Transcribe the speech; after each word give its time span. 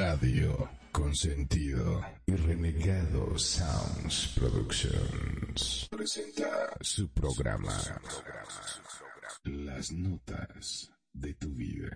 Radio 0.00 0.66
Consentido 0.92 2.00
y 2.24 2.34
Renegado 2.34 3.38
Sounds 3.38 4.32
Productions 4.34 5.88
presenta 5.90 6.74
su 6.80 7.10
programa 7.10 7.78
Las 9.44 9.92
Notas 9.92 10.90
de 11.12 11.34
tu 11.34 11.50
Vida. 11.50 11.90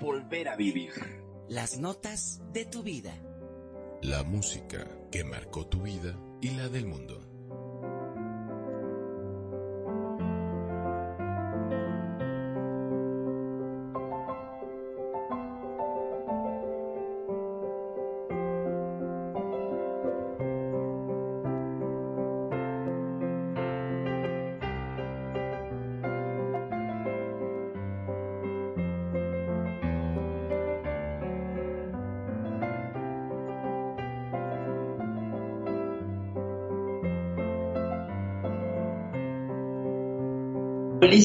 Volver 0.00 0.48
a 0.48 0.56
vivir. 0.56 0.92
Las 1.48 1.78
notas 1.78 2.40
de 2.52 2.64
tu 2.64 2.82
vida. 2.82 3.12
La 4.02 4.22
música 4.22 4.88
que 5.12 5.24
marcó 5.24 5.66
tu 5.66 5.82
vida 5.82 6.18
y 6.40 6.50
la 6.50 6.68
del 6.68 6.86
mundo. 6.86 7.29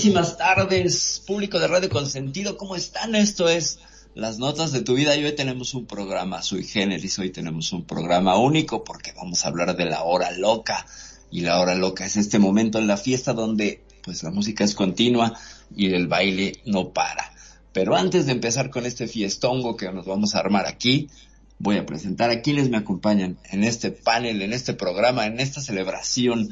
Buenísimas 0.06 0.38
tardes, 0.38 1.24
público 1.26 1.58
de 1.58 1.68
Radio 1.68 1.90
Consentido, 1.90 2.58
¿cómo 2.58 2.76
están? 2.76 3.16
Esto 3.16 3.50
es 3.50 3.80
Las 4.14 4.38
Notas 4.38 4.72
de 4.72 4.82
tu 4.82 4.94
Vida 4.94 5.16
y 5.16 5.26
hoy 5.26 5.34
tenemos 5.34 5.74
un 5.74 5.88
programa 5.88 6.44
sui 6.44 6.64
generis, 6.64 7.18
hoy 7.18 7.32
tenemos 7.32 7.74
un 7.74 7.86
programa 7.86 8.38
único 8.38 8.84
porque 8.84 9.14
vamos 9.18 9.44
a 9.44 9.48
hablar 9.48 9.76
de 9.76 9.86
la 9.86 10.04
hora 10.04 10.30
loca 10.30 10.86
y 11.32 11.42
la 11.42 11.60
hora 11.60 11.74
loca 11.74 12.06
es 12.06 12.18
este 12.18 12.38
momento 12.38 12.78
en 12.78 12.86
la 12.86 12.98
fiesta 12.98 13.34
donde 13.34 13.82
pues 14.04 14.22
la 14.22 14.30
música 14.30 14.64
es 14.64 14.76
continua 14.76 15.34
y 15.76 15.92
el 15.92 16.08
baile 16.08 16.60
no 16.66 16.94
para. 16.94 17.34
Pero 17.74 17.96
antes 17.96 18.28
de 18.28 18.34
empezar 18.34 18.70
con 18.70 18.86
este 18.86 19.08
fiestongo 19.08 19.76
que 19.76 19.92
nos 19.92 20.06
vamos 20.06 20.36
a 20.36 20.40
armar 20.40 20.68
aquí, 20.68 21.10
voy 21.58 21.78
a 21.78 21.86
presentar 21.88 22.30
a 22.30 22.44
quienes 22.44 22.70
me 22.70 22.78
acompañan 22.78 23.40
en 23.50 23.64
este 23.64 23.90
panel, 23.90 24.44
en 24.44 24.54
este 24.54 24.76
programa, 24.76 25.26
en 25.26 25.40
esta 25.40 25.62
celebración 25.62 26.52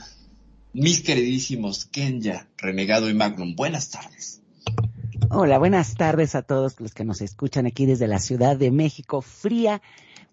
mis 0.73 1.01
queridísimos 1.01 1.85
Kenya, 1.85 2.47
Renegado 2.57 3.09
y 3.09 3.13
Magnum. 3.13 3.55
Buenas 3.55 3.91
tardes. 3.91 4.41
Hola, 5.29 5.57
buenas 5.57 5.95
tardes 5.95 6.35
a 6.35 6.41
todos 6.41 6.79
los 6.79 6.93
que 6.93 7.05
nos 7.05 7.21
escuchan 7.21 7.65
aquí 7.65 7.85
desde 7.85 8.07
la 8.07 8.19
Ciudad 8.19 8.57
de 8.57 8.71
México, 8.71 9.21
fría, 9.21 9.81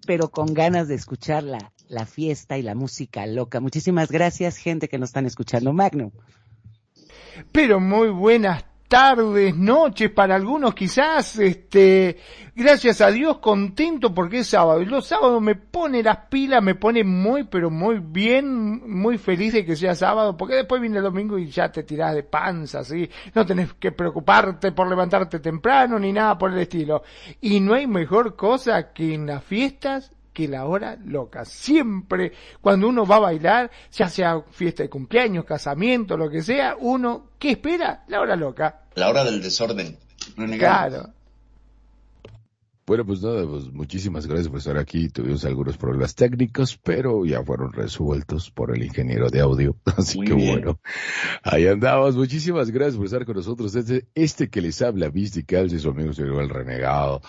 pero 0.06 0.30
con 0.30 0.52
ganas 0.52 0.88
de 0.88 0.94
escuchar 0.94 1.42
la, 1.42 1.72
la 1.88 2.06
fiesta 2.06 2.58
y 2.58 2.62
la 2.62 2.74
música 2.74 3.26
loca. 3.26 3.60
Muchísimas 3.60 4.10
gracias, 4.10 4.56
gente 4.56 4.88
que 4.88 4.98
nos 4.98 5.10
están 5.10 5.26
escuchando, 5.26 5.72
Magnum. 5.72 6.10
Pero 7.52 7.80
muy 7.80 8.08
buenas 8.08 8.64
tardes, 8.90 9.56
noches, 9.56 10.10
para 10.10 10.34
algunos 10.34 10.74
quizás, 10.74 11.38
este, 11.38 12.18
gracias 12.56 13.00
a 13.00 13.12
Dios 13.12 13.38
contento 13.38 14.12
porque 14.12 14.40
es 14.40 14.48
sábado. 14.48 14.82
Y 14.82 14.86
los 14.86 15.06
sábados 15.06 15.40
me 15.40 15.54
pone 15.54 16.02
las 16.02 16.26
pilas, 16.28 16.60
me 16.60 16.74
pone 16.74 17.04
muy, 17.04 17.44
pero 17.44 17.70
muy 17.70 18.00
bien, 18.00 18.90
muy 18.90 19.16
feliz 19.16 19.52
de 19.52 19.64
que 19.64 19.76
sea 19.76 19.94
sábado, 19.94 20.36
porque 20.36 20.56
después 20.56 20.80
viene 20.80 20.96
el 20.96 21.04
domingo 21.04 21.38
y 21.38 21.46
ya 21.46 21.70
te 21.70 21.84
tirás 21.84 22.16
de 22.16 22.24
panza, 22.24 22.82
¿sí? 22.82 23.08
No 23.32 23.46
tenés 23.46 23.74
que 23.74 23.92
preocuparte 23.92 24.72
por 24.72 24.88
levantarte 24.88 25.38
temprano 25.38 25.96
ni 25.96 26.12
nada 26.12 26.36
por 26.36 26.52
el 26.52 26.58
estilo. 26.58 27.04
Y 27.40 27.60
no 27.60 27.74
hay 27.74 27.86
mejor 27.86 28.34
cosa 28.34 28.92
que 28.92 29.14
en 29.14 29.26
las 29.26 29.44
fiestas 29.44 30.10
que 30.40 30.48
la 30.48 30.64
hora 30.64 30.96
loca. 31.04 31.44
Siempre 31.44 32.32
cuando 32.62 32.88
uno 32.88 33.04
va 33.04 33.16
a 33.16 33.20
bailar, 33.20 33.70
ya 33.92 34.08
sea 34.08 34.42
fiesta 34.50 34.82
de 34.82 34.88
cumpleaños, 34.88 35.44
casamiento, 35.44 36.16
lo 36.16 36.30
que 36.30 36.42
sea, 36.42 36.76
uno, 36.80 37.32
¿qué 37.38 37.52
espera? 37.52 38.04
La 38.08 38.20
hora 38.20 38.36
loca. 38.36 38.84
La 38.94 39.10
hora 39.10 39.22
del 39.22 39.42
desorden. 39.42 39.98
Claro. 40.58 41.10
Bueno, 42.86 43.04
pues 43.04 43.22
nada, 43.22 43.46
pues 43.46 43.70
muchísimas 43.70 44.26
gracias 44.26 44.48
por 44.48 44.58
estar 44.58 44.78
aquí. 44.78 45.10
Tuvimos 45.10 45.44
algunos 45.44 45.76
problemas 45.76 46.14
técnicos, 46.14 46.78
pero 46.82 47.24
ya 47.26 47.42
fueron 47.44 47.72
resueltos 47.72 48.50
por 48.50 48.74
el 48.74 48.82
ingeniero 48.82 49.28
de 49.28 49.40
audio. 49.40 49.76
Así 49.96 50.18
Muy 50.18 50.26
que 50.26 50.34
bien. 50.34 50.52
bueno, 50.54 50.80
ahí 51.42 51.66
andamos. 51.66 52.16
Muchísimas 52.16 52.70
gracias 52.70 52.96
por 52.96 53.04
estar 53.04 53.26
con 53.26 53.36
nosotros. 53.36 53.74
Este, 53.76 54.08
este 54.14 54.48
que 54.48 54.62
les 54.62 54.80
habla, 54.80 55.10
Misty 55.10 55.44
Calci, 55.44 55.78
su 55.78 55.90
amigo 55.90 56.14
señor 56.14 56.42
el 56.42 56.48
renegado 56.48 57.20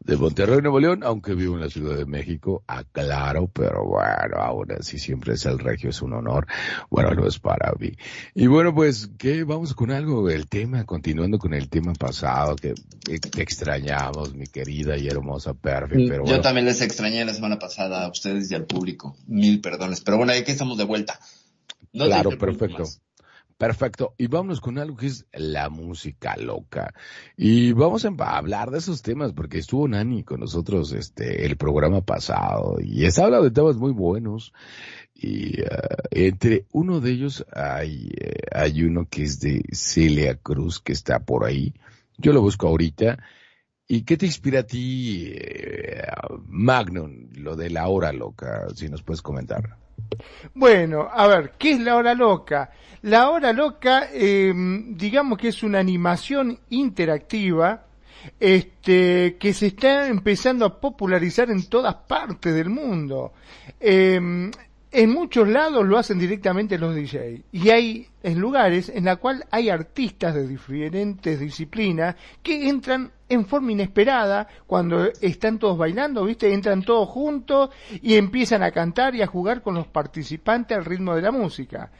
de 0.00 0.16
Monterrey, 0.16 0.60
Nuevo 0.62 0.80
León, 0.80 1.00
aunque 1.04 1.34
vivo 1.34 1.54
en 1.54 1.60
la 1.60 1.68
Ciudad 1.68 1.96
de 1.96 2.06
México, 2.06 2.62
aclaro, 2.66 3.48
pero 3.48 3.84
bueno, 3.84 4.36
aún 4.38 4.72
así 4.72 4.98
siempre 4.98 5.34
es 5.34 5.44
el 5.46 5.58
regio, 5.58 5.90
es 5.90 6.00
un 6.02 6.14
honor. 6.14 6.46
Bueno, 6.88 7.10
no 7.14 7.26
es 7.26 7.38
para 7.38 7.72
mí. 7.78 7.92
Y 8.34 8.46
bueno, 8.46 8.74
pues, 8.74 9.10
¿qué? 9.18 9.44
Vamos 9.44 9.74
con 9.74 9.90
algo, 9.90 10.30
el 10.30 10.48
tema, 10.48 10.84
continuando 10.84 11.38
con 11.38 11.52
el 11.52 11.68
tema 11.68 11.92
pasado, 11.94 12.56
que 12.56 12.74
te 13.04 13.42
extrañamos, 13.42 14.34
mi 14.34 14.46
querida 14.46 14.96
y 14.96 15.08
hermosa 15.08 15.54
Perfect, 15.54 16.08
pero 16.08 16.24
Yo 16.24 16.28
bueno. 16.28 16.40
también 16.40 16.66
les 16.66 16.80
extrañé 16.80 17.24
la 17.24 17.34
semana 17.34 17.58
pasada 17.58 18.04
a 18.04 18.08
ustedes 18.10 18.50
y 18.50 18.54
al 18.54 18.64
público. 18.64 19.16
Mil 19.26 19.60
perdones. 19.60 20.00
Pero 20.00 20.16
bueno, 20.16 20.32
aquí 20.32 20.50
estamos 20.52 20.78
de 20.78 20.84
vuelta. 20.84 21.18
No 21.92 22.04
Claro, 22.06 22.30
perfecto. 22.38 22.80
más. 22.80 23.00
Perfecto. 23.58 24.14
Y 24.16 24.28
vámonos 24.28 24.60
con 24.60 24.78
algo 24.78 24.96
que 24.96 25.08
es 25.08 25.26
la 25.32 25.68
música 25.68 26.36
loca. 26.36 26.94
Y 27.36 27.72
vamos 27.72 28.04
a 28.04 28.10
hablar 28.36 28.70
de 28.70 28.78
esos 28.78 29.02
temas 29.02 29.32
porque 29.32 29.58
estuvo 29.58 29.88
Nani 29.88 30.22
con 30.22 30.38
nosotros 30.38 30.92
este 30.92 31.44
el 31.44 31.56
programa 31.56 32.00
pasado 32.00 32.76
y 32.80 33.04
está 33.04 33.24
hablando 33.24 33.46
de 33.46 33.50
temas 33.50 33.76
muy 33.76 33.90
buenos. 33.90 34.52
Y 35.12 35.60
eh, 35.60 35.66
entre 36.12 36.66
uno 36.70 37.00
de 37.00 37.10
ellos 37.10 37.44
hay, 37.52 38.12
eh, 38.16 38.42
hay 38.52 38.84
uno 38.84 39.08
que 39.10 39.24
es 39.24 39.40
de 39.40 39.64
Celia 39.72 40.36
Cruz 40.36 40.78
que 40.78 40.92
está 40.92 41.18
por 41.18 41.44
ahí. 41.44 41.74
Yo 42.16 42.32
lo 42.32 42.40
busco 42.40 42.68
ahorita. 42.68 43.18
¿Y 43.88 44.02
qué 44.02 44.16
te 44.16 44.26
inspira 44.26 44.60
a 44.60 44.66
ti, 44.66 45.32
eh, 45.34 46.02
Magnum, 46.46 47.30
lo 47.32 47.56
de 47.56 47.70
la 47.70 47.88
hora 47.88 48.12
loca? 48.12 48.68
Si 48.74 48.88
nos 48.88 49.02
puedes 49.02 49.22
comentar. 49.22 49.87
Bueno, 50.54 51.08
a 51.12 51.26
ver, 51.26 51.52
¿qué 51.58 51.72
es 51.72 51.80
la 51.80 51.96
hora 51.96 52.14
loca? 52.14 52.70
La 53.02 53.30
hora 53.30 53.52
loca, 53.52 54.08
eh, 54.12 54.52
digamos 54.88 55.38
que 55.38 55.48
es 55.48 55.62
una 55.62 55.78
animación 55.78 56.58
interactiva, 56.70 57.84
este, 58.40 59.36
que 59.38 59.52
se 59.52 59.68
está 59.68 60.08
empezando 60.08 60.64
a 60.64 60.80
popularizar 60.80 61.50
en 61.50 61.68
todas 61.68 61.94
partes 61.94 62.54
del 62.54 62.70
mundo. 62.70 63.32
Eh, 63.78 64.50
en 64.90 65.10
muchos 65.10 65.46
lados 65.48 65.86
lo 65.86 65.98
hacen 65.98 66.18
directamente 66.18 66.78
los 66.78 66.94
DJ 66.94 67.42
y 67.52 67.70
hay 67.70 68.08
en 68.22 68.38
lugares 68.38 68.88
en 68.88 69.04
la 69.04 69.16
cual 69.16 69.44
hay 69.50 69.68
artistas 69.68 70.34
de 70.34 70.46
diferentes 70.46 71.38
disciplinas 71.38 72.16
que 72.42 72.68
entran 72.68 73.10
en 73.28 73.44
forma 73.44 73.72
inesperada 73.72 74.48
cuando 74.66 75.04
están 75.20 75.58
todos 75.58 75.76
bailando, 75.76 76.24
¿viste? 76.24 76.52
Entran 76.52 76.82
todos 76.82 77.08
juntos 77.08 77.70
y 78.02 78.14
empiezan 78.14 78.62
a 78.62 78.70
cantar 78.70 79.14
y 79.14 79.22
a 79.22 79.26
jugar 79.26 79.60
con 79.60 79.74
los 79.74 79.86
participantes 79.86 80.76
al 80.76 80.84
ritmo 80.84 81.14
de 81.14 81.22
la 81.22 81.30
música. 81.30 81.90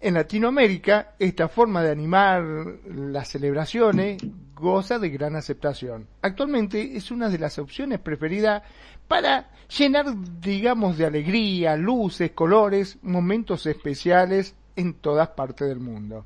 En 0.00 0.14
Latinoamérica, 0.14 1.14
esta 1.18 1.48
forma 1.48 1.82
de 1.82 1.90
animar 1.90 2.44
las 2.84 3.28
celebraciones 3.28 4.18
goza 4.54 4.98
de 4.98 5.08
gran 5.08 5.34
aceptación. 5.34 6.06
Actualmente 6.22 6.96
es 6.96 7.10
una 7.10 7.28
de 7.28 7.38
las 7.38 7.58
opciones 7.58 8.00
preferidas 8.00 8.62
para 9.08 9.50
llenar, 9.76 10.06
digamos, 10.40 10.98
de 10.98 11.06
alegría, 11.06 11.76
luces, 11.76 12.30
colores, 12.32 12.98
momentos 13.02 13.66
especiales 13.66 14.54
en 14.76 14.94
todas 14.94 15.28
partes 15.28 15.68
del 15.68 15.80
mundo. 15.80 16.24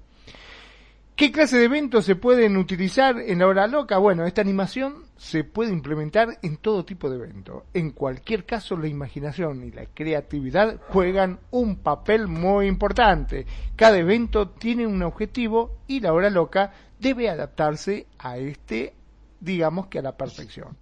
¿Qué 1.19 1.33
clase 1.33 1.59
de 1.59 1.65
eventos 1.65 2.05
se 2.05 2.15
pueden 2.15 2.57
utilizar 2.57 3.19
en 3.19 3.41
la 3.41 3.49
hora 3.49 3.67
loca? 3.67 3.99
Bueno, 3.99 4.25
esta 4.25 4.41
animación 4.41 5.03
se 5.17 5.43
puede 5.43 5.73
implementar 5.73 6.39
en 6.43 6.59
todo 6.59 6.85
tipo 6.85 7.11
de 7.11 7.17
evento. 7.17 7.65
En 7.75 7.91
cualquier 7.91 8.47
caso, 8.47 8.77
la 8.77 8.87
imaginación 8.87 9.65
y 9.65 9.73
la 9.73 9.87
creatividad 9.87 10.81
juegan 10.91 11.41
un 11.51 11.75
papel 11.75 12.29
muy 12.29 12.69
importante. 12.69 13.47
Cada 13.75 13.99
evento 13.99 14.51
tiene 14.51 14.87
un 14.87 15.03
objetivo 15.03 15.79
y 15.89 15.99
la 15.99 16.13
hora 16.13 16.31
loca 16.31 16.73
debe 17.01 17.29
adaptarse 17.29 18.07
a 18.21 18.39
este, 18.39 18.95
digamos 19.41 19.89
que 19.89 19.99
a 19.99 20.03
la 20.03 20.17
perfección. 20.17 20.77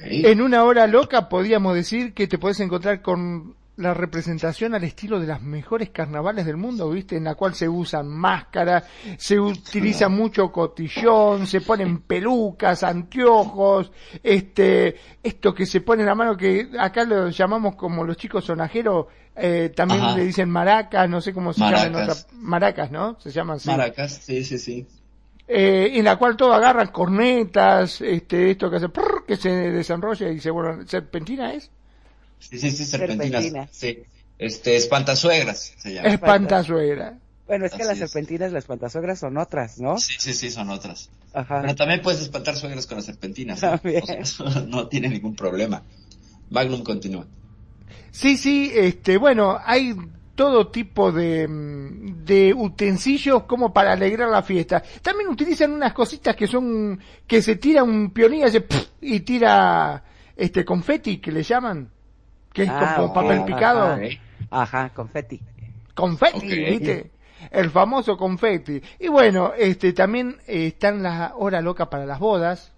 En 0.00 0.40
una 0.40 0.64
hora 0.64 0.86
loca 0.86 1.28
podríamos 1.28 1.74
decir 1.74 2.14
que 2.14 2.26
te 2.26 2.38
puedes 2.38 2.60
encontrar 2.60 3.02
con 3.02 3.56
la 3.78 3.94
representación 3.94 4.74
al 4.74 4.82
estilo 4.82 5.20
de 5.20 5.28
las 5.28 5.40
mejores 5.40 5.90
carnavales 5.90 6.44
del 6.44 6.56
mundo, 6.56 6.90
¿viste? 6.90 7.16
En 7.16 7.24
la 7.24 7.36
cual 7.36 7.54
se 7.54 7.68
usan 7.68 8.08
máscaras, 8.08 8.84
se 9.16 9.38
utiliza 9.38 10.08
mucho 10.08 10.50
cotillón, 10.50 11.46
se 11.46 11.60
ponen 11.60 12.00
pelucas, 12.00 12.82
anteojos, 12.82 13.92
este, 14.20 14.96
esto 15.22 15.54
que 15.54 15.64
se 15.64 15.80
pone 15.80 16.02
en 16.02 16.08
la 16.08 16.16
mano 16.16 16.36
que 16.36 16.68
acá 16.78 17.04
lo 17.04 17.30
llamamos 17.30 17.76
como 17.76 18.04
los 18.04 18.16
chicos 18.16 18.44
sonajeros, 18.44 19.06
eh, 19.36 19.72
también 19.74 20.16
le 20.16 20.24
dicen 20.24 20.50
maracas, 20.50 21.08
no 21.08 21.20
sé 21.20 21.32
cómo 21.32 21.52
se 21.52 21.60
llaman, 21.60 22.08
maracas, 22.32 22.90
¿no? 22.90 23.16
Se 23.20 23.30
llaman 23.30 23.58
así. 23.58 23.68
Maracas, 23.68 24.12
sí, 24.12 24.42
sí, 24.42 24.58
sí. 24.58 24.86
Eh, 25.50 25.92
en 25.94 26.04
la 26.04 26.16
cual 26.16 26.36
todos 26.36 26.54
agarran 26.54 26.88
cornetas, 26.88 28.02
este, 28.02 28.50
esto 28.50 28.68
que 28.68 28.76
hace, 28.76 28.88
que 29.26 29.36
se 29.36 29.48
desenrolla 29.48 30.28
y 30.28 30.40
se 30.40 30.50
vuelve, 30.50 30.86
¿serpentina 30.86 31.54
es? 31.54 31.70
Sí, 32.38 32.58
sí, 32.58 32.70
sí, 32.70 32.84
serpentinas. 32.84 33.70
Sí. 33.72 33.98
Este, 34.38 34.76
espantasuegras 34.76 35.72
se 35.78 35.94
llama. 35.94 36.08
Espantasuegra. 36.08 37.18
Bueno, 37.46 37.64
es 37.64 37.72
que 37.72 37.82
las 37.82 37.96
serpentinas, 37.96 38.52
las 38.52 38.64
espantasuegras 38.64 39.18
son 39.20 39.38
otras, 39.38 39.80
¿no? 39.80 39.96
Sí, 39.96 40.14
sí, 40.18 40.34
sí, 40.34 40.50
son 40.50 40.68
otras. 40.68 41.08
Ajá. 41.32 41.62
Pero 41.62 41.74
también 41.74 42.02
puedes 42.02 42.20
espantar 42.20 42.54
suegras 42.54 42.86
con 42.86 42.96
las 42.96 43.06
serpentinas. 43.06 43.62
no 44.66 44.86
tiene 44.88 45.08
ningún 45.08 45.34
problema. 45.34 45.82
Magnum 46.50 46.82
continúa. 46.82 47.26
Sí, 48.10 48.36
sí, 48.36 48.70
este, 48.74 49.16
bueno, 49.16 49.58
hay 49.64 49.94
todo 50.38 50.68
tipo 50.68 51.10
de, 51.10 51.48
de 51.48 52.54
utensilios 52.54 53.42
como 53.42 53.72
para 53.72 53.94
alegrar 53.94 54.28
la 54.28 54.40
fiesta. 54.40 54.80
También 55.02 55.30
utilizan 55.30 55.72
unas 55.72 55.92
cositas 55.92 56.36
que 56.36 56.46
son, 56.46 56.96
que 57.26 57.42
se 57.42 57.56
tira 57.56 57.82
un 57.82 58.12
pionilla 58.12 58.46
y 59.00 59.18
tira, 59.20 60.04
este, 60.36 60.64
confeti, 60.64 61.18
que 61.18 61.32
le 61.32 61.42
llaman 61.42 61.90
que 62.52 62.62
es 62.62 62.68
ah, 62.70 62.94
como 62.94 63.12
papel 63.12 63.44
picado. 63.46 63.98
Ajá, 64.52 64.90
confeti. 64.90 65.40
Confeti, 65.92 66.46
¿viste? 66.46 67.10
El 67.50 67.70
famoso 67.70 68.16
confeti. 68.16 68.80
Y 69.00 69.08
bueno, 69.08 69.54
este 69.58 69.92
también 69.92 70.36
eh, 70.46 70.68
están 70.68 71.02
las 71.02 71.32
horas 71.34 71.64
locas 71.64 71.88
para 71.88 72.06
las 72.06 72.20
bodas, 72.20 72.72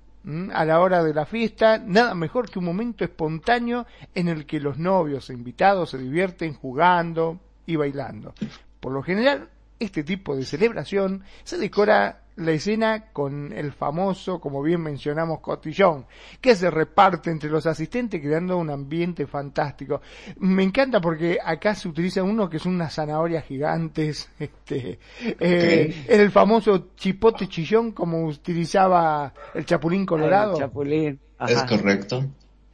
a 0.55 0.65
la 0.65 0.81
hora 0.81 1.05
de 1.05 1.13
la 1.13 1.27
fiesta, 1.27 1.77
nada 1.77 2.15
mejor 2.15 2.49
que 2.49 2.59
un 2.59 2.65
momento 2.65 3.05
espontáneo 3.05 3.87
en 4.15 4.29
el 4.29 4.47
que 4.47 4.61
los 4.61 4.79
novios 4.79 5.29
e 5.29 5.35
invitados 5.35 5.91
se 5.91 5.99
divierten 5.99 6.55
jugando 6.55 7.39
y 7.71 7.77
bailando. 7.77 8.35
Por 8.81 8.93
lo 8.93 9.03
general, 9.03 9.49
este 9.79 10.05
tipo 10.05 10.37
de 10.37 10.45
celebración 10.45 11.23
se 11.45 11.57
decora 11.57 12.23
la 12.37 12.53
escena 12.53 13.07
con 13.13 13.53
el 13.53 13.73
famoso, 13.73 14.41
como 14.41 14.63
bien 14.63 14.81
mencionamos, 14.81 15.41
cotillón, 15.41 16.07
que 16.41 16.57
se 16.57 16.71
reparte 16.71 17.31
entre 17.31 17.51
los 17.51 17.67
asistentes 17.67 18.21
creando 18.21 18.57
un 18.57 18.71
ambiente 18.71 19.27
fantástico. 19.27 20.01
Me 20.39 20.63
encanta 20.63 21.01
porque 21.01 21.39
acá 21.45 21.75
se 21.75 21.89
utiliza 21.89 22.23
uno 22.23 22.49
que 22.49 22.59
son 22.59 22.75
unas 22.75 22.95
zanahorias 22.95 23.45
gigantes, 23.45 24.31
este, 24.39 24.99
eh, 25.21 26.05
el 26.09 26.31
famoso 26.31 26.91
chipote 26.97 27.47
chillón 27.49 27.93
como 27.93 28.25
utilizaba 28.25 29.33
el 29.55 29.65
chapulín 29.67 30.07
colorado. 30.07 30.57
chapulín. 30.57 31.21
Es 31.47 31.63
correcto. 31.65 32.25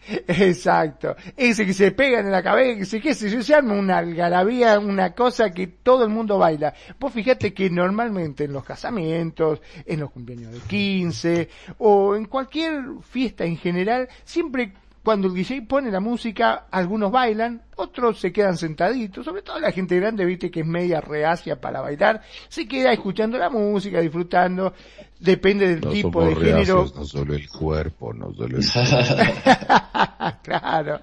Exacto. 0.08 1.16
Ese 1.36 1.66
que 1.66 1.74
se 1.74 1.92
pegan 1.92 2.26
en 2.26 2.32
la 2.32 2.42
cabeza, 2.42 2.98
que 3.00 3.14
se, 3.14 3.30
se 3.30 3.42
llama 3.42 3.74
una 3.74 3.98
algarabía, 3.98 4.78
una 4.78 5.14
cosa 5.14 5.50
que 5.50 5.66
todo 5.66 6.04
el 6.04 6.10
mundo 6.10 6.38
baila. 6.38 6.74
Vos 6.98 7.12
fíjate 7.12 7.52
que 7.52 7.70
normalmente 7.70 8.44
en 8.44 8.52
los 8.52 8.64
casamientos, 8.64 9.60
en 9.84 10.00
los 10.00 10.10
cumpleaños 10.10 10.52
de 10.52 10.60
15 10.60 11.48
o 11.78 12.14
en 12.14 12.26
cualquier 12.26 12.82
fiesta 13.02 13.44
en 13.44 13.56
general, 13.56 14.08
siempre 14.24 14.72
cuando 15.06 15.28
el 15.28 15.34
DJ 15.34 15.62
pone 15.62 15.88
la 15.92 16.00
música, 16.00 16.66
algunos 16.68 17.12
bailan, 17.12 17.62
otros 17.76 18.18
se 18.18 18.32
quedan 18.32 18.56
sentaditos, 18.56 19.24
sobre 19.24 19.42
todo 19.42 19.60
la 19.60 19.70
gente 19.70 19.94
grande, 19.94 20.24
viste 20.24 20.50
que 20.50 20.62
es 20.62 20.66
media 20.66 21.00
reacia 21.00 21.60
para 21.60 21.80
bailar, 21.80 22.22
se 22.48 22.66
queda 22.66 22.92
escuchando 22.92 23.38
la 23.38 23.48
música, 23.48 24.00
disfrutando, 24.00 24.74
depende 25.20 25.68
del 25.68 25.92
tipo 25.92 26.24
de 26.24 26.34
género. 26.34 26.90
No 26.92 27.04
solo 27.04 27.34
el 27.34 27.48
cuerpo, 27.48 28.12
no 28.12 28.34
solo 28.34 28.58
el 28.58 28.64
claro. 30.42 31.00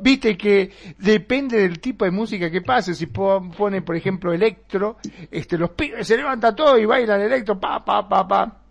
Viste 0.00 0.36
que 0.36 0.72
depende 0.98 1.60
del 1.60 1.78
tipo 1.78 2.04
de 2.04 2.10
música 2.10 2.50
que 2.50 2.60
pase, 2.60 2.92
si 2.92 3.06
pone 3.06 3.82
por 3.82 3.94
ejemplo 3.94 4.32
electro, 4.32 4.96
este 5.30 5.56
los 5.56 5.70
pibes 5.70 6.08
se 6.08 6.16
levanta 6.16 6.56
todo 6.56 6.76
y 6.76 6.86
bailan 6.86 7.20
electro, 7.20 7.60
pa 7.60 7.84
pa 7.84 8.08
pa 8.08 8.26
pa 8.26 8.63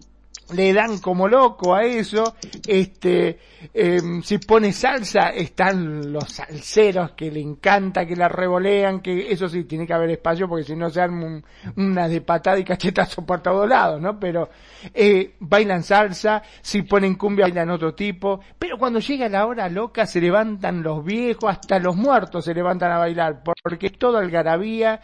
le 0.54 0.74
dan 0.74 1.00
como 1.00 1.28
loco 1.28 1.74
a 1.74 1.84
eso, 1.84 2.36
este, 2.68 3.40
em, 3.74 4.22
si 4.22 4.38
pone 4.40 4.72
salsa, 4.72 5.30
están 5.30 6.12
los 6.12 6.31
salseros 6.31 7.12
que 7.12 7.31
le 7.31 7.40
encanta, 7.40 8.06
que 8.06 8.16
la 8.16 8.28
revolean, 8.28 9.01
que 9.01 9.31
eso 9.31 9.48
sí, 9.48 9.63
tiene 9.63 9.88
que 9.88 9.94
haber 9.94 10.12
espacio 10.12 10.48
porque 10.48 10.66
si 10.66 10.75
no 10.75 10.90
se 10.90 11.01
arman 11.01 11.44
unas 11.78 12.10
de 12.10 12.22
patada 12.22 12.60
y 12.60 12.63
cachetazo 12.63 13.25
por 13.25 13.42
todos 13.42 13.68
lados, 13.68 14.01
¿no? 14.01 14.19
Pero, 14.19 14.50
eh, 14.94 15.36
bailan 15.40 15.84
salsa, 15.84 16.44
si 16.62 16.81
ponen 16.84 17.16
cumbia 17.16 17.46
bailan 17.46 17.69
otro 17.69 17.94
tipo, 17.96 18.39
pero 18.60 18.78
cuando 18.78 19.00
llega 19.00 19.30
la 19.30 19.46
hora 19.46 19.69
loca 19.69 20.06
se 20.06 20.22
levantan 20.22 20.84
los 20.84 21.04
viejos, 21.04 21.50
hasta 21.50 21.80
los 21.80 21.96
muertos 21.96 22.46
se 22.46 22.54
levantan 22.54 22.92
a 22.92 22.98
bailar, 22.98 23.42
porque 23.44 23.88
es 23.88 23.98
todo 23.98 24.18
algarabía, 24.18 25.01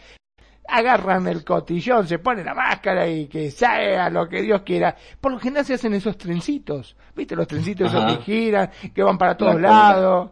agarran 0.70 1.26
el 1.26 1.44
cotillón, 1.44 2.06
se 2.06 2.18
ponen 2.18 2.46
la 2.46 2.54
máscara 2.54 3.08
y 3.08 3.26
que 3.26 3.50
sea 3.50 4.08
lo 4.10 4.28
que 4.28 4.42
Dios 4.42 4.62
quiera. 4.62 4.96
Por 5.20 5.32
lo 5.32 5.38
general 5.38 5.64
se 5.64 5.74
hacen 5.74 5.94
esos 5.94 6.16
trencitos, 6.16 6.96
¿viste? 7.14 7.36
Los 7.36 7.48
trencitos 7.48 7.92
esos 7.92 8.16
que 8.16 8.22
giran, 8.22 8.70
que 8.94 9.02
van 9.02 9.18
para 9.18 9.36
todos 9.36 9.60
lados. 9.60 10.30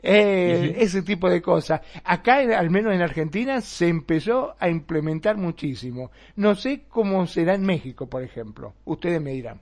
Eh, 0.00 0.76
ese 0.78 1.02
tipo 1.02 1.28
de 1.28 1.42
cosas. 1.42 1.80
Acá, 2.04 2.36
al 2.36 2.70
menos 2.70 2.94
en 2.94 3.02
Argentina, 3.02 3.60
se 3.60 3.88
empezó 3.88 4.54
a 4.60 4.68
implementar 4.68 5.36
muchísimo. 5.36 6.12
No 6.36 6.54
sé 6.54 6.84
cómo 6.88 7.26
será 7.26 7.54
en 7.54 7.62
México, 7.62 8.08
por 8.08 8.22
ejemplo. 8.22 8.74
Ustedes 8.84 9.20
me 9.20 9.32
dirán. 9.32 9.60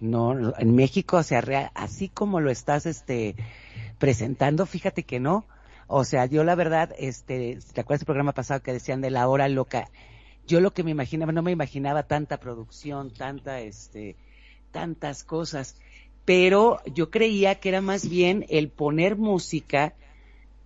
No, 0.00 0.34
en 0.58 0.74
México, 0.74 1.18
o 1.18 1.22
sea, 1.22 1.70
así 1.74 2.08
como 2.08 2.40
lo 2.40 2.50
estás 2.50 2.86
este, 2.86 3.36
presentando, 3.98 4.66
fíjate 4.66 5.04
que 5.04 5.20
no. 5.20 5.46
O 5.92 6.04
sea, 6.04 6.26
yo 6.26 6.44
la 6.44 6.54
verdad, 6.54 6.94
este, 6.98 7.58
¿te 7.72 7.80
acuerdas 7.80 8.02
del 8.02 8.06
programa 8.06 8.30
pasado 8.30 8.62
que 8.62 8.72
decían 8.72 9.00
de 9.00 9.10
la 9.10 9.26
hora 9.26 9.48
loca? 9.48 9.90
Yo 10.46 10.60
lo 10.60 10.72
que 10.72 10.84
me 10.84 10.92
imaginaba, 10.92 11.32
no 11.32 11.42
me 11.42 11.50
imaginaba 11.50 12.04
tanta 12.04 12.36
producción, 12.36 13.10
tanta, 13.10 13.58
este, 13.58 14.14
tantas 14.70 15.24
cosas, 15.24 15.74
pero 16.24 16.78
yo 16.94 17.10
creía 17.10 17.56
que 17.56 17.70
era 17.70 17.80
más 17.80 18.08
bien 18.08 18.46
el 18.50 18.68
poner 18.68 19.16
música, 19.16 19.94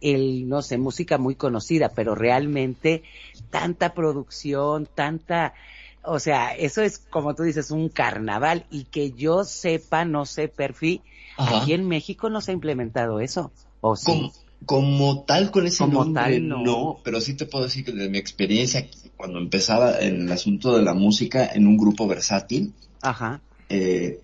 el, 0.03 0.47
no 0.47 0.61
sé, 0.61 0.77
música 0.77 1.17
muy 1.17 1.37
conocida, 1.37 1.89
pero 1.89 2.15
realmente 2.15 3.03
tanta 3.49 3.95
producción, 3.95 4.87
tanta, 4.95 5.55
o 6.03 6.19
sea, 6.19 6.55
eso 6.55 6.83
es 6.83 6.99
como 6.99 7.35
tú 7.35 7.45
dices, 7.45 7.71
un 7.71 7.89
carnaval 7.89 8.67
y 8.71 8.85
que 8.85 9.13
yo 9.13 9.45
sepa, 9.45 10.05
no 10.05 10.27
sé, 10.27 10.49
perfil, 10.49 11.01
aquí 11.39 11.73
en 11.73 11.89
México 11.89 12.29
no 12.29 12.43
se 12.43 12.51
ha 12.51 12.55
implementado 12.55 13.21
eso, 13.21 13.53
¿o 13.81 13.97
sí? 13.97 14.31
Como 14.67 15.23
tal 15.23 15.51
con 15.51 15.67
ese 15.67 15.87
nombre, 15.87 16.41
no. 16.41 17.01
pero 17.05 17.21
sí 17.21 17.35
te 17.35 17.47
puedo 17.47 17.65
decir 17.65 17.85
que 17.85 17.93
desde 17.93 18.09
mi 18.09 18.19
experiencia, 18.19 18.87
cuando 19.17 19.39
empezaba 19.39 20.01
en 20.01 20.23
el 20.23 20.33
asunto 20.33 20.77
de 20.77 20.83
la 20.83 20.95
música 20.95 21.47
en 21.47 21.67
un 21.67 21.77
grupo 21.77 22.07
versátil, 22.07 22.73
Ajá. 23.03 23.41
Eh, 23.69 24.21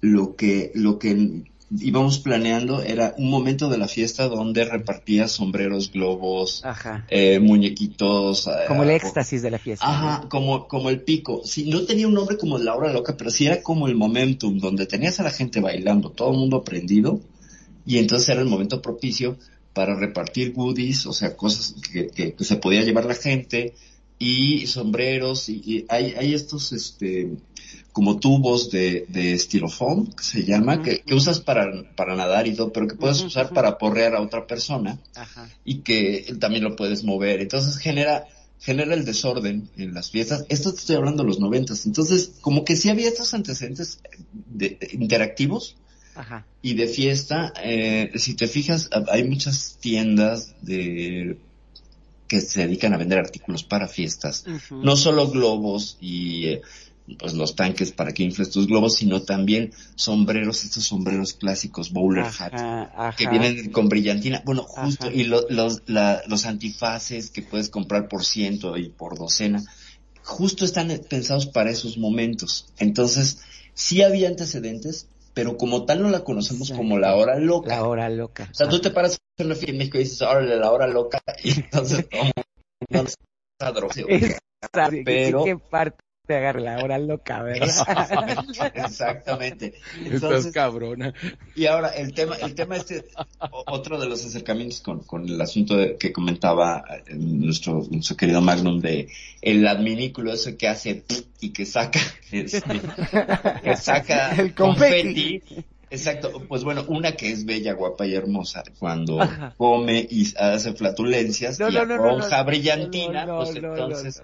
lo 0.00 0.36
que, 0.36 0.70
lo 0.74 0.98
que 0.98 1.44
íbamos 1.80 2.18
planeando 2.18 2.82
era 2.82 3.14
un 3.16 3.30
momento 3.30 3.68
de 3.68 3.78
la 3.78 3.88
fiesta 3.88 4.28
donde 4.28 4.64
repartías 4.64 5.32
sombreros, 5.32 5.90
globos, 5.92 6.62
eh, 7.08 7.40
muñequitos. 7.40 8.46
Eh, 8.46 8.50
como 8.68 8.82
el 8.82 8.90
éxtasis 8.90 9.42
de 9.42 9.50
la 9.50 9.58
fiesta. 9.58 9.86
Ajá, 9.86 10.28
como, 10.28 10.68
como 10.68 10.90
el 10.90 11.00
pico. 11.00 11.42
Sí, 11.44 11.68
no 11.68 11.84
tenía 11.84 12.06
un 12.06 12.14
nombre 12.14 12.36
como 12.36 12.58
la 12.58 12.74
hora 12.74 12.92
loca, 12.92 13.16
pero 13.16 13.30
sí 13.30 13.46
era 13.46 13.62
como 13.62 13.88
el 13.88 13.94
momentum, 13.94 14.58
donde 14.58 14.86
tenías 14.86 15.18
a 15.20 15.24
la 15.24 15.30
gente 15.30 15.60
bailando, 15.60 16.10
todo 16.10 16.32
el 16.32 16.38
mundo 16.38 16.62
prendido 16.62 17.20
y 17.86 17.98
entonces 17.98 18.28
era 18.28 18.40
el 18.40 18.48
momento 18.48 18.80
propicio 18.80 19.38
para 19.72 19.94
repartir 19.94 20.52
goodies, 20.52 21.06
o 21.06 21.12
sea, 21.12 21.36
cosas 21.36 21.74
que, 21.92 22.08
que, 22.08 22.44
se 22.44 22.56
podía 22.56 22.82
llevar 22.82 23.06
la 23.06 23.14
gente 23.14 23.74
y 24.18 24.66
sombreros 24.66 25.48
y, 25.48 25.84
hay, 25.88 26.14
hay 26.16 26.34
estos 26.34 26.72
este 26.72 27.32
como 27.92 28.18
tubos 28.18 28.70
de, 28.70 29.06
de 29.08 29.34
estilofón 29.34 30.06
que 30.12 30.22
se 30.22 30.44
llama 30.44 30.82
que, 30.82 31.00
que, 31.00 31.14
usas 31.14 31.40
para, 31.40 31.66
para 31.94 32.16
nadar 32.16 32.46
y 32.46 32.54
todo 32.54 32.72
pero 32.72 32.88
que 32.88 32.96
puedes 32.96 33.22
usar 33.22 33.50
para 33.50 33.78
porrear 33.78 34.14
a 34.14 34.20
otra 34.20 34.46
persona 34.46 34.98
y 35.64 35.78
que 35.78 36.34
también 36.40 36.64
lo 36.64 36.76
puedes 36.76 37.04
mover. 37.04 37.40
Entonces 37.40 37.76
genera 37.76 38.26
genera 38.60 38.94
el 38.94 39.04
desorden 39.04 39.68
en 39.76 39.94
las 39.94 40.10
fiestas. 40.10 40.46
Esto 40.48 40.72
te 40.72 40.78
estoy 40.80 40.96
hablando 40.96 41.22
de 41.22 41.28
los 41.28 41.38
noventas. 41.38 41.86
Entonces 41.86 42.32
como 42.40 42.64
que 42.64 42.76
sí 42.76 42.88
había 42.88 43.08
estos 43.08 43.34
antecedentes 43.34 44.00
de, 44.32 44.78
interactivos 44.92 45.76
y 46.62 46.74
de 46.74 46.86
fiesta, 46.86 47.52
eh, 47.62 48.12
si 48.16 48.34
te 48.34 48.46
fijas, 48.46 48.90
hay 49.10 49.24
muchas 49.24 49.76
tiendas 49.80 50.54
de 50.62 51.38
que 52.28 52.40
se 52.40 52.66
dedican 52.66 52.94
a 52.94 52.96
vender 52.96 53.18
artículos 53.18 53.64
para 53.64 53.88
fiestas. 53.88 54.44
No 54.70 54.96
solo 54.96 55.28
globos 55.30 55.98
y, 56.00 56.58
pues 57.18 57.34
los 57.34 57.54
tanques 57.54 57.92
para 57.92 58.12
que 58.12 58.22
infles 58.22 58.50
tus 58.50 58.66
globos, 58.66 58.96
sino 58.96 59.22
también 59.22 59.72
sombreros, 59.94 60.64
estos 60.64 60.84
sombreros 60.84 61.34
clásicos, 61.34 61.92
bowler 61.92 62.24
hats, 62.24 63.16
que 63.16 63.28
vienen 63.28 63.70
con 63.70 63.88
brillantina. 63.88 64.42
Bueno, 64.44 64.62
justo, 64.62 65.10
y 65.10 65.24
los, 65.24 65.46
los 65.86 66.46
antifaces 66.46 67.30
que 67.30 67.42
puedes 67.42 67.68
comprar 67.68 68.08
por 68.08 68.24
ciento 68.24 68.76
y 68.76 68.88
por 68.88 69.18
docena, 69.18 69.62
justo 70.22 70.64
están 70.64 70.88
pensados 71.08 71.46
para 71.46 71.70
esos 71.70 71.98
momentos. 71.98 72.66
Entonces, 72.78 73.40
sí 73.74 74.02
había 74.02 74.28
antecedentes, 74.28 75.08
pero 75.34 75.56
como 75.56 75.84
tal 75.84 76.02
no 76.02 76.10
la 76.10 76.24
conocemos 76.24 76.70
como 76.70 76.98
la 76.98 77.14
hora 77.16 77.38
loca. 77.38 77.68
La 77.68 77.84
hora 77.84 78.08
loca. 78.08 78.48
O 78.50 78.54
sea, 78.54 78.68
tú 78.68 78.80
te 78.80 78.90
paras 78.90 79.18
en 79.36 79.48
la 79.48 79.56
en 79.60 79.76
México 79.76 79.98
y 79.98 80.04
dices, 80.04 80.22
órale, 80.22 80.56
la 80.56 80.70
hora 80.70 80.86
loca, 80.86 81.20
y 81.42 81.50
entonces 81.50 82.08
todo 82.08 82.24
mundo 82.24 83.10
pero... 85.04 85.44
¿Qué 85.44 85.56
parte 85.56 85.98
te 86.26 86.36
agarre 86.36 86.62
la 86.62 86.78
hora 86.78 86.98
loca, 86.98 87.42
¿verdad? 87.42 87.68
Exactamente. 88.74 89.74
Estás 90.10 90.46
cabrona. 90.52 91.12
Y 91.54 91.66
ahora, 91.66 91.90
el 91.90 92.14
tema, 92.14 92.36
el 92.36 92.54
tema 92.54 92.76
este, 92.76 93.04
otro 93.66 94.00
de 94.00 94.08
los 94.08 94.24
acercamientos 94.24 94.80
con, 94.80 95.00
con 95.00 95.28
el 95.28 95.38
asunto 95.40 95.76
de, 95.76 95.96
que 95.98 96.12
comentaba 96.12 96.82
eh, 96.88 97.14
nuestro, 97.14 97.82
nuestro 97.90 98.16
querido 98.16 98.40
Magnum 98.40 98.80
de 98.80 99.08
el 99.42 99.66
adminículo 99.68 100.32
ese 100.32 100.56
que 100.56 100.68
hace 100.68 101.04
y 101.44 101.50
que 101.50 101.66
saca, 101.66 102.00
este, 102.32 102.80
que 103.62 103.76
saca 103.76 104.34
el 104.36 104.54
confeti 104.54 105.42
Exacto, 105.94 106.42
pues 106.48 106.64
bueno, 106.64 106.84
una 106.88 107.12
que 107.12 107.30
es 107.30 107.44
bella, 107.44 107.72
guapa 107.74 108.04
y 108.04 108.14
hermosa, 108.14 108.64
cuando 108.80 109.18
come 109.56 110.04
y 110.10 110.26
hace 110.36 110.72
flatulencias 110.72 111.60
y 111.60 111.70
la 111.70 112.42
brillantina, 112.42 113.26
pues 113.26 113.54
entonces, 113.54 114.22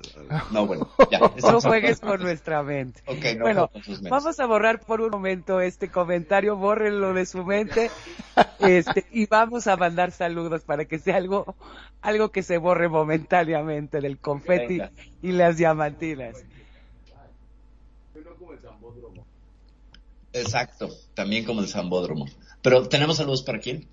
no, 0.51 0.67
bueno, 0.67 0.89
ya. 1.13 1.21
No 1.41 1.61
juegues 1.61 2.01
con 2.01 2.21
nuestra 2.23 2.65
mente. 2.65 3.03
bueno, 3.41 3.71
vamos 4.11 4.41
a 4.41 4.47
borrar 4.47 4.81
por 4.81 5.01
un 5.01 5.11
momento 5.11 5.61
este 5.61 5.89
comentario, 5.89 6.57
bórrenlo 6.57 7.15
de 7.15 7.25
su 7.25 7.45
mente, 7.45 7.91
este, 8.59 9.07
y 9.13 9.27
vamos 9.27 9.69
a 9.69 9.77
mandar 9.77 10.11
saludos 10.11 10.63
para 10.63 10.87
que 10.87 10.99
sea 10.99 11.17
algo, 11.17 11.55
algo 12.03 12.31
que 12.31 12.43
se 12.43 12.59
borre 12.59 12.89
momentáneamente 12.89 14.01
del 14.01 14.19
confeti 14.19 14.81
y 15.23 15.33
las 15.33 15.57
diamantinas. 15.57 16.45
Exacto, 20.33 20.89
también 21.15 21.45
como 21.45 21.61
el 21.61 21.69
Zambódromo. 21.69 22.27
Pero 22.63 22.89
tenemos 22.89 23.17
saludos 23.17 23.43
para 23.43 23.59
quién? 23.59 23.89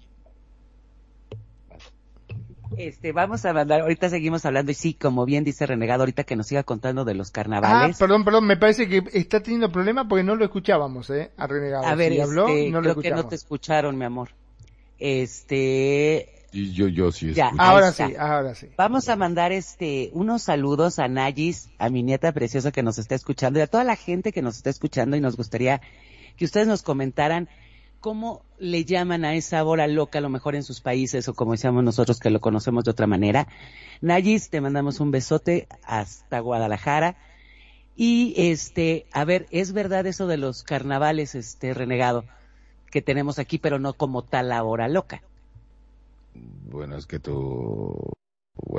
Este, 2.77 3.11
vamos 3.11 3.43
a 3.45 3.53
mandar, 3.53 3.81
ahorita 3.81 4.09
seguimos 4.09 4.45
hablando 4.45 4.71
y 4.71 4.75
sí, 4.75 4.93
como 4.93 5.25
bien 5.25 5.43
dice 5.43 5.65
Renegado, 5.65 6.01
ahorita 6.03 6.25
que 6.25 6.35
nos 6.35 6.47
siga 6.47 6.63
contando 6.63 7.05
de 7.05 7.15
los 7.15 7.31
carnavales. 7.31 7.95
Ah, 7.95 7.99
perdón, 7.99 8.23
perdón, 8.23 8.45
me 8.45 8.57
parece 8.57 8.87
que 8.87 9.03
está 9.13 9.41
teniendo 9.41 9.71
problemas 9.71 10.05
porque 10.07 10.23
no 10.23 10.35
lo 10.35 10.45
escuchábamos, 10.45 11.09
eh, 11.09 11.31
a 11.37 11.47
Renegado. 11.47 11.85
A 11.85 11.95
ver, 11.95 12.21
habló, 12.21 12.47
este, 12.49 12.69
no 12.69 12.81
creo 12.81 12.95
que 12.99 13.11
no 13.11 13.27
te 13.27 13.35
escucharon, 13.35 13.97
mi 13.97 14.05
amor. 14.05 14.29
Este, 14.99 16.36
y 16.51 16.71
yo, 16.71 16.87
yo 16.87 17.11
sí. 17.11 17.33
Ya, 17.33 17.51
ahora 17.57 17.91
sí, 17.91 18.03
ahora 18.17 18.55
sí. 18.55 18.69
Vamos 18.77 19.09
a 19.09 19.15
mandar 19.15 19.51
este, 19.51 20.09
unos 20.13 20.43
saludos 20.43 20.99
a 20.99 21.07
Nayis, 21.07 21.69
a 21.77 21.89
mi 21.89 22.03
nieta 22.03 22.31
preciosa 22.31 22.71
que 22.71 22.83
nos 22.83 22.97
está 22.97 23.15
escuchando 23.15 23.59
y 23.59 23.61
a 23.61 23.67
toda 23.67 23.83
la 23.83 23.95
gente 23.95 24.31
que 24.31 24.41
nos 24.41 24.57
está 24.57 24.69
escuchando 24.69 25.17
y 25.17 25.21
nos 25.21 25.35
gustaría 25.35 25.81
que 26.37 26.45
ustedes 26.45 26.67
nos 26.67 26.83
comentaran 26.83 27.49
cómo 27.99 28.43
le 28.59 28.85
llaman 28.85 29.25
a 29.25 29.35
esa 29.35 29.63
hora 29.63 29.87
loca, 29.87 30.19
a 30.19 30.21
lo 30.21 30.29
mejor 30.29 30.55
en 30.55 30.63
sus 30.63 30.81
países 30.81 31.27
o 31.27 31.33
como 31.33 31.51
decíamos 31.51 31.83
nosotros 31.83 32.19
que 32.19 32.29
lo 32.29 32.39
conocemos 32.39 32.85
de 32.85 32.91
otra 32.91 33.07
manera. 33.07 33.47
Nayis, 34.01 34.49
te 34.49 34.61
mandamos 34.61 34.99
un 34.99 35.11
besote 35.11 35.67
hasta 35.83 36.39
Guadalajara. 36.39 37.17
Y 37.95 38.35
este, 38.37 39.07
a 39.11 39.25
ver, 39.25 39.47
es 39.49 39.73
verdad 39.73 40.05
eso 40.05 40.27
de 40.27 40.37
los 40.37 40.63
carnavales, 40.63 41.33
este 41.33 41.73
renegado, 41.73 42.25
que 42.91 43.01
tenemos 43.01 43.39
aquí, 43.39 43.57
pero 43.57 43.79
no 43.79 43.93
como 43.93 44.23
tal 44.23 44.49
la 44.49 44.63
hora 44.63 44.87
loca. 44.87 45.23
Bueno, 46.69 46.97
es 46.97 47.05
que 47.05 47.19
tú 47.19 48.13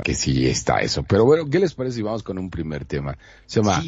que 0.03 0.13
sí 0.13 0.47
está 0.47 0.79
eso. 0.79 1.03
Pero 1.03 1.25
bueno, 1.25 1.49
¿qué 1.49 1.59
les 1.59 1.73
parece 1.73 1.97
si 1.97 2.01
vamos 2.01 2.23
con 2.23 2.37
un 2.37 2.49
primer 2.49 2.85
tema? 2.85 3.17
Se 3.45 3.61
llama 3.61 3.83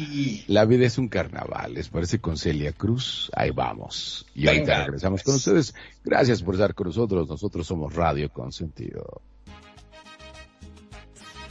La 0.46 0.64
vida 0.64 0.86
es 0.86 0.98
un 0.98 1.08
carnaval. 1.08 1.74
¿Les 1.74 1.88
parece 1.88 2.20
con 2.20 2.36
Celia 2.36 2.72
Cruz? 2.72 3.30
Ahí 3.34 3.50
vamos. 3.50 4.26
Y 4.34 4.48
ahorita 4.48 4.84
regresamos 4.84 5.22
con 5.22 5.34
ustedes. 5.36 5.74
Gracias 6.04 6.42
por 6.42 6.54
estar 6.54 6.74
con 6.74 6.88
nosotros. 6.88 7.28
Nosotros 7.28 7.66
somos 7.66 7.94
Radio 7.94 8.30
Consentido. 8.30 9.22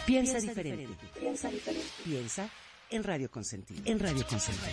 Piensa 0.05 0.39
diferente. 0.39 0.87
Piensa 1.19 1.49
diferente. 1.49 1.87
Piensa 2.03 2.49
en 2.89 3.03
Radio 3.03 3.29
Consentido. 3.29 3.81
En 3.85 3.99
Radio 3.99 4.25
Consentido. 4.27 4.67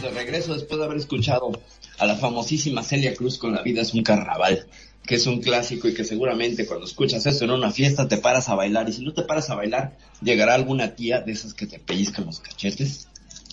De 0.00 0.10
regreso 0.10 0.54
después 0.54 0.78
de 0.78 0.86
haber 0.86 0.96
escuchado 0.96 1.52
a 1.98 2.06
la 2.06 2.16
famosísima 2.16 2.82
Celia 2.82 3.14
Cruz 3.14 3.36
con 3.36 3.52
La 3.52 3.62
vida 3.62 3.82
es 3.82 3.92
un 3.92 4.02
carnaval, 4.02 4.66
que 5.04 5.16
es 5.16 5.26
un 5.26 5.42
clásico 5.42 5.86
y 5.86 5.92
que 5.92 6.04
seguramente 6.04 6.66
cuando 6.66 6.86
escuchas 6.86 7.26
eso 7.26 7.44
en 7.44 7.50
una 7.50 7.70
fiesta 7.70 8.08
te 8.08 8.16
paras 8.16 8.48
a 8.48 8.54
bailar 8.54 8.88
y 8.88 8.92
si 8.92 9.04
no 9.04 9.12
te 9.12 9.22
paras 9.22 9.50
a 9.50 9.54
bailar 9.54 9.98
llegará 10.22 10.54
alguna 10.54 10.94
tía 10.94 11.20
de 11.20 11.32
esas 11.32 11.52
que 11.52 11.66
te 11.66 11.78
pellizcan 11.78 12.24
los 12.24 12.40
cachetes 12.40 13.08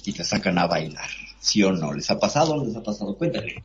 y 0.06 0.14
te 0.14 0.24
sacan 0.24 0.58
a 0.58 0.68
bailar. 0.68 1.10
¿Sí 1.42 1.62
o 1.64 1.74
no? 1.74 1.94
¿Les 1.94 2.10
ha 2.10 2.20
pasado 2.20 2.54
o 2.54 2.66
les 2.66 2.76
ha 2.76 2.84
pasado? 2.84 3.18
Cuéntale. 3.18 3.62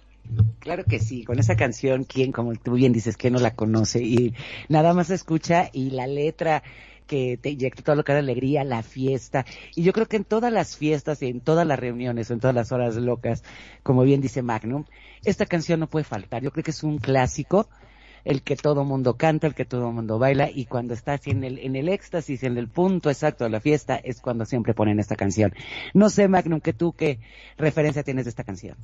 Claro 0.58 0.84
que 0.84 0.98
sí, 0.98 1.22
con 1.22 1.38
esa 1.38 1.54
canción, 1.54 2.04
¿quién, 2.04 2.32
como 2.32 2.54
tú 2.54 2.72
bien 2.72 2.92
dices, 2.92 3.16
que 3.16 3.30
no 3.30 3.38
la 3.38 3.54
conoce? 3.54 4.02
Y 4.02 4.34
nada 4.68 4.94
más 4.94 5.10
escucha 5.10 5.70
y 5.72 5.90
la 5.90 6.06
letra 6.06 6.62
que 7.06 7.38
te 7.40 7.50
inyecta 7.50 7.82
todo 7.82 7.96
lo 7.96 8.04
que 8.04 8.12
da 8.12 8.18
alegría, 8.18 8.64
la 8.64 8.82
fiesta. 8.82 9.44
Y 9.74 9.82
yo 9.82 9.92
creo 9.92 10.06
que 10.06 10.16
en 10.16 10.24
todas 10.24 10.52
las 10.52 10.76
fiestas 10.76 11.22
y 11.22 11.26
en 11.26 11.40
todas 11.40 11.66
las 11.66 11.78
reuniones 11.78 12.30
en 12.30 12.40
todas 12.40 12.54
las 12.54 12.72
horas 12.72 12.96
locas, 12.96 13.42
como 13.82 14.02
bien 14.02 14.20
dice 14.20 14.42
Magnum, 14.42 14.84
esta 15.24 15.46
canción 15.46 15.80
no 15.80 15.88
puede 15.88 16.04
faltar. 16.04 16.42
Yo 16.42 16.50
creo 16.50 16.64
que 16.64 16.70
es 16.70 16.82
un 16.82 16.98
clásico 16.98 17.68
el 18.24 18.42
que 18.42 18.56
todo 18.56 18.84
mundo 18.84 19.16
canta, 19.16 19.46
el 19.46 19.54
que 19.54 19.64
todo 19.64 19.92
mundo 19.92 20.18
baila 20.18 20.50
y 20.50 20.66
cuando 20.66 20.94
estás 20.94 21.26
en 21.26 21.44
el, 21.44 21.58
en 21.58 21.76
el 21.76 21.88
éxtasis, 21.88 22.42
en 22.42 22.56
el 22.56 22.68
punto 22.68 23.10
exacto 23.10 23.44
de 23.44 23.50
la 23.50 23.60
fiesta, 23.60 23.96
es 23.96 24.20
cuando 24.20 24.44
siempre 24.44 24.74
ponen 24.74 24.98
esta 24.98 25.16
canción. 25.16 25.52
No 25.92 26.10
sé, 26.10 26.28
Magnum, 26.28 26.60
que 26.60 26.72
tú 26.72 26.92
qué 26.92 27.20
referencia 27.56 28.02
tienes 28.02 28.24
de 28.24 28.30
esta 28.30 28.44
canción. 28.44 28.76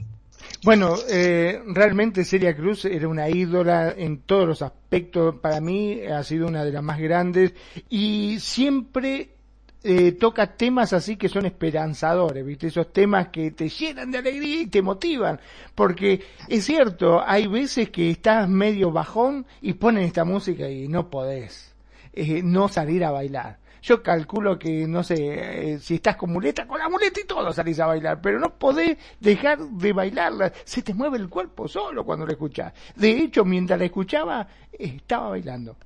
Bueno, 0.65 0.95
eh, 1.11 1.61
realmente 1.67 2.25
Celia 2.25 2.55
Cruz 2.55 2.85
era 2.85 3.09
una 3.09 3.29
ídola 3.29 3.95
en 3.97 4.19
todos 4.21 4.47
los 4.47 4.63
aspectos. 4.63 5.37
Para 5.37 5.61
mí 5.61 6.03
ha 6.03 6.23
sido 6.23 6.47
una 6.47 6.65
de 6.65 6.73
las 6.73 6.83
más 6.83 6.99
grandes 6.99 7.55
y 7.89 8.39
siempre 8.41 9.40
eh, 9.83 10.13
toca 10.13 10.47
temas 10.47 10.93
así 10.93 11.17
que 11.17 11.29
son 11.29 11.47
esperanzadores, 11.47 12.45
¿viste? 12.45 12.67
Esos 12.67 12.93
temas 12.93 13.29
que 13.29 13.51
te 13.51 13.69
llenan 13.69 14.11
de 14.11 14.19
alegría 14.19 14.63
y 14.63 14.67
te 14.67 14.83
motivan. 14.83 15.41
Porque 15.75 16.23
es 16.49 16.65
cierto, 16.65 17.23
hay 17.27 17.47
veces 17.47 17.91
que 17.91 18.11
estás 18.11 18.49
medio 18.49 18.93
bajón 18.93 19.47
y 19.63 19.75
ponen 19.75 20.05
esta 20.05 20.25
música 20.25 20.69
y 20.69 20.89
no 20.89 21.09
podés 21.09 21.75
eh, 22.13 22.43
no 22.43 22.69
salir 22.69 23.05
a 23.05 23.11
bailar. 23.11 23.59
Yo 23.83 24.03
calculo 24.03 24.59
que, 24.59 24.87
no 24.87 25.03
sé, 25.03 25.73
eh, 25.73 25.79
si 25.79 25.95
estás 25.95 26.17
con 26.17 26.31
muleta, 26.31 26.67
con 26.67 26.79
la 26.79 26.89
muleta 26.91 27.19
y 27.21 27.25
todo 27.25 27.51
salís 27.51 27.81
a 27.81 27.87
bailar, 27.87 28.21
pero 28.21 28.39
no 28.39 28.59
podés 28.59 28.99
dejar 29.19 29.59
de 29.59 29.93
bailarla. 29.95 30.53
Se 30.65 30.83
te 30.83 30.93
mueve 30.93 31.17
el 31.17 31.31
cuerpo 31.31 31.67
solo 31.67 32.05
cuando 32.05 32.27
la 32.27 32.33
escuchás. 32.33 32.75
De 32.95 33.11
hecho, 33.11 33.45
mientras 33.45 33.79
la 33.79 33.87
escuchaba, 33.87 34.47
estaba 34.71 35.31
bailando. 35.31 35.77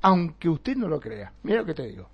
Aunque 0.00 0.48
usted 0.48 0.76
no 0.76 0.88
lo 0.88 0.98
crea. 0.98 1.32
Mira 1.42 1.58
lo 1.58 1.66
que 1.66 1.74
te 1.74 1.82
digo. 1.82 2.08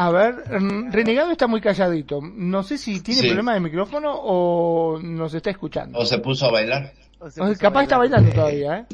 A 0.00 0.10
ver, 0.10 0.62
mm, 0.62 0.92
Renegado 0.92 1.30
está 1.30 1.46
muy 1.46 1.60
calladito. 1.60 2.20
No 2.22 2.62
sé 2.62 2.78
si 2.78 3.00
tiene 3.00 3.20
problema 3.20 3.52
de 3.52 3.60
micrófono 3.60 4.10
o 4.14 4.98
nos 4.98 5.34
está 5.34 5.50
escuchando. 5.50 5.98
O 5.98 6.06
se 6.06 6.18
puso 6.20 6.46
a 6.46 6.52
bailar. 6.52 6.94
capaz 7.58 7.82
está 7.82 7.98
bailando 7.98 8.30
todavía, 8.32 8.78
¿eh? 8.78 8.86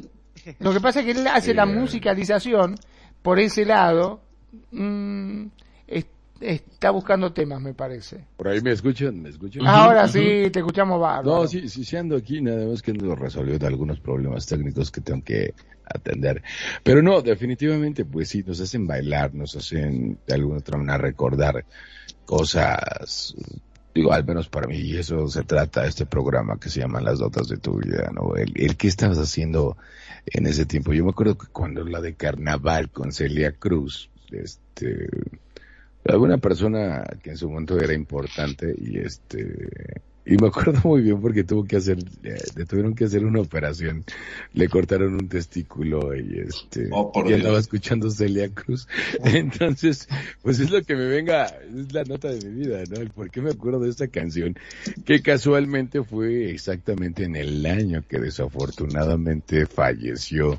Lo 0.59 0.72
que 0.72 0.81
pasa 0.81 0.98
es 0.98 1.07
que 1.07 1.12
él 1.12 1.24
hace 1.28 1.54
la 1.54 1.64
musicalización 1.64 2.74
por 3.22 3.38
ese 3.38 3.64
lado. 3.64 4.20
Mm, 4.72 5.46
está 6.40 6.90
buscando 6.90 7.33
temas, 7.33 7.61
me 7.61 7.72
parece. 7.72 8.24
Por 8.37 8.48
ahí 8.48 8.61
me 8.61 8.72
escuchan, 8.72 9.22
me 9.22 9.28
escuchan. 9.28 9.64
Ahora 9.64 10.09
sí, 10.09 10.50
te 10.50 10.59
escuchamos 10.59 11.00
bárbaro. 11.00 11.42
No, 11.42 11.46
sí, 11.46 11.68
sí, 11.68 11.85
sí 11.85 11.96
ando 11.96 12.16
aquí, 12.16 12.40
nada 12.40 12.66
más 12.66 12.83
que 12.83 12.90
ando 12.90 13.14
resolviendo 13.14 13.64
algunos 13.64 14.00
problemas 14.00 14.44
técnicos 14.44 14.90
que 14.90 15.00
tengo 15.00 15.22
que 15.22 15.54
atender. 15.87 16.42
Pero 16.83 17.03
no, 17.03 17.22
definitivamente, 17.22 18.05
pues 18.05 18.29
sí, 18.29 18.42
nos 18.46 18.61
hacen 18.61 18.87
bailar, 18.87 19.35
nos 19.35 19.57
hacen 19.57 20.18
de 20.27 20.35
alguna 20.35 20.59
otra 20.59 20.79
manera 20.79 20.99
recordar 20.99 21.64
cosas, 22.25 23.35
digo, 23.94 24.12
al 24.12 24.25
menos 24.25 24.49
para 24.49 24.66
mí, 24.66 24.79
y 24.79 24.96
eso 24.96 25.29
se 25.29 25.44
trata 25.44 25.87
este 25.87 26.07
programa 26.07 26.59
que 26.59 26.68
se 26.68 26.81
llama 26.81 27.01
Las 27.01 27.18
Dotas 27.18 27.49
de 27.49 27.57
tu 27.57 27.79
vida, 27.79 28.11
¿no? 28.12 28.35
El, 28.37 28.53
el 28.57 28.77
que 28.77 28.88
estabas 28.88 29.18
haciendo 29.18 29.77
en 30.27 30.46
ese 30.46 30.66
tiempo. 30.66 30.92
Yo 30.92 31.05
me 31.05 31.11
acuerdo 31.11 31.38
que 31.38 31.46
cuando 31.46 31.85
la 31.85 32.01
de 32.01 32.14
Carnaval 32.14 32.90
con 32.90 33.12
Celia 33.12 33.53
Cruz, 33.53 34.11
este, 34.31 35.09
alguna 36.05 36.38
persona 36.38 37.05
que 37.22 37.31
en 37.31 37.37
su 37.37 37.49
momento 37.49 37.79
era 37.79 37.94
importante 37.94 38.75
y 38.77 38.99
este 38.99 40.03
y 40.26 40.36
me 40.36 40.48
acuerdo 40.48 40.80
muy 40.84 41.02
bien 41.02 41.20
porque 41.20 41.44
tuvo 41.44 41.64
que 41.64 41.76
hacer 41.76 41.98
le 42.22 42.66
tuvieron 42.66 42.94
que 42.94 43.04
hacer 43.04 43.24
una 43.24 43.40
operación 43.40 44.04
le 44.54 44.68
cortaron 44.68 45.14
un 45.14 45.28
testículo 45.28 46.14
y 46.16 46.40
este 46.40 46.88
oh, 46.90 47.12
y 47.24 47.32
andaba 47.32 47.58
escuchando 47.58 48.10
Celia 48.10 48.48
Cruz 48.52 48.88
entonces 49.24 50.08
pues 50.42 50.58
es 50.58 50.70
lo 50.70 50.82
que 50.82 50.96
me 50.96 51.06
venga 51.06 51.46
es 51.46 51.92
la 51.92 52.02
nota 52.04 52.28
de 52.28 52.44
mi 52.44 52.60
vida 52.60 52.82
no 52.90 53.08
por 53.10 53.30
qué 53.30 53.40
me 53.40 53.50
acuerdo 53.50 53.80
de 53.80 53.90
esta 53.90 54.08
canción 54.08 54.58
que 55.04 55.22
casualmente 55.22 56.02
fue 56.02 56.50
exactamente 56.50 57.24
en 57.24 57.36
el 57.36 57.64
año 57.64 58.02
que 58.08 58.18
desafortunadamente 58.18 59.66
falleció 59.66 60.58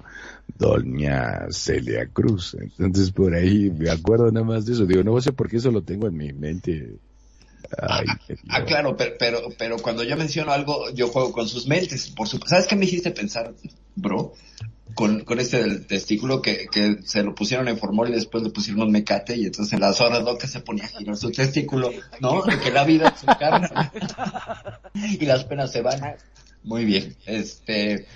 Doña 0.58 1.48
Celia 1.52 2.08
Cruz. 2.08 2.56
Entonces 2.60 3.12
por 3.12 3.34
ahí 3.34 3.70
me 3.70 3.90
acuerdo 3.90 4.32
nada 4.32 4.46
más 4.46 4.66
de 4.66 4.74
eso. 4.74 4.86
Digo, 4.86 5.04
no 5.04 5.20
sé 5.22 5.34
por 5.34 5.50
qué 5.50 5.58
eso 5.58 5.72
lo 5.72 5.84
tengo 5.84 6.08
en 6.08 6.18
mi 6.18 6.34
mente. 6.34 6.96
Ah, 7.82 8.02
ah 8.50 8.64
claro, 8.64 8.96
pero, 8.96 9.16
pero, 9.18 9.42
pero 9.58 9.78
cuando 9.78 10.04
yo 10.04 10.18
menciono 10.18 10.52
algo, 10.52 10.90
yo 10.92 11.08
juego 11.10 11.32
con 11.32 11.48
sus 11.48 11.68
mentes. 11.68 12.10
Por 12.10 12.28
supuesto. 12.28 12.50
¿Sabes 12.50 12.68
qué 12.68 12.76
me 12.76 12.86
hiciste 12.86 13.12
pensar, 13.12 13.54
bro? 13.96 14.34
Con, 14.94 15.26
con 15.26 15.40
este 15.40 15.62
del 15.62 15.86
testículo 15.86 16.42
que, 16.42 16.68
que 16.72 16.98
se 17.04 17.22
lo 17.22 17.36
pusieron 17.36 17.68
en 17.68 17.78
formol 17.78 18.10
y 18.10 18.14
después 18.14 18.44
le 18.44 18.50
pusieron 18.50 18.82
un 18.82 18.92
mecate 18.92 19.36
y 19.36 19.46
entonces 19.46 19.74
en 19.74 19.82
las 19.82 20.02
horas 20.02 20.24
locas 20.24 20.50
se 20.50 20.62
ponía 20.62 20.86
a 20.86 20.88
girar 20.88 21.16
su 21.18 21.32
testículo, 21.32 21.92
¿no? 22.20 22.42
De 22.42 22.58
que 22.60 22.72
la 22.72 22.84
vida 22.84 23.10
es 23.10 23.20
su 23.20 23.28
carne 23.28 23.70
y 24.96 25.26
las 25.26 25.44
penas 25.44 25.72
se 25.72 25.82
van. 25.82 26.16
Muy 26.64 26.86
bien. 26.86 27.16
Este, 27.26 28.08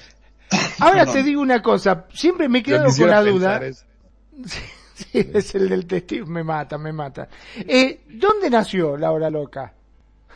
Ahora 0.79 1.05
te 1.05 1.23
digo 1.23 1.41
una 1.41 1.61
cosa, 1.61 2.05
siempre 2.13 2.49
me 2.49 2.63
quedo 2.63 2.85
con 2.85 3.09
la 3.09 3.21
duda. 3.21 3.61
Sí, 4.93 5.07
es 5.33 5.55
el 5.55 5.69
del 5.69 5.85
testigo, 5.85 6.27
me 6.27 6.43
mata, 6.43 6.77
me 6.77 6.91
mata. 6.91 7.27
Eh, 7.55 8.01
¿Dónde 8.09 8.49
nació 8.49 8.97
la 8.97 9.11
hora 9.11 9.29
loca? 9.29 9.73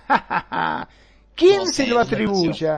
¿Quién 1.36 1.68
se 1.68 1.88
lo 1.88 2.00
atribuye? 2.00 2.70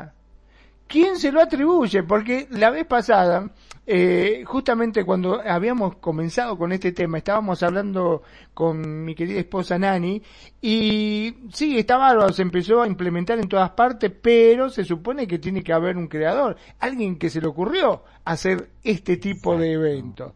¿Quién 0.88 1.18
se 1.18 1.32
lo 1.32 1.42
atribuye? 1.42 2.04
Porque 2.04 2.48
la 2.52 2.70
vez 2.70 2.86
pasada, 2.86 3.52
eh, 3.86 4.44
justamente 4.46 5.04
cuando 5.04 5.42
habíamos 5.42 5.98
comenzado 5.98 6.58
con 6.58 6.72
este 6.72 6.94
tema, 6.94 7.18
estábamos 7.18 7.62
hablando 7.62 8.24
con 8.54 9.04
mi 9.04 9.14
querida 9.14 9.40
esposa 9.40 9.78
Nani, 9.78 10.22
y 10.62 11.36
sí, 11.52 11.78
está 11.78 11.98
bárbaro, 11.98 12.32
se 12.32 12.42
empezó 12.42 12.82
a 12.82 12.88
implementar 12.88 13.38
en 13.38 13.50
todas 13.50 13.72
partes, 13.72 14.12
pero 14.22 14.70
se 14.70 14.86
supone 14.86 15.28
que 15.28 15.40
tiene 15.40 15.62
que 15.62 15.74
haber 15.74 15.98
un 15.98 16.08
creador, 16.08 16.56
alguien 16.80 17.18
que 17.18 17.30
se 17.30 17.42
le 17.42 17.48
ocurrió 17.48 18.04
hacer 18.24 18.70
este 18.84 19.18
tipo 19.18 19.58
de 19.58 19.74
eventos. 19.74 20.32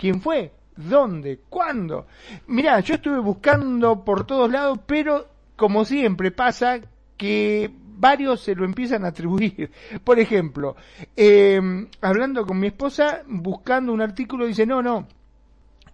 ¿Quién 0.00 0.22
fue? 0.22 0.50
¿Dónde? 0.76 1.40
¿Cuándo? 1.50 2.06
Mirá, 2.46 2.80
yo 2.80 2.94
estuve 2.94 3.18
buscando 3.18 4.02
por 4.02 4.26
todos 4.26 4.50
lados, 4.50 4.78
pero 4.86 5.28
como 5.56 5.84
siempre 5.84 6.30
pasa 6.30 6.80
que 7.18 7.70
varios 7.98 8.40
se 8.40 8.54
lo 8.54 8.64
empiezan 8.64 9.04
a 9.04 9.08
atribuir. 9.08 9.70
Por 10.04 10.18
ejemplo, 10.18 10.74
eh, 11.14 11.60
hablando 12.00 12.46
con 12.46 12.58
mi 12.58 12.68
esposa, 12.68 13.24
buscando 13.26 13.92
un 13.92 14.00
artículo, 14.00 14.46
dice, 14.46 14.64
no, 14.64 14.80
no, 14.80 15.06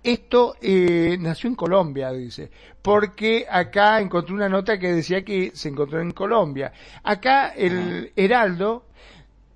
esto 0.05 0.55
eh, 0.61 1.17
nació 1.19 1.51
en 1.51 1.57
Colombia, 1.57 2.13
dice, 2.13 2.49
porque 2.81 3.45
acá 3.51 4.01
encontré 4.01 4.35
una 4.35 4.49
nota 4.49 4.79
que 4.79 4.93
decía 4.93 5.25
que 5.25 5.51
se 5.53 5.69
encontró 5.69 6.01
en 6.01 6.13
Colombia. 6.13 6.73
Acá 7.03 7.49
el 7.49 8.13
Heraldo 8.15 8.85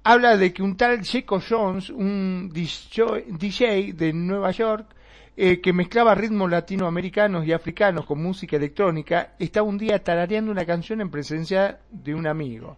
habla 0.03 0.37
de 0.37 0.53
que 0.53 0.63
un 0.63 0.77
tal 0.77 1.03
Checo 1.03 1.41
Jones, 1.47 1.91
un 1.91 2.51
DJ 2.53 3.93
de 3.93 4.13
Nueva 4.13 4.51
York, 4.51 4.87
eh, 5.37 5.61
que 5.61 5.73
mezclaba 5.73 6.15
ritmos 6.15 6.51
latinoamericanos 6.51 7.47
y 7.47 7.53
africanos 7.53 8.05
con 8.05 8.23
música 8.23 8.57
electrónica, 8.57 9.35
estaba 9.39 9.67
un 9.67 9.79
día 9.79 10.03
tarareando 10.03 10.53
una 10.53 10.67
canción 10.67 11.01
en 11.01 11.11
presencia 11.11 11.81
de 11.91 12.15
un 12.15 12.27
amigo. 12.27 12.77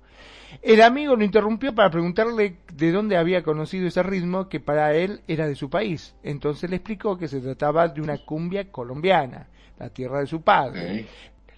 El 0.60 0.82
amigo 0.82 1.16
lo 1.16 1.24
interrumpió 1.24 1.74
para 1.74 1.90
preguntarle 1.90 2.58
de 2.72 2.92
dónde 2.92 3.16
había 3.16 3.42
conocido 3.42 3.88
ese 3.88 4.02
ritmo 4.02 4.48
que 4.48 4.60
para 4.60 4.94
él 4.94 5.22
era 5.26 5.46
de 5.46 5.54
su 5.54 5.70
país. 5.70 6.14
Entonces 6.22 6.68
le 6.68 6.76
explicó 6.76 7.16
que 7.16 7.26
se 7.26 7.40
trataba 7.40 7.88
de 7.88 8.02
una 8.02 8.18
cumbia 8.18 8.70
colombiana, 8.70 9.48
la 9.78 9.88
tierra 9.88 10.20
de 10.20 10.26
su 10.26 10.42
padre. 10.42 11.06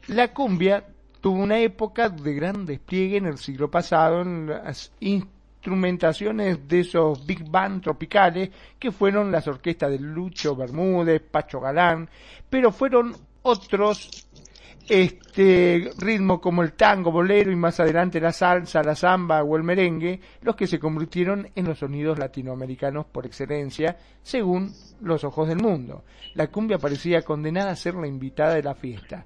La 0.06 0.32
cumbia 0.32 0.86
tuvo 1.20 1.42
una 1.42 1.58
época 1.58 2.08
de 2.08 2.34
gran 2.34 2.66
despliegue 2.66 3.16
en 3.16 3.26
el 3.26 3.38
siglo 3.38 3.70
pasado 3.70 4.22
en 4.22 4.46
las 4.46 4.92
instrumentaciones 5.64 6.68
de 6.68 6.80
esos 6.80 7.24
big 7.24 7.50
band 7.50 7.82
tropicales 7.82 8.50
que 8.78 8.92
fueron 8.92 9.32
las 9.32 9.48
orquestas 9.48 9.90
de 9.90 9.98
Lucho 9.98 10.54
Bermúdez, 10.54 11.22
Pacho 11.22 11.58
Galán, 11.58 12.06
pero 12.50 12.70
fueron 12.70 13.16
otros 13.40 14.28
este 14.86 15.90
ritmo 15.96 16.38
como 16.38 16.62
el 16.62 16.74
tango, 16.74 17.10
bolero 17.10 17.50
y 17.50 17.56
más 17.56 17.80
adelante 17.80 18.20
la 18.20 18.32
salsa, 18.32 18.82
la 18.82 18.94
samba 18.94 19.42
o 19.42 19.56
el 19.56 19.62
merengue, 19.62 20.20
los 20.42 20.54
que 20.54 20.66
se 20.66 20.78
convirtieron 20.78 21.48
en 21.54 21.64
los 21.64 21.78
sonidos 21.78 22.18
latinoamericanos 22.18 23.06
por 23.06 23.24
excelencia, 23.24 23.96
según 24.22 24.70
los 25.00 25.24
ojos 25.24 25.48
del 25.48 25.62
mundo. 25.62 26.04
La 26.34 26.48
cumbia 26.48 26.76
parecía 26.76 27.22
condenada 27.22 27.70
a 27.70 27.76
ser 27.76 27.94
la 27.94 28.06
invitada 28.06 28.52
de 28.52 28.62
la 28.62 28.74
fiesta. 28.74 29.24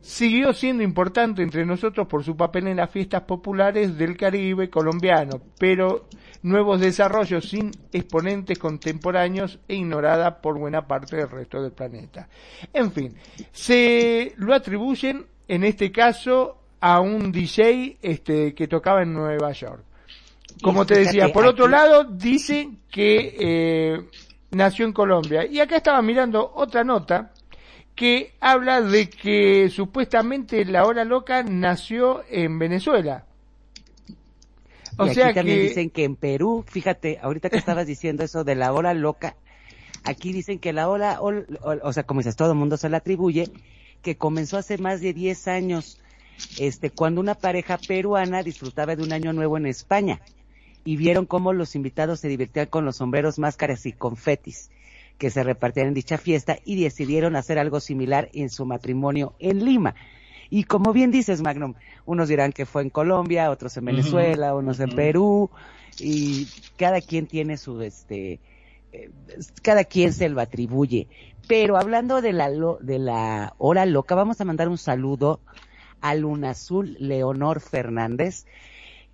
Siguió 0.00 0.52
siendo 0.52 0.82
importante 0.82 1.42
entre 1.42 1.66
nosotros 1.66 2.06
por 2.06 2.24
su 2.24 2.36
papel 2.36 2.68
en 2.68 2.76
las 2.76 2.90
fiestas 2.90 3.22
populares 3.22 3.96
del 3.96 4.16
Caribe 4.16 4.70
colombiano, 4.70 5.40
pero 5.58 6.08
nuevos 6.42 6.80
desarrollos 6.80 7.48
sin 7.48 7.70
exponentes 7.92 8.58
contemporáneos 8.58 9.58
e 9.68 9.74
ignorada 9.74 10.40
por 10.40 10.58
buena 10.58 10.86
parte 10.86 11.16
del 11.16 11.30
resto 11.30 11.62
del 11.62 11.72
planeta. 11.72 12.28
En 12.72 12.92
fin, 12.92 13.14
se 13.52 14.34
lo 14.36 14.54
atribuyen 14.54 15.26
en 15.48 15.64
este 15.64 15.90
caso 15.90 16.58
a 16.80 17.00
un 17.00 17.32
DJ 17.32 17.98
este, 18.02 18.54
que 18.54 18.68
tocaba 18.68 19.02
en 19.02 19.12
Nueva 19.12 19.52
York. 19.52 19.82
Como 20.62 20.86
te 20.86 20.98
decía, 20.98 21.32
por 21.32 21.46
otro 21.46 21.68
lado, 21.68 22.04
dicen 22.04 22.80
que 22.90 23.36
eh, 23.38 24.08
nació 24.50 24.86
en 24.86 24.92
Colombia. 24.92 25.46
Y 25.46 25.60
acá 25.60 25.76
estaba 25.76 26.02
mirando 26.02 26.52
otra 26.54 26.82
nota 26.82 27.32
que 27.98 28.32
habla 28.38 28.80
de 28.80 29.10
que 29.10 29.68
supuestamente 29.70 30.64
la 30.64 30.86
hora 30.86 31.04
loca 31.04 31.42
nació 31.42 32.22
en 32.30 32.60
Venezuela. 32.60 33.24
O 34.96 35.06
y 35.06 35.14
sea 35.14 35.26
aquí 35.26 35.34
también 35.34 35.62
dicen 35.62 35.90
que 35.90 36.04
en 36.04 36.14
Perú, 36.14 36.64
fíjate, 36.64 37.18
ahorita 37.20 37.50
que 37.50 37.56
estabas 37.56 37.88
diciendo 37.88 38.22
eso 38.22 38.44
de 38.44 38.54
la 38.54 38.72
hora 38.72 38.94
loca, 38.94 39.34
aquí 40.04 40.32
dicen 40.32 40.60
que 40.60 40.72
la 40.72 40.88
hora, 40.88 41.20
o, 41.20 41.32
o, 41.82 41.92
sea, 41.92 42.04
como 42.04 42.20
dices, 42.20 42.36
todo 42.36 42.52
el 42.52 42.58
mundo 42.58 42.76
se 42.76 42.88
la 42.88 42.98
atribuye, 42.98 43.50
que 44.00 44.16
comenzó 44.16 44.58
hace 44.58 44.78
más 44.78 45.00
de 45.00 45.12
10 45.12 45.48
años, 45.48 46.00
este, 46.60 46.90
cuando 46.90 47.20
una 47.20 47.34
pareja 47.34 47.78
peruana 47.78 48.44
disfrutaba 48.44 48.94
de 48.94 49.02
un 49.02 49.12
año 49.12 49.32
nuevo 49.32 49.56
en 49.56 49.66
España 49.66 50.20
y 50.84 50.96
vieron 50.96 51.26
cómo 51.26 51.52
los 51.52 51.74
invitados 51.74 52.20
se 52.20 52.28
divertían 52.28 52.66
con 52.66 52.84
los 52.84 52.94
sombreros, 52.94 53.40
máscaras 53.40 53.86
y 53.86 53.92
confetis 53.92 54.70
que 55.18 55.30
se 55.30 55.42
repartían 55.42 55.88
en 55.88 55.94
dicha 55.94 56.16
fiesta 56.16 56.58
y 56.64 56.80
decidieron 56.82 57.36
hacer 57.36 57.58
algo 57.58 57.80
similar 57.80 58.30
en 58.32 58.48
su 58.50 58.64
matrimonio 58.64 59.34
en 59.38 59.64
Lima. 59.64 59.94
Y 60.50 60.64
como 60.64 60.92
bien 60.92 61.10
dices, 61.10 61.42
Magnum, 61.42 61.74
unos 62.06 62.28
dirán 62.28 62.52
que 62.52 62.64
fue 62.64 62.82
en 62.82 62.90
Colombia, 62.90 63.50
otros 63.50 63.76
en 63.76 63.84
Venezuela, 63.84 64.54
unos 64.54 64.80
en 64.80 64.90
Perú, 64.90 65.50
y 65.98 66.48
cada 66.78 67.00
quien 67.00 67.26
tiene 67.26 67.58
su, 67.58 67.82
este, 67.82 68.40
eh, 68.92 69.10
cada 69.62 69.84
quien 69.84 70.12
se 70.12 70.28
lo 70.28 70.40
atribuye. 70.40 71.08
Pero 71.48 71.76
hablando 71.76 72.22
de 72.22 72.32
la, 72.32 72.50
de 72.50 72.98
la 72.98 73.54
hora 73.58 73.84
loca, 73.84 74.14
vamos 74.14 74.40
a 74.40 74.44
mandar 74.44 74.68
un 74.68 74.78
saludo 74.78 75.40
a 76.00 76.14
Luna 76.14 76.50
Azul 76.50 76.96
Leonor 76.98 77.60
Fernández, 77.60 78.46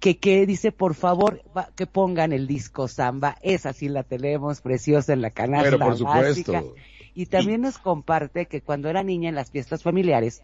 que, 0.01 0.19
que 0.19 0.45
dice, 0.47 0.73
por 0.73 0.95
favor, 0.95 1.43
que 1.77 1.87
pongan 1.87 2.33
el 2.33 2.47
disco 2.47 2.89
Samba. 2.89 3.37
Esa 3.43 3.73
sí 3.73 3.89
la 3.89 4.03
tenemos, 4.03 4.61
preciosa 4.61 5.13
en 5.13 5.23
la 5.23 5.31
canasta 5.31 5.71
Pero 5.71 5.79
por 5.79 5.97
supuesto 5.97 6.75
y 7.15 7.27
también 7.27 7.63
nos 7.63 7.79
comparte 7.79 8.47
que 8.47 8.61
cuando 8.61 8.89
era 8.89 9.03
niña 9.03 9.29
en 9.29 9.35
las 9.35 9.51
fiestas 9.51 9.83
familiares, 9.83 10.43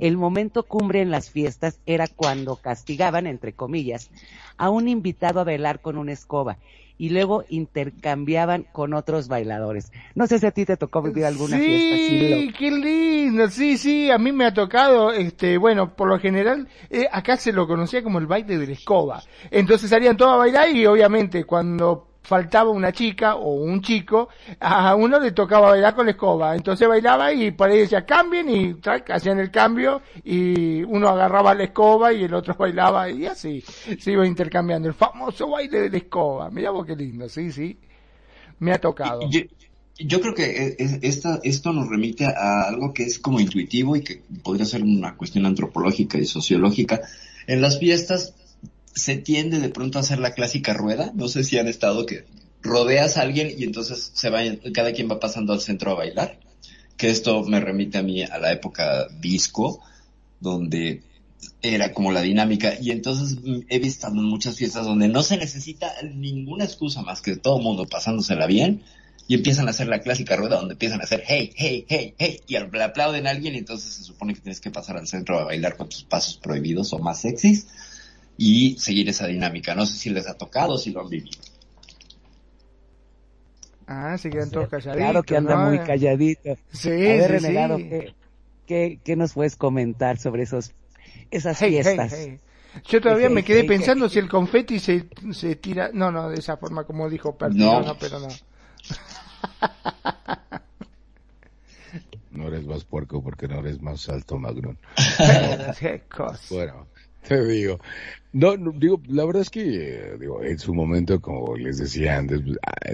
el 0.00 0.16
momento 0.16 0.62
cumbre 0.62 1.02
en 1.02 1.10
las 1.10 1.30
fiestas 1.30 1.80
era 1.86 2.06
cuando 2.06 2.56
castigaban, 2.56 3.26
entre 3.26 3.52
comillas, 3.52 4.10
a 4.56 4.70
un 4.70 4.88
invitado 4.88 5.40
a 5.40 5.44
bailar 5.44 5.80
con 5.80 5.98
una 5.98 6.12
escoba 6.12 6.58
y 6.98 7.08
luego 7.08 7.44
intercambiaban 7.48 8.64
con 8.70 8.94
otros 8.94 9.26
bailadores. 9.26 9.90
No 10.14 10.28
sé 10.28 10.38
si 10.38 10.46
a 10.46 10.52
ti 10.52 10.64
te 10.64 10.76
tocó 10.76 11.02
vivir 11.02 11.24
alguna 11.24 11.58
fiesta 11.58 11.94
así. 11.96 12.18
Sí, 12.20 12.52
qué 12.56 12.70
lindo, 12.70 13.48
sí, 13.48 13.76
sí, 13.76 14.10
a 14.10 14.18
mí 14.18 14.30
me 14.30 14.44
ha 14.44 14.54
tocado, 14.54 15.10
este, 15.10 15.58
bueno, 15.58 15.96
por 15.96 16.08
lo 16.08 16.20
general, 16.20 16.68
eh, 16.90 17.06
acá 17.10 17.36
se 17.36 17.52
lo 17.52 17.66
conocía 17.66 18.04
como 18.04 18.20
el 18.20 18.26
baile 18.26 18.56
de 18.56 18.66
la 18.68 18.72
escoba. 18.74 19.22
Entonces 19.50 19.90
salían 19.90 20.16
todos 20.16 20.34
a 20.34 20.36
bailar 20.36 20.68
y 20.68 20.86
obviamente 20.86 21.42
cuando 21.42 22.11
faltaba 22.22 22.70
una 22.70 22.92
chica 22.92 23.34
o 23.34 23.54
un 23.54 23.82
chico, 23.82 24.28
a 24.60 24.94
uno 24.94 25.18
le 25.18 25.32
tocaba 25.32 25.70
bailar 25.70 25.94
con 25.94 26.06
la 26.06 26.12
escoba. 26.12 26.54
Entonces 26.54 26.88
bailaba 26.88 27.32
y 27.32 27.50
por 27.50 27.68
ahí 27.68 27.80
decía 27.80 28.04
cambien 28.06 28.48
y 28.48 28.76
hacían 29.08 29.40
el 29.40 29.50
cambio 29.50 30.02
y 30.24 30.82
uno 30.84 31.08
agarraba 31.08 31.54
la 31.54 31.64
escoba 31.64 32.12
y 32.12 32.24
el 32.24 32.34
otro 32.34 32.54
bailaba 32.58 33.10
y 33.10 33.26
así 33.26 33.60
se 33.60 34.12
iba 34.12 34.26
intercambiando. 34.26 34.88
El 34.88 34.94
famoso 34.94 35.50
baile 35.50 35.80
de 35.82 35.90
la 35.90 35.98
escoba. 35.98 36.50
Mira 36.50 36.70
vos 36.70 36.86
qué 36.86 36.96
lindo, 36.96 37.28
sí, 37.28 37.50
sí. 37.50 37.76
Me 38.60 38.72
ha 38.72 38.78
tocado. 38.78 39.28
Yo, 39.98 40.20
creo 40.20 40.34
que 40.34 40.76
esta, 41.02 41.40
esto 41.42 41.72
nos 41.72 41.88
remite 41.88 42.24
a 42.24 42.62
algo 42.62 42.94
que 42.94 43.02
es 43.02 43.18
como 43.18 43.40
intuitivo 43.40 43.94
y 43.94 44.02
que 44.02 44.22
podría 44.42 44.64
ser 44.64 44.82
una 44.82 45.16
cuestión 45.16 45.44
antropológica 45.46 46.18
y 46.18 46.24
sociológica. 46.24 47.02
En 47.46 47.60
las 47.60 47.78
fiestas 47.78 48.34
se 48.94 49.16
tiende 49.16 49.60
de 49.60 49.68
pronto 49.68 49.98
a 49.98 50.02
hacer 50.02 50.18
la 50.18 50.34
clásica 50.34 50.74
rueda. 50.74 51.12
No 51.14 51.28
sé 51.28 51.44
si 51.44 51.58
han 51.58 51.68
estado 51.68 52.06
que 52.06 52.24
rodeas 52.62 53.16
a 53.16 53.22
alguien 53.22 53.52
y 53.56 53.64
entonces 53.64 54.12
se 54.14 54.30
cada 54.72 54.92
quien 54.92 55.10
va 55.10 55.20
pasando 55.20 55.52
al 55.52 55.60
centro 55.60 55.92
a 55.92 55.94
bailar. 55.94 56.38
Que 56.96 57.10
esto 57.10 57.42
me 57.44 57.60
remite 57.60 57.98
a 57.98 58.02
mí 58.02 58.22
a 58.22 58.38
la 58.38 58.52
época 58.52 59.08
disco, 59.20 59.80
donde 60.40 61.02
era 61.62 61.92
como 61.92 62.12
la 62.12 62.20
dinámica. 62.20 62.74
Y 62.80 62.90
entonces 62.90 63.38
he 63.68 63.78
visto 63.78 64.08
en 64.08 64.22
muchas 64.22 64.56
fiestas 64.56 64.84
donde 64.84 65.08
no 65.08 65.22
se 65.22 65.36
necesita 65.36 65.90
ninguna 66.14 66.64
excusa 66.64 67.02
más 67.02 67.22
que 67.22 67.36
todo 67.36 67.58
el 67.58 67.64
mundo 67.64 67.86
pasándosela 67.86 68.46
bien. 68.46 68.82
Y 69.28 69.34
empiezan 69.34 69.68
a 69.68 69.70
hacer 69.70 69.86
la 69.86 70.00
clásica 70.00 70.36
rueda 70.36 70.56
donde 70.56 70.74
empiezan 70.74 71.00
a 71.00 71.04
hacer 71.04 71.22
hey, 71.26 71.52
hey, 71.56 71.86
hey, 71.88 72.14
hey, 72.18 72.40
y 72.46 72.56
aplauden 72.56 73.26
a 73.26 73.30
alguien 73.30 73.54
y 73.54 73.58
entonces 73.58 73.94
se 73.94 74.02
supone 74.02 74.34
que 74.34 74.40
tienes 74.40 74.60
que 74.60 74.70
pasar 74.70 74.96
al 74.96 75.06
centro 75.06 75.38
a 75.38 75.44
bailar 75.44 75.76
con 75.76 75.88
tus 75.88 76.02
pasos 76.02 76.36
prohibidos 76.36 76.92
o 76.92 76.98
más 76.98 77.20
sexys 77.20 77.66
y 78.44 78.76
seguir 78.76 79.08
esa 79.08 79.28
dinámica. 79.28 79.72
No 79.72 79.86
sé 79.86 79.94
si 79.94 80.10
les 80.10 80.26
ha 80.28 80.34
tocado, 80.34 80.76
si 80.76 80.90
lo 80.90 81.02
han 81.02 81.08
vivido. 81.08 81.38
Ah, 83.86 84.18
se 84.18 84.30
quedan 84.30 84.50
todos 84.50 84.68
calladitos. 84.68 84.96
Claro 84.96 85.22
que 85.22 85.36
anda 85.36 85.68
muy 85.68 85.78
calladito. 85.78 86.56
Sí, 86.72 86.88
a 86.88 86.92
ver, 86.92 87.30
Renegado, 87.30 87.78
¿qué, 88.66 88.98
qué, 89.04 89.16
nos 89.16 89.34
puedes 89.34 89.54
comentar 89.54 90.18
sobre 90.18 90.42
esos 90.42 90.72
esas 91.30 91.56
fiestas? 91.56 92.16
Yo 92.88 93.00
todavía 93.00 93.28
me 93.28 93.44
quedé 93.44 93.62
pensando 93.62 94.08
si 94.08 94.18
el 94.18 94.28
confeti 94.28 94.80
se, 94.80 95.06
se 95.32 95.54
tira... 95.54 95.90
No, 95.92 96.10
no, 96.10 96.28
de 96.28 96.40
esa 96.40 96.56
forma 96.56 96.82
como 96.82 97.08
dijo 97.08 97.36
no. 97.52 97.82
no, 97.82 97.96
pero 97.96 98.18
no. 98.18 98.28
No 102.32 102.48
eres 102.48 102.66
más 102.66 102.82
puerco 102.84 103.22
porque 103.22 103.46
no 103.46 103.60
eres 103.60 103.80
más 103.80 104.08
alto, 104.08 104.36
Magnum. 104.36 104.74
bueno, 106.50 106.88
te 107.28 107.44
digo. 107.44 107.78
No, 108.32 108.56
digo, 108.56 109.00
la 109.08 109.24
verdad 109.26 109.42
es 109.42 109.50
que, 109.50 110.16
digo, 110.18 110.42
en 110.42 110.58
su 110.58 110.74
momento, 110.74 111.20
como 111.20 111.54
les 111.56 111.78
decía 111.78 112.16
antes, 112.16 112.40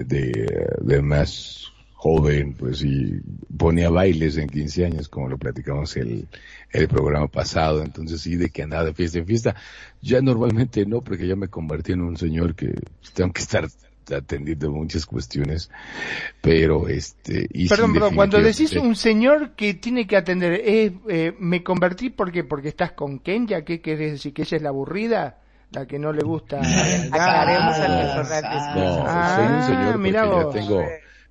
de, 0.05 0.67
de 0.81 1.01
más 1.01 1.71
joven, 1.93 2.53
pues 2.55 2.79
sí, 2.79 3.21
ponía 3.57 3.89
bailes 3.89 4.37
en 4.37 4.49
15 4.49 4.85
años, 4.85 5.07
como 5.09 5.29
lo 5.29 5.37
platicamos 5.37 5.95
el, 5.97 6.27
el 6.71 6.87
programa 6.89 7.27
pasado, 7.27 7.83
entonces 7.83 8.21
sí, 8.21 8.35
de 8.35 8.49
que 8.49 8.63
andaba 8.63 8.83
de 8.85 8.93
fiesta 8.93 9.19
en 9.19 9.25
fiesta. 9.27 9.55
Ya 10.01 10.21
normalmente 10.21 10.85
no, 10.85 11.01
porque 11.01 11.27
ya 11.27 11.35
me 11.37 11.47
convertí 11.49 11.93
en 11.93 12.01
un 12.01 12.17
señor 12.17 12.55
que 12.55 12.73
tengo 13.13 13.31
que 13.31 13.41
estar 13.41 13.67
atendiendo 14.11 14.71
muchas 14.71 15.05
cuestiones, 15.05 15.69
pero 16.41 16.87
este... 16.87 17.47
Y 17.51 17.67
perdón, 17.67 17.93
pero 17.93 18.11
cuando 18.11 18.41
decís 18.41 18.75
un 18.75 18.95
señor 18.95 19.55
que 19.55 19.73
tiene 19.75 20.07
que 20.07 20.17
atender, 20.17 20.61
eh, 20.63 21.33
¿me 21.39 21.63
convertí 21.63 22.09
porque 22.09 22.43
porque 22.43 22.69
estás 22.69 22.91
con 22.93 23.19
Kenya? 23.19 23.63
¿Qué 23.63 23.81
querés 23.81 24.13
decir? 24.13 24.33
¿Que 24.33 24.43
ella 24.43 24.57
es 24.57 24.63
la 24.63 24.69
aburrida? 24.69 25.37
la 25.71 25.85
que 25.85 25.99
no 25.99 26.11
le 26.11 26.23
gusta. 26.23 26.59
Aclaremos 27.11 27.75
al 27.75 28.75
No, 28.75 29.35
soy 29.35 29.45
un 29.45 29.63
señor 29.63 29.93
porque 29.93 30.11
ya 30.11 30.49
tengo, 30.49 30.83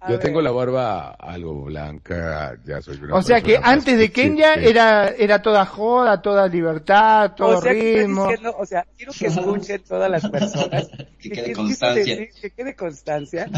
yo 0.06 0.18
tengo 0.18 0.40
la 0.40 0.52
barba 0.52 1.10
algo 1.10 1.64
blanca, 1.64 2.56
ya 2.64 2.80
soy 2.80 3.00
O 3.10 3.20
sea 3.20 3.40
que 3.40 3.58
antes 3.60 3.98
de 3.98 4.12
Kenya 4.12 4.54
era 4.54 5.08
era 5.08 5.42
toda 5.42 5.66
joda, 5.66 6.22
toda 6.22 6.46
libertad, 6.46 7.32
todo 7.36 7.60
ritmo. 7.60 8.28
o 8.56 8.66
sea, 8.66 8.86
quiero 8.96 9.12
que 9.12 9.26
escuchen 9.26 9.82
todas 9.88 10.10
las 10.10 10.28
personas. 10.28 10.88
que, 11.18 11.30
quede 11.30 11.52
constancia. 11.52 12.28
que 12.40 12.50
quede 12.50 12.76
constancia. 12.76 13.48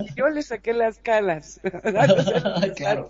Y 0.00 0.14
yo 0.18 0.28
le 0.28 0.42
saqué 0.42 0.74
las 0.74 0.98
calas. 0.98 1.60
claro. 2.76 3.08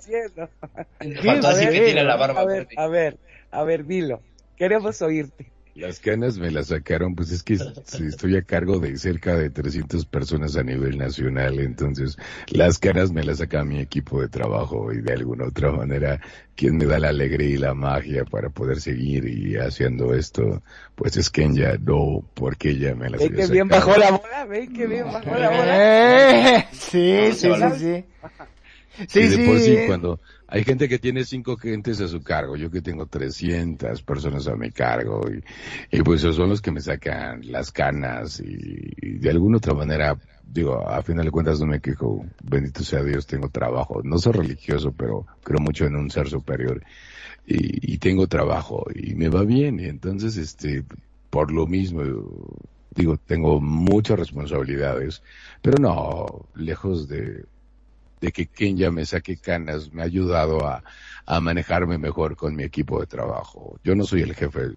que 1.00 1.94
la 1.94 2.16
barba. 2.16 2.40
A 2.40 2.44
ver, 2.44 2.68
a 2.76 2.86
ver, 2.86 3.18
a 3.50 3.64
ver, 3.64 3.84
dilo. 3.84 4.20
Queremos 4.56 5.02
oírte. 5.02 5.55
Las 5.76 6.00
canas 6.00 6.38
me 6.38 6.50
las 6.50 6.68
sacaron, 6.68 7.14
pues 7.14 7.30
es 7.30 7.42
que 7.42 7.58
estoy 8.06 8.36
a 8.36 8.42
cargo 8.42 8.78
de 8.78 8.96
cerca 8.96 9.36
de 9.36 9.50
300 9.50 10.06
personas 10.06 10.56
a 10.56 10.62
nivel 10.62 10.96
nacional, 10.96 11.60
entonces 11.60 12.16
las 12.48 12.78
canas 12.78 13.12
me 13.12 13.22
las 13.22 13.38
saca 13.38 13.62
mi 13.62 13.80
equipo 13.80 14.22
de 14.22 14.28
trabajo 14.28 14.90
y 14.90 15.02
de 15.02 15.12
alguna 15.12 15.44
otra 15.44 15.70
manera 15.70 16.18
quien 16.54 16.78
me 16.78 16.86
da 16.86 16.98
la 16.98 17.10
alegría 17.10 17.50
y 17.50 17.58
la 17.58 17.74
magia 17.74 18.24
para 18.24 18.48
poder 18.48 18.80
seguir 18.80 19.28
y 19.28 19.56
haciendo 19.56 20.14
esto, 20.14 20.62
pues 20.94 21.18
es 21.18 21.28
Kenya, 21.28 21.76
no 21.78 22.24
porque 22.32 22.70
ella 22.70 22.94
me 22.94 23.10
las 23.10 23.20
Ven 23.20 23.34
que 23.34 23.46
bien 23.46 23.68
bajó 23.68 23.98
la 23.98 24.12
bola, 24.12 24.44
ven 24.46 24.72
que 24.72 24.86
bien 24.86 25.04
bajó 25.04 25.34
la 25.34 25.50
bola. 25.50 26.56
Eh, 26.58 26.66
sí, 26.72 27.32
sí, 27.34 27.50
sí, 27.54 27.78
sí. 27.78 28.04
Sí, 29.08 29.28
sí, 29.28 29.76
cuando, 29.86 30.20
hay 30.48 30.64
gente 30.64 30.88
que 30.88 30.98
tiene 30.98 31.24
cinco 31.24 31.56
gentes 31.56 32.00
a 32.00 32.08
su 32.08 32.22
cargo, 32.22 32.56
yo 32.56 32.70
que 32.70 32.80
tengo 32.80 33.06
300 33.06 34.02
personas 34.02 34.46
a 34.46 34.54
mi 34.54 34.70
cargo 34.70 35.22
y, 35.90 36.02
pues 36.02 36.20
esos 36.20 36.36
son 36.36 36.50
los 36.50 36.62
que 36.62 36.70
me 36.70 36.80
sacan 36.80 37.40
las 37.50 37.72
canas 37.72 38.40
y, 38.40 39.18
de 39.18 39.30
alguna 39.30 39.58
otra 39.58 39.74
manera, 39.74 40.16
digo, 40.46 40.88
a 40.88 41.02
final 41.02 41.24
de 41.24 41.30
cuentas 41.32 41.60
no 41.60 41.66
me 41.66 41.80
quejo, 41.80 42.24
bendito 42.42 42.84
sea 42.84 43.02
Dios, 43.02 43.26
tengo 43.26 43.48
trabajo, 43.48 44.02
no 44.04 44.18
soy 44.18 44.34
religioso, 44.34 44.92
pero 44.92 45.26
creo 45.42 45.60
mucho 45.60 45.84
en 45.86 45.96
un 45.96 46.10
ser 46.10 46.28
superior 46.28 46.82
y, 47.46 47.94
y 47.94 47.98
tengo 47.98 48.28
trabajo 48.28 48.86
y 48.94 49.14
me 49.14 49.28
va 49.28 49.42
bien 49.42 49.80
y 49.80 49.86
entonces 49.86 50.36
este, 50.36 50.84
por 51.30 51.52
lo 51.52 51.66
mismo, 51.66 52.02
digo, 52.94 53.16
tengo 53.16 53.60
muchas 53.60 54.18
responsabilidades, 54.18 55.22
pero 55.60 55.76
no, 55.80 56.46
lejos 56.54 57.08
de, 57.08 57.44
de 58.20 58.32
que 58.32 58.46
Kenya 58.46 58.90
me 58.90 59.04
saque 59.04 59.36
canas, 59.36 59.92
me 59.92 60.02
ha 60.02 60.06
ayudado 60.06 60.66
a, 60.66 60.82
a 61.26 61.40
manejarme 61.40 61.98
mejor 61.98 62.36
con 62.36 62.54
mi 62.54 62.62
equipo 62.62 63.00
de 63.00 63.06
trabajo. 63.06 63.78
Yo 63.84 63.94
no 63.94 64.04
soy 64.04 64.22
el 64.22 64.34
jefe, 64.34 64.76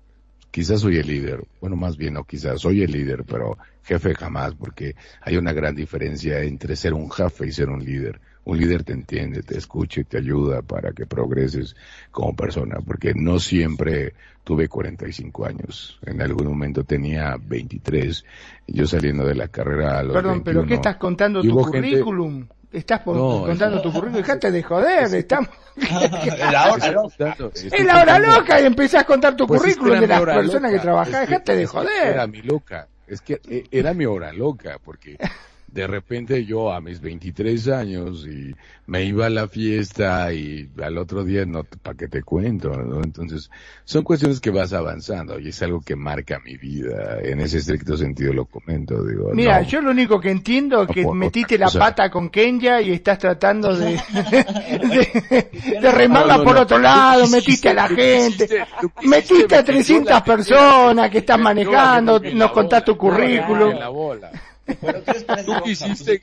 quizás 0.52 0.82
soy 0.82 0.98
el 0.98 1.08
líder, 1.08 1.46
bueno, 1.62 1.76
más 1.76 1.98
bien 1.98 2.16
no 2.16 2.24
quizás, 2.24 2.62
soy 2.62 2.82
el 2.82 2.92
líder, 2.92 3.24
pero 3.24 3.58
jefe 3.84 4.14
jamás, 4.16 4.56
porque 4.56 4.96
hay 5.22 5.38
una 5.38 5.54
gran 5.54 5.76
diferencia 5.76 6.42
entre 6.42 6.76
ser 6.76 6.94
un 6.94 7.12
jefe 7.12 7.48
y 7.48 7.52
ser 7.52 7.70
un 7.70 7.84
líder. 7.84 8.20
Un 8.46 8.58
líder 8.58 8.84
te 8.84 8.94
entiende, 8.94 9.44
te 9.44 9.58
escucha 9.58 10.02
y 10.02 10.06
te 10.06 10.18
ayuda 10.18 10.64
para 10.64 10.92
que 10.92 11.06
progreses 11.06 11.76
como 12.10 12.36
persona, 12.36 12.78
porque 12.84 13.14
no 13.14 13.40
siempre 13.40 14.14
tuve 14.44 14.68
45 14.68 15.46
años. 15.46 16.00
En 16.04 16.20
algún 16.22 16.48
momento 16.48 16.84
tenía 16.84 17.38
23. 17.40 18.26
Yo 18.68 18.88
saliendo 18.88 19.24
de 19.26 19.36
la 19.36 19.50
carrera 19.50 20.00
a 20.00 20.04
los 20.04 20.14
Perdón, 20.14 20.42
pero 20.44 20.66
¿qué 20.66 20.76
estás 20.76 20.96
contando 20.96 21.44
tu 21.44 21.56
currículum? 21.62 22.48
Estás 22.72 23.02
contando 23.02 23.82
tu 23.82 23.92
currículum, 23.92 24.22
dejate 24.22 24.52
de 24.52 24.62
joder, 24.62 25.16
estamos... 25.16 25.50
la 26.52 26.72
hora 26.72 26.92
loca. 26.92 27.36
Es 27.54 27.86
la 27.86 28.02
hora 28.02 28.20
loca 28.20 28.62
y 28.62 28.66
empezás 28.66 29.02
a 29.02 29.06
contar 29.06 29.36
tu 29.36 29.48
pues 29.48 29.62
currículum 29.62 30.00
de 30.00 30.08
las 30.08 30.22
personas 30.22 30.72
que 30.72 30.80
trabajás, 30.80 31.28
dejate 31.28 31.56
de 31.56 31.66
joder. 31.66 32.08
Era 32.08 32.28
mi 32.28 32.42
loca, 32.44 32.88
es 33.08 33.22
que 33.22 33.42
eh, 33.50 33.64
era 33.72 33.94
mi 33.96 34.06
hora 34.06 34.32
loca, 34.32 34.78
porque 34.84 35.18
de 35.72 35.88
repente 35.88 36.46
yo 36.46 36.72
a 36.72 36.82
mis 36.82 37.00
23 37.00 37.68
años 37.70 38.26
y 38.28 38.56
me 38.88 39.04
iba 39.04 39.28
a 39.28 39.30
la 39.30 39.48
fiesta 39.48 40.34
y 40.34 40.70
al 40.82 40.98
otro 40.98 41.24
día 41.24 41.46
no, 41.46 41.64
¿para 41.64 41.96
qué 41.96 42.08
te 42.08 42.24
cuento? 42.24 42.70
¿no? 42.70 43.04
Entonces, 43.04 43.50
son 43.86 44.04
cuestiones 44.04 44.40
que 44.40 44.50
vas 44.50 44.74
avanzando 44.74 45.40
y 45.40 45.50
es 45.50 45.62
algo 45.62 45.82
que 45.82 45.96
marca 45.96 46.40
mi 46.44 46.58
vida. 46.58 47.20
En 47.22 47.40
ese 47.40 47.60
estricto 47.60 47.96
sentido 47.98 48.34
lo 48.34 48.46
comento, 48.46 49.04
digo. 49.04 49.32
Mira, 49.34 49.62
yo 49.62 49.82
lo 49.82 49.92
único 49.92 50.20
que 50.20 50.32
entiendo 50.32 50.84
es 50.84 50.90
que 50.90 51.06
metiste 51.06 51.58
la 51.58 51.70
pata 51.70 52.10
con 52.10 52.30
Kenya 52.30 52.82
y 52.82 52.92
estás 52.92 53.20
tratando 53.20 53.76
de, 53.76 53.94
de, 55.82 55.92
remarla 55.92 56.44
por 56.44 56.58
otro 56.58 56.80
lado, 56.80 57.28
metiste 57.28 57.70
a 57.70 57.74
la 57.74 57.88
gente, 57.88 58.48
metiste 59.04 59.56
a 59.56 59.64
300 59.64 60.22
personas 60.22 61.10
que 61.10 61.20
estás 61.20 61.40
manejando, 61.40 62.20
nos 62.20 62.52
contaste 62.52 62.92
tu 62.92 62.98
currículum. 62.98 63.74
Tú 64.76 65.54
quisiste, 65.64 66.22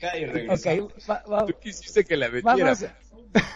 tú 1.47 1.53
quisiste 1.61 2.05
que 2.05 2.17
la 2.17 2.29
metiera. 2.29 2.75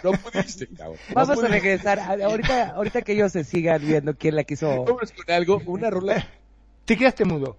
no 0.04 0.12
pudiste, 0.14 0.68
cabrón. 0.68 0.98
Vamos 1.14 1.44
a 1.44 1.48
regresar. 1.48 2.00
Ahorita, 2.00 2.72
ahorita 2.72 3.02
que 3.02 3.14
ellos 3.14 3.32
se 3.32 3.44
sigan 3.44 3.82
viendo 3.82 4.16
quién 4.16 4.36
la 4.36 4.44
quiso. 4.44 4.86
Vamos 4.86 5.12
con 5.12 5.34
algo, 5.34 5.62
una 5.66 5.90
rola. 5.90 6.28
Te 6.86 6.98
quedaste 6.98 7.26
mudo. 7.26 7.58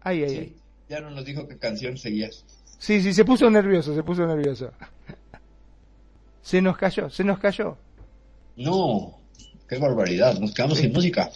Ay, 0.00 0.24
ay, 0.24 0.36
ay. 0.36 0.56
Ya 0.88 1.00
no 1.00 1.10
nos 1.10 1.24
dijo 1.24 1.46
qué 1.46 1.56
canción 1.56 1.96
seguías. 1.96 2.44
Sí, 2.78 3.00
sí, 3.00 3.14
se 3.14 3.24
puso 3.24 3.48
nervioso, 3.50 3.94
se 3.94 4.02
puso 4.02 4.26
nervioso. 4.26 4.72
Se 6.42 6.60
nos 6.60 6.76
cayó, 6.76 7.08
se 7.08 7.22
nos 7.22 7.38
cayó. 7.38 7.76
No, 8.56 9.18
qué 9.68 9.78
barbaridad, 9.78 10.38
nos 10.38 10.52
quedamos 10.52 10.78
sin 10.78 10.92
música. 10.92 11.30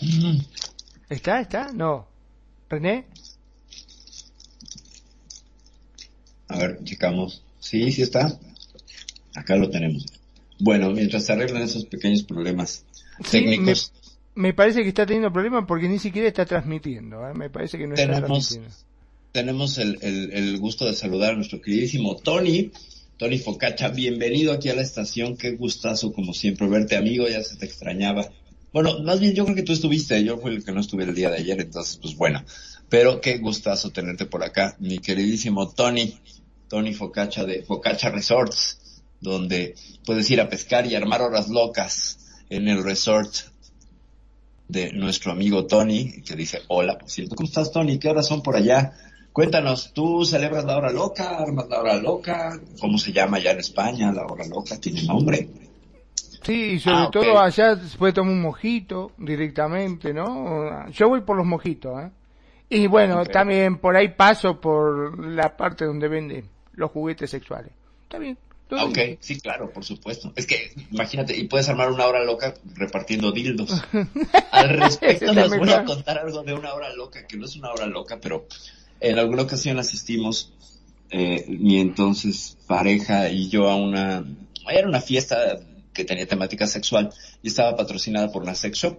¿Está, 1.08 1.40
está? 1.40 1.72
No. 1.72 2.06
¿René? 2.68 3.06
A 6.48 6.58
ver, 6.58 6.78
checamos. 6.84 7.42
Sí, 7.58 7.90
sí 7.92 8.02
está. 8.02 8.38
Acá 9.34 9.56
lo 9.56 9.70
tenemos. 9.70 10.06
Bueno, 10.58 10.90
mientras 10.90 11.24
se 11.24 11.32
arreglan 11.32 11.62
esos 11.62 11.84
pequeños 11.84 12.22
problemas 12.22 12.84
técnicos. 13.30 13.92
Me, 14.34 14.54
parece 14.54 14.82
que 14.82 14.88
está 14.88 15.06
teniendo 15.06 15.32
problemas 15.32 15.64
porque 15.66 15.88
ni 15.88 15.98
siquiera 15.98 16.28
está 16.28 16.46
transmitiendo. 16.46 17.28
¿eh? 17.28 17.34
Me 17.34 17.50
parece 17.50 17.78
que 17.78 17.86
no 17.86 17.94
está 17.94 18.20
transmitiendo. 18.20 18.68
Tenemos 19.32 19.76
el, 19.78 19.98
el, 20.02 20.58
gusto 20.58 20.86
de 20.86 20.94
saludar 20.94 21.34
a 21.34 21.36
nuestro 21.36 21.60
queridísimo 21.60 22.16
Tony. 22.16 22.70
Tony 23.18 23.38
Focacha, 23.38 23.88
bienvenido 23.88 24.52
aquí 24.52 24.68
a 24.70 24.74
la 24.74 24.82
estación. 24.82 25.36
Qué 25.36 25.52
gustazo, 25.52 26.12
como 26.12 26.32
siempre, 26.32 26.68
verte, 26.68 26.96
amigo. 26.96 27.28
Ya 27.28 27.42
se 27.42 27.56
te 27.56 27.66
extrañaba. 27.66 28.30
Bueno, 28.72 28.98
más 29.00 29.20
bien 29.20 29.34
yo 29.34 29.44
creo 29.44 29.56
que 29.56 29.62
tú 29.62 29.72
estuviste. 29.72 30.22
Yo 30.24 30.38
fui 30.38 30.54
el 30.54 30.64
que 30.64 30.72
no 30.72 30.80
estuve 30.80 31.04
el 31.04 31.14
día 31.14 31.30
de 31.30 31.38
ayer, 31.38 31.60
entonces, 31.60 31.98
pues 32.00 32.16
bueno. 32.16 32.42
Pero 32.88 33.20
qué 33.20 33.38
gustazo 33.38 33.90
tenerte 33.90 34.26
por 34.26 34.44
acá, 34.44 34.76
mi 34.78 34.98
queridísimo 34.98 35.68
Tony. 35.70 36.14
Tony 36.68 36.94
Focacha 36.94 37.44
de 37.44 37.62
Focacha 37.62 38.10
Resorts, 38.10 39.02
donde 39.20 39.74
puedes 40.04 40.30
ir 40.30 40.40
a 40.40 40.48
pescar 40.48 40.86
y 40.86 40.94
armar 40.94 41.22
horas 41.22 41.48
locas 41.48 42.18
en 42.50 42.68
el 42.68 42.82
resort 42.82 43.34
de 44.68 44.92
nuestro 44.92 45.32
amigo 45.32 45.66
Tony, 45.66 46.22
que 46.22 46.34
dice, 46.34 46.62
hola, 46.68 46.98
por 46.98 47.08
cierto, 47.08 47.36
¿cómo 47.36 47.46
estás 47.48 47.70
Tony? 47.70 47.98
¿Qué 47.98 48.08
horas 48.08 48.26
son 48.26 48.42
por 48.42 48.56
allá? 48.56 48.92
Cuéntanos, 49.32 49.92
¿tú 49.92 50.24
celebras 50.24 50.64
la 50.64 50.76
hora 50.78 50.90
loca, 50.90 51.38
armas 51.38 51.68
la 51.68 51.80
hora 51.80 51.96
loca? 51.96 52.58
¿Cómo 52.80 52.98
se 52.98 53.12
llama 53.12 53.36
allá 53.36 53.52
en 53.52 53.60
España? 53.60 54.12
La 54.12 54.24
hora 54.24 54.46
loca 54.46 54.78
tiene 54.80 55.02
nombre. 55.02 55.48
Sí, 56.42 56.78
sobre 56.78 56.96
ah, 56.96 57.08
todo 57.12 57.38
allá 57.38 57.76
se 57.76 57.98
puede 57.98 58.12
tomar 58.12 58.32
un 58.32 58.40
mojito 58.40 59.12
directamente, 59.18 60.14
¿no? 60.14 60.88
Yo 60.90 61.08
voy 61.08 61.20
por 61.20 61.36
los 61.36 61.46
mojitos, 61.46 62.02
¿eh? 62.02 62.10
Y 62.68 62.86
bueno, 62.86 63.24
también 63.24 63.78
por 63.78 63.96
ahí 63.96 64.08
paso 64.08 64.60
por 64.60 65.24
la 65.24 65.56
parte 65.56 65.84
donde 65.84 66.08
venden 66.08 66.55
los 66.76 66.90
juguetes 66.90 67.30
sexuales. 67.30 67.72
Está 68.04 68.18
bien. 68.18 68.38
Ok, 68.70 68.98
sí, 69.20 69.38
claro, 69.40 69.70
por 69.72 69.84
supuesto. 69.84 70.32
Es 70.34 70.46
que, 70.46 70.72
imagínate, 70.90 71.36
y 71.36 71.44
puedes 71.44 71.68
armar 71.68 71.90
una 71.92 72.06
hora 72.06 72.24
loca 72.24 72.54
repartiendo 72.74 73.30
dildos. 73.30 73.70
Al 74.50 74.70
respecto, 74.70 75.32
les 75.32 75.56
voy 75.56 75.70
a 75.70 75.84
contar 75.84 76.18
algo 76.18 76.42
de 76.42 76.52
una 76.54 76.74
hora 76.74 76.92
loca, 76.94 77.26
que 77.26 77.36
no 77.36 77.44
es 77.44 77.54
una 77.54 77.70
hora 77.70 77.86
loca, 77.86 78.18
pero 78.20 78.46
en 79.00 79.18
alguna 79.18 79.42
ocasión 79.42 79.78
asistimos, 79.78 80.52
eh, 81.10 81.44
mi 81.48 81.78
entonces 81.78 82.56
pareja 82.66 83.30
y 83.30 83.48
yo 83.48 83.70
a 83.70 83.76
una, 83.76 84.24
era 84.68 84.88
una 84.88 85.00
fiesta 85.00 85.60
que 85.92 86.04
tenía 86.04 86.26
temática 86.26 86.66
sexual 86.66 87.12
y 87.42 87.48
estaba 87.48 87.76
patrocinada 87.76 88.32
por 88.32 88.42
una 88.42 88.56
sex 88.56 88.78
shop. 88.78 88.98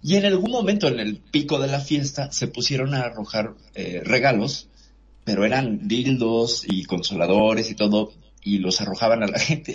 Y 0.00 0.14
en 0.14 0.26
algún 0.26 0.52
momento, 0.52 0.86
en 0.86 1.00
el 1.00 1.16
pico 1.16 1.58
de 1.58 1.66
la 1.66 1.80
fiesta, 1.80 2.30
se 2.30 2.46
pusieron 2.46 2.94
a 2.94 3.00
arrojar 3.00 3.54
eh, 3.74 4.00
regalos 4.04 4.67
pero 5.28 5.44
eran 5.44 5.86
dildos 5.86 6.64
y 6.66 6.86
consoladores 6.86 7.70
y 7.70 7.74
todo, 7.74 8.12
y 8.42 8.60
los 8.60 8.80
arrojaban 8.80 9.22
a 9.22 9.26
la 9.26 9.38
gente. 9.38 9.74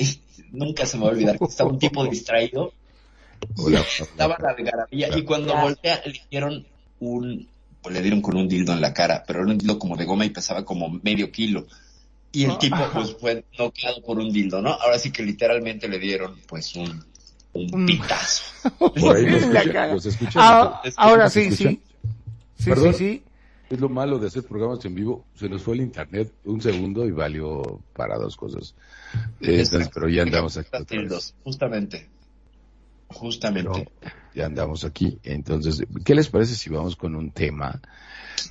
Nunca 0.52 0.88
se 0.88 0.98
me 0.98 1.04
va 1.04 1.10
a 1.10 1.13
olvidar 1.13 1.38
que 1.38 1.46
estaba 1.46 1.70
un 1.70 1.78
tipo 1.78 2.04
distraído. 2.06 2.74
estaba 4.00 4.36
la 4.42 4.50
algarabía, 4.50 5.16
y 5.16 5.22
cuando 5.22 5.56
voltea 5.56 6.02
le 6.08 6.22
dieron 6.32 6.66
un, 7.02 7.48
pues 7.84 7.94
le 7.94 8.02
dieron 8.02 8.22
con 8.24 8.36
un 8.36 8.48
dildo 8.48 8.74
en 8.74 8.82
la 8.82 8.96
cara, 8.96 9.24
pero 9.28 9.42
era 9.42 9.52
un 9.52 9.60
dildo 9.60 9.78
como 9.78 9.96
de 9.96 10.06
goma 10.06 10.26
y 10.26 10.32
pesaba 10.32 10.66
como 10.66 10.89
medio 11.04 11.32
kilo. 11.32 11.68
Y 12.32 12.46
el 12.46 12.58
tipo 12.58 12.78
pues 12.92 13.16
fue 13.22 13.46
noqueado 13.60 14.02
por 14.02 14.18
un 14.18 14.34
dildo, 14.34 14.60
¿no? 14.60 14.72
Ahora 14.72 14.98
sí 14.98 15.12
que 15.12 15.22
literalmente 15.22 15.88
le 15.88 16.00
dieron 16.00 16.36
pues 16.48 16.74
un, 16.76 17.06
un 17.54 17.86
pitazo. 17.86 18.44
ahora 20.96 21.30
sí, 21.30 21.52
sí. 21.52 21.80
Sí, 22.58 22.72
sí, 22.76 22.94
sí. 22.94 23.24
Es 23.73 23.79
lo 23.79 23.89
malo 23.89 24.19
de 24.19 24.27
hacer 24.27 24.43
programas 24.43 24.86
en 24.86 24.93
vivo. 24.93 25.25
Se 25.33 25.49
nos 25.49 25.63
fue 25.63 25.73
el 25.73 25.81
internet 25.81 26.31
un 26.45 26.62
segundo 26.62 27.07
y 27.07 27.12
valió 27.12 27.81
para 27.93 28.19
dos 28.19 28.38
cosas. 28.38 28.75
pero 29.39 30.07
ya 30.07 30.21
andamos 30.21 30.57
aquí. 30.57 30.69
Justamente. 31.43 32.07
Justamente. 33.07 33.89
ya 34.36 34.45
andamos 34.45 34.83
aquí. 34.83 35.17
Entonces, 35.23 35.83
¿qué 36.05 36.13
les 36.13 36.29
parece 36.29 36.53
si 36.53 36.69
vamos 36.69 36.95
con 36.95 37.15
un 37.15 37.31
tema? 37.31 37.81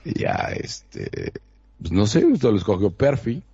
Ya, 0.04 0.52
este, 0.56 1.32
pues 1.78 1.92
no 1.92 2.04
sé, 2.08 2.24
usted 2.24 2.50
lo 2.50 2.56
escogió 2.56 2.90
Perfi. 2.90 3.44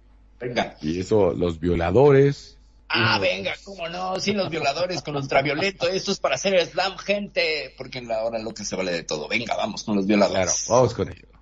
Venga. 0.41 0.75
Y 0.81 1.01
eso, 1.01 1.35
los 1.35 1.61
violadores. 1.61 2.57
Ah, 2.89 3.19
venga, 3.19 3.53
cómo 3.63 3.91
no, 3.91 4.19
sí, 4.21 4.33
los 4.33 4.49
violadores 4.49 5.03
con 5.03 5.17
ultravioleto, 5.17 5.87
esto 5.87 6.13
es 6.13 6.19
para 6.19 6.37
hacer 6.37 6.59
slam, 6.67 6.97
gente, 6.97 7.75
porque 7.77 7.99
en 7.99 8.09
la 8.09 8.25
hora 8.25 8.39
loca 8.39 8.65
se 8.65 8.75
vale 8.75 8.91
de 8.91 9.03
todo. 9.03 9.29
Venga, 9.29 9.55
vamos 9.55 9.85
con 9.85 9.97
los 9.97 10.07
violadores. 10.07 10.65
Claro, 10.65 10.81
vamos 10.81 10.95
con 10.95 11.11
ellos. 11.11 11.38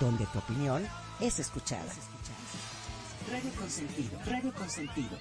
Donde 0.00 0.26
tu 0.26 0.38
opinión 0.38 0.84
es 1.20 1.38
escuchada. 1.38 1.84
Radio 3.30 3.50
Consentido, 3.58 4.18
Radio 4.26 4.52
Consentido. 4.52 5.16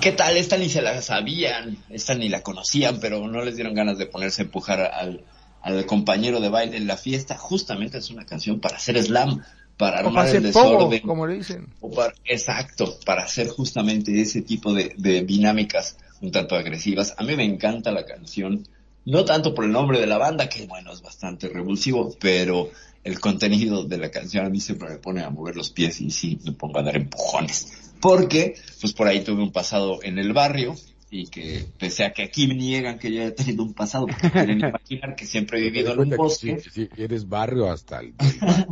Qué 0.00 0.12
tal? 0.12 0.36
Esta 0.36 0.56
ni 0.56 0.68
se 0.68 0.82
la 0.82 1.00
sabían, 1.02 1.76
esta 1.90 2.14
ni 2.14 2.28
la 2.28 2.42
conocían, 2.42 2.98
pero 3.00 3.26
no 3.28 3.42
les 3.44 3.54
dieron 3.56 3.74
ganas 3.74 3.98
de 3.98 4.06
ponerse 4.06 4.42
a 4.42 4.44
empujar 4.46 4.80
al, 4.80 5.22
al 5.62 5.86
compañero 5.86 6.40
de 6.40 6.48
baile 6.48 6.76
en 6.76 6.86
la 6.86 6.96
fiesta. 6.96 7.36
Justamente 7.36 7.98
es 7.98 8.10
una 8.10 8.24
canción 8.26 8.60
para 8.60 8.76
hacer 8.76 9.02
slam, 9.02 9.42
para 9.76 9.98
O 9.98 10.08
armar 10.08 10.26
para 10.26 10.38
el 10.38 10.52
pogo, 10.52 10.72
desorden. 10.76 11.00
como 11.02 11.26
le 11.26 11.34
dicen. 11.36 11.66
O 11.80 11.90
para- 11.90 12.14
exacto, 12.24 12.98
para 13.04 13.24
hacer 13.24 13.48
justamente 13.48 14.20
ese 14.20 14.42
tipo 14.42 14.72
de, 14.72 14.94
de 14.96 15.22
dinámicas 15.22 15.96
un 16.20 16.30
tanto 16.32 16.54
agresivas. 16.56 17.14
A 17.16 17.22
mí 17.24 17.34
me 17.36 17.44
encanta 17.44 17.90
la 17.92 18.04
canción, 18.04 18.66
no 19.06 19.24
tanto 19.24 19.54
por 19.54 19.64
el 19.64 19.72
nombre 19.72 19.98
de 20.00 20.06
la 20.06 20.18
banda, 20.18 20.48
que 20.48 20.66
bueno, 20.66 20.92
es 20.92 21.00
bastante 21.00 21.48
revulsivo, 21.48 22.14
pero 22.20 22.70
el 23.04 23.18
contenido 23.18 23.84
de 23.84 23.96
la 23.96 24.10
canción 24.10 24.44
a 24.44 24.50
mí 24.50 24.60
siempre 24.60 24.90
me 24.90 24.96
pone 24.98 25.22
a 25.22 25.30
mover 25.30 25.56
los 25.56 25.70
pies 25.70 26.02
y 26.02 26.10
sí, 26.10 26.38
me 26.44 26.52
pongo 26.52 26.78
a 26.78 26.82
dar 26.82 26.96
empujones. 26.96 27.72
Porque, 28.00 28.54
pues 28.80 28.92
por 28.92 29.06
ahí 29.08 29.20
tuve 29.22 29.42
un 29.42 29.52
pasado 29.52 30.00
en 30.02 30.18
el 30.18 30.32
barrio 30.32 30.74
y 31.10 31.26
que 31.26 31.66
pese 31.78 32.04
a 32.04 32.12
que 32.12 32.22
aquí 32.22 32.46
me 32.46 32.54
niegan 32.54 32.98
que 32.98 33.12
yo 33.12 33.20
haya 33.22 33.34
tenido 33.34 33.62
un 33.64 33.74
pasado, 33.74 34.06
porque 34.06 34.30
quieren 34.30 34.60
imaginar 34.60 35.16
que 35.16 35.26
siempre 35.26 35.58
he 35.58 35.62
vivido 35.62 35.92
en 35.92 35.98
un 36.00 36.10
bosque. 36.16 36.60
sí, 36.60 36.70
sí, 36.72 36.88
eres 36.96 37.28
barrio 37.28 37.70
hasta 37.70 38.00
el... 38.00 38.14
Ya 38.18 38.66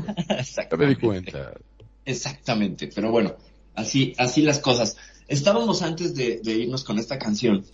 me 0.77 0.87
di 0.87 0.95
Exactamente. 0.95 1.01
cuenta. 1.01 1.53
Exactamente, 2.05 2.88
pero 2.95 3.11
bueno, 3.11 3.35
así, 3.75 4.14
así 4.19 4.43
las 4.43 4.61
cosas. 4.61 4.97
Estábamos 5.27 5.83
antes 5.83 6.14
de, 6.14 6.41
de 6.43 6.53
irnos 6.55 6.85
con 6.85 6.99
esta 6.99 7.19
canción, 7.19 7.64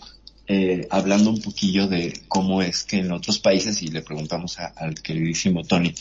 eh, 0.47 0.87
hablando 0.91 1.31
un 1.31 1.41
poquillo 1.41 1.87
de 1.87 2.13
cómo 2.29 2.63
es 2.63 2.85
que 2.85 2.97
en 2.99 3.13
otros 3.13 3.39
países, 3.39 3.81
y 3.83 3.89
le 3.89 4.03
preguntamos 4.03 4.59
a- 4.59 4.73
al 4.77 4.95
queridísimo 5.03 5.63
Tony 5.63 5.95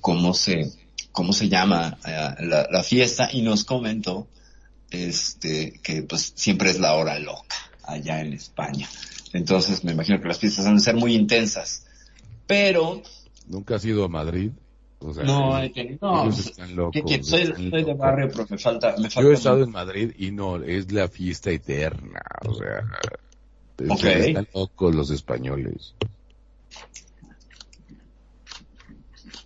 cómo 0.00 0.32
se, 0.32 0.70
cómo 1.12 1.32
se 1.32 1.48
llama 1.48 1.98
eh, 2.06 2.34
la, 2.44 2.66
la 2.70 2.82
fiesta, 2.82 3.28
y 3.32 3.42
nos 3.42 3.64
comentó, 3.64 4.28
este, 4.90 5.80
que 5.82 6.02
pues 6.02 6.32
siempre 6.36 6.70
es 6.70 6.78
la 6.78 6.94
hora 6.94 7.18
loca 7.18 7.56
allá 7.84 8.20
en 8.20 8.32
España. 8.32 8.88
Entonces 9.32 9.84
me 9.84 9.92
imagino 9.92 10.20
que 10.20 10.28
las 10.28 10.38
fiestas 10.38 10.64
van 10.64 10.76
a 10.76 10.80
ser 10.80 10.94
muy 10.96 11.14
intensas. 11.14 11.84
Pero, 12.46 13.02
¿Nunca 13.46 13.76
has 13.76 13.84
ido 13.84 14.04
a 14.04 14.08
Madrid? 14.08 14.50
O 14.98 15.12
sea, 15.12 15.24
no, 15.24 15.58
ellos- 15.58 15.98
no, 16.00 16.22
ellos 16.24 16.38
están 16.38 16.74
locos. 16.74 16.92
¿qué 16.94 17.02
quieres? 17.02 17.26
Soy, 17.28 17.42
están 17.42 17.70
soy 17.70 17.84
de 17.84 17.94
barrio, 17.94 18.28
pero 18.32 18.46
me 18.48 18.58
falta, 18.58 18.94
me 18.96 19.10
falta 19.10 19.20
Yo 19.20 19.30
he 19.30 19.34
estado 19.34 19.62
en 19.62 19.70
Madrid 19.70 20.12
y 20.18 20.30
no, 20.30 20.56
es 20.62 20.90
la 20.90 21.08
fiesta 21.08 21.50
eterna, 21.50 22.20
o 22.46 22.54
sea, 22.54 22.86
Ok. 23.88 24.04
están 24.04 24.48
locos 24.54 24.94
los 24.94 25.10
españoles. 25.10 25.94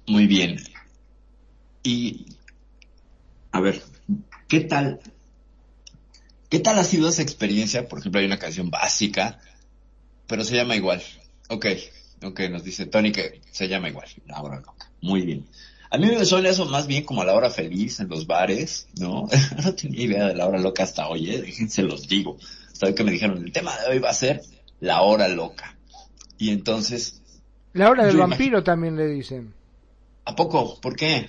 Muy 0.07 0.27
bien. 0.27 0.57
Y, 1.83 2.27
a 3.53 3.61
ver, 3.61 3.83
¿qué 4.49 4.61
tal? 4.61 5.01
¿Qué 6.51 6.59
tal 6.59 6.81
ha 6.81 6.85
sido 6.85 7.09
esa 7.09 7.23
experiencia? 7.23 7.89
Por 7.89 8.01
ejemplo, 8.01 8.21
hay 8.21 8.27
una 8.27 8.41
canción 8.41 8.71
básica, 8.71 9.39
pero 10.27 10.43
se 10.43 10.57
llama 10.57 10.75
igual. 10.75 11.01
Ok, 11.49 11.67
ok, 12.25 12.41
nos 12.51 12.65
dice 12.65 12.87
Tony 12.87 13.13
que 13.13 13.41
se 13.53 13.69
llama 13.69 13.89
igual, 13.89 14.09
la 14.27 14.43
hora 14.43 14.57
loca. 14.57 14.91
Muy 15.01 15.23
bien. 15.23 15.47
A 15.91 15.97
mí 15.97 16.07
me 16.07 16.25
suena 16.25 16.49
eso 16.49 16.67
más 16.67 16.89
bien 16.89 17.05
como 17.05 17.23
a 17.23 17.25
la 17.25 17.35
hora 17.35 17.51
feliz 17.51 18.01
en 18.01 18.09
los 18.09 18.27
bares, 18.27 18.89
¿no? 18.99 19.29
no 19.65 19.75
tenía 19.75 20.05
idea 20.05 20.27
de 20.27 20.35
la 20.35 20.49
hora 20.49 20.59
loca 20.59 20.83
hasta 20.83 21.09
hoy, 21.09 21.31
¿eh? 21.31 21.41
Déjense 21.41 21.85
los 21.85 22.09
digo. 22.09 22.37
Hasta 22.73 22.87
hoy 22.87 22.95
que 22.95 23.05
me 23.05 23.13
dijeron, 23.13 23.39
el 23.39 23.53
tema 23.53 23.73
de 23.79 23.87
hoy 23.87 23.99
va 24.01 24.11
a 24.11 24.15
ser 24.15 24.43
la 24.81 25.03
hora 25.03 25.29
loca. 25.29 25.77
Y 26.37 26.51
entonces, 26.51 27.23
La 27.75 27.91
hora 27.91 28.07
del 28.07 28.17
vampiro 28.17 28.65
también 28.65 28.97
le 28.97 29.07
dicen. 29.07 29.55
¿a 30.25 30.35
poco? 30.35 30.81
¿Por 30.81 30.97
qué? 30.97 31.29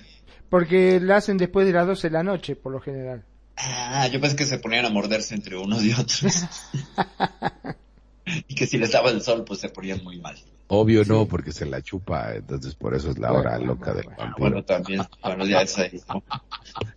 Porque 0.50 0.98
la 0.98 1.16
hacen 1.18 1.36
después 1.36 1.64
de 1.64 1.72
las 1.72 1.86
12 1.86 2.08
de 2.08 2.12
la 2.12 2.24
noche, 2.24 2.56
por 2.56 2.72
lo 2.72 2.80
general. 2.80 3.24
Ah, 3.56 4.08
yo 4.08 4.20
pensé 4.20 4.36
que 4.36 4.46
se 4.46 4.58
ponían 4.58 4.86
a 4.86 4.90
morderse 4.90 5.34
entre 5.34 5.56
unos 5.56 5.84
y 5.84 5.92
otros. 5.92 6.24
y 8.48 8.54
que 8.54 8.66
si 8.66 8.78
les 8.78 8.92
daba 8.92 9.10
el 9.10 9.20
sol, 9.22 9.44
pues 9.44 9.60
se 9.60 9.68
ponían 9.68 10.02
muy 10.02 10.18
mal. 10.18 10.36
Obvio 10.68 11.04
no, 11.04 11.26
porque 11.26 11.52
se 11.52 11.66
la 11.66 11.82
chupa, 11.82 12.34
entonces 12.34 12.74
por 12.74 12.94
eso 12.94 13.10
es 13.10 13.18
la 13.18 13.32
hora 13.32 13.58
Bueno, 13.58 13.74
loca 13.74 13.92
del 13.92 14.04
bueno, 14.04 14.16
Ah, 14.18 14.24
vampiro. 14.24 14.48
bueno, 14.48 14.64
también. 14.64 15.02
Bueno, 15.22 15.46
ya 15.46 15.60
es 15.60 15.78
ahí. 15.78 16.00
¿no? 16.08 16.22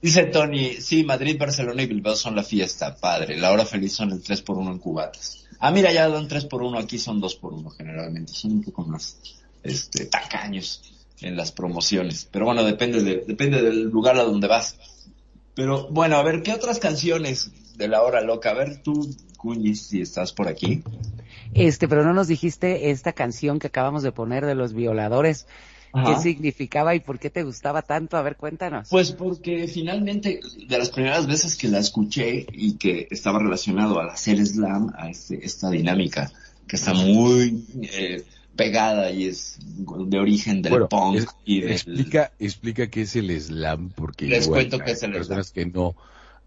Dice 0.01 0.23
Tony, 0.25 0.75
sí, 0.75 1.03
Madrid, 1.03 1.35
Barcelona 1.37 1.81
y 1.81 1.87
Bilbao 1.87 2.15
son 2.15 2.35
la 2.37 2.43
fiesta, 2.43 2.95
padre. 2.95 3.37
La 3.37 3.51
hora 3.51 3.65
feliz 3.65 3.93
son 3.93 4.11
el 4.11 4.23
3 4.23 4.41
por 4.43 4.57
1 4.57 4.71
en 4.71 4.79
cubatas. 4.79 5.45
Ah, 5.59 5.71
mira, 5.71 5.91
ya 5.91 6.07
dan 6.07 6.27
3 6.27 6.45
por 6.45 6.63
1 6.63 6.79
aquí 6.79 6.97
son 6.97 7.19
2 7.19 7.35
por 7.35 7.53
1 7.53 7.69
generalmente. 7.71 8.31
Son 8.31 8.51
un 8.53 8.63
poco 8.63 8.85
más, 8.85 9.17
este, 9.61 10.05
tacaños 10.05 10.93
en 11.19 11.35
las 11.35 11.51
promociones. 11.51 12.29
Pero 12.31 12.45
bueno, 12.45 12.63
depende 12.63 13.03
de, 13.03 13.25
depende 13.27 13.61
del 13.61 13.89
lugar 13.89 14.17
a 14.17 14.23
donde 14.23 14.47
vas. 14.47 14.77
Pero 15.55 15.87
bueno, 15.89 16.17
a 16.17 16.23
ver, 16.23 16.43
¿qué 16.43 16.53
otras 16.53 16.79
canciones 16.79 17.51
de 17.77 17.87
la 17.87 18.01
hora 18.01 18.21
loca? 18.21 18.51
A 18.51 18.53
ver, 18.53 18.81
tú, 18.83 19.09
Cuñis, 19.37 19.87
si 19.87 20.01
estás 20.01 20.33
por 20.33 20.47
aquí. 20.47 20.83
Este, 21.53 21.87
pero 21.87 22.03
no 22.03 22.13
nos 22.13 22.27
dijiste 22.27 22.91
esta 22.91 23.13
canción 23.13 23.59
que 23.59 23.67
acabamos 23.67 24.03
de 24.03 24.11
poner 24.11 24.45
de 24.45 24.55
los 24.55 24.73
violadores. 24.73 25.47
¿Qué 26.05 26.17
significaba 26.17 26.93
y 26.93 26.99
por 26.99 27.19
qué 27.19 27.29
te 27.29 27.43
gustaba 27.43 27.81
tanto? 27.81 28.17
A 28.17 28.21
ver, 28.21 28.35
cuéntanos. 28.35 28.89
Pues 28.89 29.13
porque 29.13 29.65
finalmente, 29.69 30.41
de 30.67 30.77
las 30.77 30.89
primeras 30.89 31.25
veces 31.25 31.55
que 31.55 31.69
la 31.69 31.79
escuché 31.79 32.45
y 32.51 32.73
que 32.73 33.07
estaba 33.09 33.39
relacionado 33.39 33.97
al 34.01 34.09
hacer 34.09 34.45
slam, 34.45 34.91
a 34.97 35.09
este, 35.09 35.45
esta 35.45 35.69
dinámica 35.69 36.29
que 36.67 36.75
está 36.75 36.93
muy 36.93 37.65
eh, 37.81 38.25
pegada 38.55 39.11
y 39.11 39.27
es 39.27 39.57
de 39.59 40.19
origen 40.19 40.61
del 40.61 40.71
Bueno, 40.71 40.89
punk 40.89 41.17
es- 41.17 41.27
y 41.45 41.61
del... 41.61 41.71
explica, 41.71 42.31
explica 42.39 42.87
qué 42.87 43.01
es 43.01 43.15
el 43.15 43.39
slam, 43.39 43.89
porque 43.89 44.27
Les 44.27 44.45
igual 44.45 44.61
cuento 44.69 44.85
qué 44.85 44.91
es 44.91 45.03
el 45.03 45.11
personas 45.11 45.51
que 45.51 45.65
no, 45.65 45.95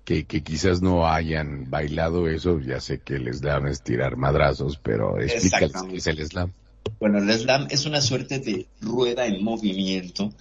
que, 0.05 0.25
que 0.25 0.43
quizás 0.43 0.81
no 0.81 1.07
hayan 1.07 1.71
bailado 1.71 2.29
eso, 2.29 2.61
ya 2.61 2.81
sé 2.81 3.01
que 3.01 3.15
el 3.17 3.33
slam 3.35 3.67
es 3.67 3.83
tirar 3.83 4.17
madrazos, 4.17 4.79
pero 4.83 5.21
explica 5.21 5.69
qué 5.69 5.97
es 5.97 6.07
el 6.07 6.27
slam. 6.27 6.53
Bueno, 6.99 7.19
el 7.19 7.31
slam 7.39 7.67
es 7.71 7.85
una 7.87 8.01
suerte 8.01 8.39
de 8.39 8.67
rueda 8.81 9.27
en 9.27 9.45
movimiento 9.45 10.33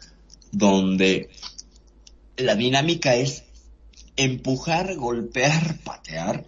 donde 0.51 1.29
la 2.37 2.55
dinámica 2.55 3.15
es 3.15 3.43
empujar, 4.15 4.95
golpear, 4.95 5.77
patear 5.83 6.45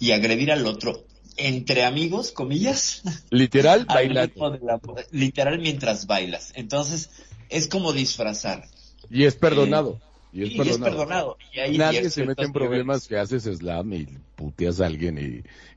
y 0.00 0.12
agredir 0.12 0.50
al 0.52 0.66
otro 0.66 1.04
entre 1.46 1.84
amigos, 1.84 2.32
comillas, 2.32 3.02
Literal, 3.30 3.80
al 3.88 3.94
bailando. 3.94 4.58
la- 4.62 4.80
literal 5.10 5.58
mientras 5.58 6.06
bailas. 6.06 6.52
Entonces, 6.56 7.10
es 7.48 7.68
como 7.68 7.92
disfrazar. 7.92 8.64
Y 9.10 9.24
es 9.24 9.34
perdonado. 9.34 10.00
Y 10.34 10.44
es 10.44 10.50
Y 10.52 10.60
es 10.70 10.78
perdonado. 10.78 11.36
Y 11.70 11.76
Nadie 11.76 12.08
se 12.08 12.24
mete 12.24 12.44
en 12.44 12.52
problemas 12.54 13.06
que 13.06 13.18
haces 13.18 13.42
slam 13.44 13.92
y 13.92 14.06
puteas 14.34 14.80
a 14.80 14.86
alguien 14.86 15.18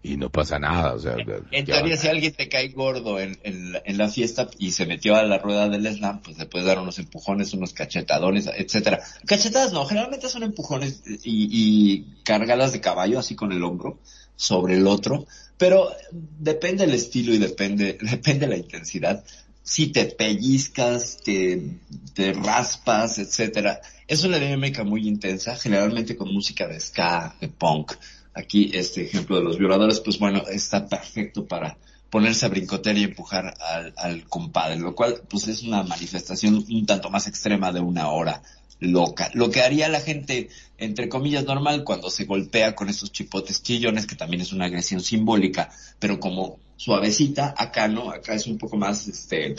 y, 0.01 0.09
y 0.09 0.15
no 0.15 0.29
pasa 0.29 0.57
nada. 0.59 0.93
O 0.93 0.99
sea, 0.99 1.17
En 1.51 1.65
teoría, 1.65 1.97
si 1.97 2.07
alguien 2.07 2.31
te 2.31 2.47
cae 2.47 2.69
gordo 2.69 3.19
en, 3.19 3.37
en, 3.43 3.73
la- 3.73 3.81
en 3.83 3.97
la 3.97 4.07
fiesta 4.07 4.47
y 4.57 4.71
se 4.71 4.85
metió 4.85 5.15
a 5.17 5.23
la 5.23 5.39
rueda 5.39 5.67
del 5.67 5.85
slam, 5.93 6.21
pues 6.21 6.37
le 6.37 6.45
puedes 6.45 6.65
dar 6.65 6.79
unos 6.79 6.99
empujones, 6.99 7.53
unos 7.53 7.73
cachetadones, 7.73 8.47
etcétera. 8.55 9.01
Cachetadas 9.25 9.73
no, 9.73 9.85
generalmente 9.85 10.29
son 10.29 10.43
empujones 10.43 11.03
y, 11.05 11.49
y 11.51 12.05
cargadas 12.23 12.71
de 12.71 12.79
caballo, 12.79 13.19
así 13.19 13.35
con 13.35 13.51
el 13.51 13.61
hombro, 13.61 13.99
sobre 14.37 14.77
el 14.77 14.87
otro, 14.87 15.27
pero 15.57 15.89
depende 16.11 16.83
el 16.83 16.93
estilo 16.93 17.33
y 17.33 17.37
depende, 17.37 17.97
depende 18.01 18.47
la 18.47 18.57
intensidad. 18.57 19.23
Si 19.63 19.87
te 19.87 20.05
pellizcas, 20.05 21.17
te, 21.23 21.79
te 22.13 22.33
raspas, 22.33 23.17
etcétera. 23.17 23.81
Es 24.07 24.23
una 24.23 24.37
dinámica 24.37 24.83
muy 24.83 25.07
intensa, 25.07 25.55
generalmente 25.55 26.15
con 26.15 26.31
música 26.31 26.67
de 26.67 26.79
ska, 26.79 27.35
de 27.41 27.47
punk. 27.47 27.93
Aquí 28.33 28.71
este 28.73 29.05
ejemplo 29.05 29.37
de 29.37 29.43
los 29.43 29.57
violadores, 29.57 30.01
pues 30.01 30.19
bueno, 30.19 30.43
está 30.47 30.87
perfecto 30.87 31.45
para 31.45 31.77
ponerse 32.11 32.45
a 32.45 32.49
brincotear 32.49 32.97
y 32.97 33.03
empujar 33.03 33.55
al, 33.59 33.93
al 33.97 34.25
compadre, 34.25 34.77
lo 34.77 34.93
cual 34.93 35.21
pues 35.27 35.47
es 35.47 35.63
una 35.63 35.83
manifestación 35.83 36.63
un 36.69 36.85
tanto 36.85 37.09
más 37.09 37.27
extrema 37.27 37.71
de 37.71 37.79
una 37.79 38.09
hora 38.09 38.41
loca. 38.79 39.31
Lo 39.33 39.49
que 39.49 39.61
haría 39.61 39.87
la 39.89 40.01
gente, 40.01 40.49
entre 40.77 41.09
comillas, 41.09 41.45
normal 41.45 41.83
cuando 41.83 42.09
se 42.09 42.25
golpea 42.25 42.75
con 42.75 42.89
esos 42.89 43.11
chipotes 43.11 43.63
chillones, 43.63 44.05
que 44.05 44.15
también 44.15 44.41
es 44.41 44.51
una 44.53 44.65
agresión 44.65 45.01
simbólica, 45.01 45.69
pero 45.99 46.19
como 46.19 46.59
suavecita, 46.77 47.53
acá 47.57 47.87
no, 47.87 48.11
acá 48.11 48.33
es 48.35 48.47
un 48.47 48.57
poco 48.57 48.77
más, 48.77 49.07
este, 49.07 49.55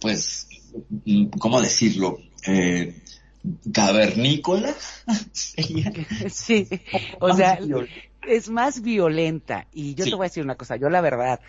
pues, 0.00 0.48
mm, 1.04 1.26
¿cómo 1.38 1.60
decirlo? 1.60 2.18
Eh, 2.46 2.94
cavernícola 3.72 4.74
sería. 5.32 5.92
Sí, 6.28 6.66
o 7.20 7.34
sea, 7.34 7.58
es 8.26 8.48
más 8.50 8.82
violenta. 8.82 9.66
Y 9.72 9.94
yo 9.94 10.04
Sí. 10.04 10.10
te 10.10 10.16
voy 10.16 10.24
a 10.24 10.28
decir 10.28 10.42
una 10.44 10.56
cosa, 10.56 10.76
yo 10.76 10.90
la 10.90 11.00
verdad, 11.00 11.40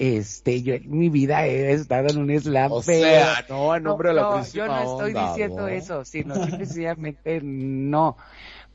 este, 0.00 0.62
yo 0.62 0.72
en 0.74 0.90
mi 0.98 1.10
vida 1.10 1.46
he 1.46 1.72
estado 1.72 2.08
en 2.08 2.16
un 2.18 2.40
slam, 2.40 2.72
O 2.72 2.82
pero... 2.82 3.04
sea, 3.06 3.44
no, 3.50 3.76
en 3.76 3.82
nombre 3.82 4.08
de 4.08 4.14
la 4.14 4.22
no, 4.22 4.50
yo 4.50 4.66
no 4.66 4.80
estoy 4.80 5.08
onda, 5.14 5.28
diciendo 5.28 5.62
¿no? 5.62 5.68
eso, 5.68 6.04
sino 6.06 6.34
sencillamente 6.46 7.40
no. 7.42 8.16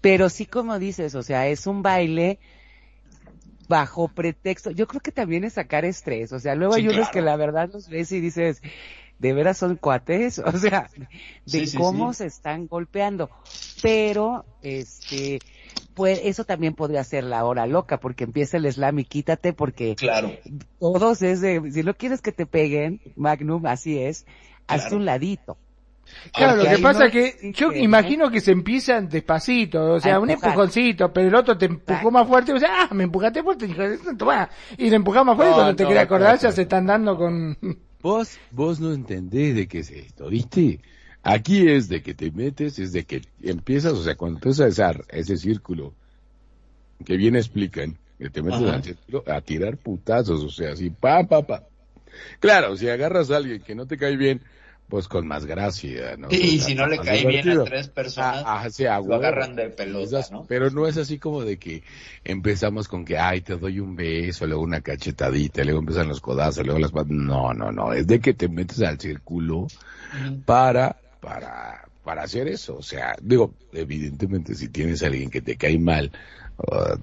Pero 0.01 0.29
sí 0.29 0.45
como 0.45 0.77
dices, 0.77 1.15
o 1.15 1.23
sea, 1.23 1.47
es 1.47 1.65
un 1.65 1.81
baile 1.81 2.39
bajo 3.67 4.07
pretexto. 4.07 4.69
Yo 4.69 4.85
creo 4.87 5.01
que 5.01 5.11
también 5.11 5.43
es 5.43 5.53
sacar 5.53 5.83
estrés, 5.83 6.31
o 6.31 6.39
sea, 6.39 6.53
luego 6.53 6.75
Sí, 6.75 6.81
hay 6.81 6.89
unos 6.89 7.09
claro. 7.09 7.11
que 7.11 7.21
la 7.21 7.35
verdad 7.37 7.69
los 7.73 7.89
ves 7.89 8.11
y 8.11 8.19
dices, 8.21 8.61
de 9.17 9.33
veras 9.33 9.57
son 9.57 9.77
cuates, 9.77 10.37
o 10.45 10.51
sea, 10.59 10.89
de 11.47 11.65
Sí, 11.65 11.65
sí, 11.65 11.77
cómo 11.77 12.13
se 12.13 12.27
están 12.27 12.67
golpeando. 12.67 13.31
Pero, 13.81 14.45
este, 14.61 15.39
pues 15.93 16.19
eso 16.23 16.43
también 16.43 16.73
podría 16.73 17.03
ser 17.03 17.23
la 17.23 17.45
hora 17.45 17.65
loca, 17.67 17.99
porque 17.99 18.25
empieza 18.25 18.57
el 18.57 18.71
slam 18.71 18.99
y 18.99 19.05
quítate, 19.05 19.53
porque 19.53 19.95
Claro. 19.95 20.31
todos 20.79 21.21
es 21.21 21.41
de, 21.41 21.71
si 21.71 21.83
no 21.83 21.93
quieres 21.95 22.21
que 22.21 22.31
te 22.31 22.45
peguen, 22.45 23.01
Magnum, 23.15 23.65
así 23.65 23.97
es, 23.99 24.25
hazte 24.67 24.83
Claro. 24.89 24.97
un 24.97 25.05
ladito. 25.05 25.57
Claro, 26.33 26.57
lo 26.63 26.69
que 26.69 26.77
pasa 26.79 26.99
no 26.99 27.05
es 27.05 27.11
que 27.11 27.25
existe, 27.27 27.53
yo 27.53 27.71
¿no? 27.71 27.77
imagino 27.77 28.29
que 28.29 28.39
se 28.39 28.51
empiezan 28.51 29.09
despacito, 29.09 29.93
o 29.93 29.99
sea, 29.99 30.19
un 30.19 30.29
empujoncito, 30.29 31.11
pero 31.11 31.29
el 31.29 31.35
otro 31.35 31.57
te 31.57 31.65
empujó 31.65 32.11
más 32.11 32.27
fuerte, 32.27 32.53
o 32.53 32.59
sea, 32.59 32.83
ah, 32.83 32.93
me 32.93 33.05
empujaste 33.05 33.41
fuerte, 33.41 33.65
hijo 33.65 33.81
de- 33.81 33.97
toma, 34.15 34.49
y 34.77 34.89
le 34.89 34.97
empujás 34.97 35.25
más 35.25 35.35
fuerte, 35.35 35.51
No, 35.51 35.55
cuando 35.55 35.75
te 35.75 35.83
no, 35.83 35.89
querés 35.89 36.03
acordar 36.03 36.37
ya 36.37 36.51
se 36.51 36.61
están 36.63 36.85
dando 36.85 37.17
con... 37.17 37.57
Vos, 38.03 38.37
vos 38.51 38.79
no 38.79 38.93
entendés 38.93 39.55
de 39.55 39.67
qué 39.67 39.79
es 39.79 39.89
esto, 39.89 40.27
¿viste? 40.29 40.79
Aquí 41.27 41.67
es 41.67 41.89
de 41.89 42.03
que 42.03 42.13
te 42.13 42.29
metes, 42.29 42.77
es 42.77 42.93
de 42.93 43.03
que 43.03 43.23
empiezas, 43.41 43.93
o 43.93 44.03
sea, 44.03 44.15
cuando 44.15 44.37
empiezas 44.37 44.79
a 44.79 44.91
ese, 44.91 45.03
ese 45.09 45.37
círculo, 45.37 45.91
que 47.03 47.17
bien 47.17 47.35
explican, 47.35 47.97
que 48.19 48.29
te 48.29 48.43
metes 48.43 48.61
Ajá. 48.61 48.75
al 48.75 48.83
círculo 48.83 49.23
a 49.27 49.41
tirar 49.41 49.75
putazos, 49.77 50.43
o 50.43 50.49
sea, 50.49 50.73
así, 50.73 50.91
pa, 50.91 51.23
pa, 51.23 51.41
pa. 51.41 51.63
Claro, 52.39 52.77
si 52.77 52.87
agarras 52.89 53.31
a 53.31 53.37
alguien 53.37 53.61
que 53.63 53.73
no 53.73 53.87
te 53.87 53.97
cae 53.97 54.15
bien, 54.17 54.39
pues 54.87 55.07
con 55.07 55.27
más 55.27 55.47
gracia, 55.47 56.15
¿no? 56.15 56.27
Y 56.31 56.59
si 56.59 56.75
no 56.75 56.85
le 56.85 56.99
cae 56.99 57.25
bien 57.25 57.49
a 57.49 57.63
tres 57.63 57.87
personas, 57.89 58.43
Ah, 58.45 58.61
ah, 58.63 58.69
sí, 58.69 58.83
lo 58.83 59.15
agarran 59.15 59.55
de 59.55 59.69
pelota, 59.69 60.19
Esas- 60.19 60.31
¿no? 60.31 60.45
Pero 60.47 60.69
no 60.69 60.85
es 60.85 60.95
así 60.97 61.17
como 61.17 61.41
de 61.41 61.57
que 61.57 61.81
empezamos 62.23 62.87
con 62.87 63.03
que, 63.03 63.17
ay, 63.17 63.41
te 63.41 63.57
doy 63.57 63.79
un 63.79 63.95
beso, 63.95 64.45
luego 64.45 64.61
una 64.61 64.81
cachetadita, 64.81 65.63
luego 65.63 65.79
empiezan 65.79 66.07
los 66.07 66.21
codazos, 66.21 66.63
luego 66.63 66.79
las... 66.79 66.91
pat- 66.91 67.07
No, 67.07 67.51
no, 67.55 67.71
no, 67.71 67.93
es 67.93 68.05
de 68.05 68.19
que 68.19 68.35
te 68.35 68.47
metes 68.47 68.79
al 68.83 68.99
círculo 68.99 69.65
para, 70.45 70.97
para, 71.25 71.87
para 72.03 72.23
hacer 72.23 72.47
eso. 72.47 72.77
O 72.77 72.83
sea, 72.83 73.15
digo, 73.21 73.53
evidentemente 73.73 74.53
si 74.53 74.69
tienes 74.69 75.01
a 75.01 75.07
alguien 75.07 75.31
que 75.31 75.41
te 75.41 75.57
cae 75.57 75.79
mal, 75.79 76.11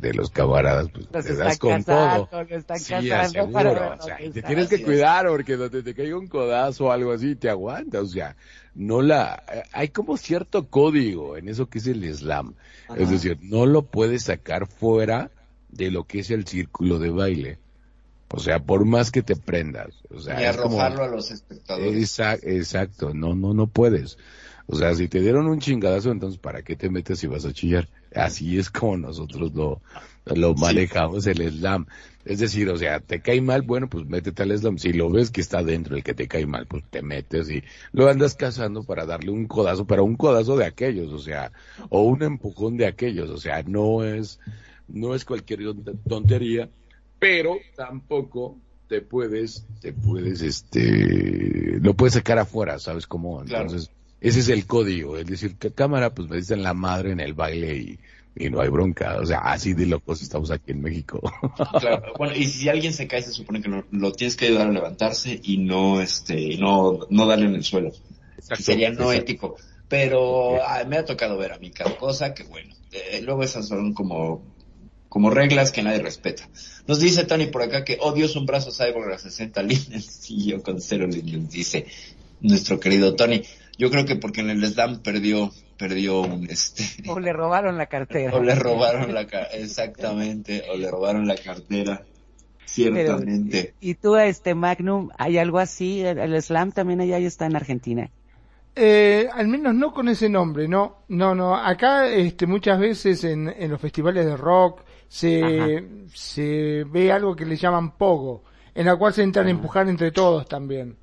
de 0.00 0.14
los 0.14 0.30
camaradas, 0.30 0.88
pues 0.90 1.06
Los 1.12 1.26
te 1.26 1.36
das 1.36 1.58
con 1.58 1.82
casando, 1.82 2.26
todo. 2.26 2.78
Sí, 2.78 3.10
aseguro, 3.10 3.52
para 3.52 3.94
o 3.94 4.02
sea, 4.02 4.16
te 4.16 4.42
tienes 4.42 4.68
que 4.68 4.82
cuidar 4.82 5.26
porque 5.28 5.56
donde 5.56 5.82
te 5.82 5.94
caiga 5.94 6.16
un 6.16 6.26
codazo 6.26 6.86
o 6.86 6.90
algo 6.90 7.12
así, 7.12 7.36
te 7.36 7.50
aguanta, 7.50 8.00
o 8.00 8.06
sea, 8.06 8.34
no 8.74 9.02
la, 9.02 9.42
eh, 9.52 9.62
hay 9.72 9.88
como 9.88 10.16
cierto 10.16 10.68
código 10.68 11.36
en 11.36 11.50
eso 11.50 11.68
que 11.68 11.78
es 11.78 11.86
el 11.86 12.02
slam, 12.14 12.54
es 12.96 13.10
decir, 13.10 13.38
no 13.42 13.66
lo 13.66 13.82
puedes 13.82 14.24
sacar 14.24 14.66
fuera 14.66 15.30
de 15.68 15.90
lo 15.90 16.04
que 16.04 16.20
es 16.20 16.30
el 16.30 16.46
círculo 16.46 16.98
de 16.98 17.10
baile, 17.10 17.58
o 18.32 18.40
sea, 18.40 18.58
por 18.60 18.84
más 18.84 19.10
que 19.10 19.22
te 19.22 19.36
prendas, 19.36 19.94
o 20.10 20.18
sea, 20.18 20.40
y 20.52 20.56
como- 20.56 20.80
arrojarlo 20.80 21.04
a 21.04 21.08
los 21.08 21.30
espectadores. 21.30 21.94
Exa- 22.18 22.40
exacto, 22.42 23.12
no, 23.14 23.34
no, 23.34 23.52
no 23.54 23.66
puedes. 23.66 24.16
O 24.66 24.76
sea, 24.76 24.94
si 24.94 25.08
te 25.08 25.20
dieron 25.20 25.48
un 25.48 25.58
chingadazo, 25.58 26.10
entonces 26.12 26.38
¿para 26.38 26.62
qué 26.62 26.76
te 26.76 26.88
metes 26.88 27.18
si 27.18 27.26
vas 27.26 27.44
a 27.44 27.52
chillar? 27.52 27.88
Así 28.14 28.58
es 28.58 28.70
como 28.70 28.96
nosotros 28.96 29.52
lo, 29.52 29.82
lo 30.24 30.54
manejamos 30.54 31.26
el 31.26 31.50
slam. 31.50 31.86
Es 32.24 32.38
decir, 32.38 32.68
o 32.70 32.76
sea, 32.76 33.00
te 33.00 33.20
cae 33.20 33.40
mal, 33.40 33.62
bueno, 33.62 33.88
pues 33.88 34.06
métete 34.06 34.44
al 34.44 34.56
slam. 34.56 34.78
Si 34.78 34.92
lo 34.92 35.10
ves 35.10 35.30
que 35.30 35.40
está 35.40 35.62
dentro 35.64 35.96
el 35.96 36.04
que 36.04 36.14
te 36.14 36.28
cae 36.28 36.46
mal, 36.46 36.66
pues 36.66 36.84
te 36.88 37.02
metes 37.02 37.50
y 37.50 37.62
lo 37.92 38.08
andas 38.08 38.34
cazando 38.36 38.84
para 38.84 39.04
darle 39.04 39.32
un 39.32 39.46
codazo, 39.46 39.84
para 39.86 40.02
un 40.02 40.14
codazo 40.16 40.56
de 40.56 40.64
aquellos, 40.64 41.12
o 41.12 41.18
sea, 41.18 41.52
o 41.90 42.02
un 42.04 42.22
empujón 42.22 42.76
de 42.76 42.86
aquellos, 42.86 43.28
o 43.30 43.38
sea, 43.38 43.62
no 43.64 44.04
es, 44.04 44.38
no 44.86 45.14
es 45.16 45.24
cualquier 45.24 45.60
tontería, 46.08 46.70
pero 47.22 47.60
tampoco 47.76 48.58
te 48.88 49.00
puedes, 49.00 49.64
te 49.80 49.92
puedes, 49.92 50.42
este, 50.42 51.78
lo 51.80 51.94
puedes 51.94 52.14
sacar 52.14 52.40
afuera, 52.40 52.80
¿sabes 52.80 53.06
cómo? 53.06 53.44
Claro. 53.44 53.66
Entonces, 53.66 53.90
ese 54.20 54.40
es 54.40 54.48
el 54.48 54.66
código, 54.66 55.16
es 55.16 55.26
decir, 55.26 55.54
que 55.54 55.70
cámara, 55.70 56.12
pues 56.12 56.28
me 56.28 56.38
dicen 56.38 56.64
la 56.64 56.74
madre 56.74 57.12
en 57.12 57.20
el 57.20 57.34
baile 57.34 57.76
y, 57.76 57.98
y 58.34 58.50
no 58.50 58.60
hay 58.60 58.70
bronca, 58.70 59.18
o 59.20 59.24
sea, 59.24 59.38
así 59.38 59.72
de 59.72 59.86
locos 59.86 60.20
estamos 60.20 60.50
aquí 60.50 60.72
en 60.72 60.82
México. 60.82 61.20
Claro, 61.80 62.12
bueno, 62.18 62.34
y 62.34 62.46
si 62.46 62.68
alguien 62.68 62.92
se 62.92 63.06
cae, 63.06 63.22
se 63.22 63.30
supone 63.30 63.62
que 63.62 63.68
lo, 63.68 63.84
lo 63.92 64.10
tienes 64.10 64.34
que 64.34 64.46
ayudar 64.46 64.66
a 64.66 64.72
levantarse 64.72 65.38
y 65.44 65.58
no, 65.58 66.00
este, 66.00 66.56
no, 66.58 67.06
no 67.08 67.26
darle 67.28 67.46
en 67.46 67.54
el 67.54 67.62
suelo. 67.62 67.92
Sería 68.58 68.90
no 68.90 69.12
exacto. 69.12 69.12
ético. 69.12 69.56
Pero 69.88 70.60
ah, 70.60 70.82
me 70.88 70.96
ha 70.96 71.04
tocado 71.04 71.38
ver 71.38 71.52
a 71.52 71.58
mí 71.58 71.70
cada 71.70 71.96
cosa 71.96 72.34
que 72.34 72.42
bueno, 72.42 72.74
eh, 72.90 73.20
luego 73.22 73.44
esas 73.44 73.68
son 73.68 73.94
como, 73.94 74.42
como 75.12 75.28
reglas 75.28 75.72
que 75.72 75.82
nadie 75.82 75.98
respeta. 75.98 76.48
Nos 76.86 76.98
dice 76.98 77.24
Tony 77.24 77.44
por 77.44 77.60
acá 77.60 77.84
que 77.84 77.98
oh 78.00 78.12
Dios, 78.12 78.34
un 78.34 78.46
brazo 78.46 78.70
cyborg 78.72 79.12
a 79.12 79.18
60 79.18 79.62
líneas 79.62 80.24
y 80.30 80.46
yo 80.46 80.62
con 80.62 80.80
cero 80.80 81.06
líneas, 81.06 81.50
dice 81.50 81.84
nuestro 82.40 82.80
querido 82.80 83.14
Tony. 83.14 83.42
Yo 83.76 83.90
creo 83.90 84.06
que 84.06 84.16
porque 84.16 84.40
en 84.40 84.48
el 84.48 84.64
slam 84.64 85.02
perdió, 85.02 85.52
perdió 85.76 86.22
un 86.22 86.48
este, 86.48 86.84
O 87.10 87.20
le 87.20 87.34
robaron 87.34 87.76
la 87.76 87.88
cartera. 87.88 88.32
o 88.34 88.42
le 88.42 88.54
robaron 88.54 89.12
la 89.12 89.26
ca 89.26 89.42
exactamente, 89.52 90.64
o 90.72 90.78
le 90.78 90.90
robaron 90.90 91.28
la 91.28 91.36
cartera, 91.36 92.04
Pero, 92.74 93.18
ciertamente. 93.18 93.74
y 93.82 93.96
tú, 93.96 94.16
este 94.16 94.54
Magnum, 94.54 95.10
¿hay 95.18 95.36
algo 95.36 95.58
así? 95.58 96.00
El, 96.00 96.20
el 96.20 96.40
slam 96.40 96.72
también 96.72 97.02
allá 97.02 97.18
está 97.18 97.44
en 97.44 97.56
Argentina. 97.56 98.10
Eh, 98.74 99.28
al 99.30 99.46
menos 99.46 99.74
no 99.74 99.92
con 99.92 100.08
ese 100.08 100.30
nombre, 100.30 100.68
no, 100.68 101.04
no, 101.08 101.34
no. 101.34 101.54
Acá, 101.54 102.08
este, 102.08 102.46
muchas 102.46 102.80
veces 102.80 103.24
en, 103.24 103.50
en 103.50 103.70
los 103.70 103.78
festivales 103.78 104.24
de 104.24 104.38
rock 104.38 104.80
se, 105.12 105.84
se 106.14 106.84
ve 106.88 107.12
algo 107.12 107.36
que 107.36 107.44
le 107.44 107.56
llaman 107.56 107.96
pogo, 107.98 108.44
en 108.74 108.86
la 108.86 108.96
cual 108.96 109.12
se 109.12 109.22
entran 109.22 109.46
a 109.46 109.50
empujar 109.50 109.88
entre 109.88 110.10
todos 110.10 110.48
también. 110.48 110.96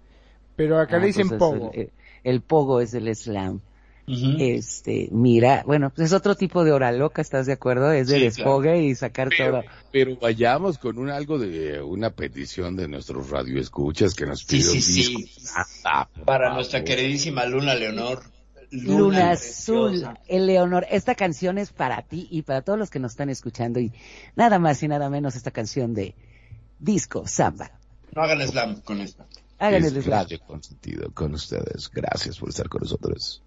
Pero 0.56 0.80
acá 0.80 0.98
Ah, 0.98 1.00
le 1.00 1.08
dicen 1.08 1.28
pues 1.28 1.38
pogo. 1.40 1.72
El, 1.74 1.92
el 2.24 2.42
pogo 2.42 2.82
es 2.82 2.94
el 2.96 3.16
slam. 3.16 3.62
Este, 4.40 5.08
mira, 5.12 5.62
bueno, 5.68 5.92
pues 5.92 6.08
es 6.08 6.14
otro 6.14 6.34
tipo 6.36 6.64
de 6.64 6.72
hora 6.72 6.92
loca, 6.92 7.22
¿estás 7.22 7.46
de 7.46 7.54
acuerdo? 7.54 7.92
Es 7.92 8.08
de 8.08 8.18
Sí, 8.18 8.22
desfogue 8.22 8.82
y 8.82 8.96
sacar 8.96 9.30
Pero, 9.30 9.62
todo. 9.62 9.64
pero 9.92 10.18
vayamos 10.18 10.80
con 10.80 10.98
un 10.98 11.12
algo 11.12 11.38
de 11.38 11.80
una 11.80 12.10
petición 12.10 12.76
de 12.76 12.88
nuestros 12.88 13.30
radioescuchas 13.30 14.16
que 14.16 14.26
nos 14.26 14.40
Sí, 14.40 14.48
pidió 14.58 14.72
sí, 14.72 14.82
sí. 14.82 15.32
Ah, 15.86 16.08
Para 16.26 16.46
favor. 16.46 16.56
nuestra 16.56 16.84
queridísima 16.84 17.46
Luna 17.46 17.76
Leonor. 17.76 18.24
Luna 18.72 19.32
Azul, 19.32 19.92
preciosa. 19.92 20.20
Eleonor, 20.28 20.86
esta 20.90 21.16
canción 21.16 21.58
es 21.58 21.72
para 21.72 22.02
ti 22.04 22.28
y 22.30 22.44
para 22.44 22.62
todos 22.62 22.78
los 22.78 22.90
que 22.90 23.00
nos 23.00 23.12
están 23.12 23.30
escuchando 23.30 23.80
y 23.80 23.92
nada 24.36 24.60
más 24.60 24.82
y 24.84 24.88
nada 24.88 25.10
menos 25.10 25.36
esta 25.36 25.52
canción 25.52 25.94
de 25.94 26.16
Disco 26.80 27.28
Samba. 27.28 27.72
No 28.16 28.22
hagan 28.22 28.42
slam 28.48 28.82
con 28.82 29.02
esto. 29.02 29.26
Hagan 29.58 29.84
Es 29.84 29.94
el 29.94 30.04
slam. 30.04 30.28
Consentido 30.46 31.12
con 31.14 31.34
ustedes. 31.34 31.90
Gracias 31.92 32.38
por 32.38 32.50
estar 32.50 32.70
con 32.70 32.82
nosotros. 32.82 33.44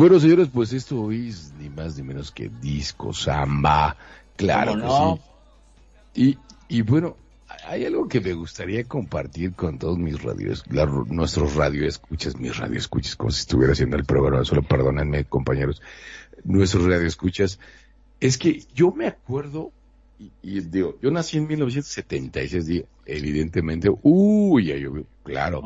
Bueno, 0.00 0.18
señores, 0.18 0.48
pues 0.50 0.72
esto 0.72 1.12
es 1.12 1.52
ni 1.58 1.68
más 1.68 1.94
ni 1.96 2.02
menos 2.02 2.30
que 2.30 2.48
disco 2.48 3.12
samba. 3.12 3.96
Claro 4.36 4.72
¿Cómo 4.72 4.82
que 4.82 4.88
no? 4.88 5.20
sí. 6.14 6.22
Y, 6.22 6.38
y 6.78 6.80
bueno, 6.80 7.16
hay 7.66 7.84
algo 7.84 8.08
que 8.08 8.18
me 8.22 8.32
gustaría 8.32 8.82
compartir 8.84 9.52
con 9.52 9.78
todos 9.78 9.98
mis 9.98 10.22
radios, 10.22 10.64
la- 10.70 10.86
nuestros 10.86 11.54
radioescuchas, 11.54 12.38
mis 12.40 12.56
radioescuchas, 12.56 13.14
como 13.14 13.30
si 13.30 13.40
estuviera 13.40 13.74
haciendo 13.74 13.98
el 13.98 14.06
programa, 14.06 14.42
solo 14.46 14.62
perdónenme, 14.62 15.26
compañeros, 15.26 15.82
nuestros 16.44 16.84
radioescuchas, 16.86 17.58
es 18.20 18.38
que 18.38 18.64
yo 18.74 18.92
me 18.92 19.06
acuerdo, 19.06 19.70
y, 20.18 20.32
y 20.42 20.60
digo, 20.60 20.96
yo 21.02 21.10
nací 21.10 21.36
en 21.36 21.46
1976, 21.46 22.66
digo, 22.66 22.86
evidentemente, 23.04 23.90
uy, 24.02 24.66
ya 24.68 24.76
llovió, 24.76 25.04
claro, 25.24 25.62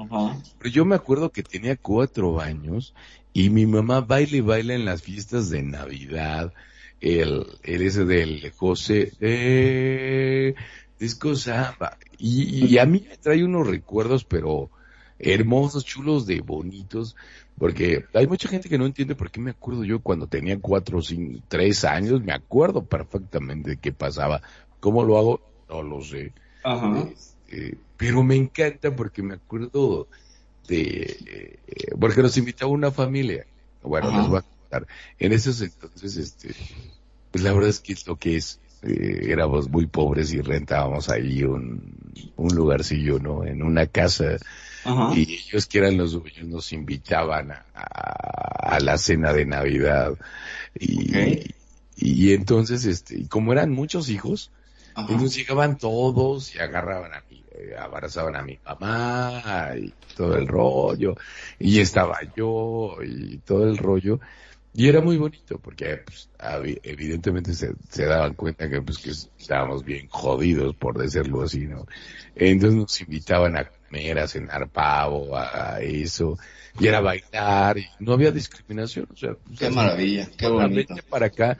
pero 0.58 0.70
yo 0.70 0.84
me 0.84 0.96
acuerdo 0.96 1.30
que 1.30 1.44
tenía 1.44 1.76
cuatro 1.76 2.40
años 2.40 2.94
y 3.34 3.50
mi 3.50 3.66
mamá 3.66 4.00
baila 4.00 4.36
y 4.36 4.40
baila 4.40 4.74
en 4.74 4.84
las 4.86 5.02
fiestas 5.02 5.50
de 5.50 5.62
Navidad. 5.62 6.54
El, 7.00 7.46
el 7.64 7.82
ese 7.82 8.06
del 8.06 8.50
José, 8.52 9.12
eh, 9.20 10.54
disco 10.98 11.34
samba. 11.34 11.98
Y, 12.16 12.64
y 12.64 12.78
a 12.78 12.86
mí 12.86 13.04
me 13.06 13.18
trae 13.18 13.44
unos 13.44 13.66
recuerdos, 13.66 14.24
pero 14.24 14.70
hermosos, 15.18 15.84
chulos, 15.84 16.26
de 16.26 16.40
bonitos, 16.40 17.16
porque 17.58 18.04
hay 18.14 18.26
mucha 18.26 18.48
gente 18.48 18.68
que 18.68 18.78
no 18.78 18.86
entiende 18.86 19.16
por 19.16 19.30
qué 19.30 19.40
me 19.40 19.50
acuerdo 19.50 19.84
yo 19.84 20.00
cuando 20.00 20.28
tenía 20.28 20.58
cuatro, 20.60 21.02
cinco, 21.02 21.42
tres 21.48 21.84
años, 21.84 22.22
me 22.22 22.32
acuerdo 22.32 22.84
perfectamente 22.84 23.70
de 23.70 23.76
qué 23.78 23.92
pasaba. 23.92 24.40
¿Cómo 24.78 25.02
lo 25.02 25.18
hago? 25.18 25.40
No 25.68 25.82
lo 25.82 26.00
sé. 26.02 26.32
Ajá. 26.62 27.08
Eh, 27.50 27.74
pero 27.96 28.22
me 28.22 28.36
encanta 28.36 28.94
porque 28.94 29.22
me 29.22 29.34
acuerdo 29.34 30.06
de, 30.68 31.58
eh, 31.66 31.90
porque 31.98 32.22
nos 32.22 32.36
invitaba 32.36 32.70
una 32.70 32.90
familia. 32.90 33.46
Bueno, 33.82 34.08
Ajá. 34.08 34.18
les 34.18 34.28
voy 34.28 34.38
a 34.38 34.42
contar. 34.42 34.86
En 35.18 35.32
esos 35.32 35.60
entonces, 35.60 36.16
este, 36.16 36.54
pues 37.30 37.44
la 37.44 37.52
verdad 37.52 37.70
es 37.70 37.80
que 37.80 37.92
es 37.92 38.06
lo 38.06 38.16
que 38.16 38.36
es. 38.36 38.60
Eh, 38.82 39.28
éramos 39.30 39.70
muy 39.70 39.86
pobres 39.86 40.32
y 40.34 40.42
rentábamos 40.42 41.08
ahí 41.08 41.42
un, 41.42 41.94
un 42.36 42.54
lugarcillo, 42.54 43.18
¿no? 43.18 43.44
En 43.44 43.62
una 43.62 43.86
casa. 43.86 44.36
Ajá. 44.84 45.14
Y 45.16 45.22
ellos 45.48 45.64
que 45.66 45.78
eran 45.78 45.96
los 45.96 46.12
dueños 46.12 46.46
nos 46.46 46.72
invitaban 46.74 47.50
a, 47.52 47.64
a- 47.74 48.74
a 48.76 48.80
la 48.80 48.98
cena 48.98 49.32
de 49.32 49.46
Navidad. 49.46 50.12
Y, 50.78 51.08
Ok. 51.10 51.46
y 51.96 52.32
entonces, 52.34 52.84
este, 52.84 53.18
y 53.20 53.24
como 53.26 53.52
eran 53.52 53.70
muchos 53.70 54.10
hijos, 54.10 54.50
Ajá. 54.94 55.10
entonces 55.12 55.36
llegaban 55.38 55.78
todos 55.78 56.54
y 56.54 56.58
agarraban 56.58 57.14
a 57.14 57.18
eh, 57.30 57.33
abrazaban 57.78 58.36
a 58.36 58.42
mi 58.42 58.58
mamá 58.64 59.72
y 59.76 59.92
todo 60.16 60.36
el 60.36 60.46
rollo, 60.46 61.14
y 61.58 61.80
estaba 61.80 62.18
yo 62.36 62.96
y 63.04 63.38
todo 63.38 63.68
el 63.68 63.76
rollo, 63.76 64.20
y 64.76 64.88
era 64.88 65.00
muy 65.00 65.16
bonito 65.16 65.58
porque 65.58 65.98
pues, 66.04 66.28
evidentemente 66.82 67.54
se, 67.54 67.74
se 67.88 68.06
daban 68.06 68.34
cuenta 68.34 68.68
que 68.68 68.82
pues 68.82 68.98
que 68.98 69.10
estábamos 69.10 69.84
bien 69.84 70.08
jodidos 70.08 70.74
por 70.74 70.98
decirlo 70.98 71.42
así, 71.42 71.66
¿no? 71.66 71.86
Entonces 72.34 72.76
nos 72.78 73.00
invitaban 73.00 73.56
a 73.56 73.68
comer, 73.68 74.18
a 74.18 74.26
cenar 74.26 74.68
pavo, 74.68 75.36
a 75.36 75.80
eso, 75.80 76.36
y 76.80 76.88
era 76.88 77.00
bailar, 77.00 77.78
y 77.78 77.86
no 78.00 78.14
había 78.14 78.32
discriminación, 78.32 79.06
o 79.12 79.16
sea, 79.16 79.34
pues, 79.34 79.60
Qué 79.60 79.70
maravilla, 79.70 80.28
qué 80.36 80.48
bonito. 80.48 80.94
para 81.08 81.26
acá. 81.26 81.56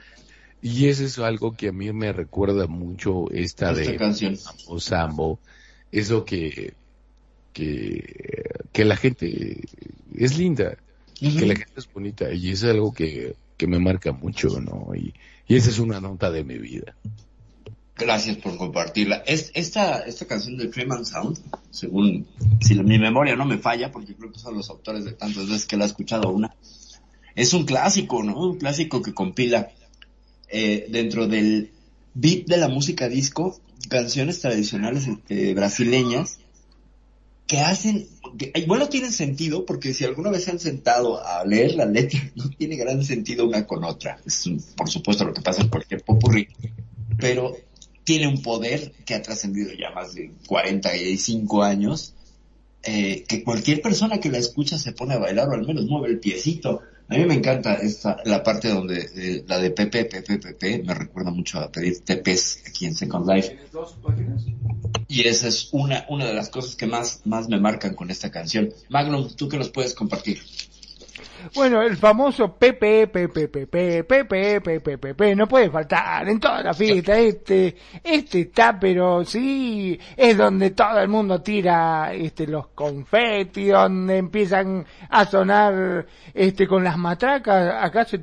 Y 0.61 0.87
eso 0.87 1.03
es 1.03 1.19
algo 1.19 1.55
que 1.55 1.67
a 1.69 1.71
mí 1.71 1.93
me 1.93 2.11
recuerda 2.11 2.65
mucho 2.67 3.29
esta, 3.31 3.71
Esta 3.71 3.91
de 3.91 3.97
canción. 3.97 4.35
Sambo 4.35 4.79
Sambo. 4.79 5.39
Eso 5.95 6.25
que, 6.25 6.73
que, 7.53 8.03
que 8.73 8.83
la 8.83 8.97
gente 8.97 9.61
es 10.13 10.37
linda, 10.37 10.75
que 11.17 11.45
la 11.45 11.55
gente 11.55 11.71
es 11.77 11.91
bonita. 11.91 12.33
Y 12.33 12.49
es 12.49 12.65
algo 12.65 12.93
que, 12.93 13.37
que 13.55 13.65
me 13.65 13.79
marca 13.79 14.11
mucho, 14.11 14.59
¿no? 14.59 14.93
Y, 14.93 15.13
y 15.47 15.55
esa 15.55 15.69
es 15.69 15.79
una 15.79 16.01
nota 16.01 16.31
de 16.31 16.43
mi 16.43 16.57
vida. 16.57 16.97
Gracias 17.95 18.35
por 18.35 18.57
compartirla. 18.57 19.23
Es, 19.25 19.51
esta, 19.53 19.99
esta 19.99 20.27
canción 20.27 20.57
de 20.57 20.69
Cream 20.69 20.91
and 20.91 21.05
Sound, 21.05 21.39
según 21.71 22.27
si 22.59 22.75
mi 22.75 22.99
memoria 22.99 23.37
no 23.37 23.45
me 23.45 23.57
falla, 23.57 23.89
porque 23.89 24.15
creo 24.15 24.33
que 24.33 24.39
son 24.39 24.53
los 24.53 24.69
autores 24.69 25.05
de 25.05 25.13
tantas 25.13 25.47
veces 25.47 25.65
que 25.65 25.77
la 25.77 25.85
he 25.85 25.87
escuchado 25.87 26.29
una, 26.29 26.53
es 27.35 27.53
un 27.53 27.63
clásico, 27.63 28.21
¿no? 28.21 28.37
Un 28.37 28.57
clásico 28.57 29.01
que 29.01 29.13
compila 29.13 29.69
eh, 30.49 30.87
dentro 30.89 31.25
del 31.25 31.71
beat 32.13 32.47
de 32.47 32.57
la 32.57 32.67
música 32.67 33.07
disco 33.07 33.61
canciones 33.87 34.39
tradicionales 34.39 35.07
este, 35.07 35.53
brasileñas 35.53 36.37
que 37.47 37.59
hacen, 37.59 38.07
que, 38.37 38.51
bueno, 38.67 38.89
tienen 38.89 39.11
sentido, 39.11 39.65
porque 39.65 39.93
si 39.93 40.03
alguna 40.03 40.31
vez 40.31 40.45
se 40.45 40.51
han 40.51 40.59
sentado 40.59 41.23
a 41.23 41.45
leer 41.45 41.75
la 41.75 41.85
letra, 41.85 42.19
no 42.35 42.49
tiene 42.49 42.75
gran 42.75 43.03
sentido 43.03 43.45
una 43.47 43.65
con 43.65 43.83
otra. 43.83 44.19
Es 44.25 44.49
por 44.75 44.89
supuesto 44.89 45.25
lo 45.25 45.33
que 45.33 45.41
pasa 45.41 45.61
en 45.61 45.69
cualquier 45.69 46.03
popurrí, 46.03 46.47
pero 47.17 47.55
tiene 48.03 48.27
un 48.27 48.41
poder 48.41 48.91
que 49.05 49.15
ha 49.15 49.21
trascendido 49.21 49.71
ya 49.73 49.91
más 49.91 50.13
de 50.13 50.31
45 50.47 51.63
años, 51.63 52.13
eh, 52.83 53.23
que 53.27 53.43
cualquier 53.43 53.81
persona 53.81 54.19
que 54.19 54.29
la 54.29 54.37
escucha 54.37 54.77
se 54.77 54.91
pone 54.91 55.15
a 55.15 55.19
bailar 55.19 55.49
o 55.49 55.53
al 55.53 55.65
menos 55.65 55.85
mueve 55.85 56.09
el 56.09 56.19
piecito. 56.19 56.81
A 57.07 57.15
mí 57.15 57.25
me 57.25 57.35
encanta 57.35 57.75
esta, 57.75 58.17
la 58.25 58.41
parte 58.41 58.69
donde, 58.69 59.09
eh, 59.15 59.45
la 59.47 59.59
de 59.59 59.69
Pepe, 59.69 60.05
Pepe, 60.05 60.39
Pepe, 60.39 60.81
me 60.83 60.93
recuerda 60.93 61.29
mucho 61.29 61.59
a 61.59 61.71
pedir 61.71 62.03
tepes 62.03 62.63
aquí 62.67 62.85
en 62.87 62.95
Second 62.95 63.29
Life. 63.29 63.59
Y 65.07 65.27
esa 65.27 65.47
es 65.47 65.69
una, 65.71 66.05
una 66.09 66.25
de 66.25 66.33
las 66.33 66.49
cosas 66.49 66.75
que 66.75 66.87
más, 66.87 67.21
más 67.25 67.47
me 67.47 67.59
marcan 67.59 67.93
con 67.93 68.09
esta 68.09 68.31
canción. 68.31 68.73
Magnum, 68.89 69.29
¿tú 69.35 69.47
qué 69.47 69.57
nos 69.57 69.69
puedes 69.69 69.93
compartir? 69.93 70.41
Bueno, 71.53 71.81
el 71.81 71.97
famoso 71.97 72.53
Pepe, 72.53 73.07
Pepe, 73.07 73.47
Pepe, 73.47 74.03
Pepe, 74.03 74.61
Pepe, 74.61 74.97
Pepe, 74.97 75.35
no 75.35 75.47
puede 75.47 75.69
faltar 75.69 76.27
en 76.27 76.39
toda 76.39 76.61
la 76.63 76.73
fiesta. 76.73 77.17
Este, 77.17 77.75
este 78.03 78.41
está, 78.41 78.79
pero 78.79 79.23
sí, 79.23 79.99
es 80.15 80.37
donde 80.37 80.71
todo 80.71 80.99
el 80.99 81.07
mundo 81.07 81.41
tira, 81.41 82.13
este, 82.13 82.47
los 82.47 82.67
confeti, 82.67 83.67
donde 83.67 84.17
empiezan 84.17 84.85
a 85.09 85.25
sonar, 85.25 86.05
este, 86.33 86.67
con 86.67 86.83
las 86.83 86.97
matracas. 86.97 87.83
Acá 87.83 88.05
se, 88.05 88.19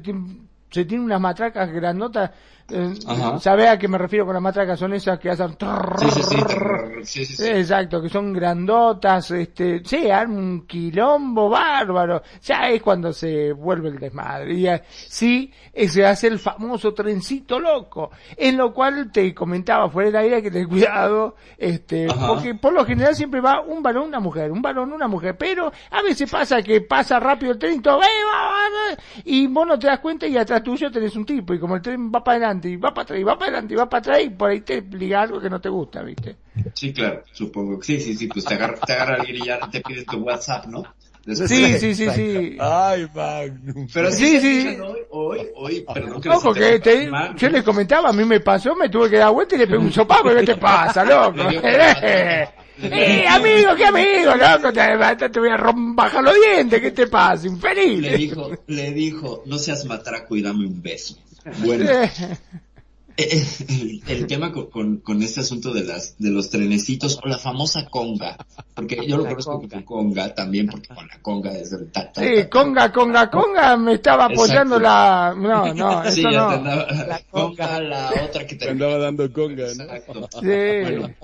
se 0.71 0.85
tiene 0.85 1.05
unas 1.05 1.21
matracas 1.21 1.71
grandotas. 1.71 2.31
Eh, 2.71 2.95
Ajá. 3.07 3.39
¿Sabe 3.39 3.69
a 3.69 3.79
qué 3.79 3.89
me 3.89 3.99
refiero 3.99 4.25
con 4.25 4.35
las 4.35 4.43
matracas? 4.43 4.79
Son 4.79 4.93
esas 4.93 5.19
que 5.19 5.31
hacen... 5.31 5.57
Sí, 5.99 6.11
sí, 6.11 6.23
sí. 6.23 6.37
sí, 7.03 7.25
sí, 7.25 7.37
sí. 7.37 7.47
Exacto, 7.49 8.01
que 8.01 8.09
son 8.09 8.33
grandotas, 8.33 9.31
este, 9.33 9.83
sí, 9.85 10.07
un 10.27 10.67
quilombo 10.67 11.49
bárbaro, 11.49 12.23
ya 12.43 12.69
es 12.69 12.83
cuando 12.83 13.13
se 13.13 13.53
vuelve 13.53 13.89
el 13.89 13.99
desmadre, 13.99 14.55
y 14.55 14.67
eh, 14.67 14.83
sí, 14.87 15.53
eh, 15.73 15.89
se 15.89 16.07
hace 16.07 16.29
el 16.29 16.39
famoso 16.39 16.95
trencito 16.95 17.59
loco, 17.59 18.11
en 18.37 18.57
lo 18.57 18.73
cual 18.73 19.11
te 19.13 19.35
comentaba 19.35 19.89
fuera 19.91 20.11
del 20.11 20.17
aire 20.17 20.43
que 20.43 20.51
ten 20.51 20.69
cuidado, 20.69 21.37
este, 21.59 22.07
Ajá. 22.11 22.29
porque 22.29 22.55
por 22.55 22.73
lo 22.73 22.85
general 22.85 23.15
siempre 23.15 23.41
va 23.41 23.61
un 23.61 23.83
varón, 23.83 24.09
una 24.09 24.21
mujer, 24.21 24.51
un 24.53 24.63
varón, 24.63 24.93
una 24.93 25.09
mujer, 25.09 25.37
pero 25.37 25.73
a 25.91 26.03
veces 26.03 26.31
pasa 26.31 26.63
que 26.63 26.81
pasa 26.81 27.19
rápido 27.19 27.53
el 27.53 27.59
tren 27.59 27.75
y 27.75 27.81
todo, 27.81 28.03
¡eh, 28.03 28.25
va, 28.27 28.47
va, 28.47 28.53
va! 28.53 29.03
y 29.25 29.47
vos 29.47 29.67
no 29.67 29.79
te 29.79 29.87
das 29.87 30.01
cuenta 30.01 30.27
y 30.27 30.37
atrás 30.37 30.63
tuyo 30.63 30.91
tenés 30.91 31.17
un 31.17 31.25
tipo, 31.25 31.55
y 31.55 31.59
como 31.59 31.77
el 31.77 31.83
tren 31.83 32.11
va 32.13 32.23
para 32.23 32.37
adelante, 32.37 32.62
y 32.69 32.77
va 32.77 32.93
para 32.95 33.03
atrás, 33.05 33.21
y 33.21 33.23
va 33.23 33.39
para 33.39 33.51
adelante, 33.53 33.75
y 33.75 33.77
va 33.77 33.89
para 33.89 33.99
atrás, 34.01 34.21
y 34.25 34.31
por 34.31 34.51
ahí 34.51 34.61
te 34.61 34.81
liga 34.83 35.23
algo 35.23 35.41
que 35.41 35.51
no 35.51 35.61
te 35.61 35.69
gusta, 35.69 36.03
viste. 36.03 36.37
Sí, 36.75 36.93
claro, 36.93 37.23
supongo 37.33 37.79
que 37.79 37.87
sí, 37.87 38.01
sí, 38.01 38.15
sí, 38.17 38.27
pues 38.29 38.45
te 38.45 38.55
agarra, 38.55 38.77
te 38.79 38.93
agarra 38.93 39.15
alguien 39.17 39.37
y 39.43 39.47
ya 39.47 39.59
te 39.71 39.81
pide 39.81 40.05
tu 40.05 40.19
WhatsApp, 40.19 40.67
¿no? 40.67 40.83
Después- 41.25 41.49
Sí, 41.49 41.79
sí, 41.79 41.95
sí, 41.95 42.11
sí. 42.11 42.57
Ay, 42.59 43.07
Magnum. 43.15 43.87
Pero 43.95 44.11
Sí, 44.11 44.41
sí. 44.41 44.77
Hoy, 44.81 44.99
hoy, 45.11 45.41
hoy, 45.55 45.87
perdón 45.95 46.21
que 46.21 46.29
Ojo 46.29 46.53
que 46.53 46.81
te, 46.81 47.09
yo 47.37 47.49
les 47.49 47.63
comentaba, 47.63 48.09
a 48.09 48.13
mí 48.13 48.25
me 48.25 48.41
pasó, 48.41 48.75
me 48.75 48.89
tuve 48.89 49.09
que 49.09 49.19
dar 49.19 49.33
vuelta 49.33 49.55
y 49.55 49.59
le 49.59 49.67
pegué 49.69 49.79
un 49.79 49.93
sopapo, 49.93 50.31
¿qué 50.35 50.43
te 50.43 50.57
pasa, 50.57 51.05
loco? 51.05 51.39
Eh, 52.83 53.21
eh, 53.23 53.29
amigo, 53.29 53.77
qué 53.77 53.85
amigo, 53.85 54.35
loco, 54.35 54.73
te, 54.73 55.29
te 55.29 55.39
voy 55.39 55.51
a 55.51 55.57
bajar 55.95 56.25
los 56.25 56.35
dientes, 56.35 56.81
¿qué 56.81 56.91
te 56.91 57.07
pasa, 57.07 57.47
infeliz? 57.47 58.01
Le 58.01 58.17
dijo, 58.17 58.51
le 58.67 58.91
dijo, 58.93 59.43
no 59.47 59.59
seas 59.59 59.85
matraco 59.85 60.35
y 60.37 60.43
dame 60.43 60.67
un 60.67 60.83
beso. 60.83 61.17
Bueno, 61.65 61.85
Eh, 63.15 63.29
eh, 63.31 63.47
el, 63.69 64.03
el 64.09 64.27
tema 64.27 64.51
con, 64.53 64.71
con, 64.71 64.97
con 65.01 65.23
este 65.23 65.41
asunto 65.41 65.71
de 65.75 65.85
las, 65.85 66.17
de 66.19 66.31
los 66.31 66.49
trenecitos 66.49 67.19
o 67.23 67.29
la 67.29 67.37
famosa 67.37 67.85
conga, 67.91 68.39
porque 68.75 69.07
yo 69.07 69.19
lo 69.19 69.25
La 69.25 69.31
conozco 69.33 69.61
conga. 69.61 69.69
como 69.69 69.85
conga 69.85 70.35
también, 70.35 70.67
porque 70.69 70.89
con 70.89 71.07
la 71.07 71.19
conga 71.21 71.53
es 71.53 71.73
el 71.73 71.91
ta, 71.93 72.11
ta, 72.11 72.23
Sí, 72.23 72.37
ta, 72.37 72.43
ta. 72.45 72.49
conga, 72.49 72.91
conga, 72.91 73.31
conga, 73.31 73.77
me 73.77 73.93
estaba 73.95 74.25
apoyando 74.25 74.77
Exacto. 74.79 74.81
la... 74.81 75.35
No, 75.37 75.75
no, 75.75 76.05
Sí, 76.11 76.21
eso 76.21 76.31
no. 76.31 76.49
andaba, 76.49 76.87
La 76.91 77.21
conga, 77.31 77.67
conga. 77.69 77.81
la 77.83 78.13
otra 78.25 78.47
que 78.47 78.55
te 78.55 78.71
andaba 78.71 78.97
dando 78.97 79.31
conga, 79.31 79.67
¿no? 79.77 79.83
Exacto. 79.85 80.29
Sí. 80.41 80.47
Bueno, 80.81 81.15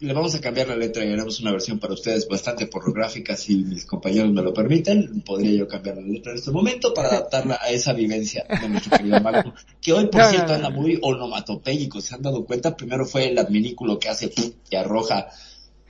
le 0.00 0.12
vamos 0.12 0.34
a 0.34 0.40
cambiar 0.40 0.66
la 0.68 0.76
letra 0.76 1.04
y 1.04 1.12
haremos 1.12 1.38
una 1.40 1.52
versión 1.52 1.78
para 1.78 1.94
ustedes 1.94 2.26
bastante 2.28 2.66
pornográfica, 2.66 3.36
si 3.36 3.56
mis 3.56 3.86
compañeros 3.86 4.32
me 4.32 4.42
lo 4.42 4.52
permiten. 4.52 5.22
Podría 5.22 5.52
yo 5.52 5.68
cambiar 5.68 5.96
la 5.96 6.02
letra 6.02 6.32
en 6.32 6.38
este 6.38 6.50
momento 6.50 6.92
para 6.92 7.08
adaptarla 7.08 7.58
a 7.62 7.68
esa 7.68 7.92
vivencia 7.92 8.44
de 8.60 8.68
nuestro 8.68 8.96
querido 8.96 9.20
Mago, 9.20 9.54
que 9.80 9.92
hoy, 9.92 10.06
por 10.06 10.22
No, 10.22 10.30
cierto, 10.30 10.48
no. 10.48 10.54
anda 10.54 10.70
muy 10.70 10.98
onomatopéyico. 11.00 12.00
¿Se 12.00 12.16
han 12.16 12.22
dado 12.22 12.44
cuenta? 12.44 12.76
Primero 12.76 13.06
fue 13.06 13.28
el 13.28 13.38
adminículo 13.38 13.98
que 13.98 14.08
hace 14.08 14.28
¡pum! 14.28 14.50
y 14.68 14.76
arroja 14.76 15.28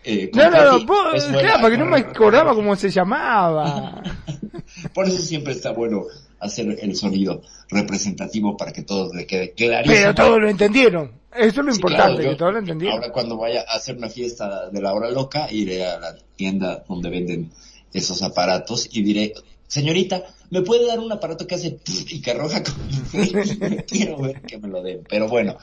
eh, 0.05 0.31
No, 0.35 0.51
no, 0.51 0.79
no, 0.79 0.87
claro, 0.87 1.59
porque 1.63 1.79
no 1.79 1.87
me 1.87 1.99
acordaba 1.99 2.55
cómo 2.55 2.77
se 2.77 2.91
llamaba. 2.91 4.03
Por 4.95 5.07
eso 5.09 5.23
siempre 5.23 5.55
está 5.55 5.73
bueno 5.73 6.03
hacer 6.41 6.79
el 6.81 6.97
sonido 6.97 7.43
representativo 7.69 8.57
para 8.57 8.73
que 8.73 8.83
todos 8.83 9.15
le 9.15 9.27
quede 9.27 9.53
clarísimo. 9.53 9.97
Pero 9.97 10.15
todos 10.15 10.41
lo 10.41 10.49
entendieron. 10.49 11.13
Eso 11.35 11.61
es 11.61 11.67
lo 11.67 11.73
Sí, 11.73 11.79
importante, 11.79 12.13
claro, 12.15 12.23
yo 12.23 12.31
que 12.31 12.37
todos 12.37 12.53
lo 12.53 12.59
entendieron. 12.59 12.97
Ahora 12.97 13.13
cuando 13.13 13.37
vaya 13.37 13.65
a 13.69 13.77
hacer 13.77 13.97
una 13.97 14.09
fiesta 14.09 14.71
de 14.71 14.81
la 14.81 14.95
hora 14.95 15.11
loca, 15.11 15.49
iré 15.51 15.85
a 15.85 15.99
la 15.99 16.17
tienda 16.37 16.85
donde 16.89 17.11
venden 17.11 17.51
esos 17.93 18.23
aparatos 18.23 18.89
y 18.91 19.03
diré, 19.03 19.35
señorita, 19.67 20.25
¿me 20.51 20.63
puede 20.63 20.87
dar 20.87 20.99
un 20.99 21.13
aparato 21.13 21.47
que 21.47 21.55
hace 21.57 21.79
y 22.09 22.21
que 22.21 22.31
arroja 22.31 22.63
con 22.63 22.75
Quiero 23.87 24.19
ver 24.19 24.41
que 24.43 24.59
me 24.59 24.69
lo 24.69 24.83
den. 24.83 25.05
Pero 25.09 25.29
bueno, 25.29 25.59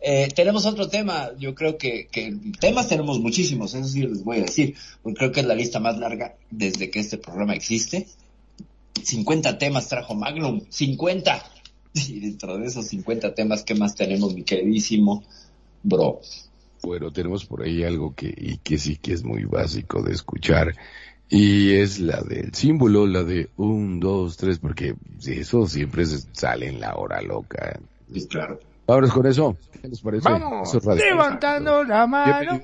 eh, 0.00 0.28
tenemos 0.34 0.66
otro 0.66 0.88
tema. 0.88 1.30
Yo 1.38 1.54
creo 1.54 1.78
que, 1.78 2.08
que 2.10 2.36
temas 2.60 2.88
tenemos 2.88 3.18
muchísimos, 3.18 3.74
eso 3.74 3.88
sí 3.88 4.02
les 4.02 4.22
voy 4.22 4.38
a 4.38 4.42
decir, 4.42 4.76
porque 5.02 5.18
creo 5.18 5.32
que 5.32 5.40
es 5.40 5.46
la 5.46 5.54
lista 5.54 5.80
más 5.80 5.98
larga 5.98 6.36
desde 6.50 6.90
que 6.90 7.00
este 7.00 7.18
programa 7.18 7.54
existe. 7.54 8.06
50 9.02 9.58
temas 9.58 9.88
trajo 9.88 10.14
Magnum, 10.14 10.60
50. 10.68 11.42
Y 11.94 12.20
dentro 12.20 12.58
de 12.58 12.66
esos 12.66 12.86
50 12.88 13.34
temas, 13.34 13.62
¿qué 13.62 13.74
más 13.74 13.94
tenemos, 13.94 14.34
mi 14.34 14.42
queridísimo 14.42 15.24
bro? 15.82 16.20
Bueno, 16.82 17.10
tenemos 17.10 17.46
por 17.46 17.62
ahí 17.62 17.82
algo 17.84 18.14
que, 18.14 18.32
y 18.36 18.58
que 18.58 18.76
sí 18.78 18.96
que 18.96 19.12
es 19.14 19.24
muy 19.24 19.44
básico 19.44 20.02
de 20.02 20.12
escuchar. 20.12 20.74
Y 21.28 21.72
es 21.72 21.98
la 21.98 22.20
del 22.20 22.54
símbolo, 22.54 23.06
la 23.06 23.24
de 23.24 23.48
un, 23.56 23.98
dos, 23.98 24.36
tres, 24.36 24.58
porque 24.58 24.94
eso 25.24 25.66
siempre 25.66 26.06
se- 26.06 26.24
sale 26.32 26.68
en 26.68 26.80
la 26.80 26.94
hora 26.96 27.20
loca. 27.22 27.80
Sí, 28.12 28.26
claro. 28.28 28.60
Vámonos 28.86 29.12
con 29.12 29.26
eso. 29.26 29.56
¿Qué 29.82 29.88
les 29.88 30.00
parece? 30.00 30.28
Vamos, 30.28 30.72
levantando 30.94 31.82
la 31.82 32.06
mano. 32.06 32.60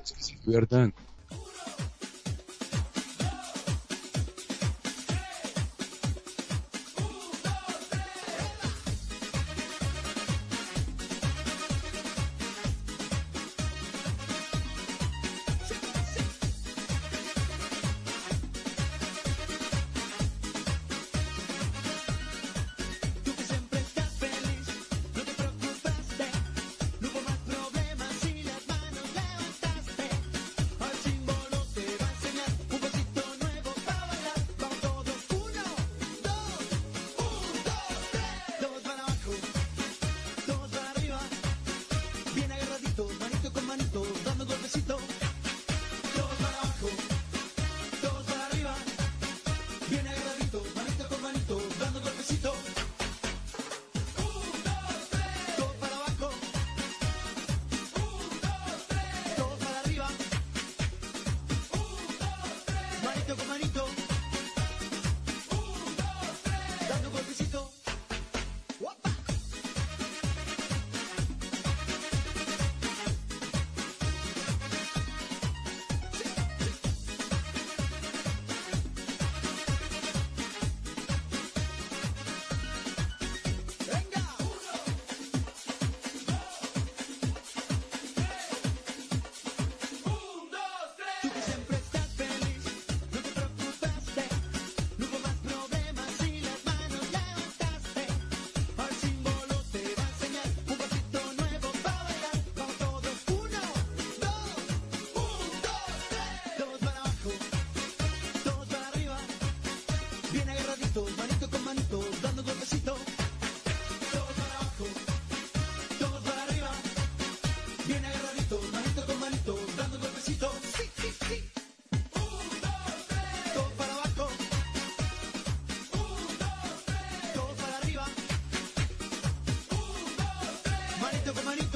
Manito 131.31 131.72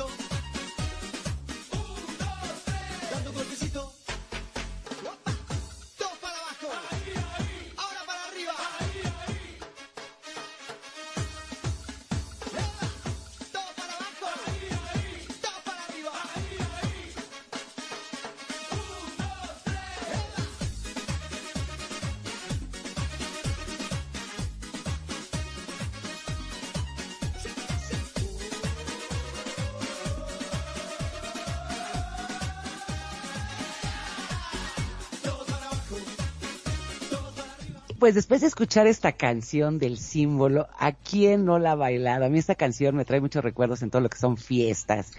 Pues 38.00 38.14
después 38.14 38.42
de 38.42 38.48
escuchar 38.48 38.86
esta 38.86 39.14
canción 39.14 39.80
del 39.80 39.98
símbolo, 39.98 40.68
¿a 40.78 40.92
quién 40.92 41.46
no 41.46 41.58
la 41.58 41.72
ha 41.72 41.76
bailado? 41.76 42.26
A 42.26 42.30
mí 42.30 42.38
esta 42.38 42.54
canción 42.54 42.96
me 42.96 43.06
trae 43.06 43.22
muchos 43.22 43.44
recuerdos 43.44 43.82
en 43.82 43.90
todo 43.90 44.04
lo 44.04 44.10
que 44.10 44.20
son 44.20 44.38
fiestas, 44.38 45.14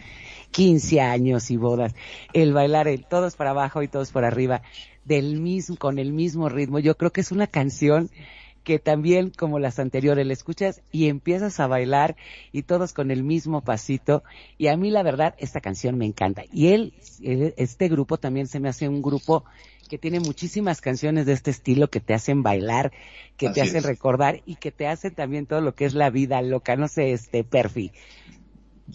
15 0.53 1.01
años 1.01 1.51
y 1.51 1.57
bodas. 1.57 1.97
El 2.33 2.53
bailar 2.53 2.87
el 2.87 3.05
todos 3.05 3.35
para 3.35 3.51
abajo 3.51 3.83
y 3.83 3.89
todos 3.89 4.13
para 4.13 4.29
arriba, 4.29 4.63
del 5.05 5.41
mismo, 5.41 5.77
con 5.77 5.99
el 5.99 6.13
mismo 6.13 6.49
ritmo. 6.49 6.79
Yo 6.79 6.97
creo 6.97 7.11
que 7.11 7.21
es 7.21 7.33
una 7.33 7.49
canción 7.49 8.11
que 8.65 8.79
también 8.79 9.31
como 9.31 9.59
las 9.59 9.79
anteriores 9.79 10.27
la 10.27 10.33
escuchas 10.33 10.83
y 10.93 11.09
empiezas 11.09 11.61
a 11.61 11.67
bailar 11.67 12.17
y 12.53 12.63
todos 12.63 12.93
con 12.93 13.11
el 13.11 13.23
mismo 13.23 13.63
pasito 13.63 14.23
y 14.57 14.69
a 14.69 14.77
mí 14.77 14.91
la 14.91 15.03
verdad 15.03 15.35
esta 15.39 15.61
canción 15.61 15.97
me 15.97 16.07
encanta 16.07 16.43
y 16.53 16.69
él 16.69 16.95
este 17.57 17.89
grupo 17.89 18.19
también 18.19 18.47
se 18.47 18.61
me 18.61 18.69
hace 18.69 18.89
un 18.89 19.03
grupo 19.03 19.45
que 19.89 19.99
tiene 19.99 20.21
muchísimas 20.21 20.81
canciones 20.81 21.27
de 21.27 21.33
este 21.33 21.51
estilo 21.51 21.89
que 21.89 22.01
te 22.01 22.15
hacen 22.15 22.43
bailar, 22.43 22.93
que 23.37 23.49
te 23.49 23.63
hacen 23.63 23.79
es. 23.79 23.85
recordar 23.85 24.43
y 24.47 24.57
que 24.57 24.71
te 24.71 24.87
hacen 24.87 25.15
también 25.15 25.47
todo 25.47 25.61
lo 25.61 25.75
que 25.75 25.87
es 25.87 25.95
la 25.95 26.11
vida 26.11 26.41
loca, 26.43 26.77
no 26.77 26.87
sé, 26.87 27.13
este 27.13 27.43
Perfi. 27.43 27.91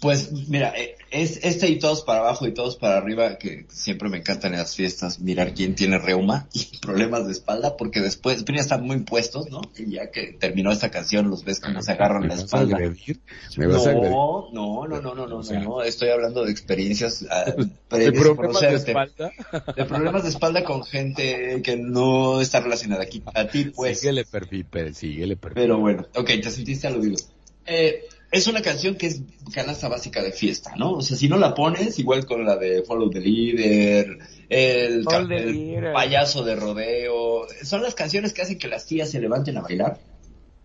Pues 0.02 0.32
mira, 0.32 0.74
eh, 0.76 0.96
es 1.12 1.40
este 1.44 1.70
y 1.70 1.78
todos 1.78 2.02
para 2.02 2.22
abajo 2.22 2.48
y 2.48 2.54
todos 2.54 2.78
para 2.78 2.98
arriba, 2.98 3.38
que 3.38 3.68
siempre 3.70 4.10
me 4.10 4.18
encantan 4.18 4.54
en 4.54 4.60
las 4.60 4.76
fiestas 4.76 5.20
mirar 5.20 5.54
quién 5.54 5.76
tiene 5.76 6.00
reuma 6.00 6.48
y 6.54 6.78
problemas 6.80 7.28
de 7.28 7.32
espalda, 7.32 7.78
porque 7.78 8.02
después, 8.02 8.44
primero 8.44 8.64
están 8.64 8.84
muy 8.86 9.02
puestos, 9.02 9.50
¿no? 9.52 9.62
Y 9.78 9.92
ya 9.92 10.10
que 10.10 10.34
terminó 10.40 10.72
esta 10.72 10.90
canción, 10.90 11.30
los 11.30 11.44
ves 11.44 11.60
cómo 11.60 11.82
se 11.82 11.92
agarran 11.92 12.24
¿Me 12.24 12.30
la 12.30 12.36
espalda. 12.36 12.78
¿Me 12.78 13.68
vas 13.68 13.86
a? 13.86 13.94
No, 13.94 14.50
no, 14.52 14.88
no, 14.88 15.02
no, 15.02 15.14
no, 15.14 15.28
no, 15.28 15.42
no, 15.42 15.60
no, 15.62 15.84
estoy 15.84 16.10
hablando 16.10 16.44
de 16.44 16.52
experiencias 16.52 17.26
ah, 17.30 17.46
¿De 17.56 18.12
previas 18.12 18.24
problemas 18.24 18.62
de 18.62 18.76
espalda? 18.76 19.32
De 19.78 19.86
problemas 19.86 20.24
de 20.24 20.30
espalda 20.30 20.64
con 20.64 20.84
gente 20.84 21.62
que 21.64 21.78
no 21.78 22.42
está 22.42 22.62
relacionada 22.62 23.04
aquí 23.04 23.22
a 23.34 23.48
ti, 23.48 23.66
pues. 23.66 24.00
Síguele, 24.00 24.26
perfil, 24.26 24.66
síguele, 24.96 25.36
perfil. 25.36 25.62
Pero 25.62 25.80
bueno, 25.80 26.08
ok, 26.16 26.28
te 26.42 26.50
sentiste 26.50 26.88
aludido. 26.88 27.18
Eh, 27.66 28.04
es 28.34 28.48
una 28.48 28.62
canción 28.62 28.96
que 28.96 29.08
es 29.08 29.22
canasta 29.54 29.88
básica 29.88 30.22
de 30.24 30.32
fiesta, 30.32 30.74
¿no? 30.76 30.94
O 30.94 31.02
sea, 31.02 31.16
si 31.16 31.30
no 31.30 31.38
la 31.38 31.54
pones, 31.54 32.00
igual 32.00 32.26
con 32.26 32.44
la 32.44 32.58
de 32.58 32.82
Follow 32.82 33.10
the 33.10 33.20
Leader, 33.22 34.18
el, 34.50 35.06
el 35.10 35.28
Leader. 35.30 35.94
payaso 35.94 36.44
de 36.44 36.56
rodeo, 36.56 37.46
son 37.64 37.84
las 37.84 37.94
canciones 37.94 38.34
que 38.34 38.42
hacen 38.42 38.58
que 38.58 38.68
las 38.68 38.86
tías 38.86 39.12
se 39.12 39.22
levanten 39.22 39.58
a 39.58 39.62
bailar 39.62 40.00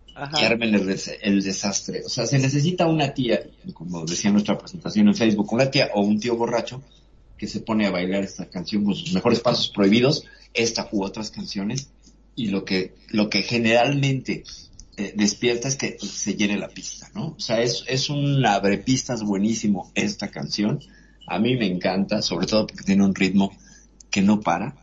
y 0.07 0.11
Ajá. 0.15 0.47
armen 0.47 0.73
el, 0.75 0.85
des- 0.87 1.15
el 1.21 1.41
desastre. 1.43 2.01
O 2.05 2.09
sea, 2.09 2.25
se 2.25 2.39
necesita 2.39 2.87
una 2.87 3.13
tía, 3.13 3.43
como 3.73 4.03
decía 4.03 4.31
nuestra 4.31 4.57
presentación 4.57 5.07
en 5.07 5.15
Facebook, 5.15 5.53
una 5.53 5.69
tía 5.69 5.91
o 5.93 6.01
un 6.01 6.19
tío 6.19 6.35
borracho 6.35 6.81
que 7.37 7.47
se 7.47 7.61
pone 7.61 7.85
a 7.85 7.91
bailar 7.91 8.23
esta 8.23 8.49
canción 8.49 8.83
con 8.83 8.95
sus 8.95 9.13
mejores 9.13 9.39
pasos 9.41 9.69
prohibidos, 9.69 10.25
esta 10.53 10.89
u 10.91 11.03
otras 11.03 11.29
canciones, 11.31 11.89
y 12.35 12.47
lo 12.47 12.65
que, 12.65 12.95
lo 13.09 13.29
que 13.29 13.43
generalmente 13.43 14.43
eh, 14.99 15.13
despierta 15.15 15.69
es 15.69 15.77
que 15.77 15.97
se 15.97 16.35
llene 16.35 16.57
la 16.57 16.67
pista, 16.67 17.09
¿no? 17.15 17.27
O 17.27 17.39
sea, 17.39 17.61
es, 17.61 17.85
es 17.87 18.09
un 18.09 18.45
abrepistas 18.45 19.23
buenísimo 19.23 19.89
esta 19.95 20.29
canción. 20.29 20.81
A 21.25 21.39
mí 21.39 21.55
me 21.55 21.67
encanta, 21.67 22.21
sobre 22.21 22.47
todo 22.47 22.67
porque 22.67 22.83
tiene 22.83 23.05
un 23.05 23.15
ritmo 23.15 23.49
que 24.11 24.21
no 24.21 24.41
para 24.41 24.75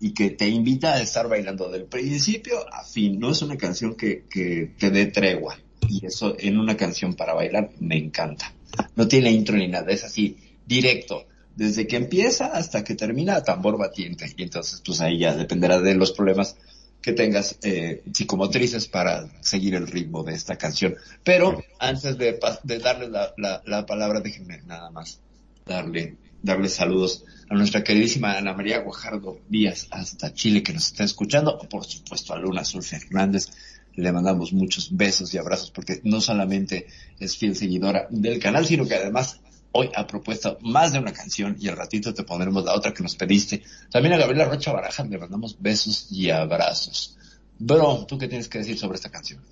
y 0.00 0.14
que 0.14 0.30
te 0.30 0.48
invita 0.48 0.94
a 0.94 1.02
estar 1.02 1.28
bailando 1.28 1.68
del 1.68 1.84
principio 1.84 2.56
a 2.72 2.82
fin. 2.82 3.20
No 3.20 3.30
es 3.30 3.42
una 3.42 3.58
canción 3.58 3.94
que, 3.94 4.24
que 4.30 4.72
te 4.78 4.90
dé 4.90 5.04
tregua. 5.06 5.58
Y 5.86 6.06
eso 6.06 6.34
en 6.38 6.58
una 6.58 6.74
canción 6.78 7.12
para 7.12 7.34
bailar 7.34 7.70
me 7.78 7.98
encanta. 7.98 8.54
No 8.96 9.06
tiene 9.06 9.32
intro 9.32 9.56
ni 9.56 9.68
nada, 9.68 9.92
es 9.92 10.02
así, 10.02 10.38
directo. 10.66 11.26
Desde 11.56 11.86
que 11.86 11.96
empieza 11.96 12.46
hasta 12.46 12.84
que 12.84 12.94
termina 12.94 13.42
tambor 13.42 13.76
batiente. 13.76 14.32
Y 14.34 14.44
entonces, 14.44 14.80
pues 14.82 15.02
ahí 15.02 15.18
ya 15.18 15.36
dependerá 15.36 15.78
de 15.78 15.94
los 15.94 16.12
problemas 16.12 16.56
que 17.02 17.12
tengas 17.12 17.58
eh, 17.62 18.02
psicomotrices 18.12 18.88
para 18.88 19.28
seguir 19.40 19.74
el 19.74 19.86
ritmo 19.86 20.24
de 20.24 20.34
esta 20.34 20.56
canción. 20.56 20.96
Pero 21.24 21.62
antes 21.78 22.18
de, 22.18 22.38
de 22.62 22.78
darle 22.78 23.08
la, 23.08 23.32
la, 23.36 23.62
la 23.64 23.86
palabra, 23.86 24.20
déjenme 24.20 24.62
nada 24.62 24.90
más 24.90 25.20
darle, 25.64 26.16
darle 26.42 26.68
saludos 26.68 27.24
a 27.48 27.54
nuestra 27.54 27.84
queridísima 27.84 28.36
Ana 28.36 28.52
María 28.52 28.80
Guajardo 28.80 29.40
Díaz 29.48 29.86
hasta 29.90 30.34
Chile 30.34 30.62
que 30.62 30.72
nos 30.72 30.86
está 30.86 31.04
escuchando, 31.04 31.56
o 31.56 31.68
por 31.68 31.84
supuesto 31.84 32.34
a 32.34 32.38
Luna 32.38 32.62
Azul 32.62 32.82
Fernández. 32.82 33.48
Le 33.94 34.12
mandamos 34.12 34.52
muchos 34.52 34.96
besos 34.96 35.34
y 35.34 35.38
abrazos 35.38 35.72
porque 35.72 36.00
no 36.04 36.20
solamente 36.20 36.86
es 37.18 37.36
fiel 37.36 37.56
seguidora 37.56 38.06
del 38.10 38.38
canal, 38.38 38.64
sino 38.64 38.86
que 38.86 38.94
además 38.94 39.40
hoy 39.72 39.90
ha 39.94 40.06
propuesto 40.06 40.58
más 40.62 40.92
de 40.92 40.98
una 40.98 41.12
canción 41.12 41.56
y 41.58 41.68
al 41.68 41.76
ratito 41.76 42.14
te 42.14 42.22
pondremos 42.22 42.64
la 42.64 42.74
otra 42.74 42.92
que 42.92 43.02
nos 43.02 43.16
pediste. 43.16 43.62
También 43.90 44.14
a 44.14 44.18
Gabriela 44.18 44.46
Rocha 44.46 44.72
Baraja 44.72 45.04
le 45.04 45.18
mandamos 45.18 45.56
besos 45.60 46.08
y 46.10 46.30
abrazos. 46.30 47.16
Bro, 47.58 48.06
¿tú 48.06 48.18
qué 48.18 48.28
tienes 48.28 48.48
que 48.48 48.58
decir 48.58 48.78
sobre 48.78 48.96
esta 48.96 49.10
canción? 49.10 49.42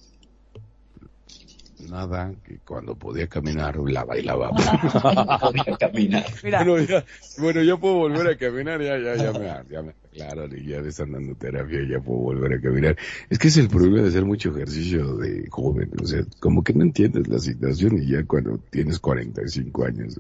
Nada, 1.90 2.32
que 2.44 2.58
cuando 2.64 2.94
podía 2.94 3.26
caminar 3.26 3.76
la 3.76 4.04
bailaba. 4.04 4.50
Podía 5.40 5.76
caminar. 5.78 6.24
Mira, 6.42 6.64
Bueno, 6.64 6.84
ya, 6.84 7.04
bueno, 7.38 7.62
ya 7.62 7.76
puedo 7.76 7.94
volver 7.96 8.28
a 8.28 8.36
caminar, 8.36 8.80
ya, 8.80 8.98
ya, 8.98 9.14
ya 9.16 9.32
me, 9.32 9.46
ya 9.70 9.82
me 9.82 9.94
aclararon 10.06 10.58
y 10.58 10.66
ya 10.66 10.80
me 10.80 10.88
están 10.88 11.12
dando 11.12 11.34
terapia, 11.34 11.80
ya 11.88 12.00
puedo 12.00 12.20
volver 12.20 12.54
a 12.54 12.60
caminar. 12.60 12.96
Es 13.28 13.38
que 13.38 13.48
es 13.48 13.56
el 13.58 13.68
problema 13.68 14.00
de 14.00 14.08
hacer 14.08 14.24
mucho 14.24 14.50
ejercicio 14.50 15.16
de 15.16 15.46
joven, 15.50 15.90
o 16.02 16.06
sea, 16.06 16.24
como 16.40 16.64
que 16.64 16.72
no 16.72 16.82
entiendes 16.82 17.28
la 17.28 17.38
situación 17.38 18.02
y 18.02 18.12
ya 18.12 18.24
cuando 18.24 18.58
tienes 18.70 18.98
45 18.98 19.84
años. 19.84 20.18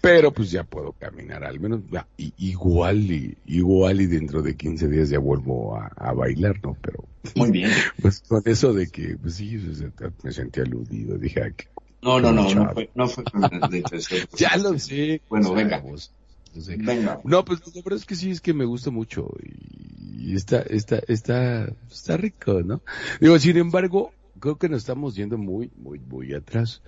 Pero 0.00 0.30
pues 0.32 0.50
ya 0.50 0.64
puedo 0.64 0.92
caminar, 0.92 1.44
al 1.44 1.58
menos 1.58 1.80
ya, 1.90 2.06
igual 2.36 2.98
y, 3.10 3.36
igual 3.46 4.02
y 4.02 4.06
dentro 4.06 4.42
de 4.42 4.56
15 4.56 4.88
días 4.88 5.08
ya 5.08 5.18
vuelvo 5.18 5.76
a, 5.76 5.90
a 5.96 6.12
bailar, 6.12 6.56
¿no? 6.62 6.76
Pero 6.82 7.04
Muy 7.34 7.50
bien. 7.50 7.70
pues 8.02 8.20
con 8.20 8.42
eso 8.44 8.72
de 8.72 8.88
que, 8.88 9.16
pues 9.16 9.34
sí, 9.34 9.56
o 9.56 9.74
sea, 9.74 9.90
me 10.22 10.32
sentí 10.32 10.60
aludido, 10.76 11.18
dije, 11.18 11.42
ah, 11.42 11.50
que- 11.50 11.66
No, 12.02 12.20
no, 12.20 12.32
no, 12.32 12.54
no 12.54 12.72
fue, 12.72 12.90
no 12.94 13.08
fue 13.08 13.24
con 13.24 13.42
ya 14.36 14.56
lo 14.56 14.78
sé. 14.78 15.20
Bueno, 15.28 15.52
venga. 15.54 15.76
chavos, 15.80 16.12
lo 16.54 16.60
sé. 16.62 16.76
Venga. 16.76 17.20
No, 17.24 17.44
pues 17.44 17.60
la 17.74 17.82
verdad 17.82 17.98
es 17.98 18.04
que 18.06 18.14
sí, 18.14 18.30
es 18.30 18.40
que 18.40 18.54
me 18.54 18.64
gusta 18.64 18.90
mucho 18.90 19.28
y, 19.42 20.30
y 20.32 20.34
está, 20.36 20.60
está, 20.62 21.00
está, 21.08 21.68
está 21.90 22.16
rico, 22.16 22.62
¿no? 22.62 22.82
Digo, 23.20 23.38
sin 23.38 23.56
embargo, 23.56 24.12
creo 24.38 24.56
que 24.56 24.68
nos 24.68 24.78
estamos 24.82 25.14
yendo 25.16 25.36
muy, 25.38 25.70
muy, 25.76 25.98
muy 25.98 26.34
atrás. 26.34 26.82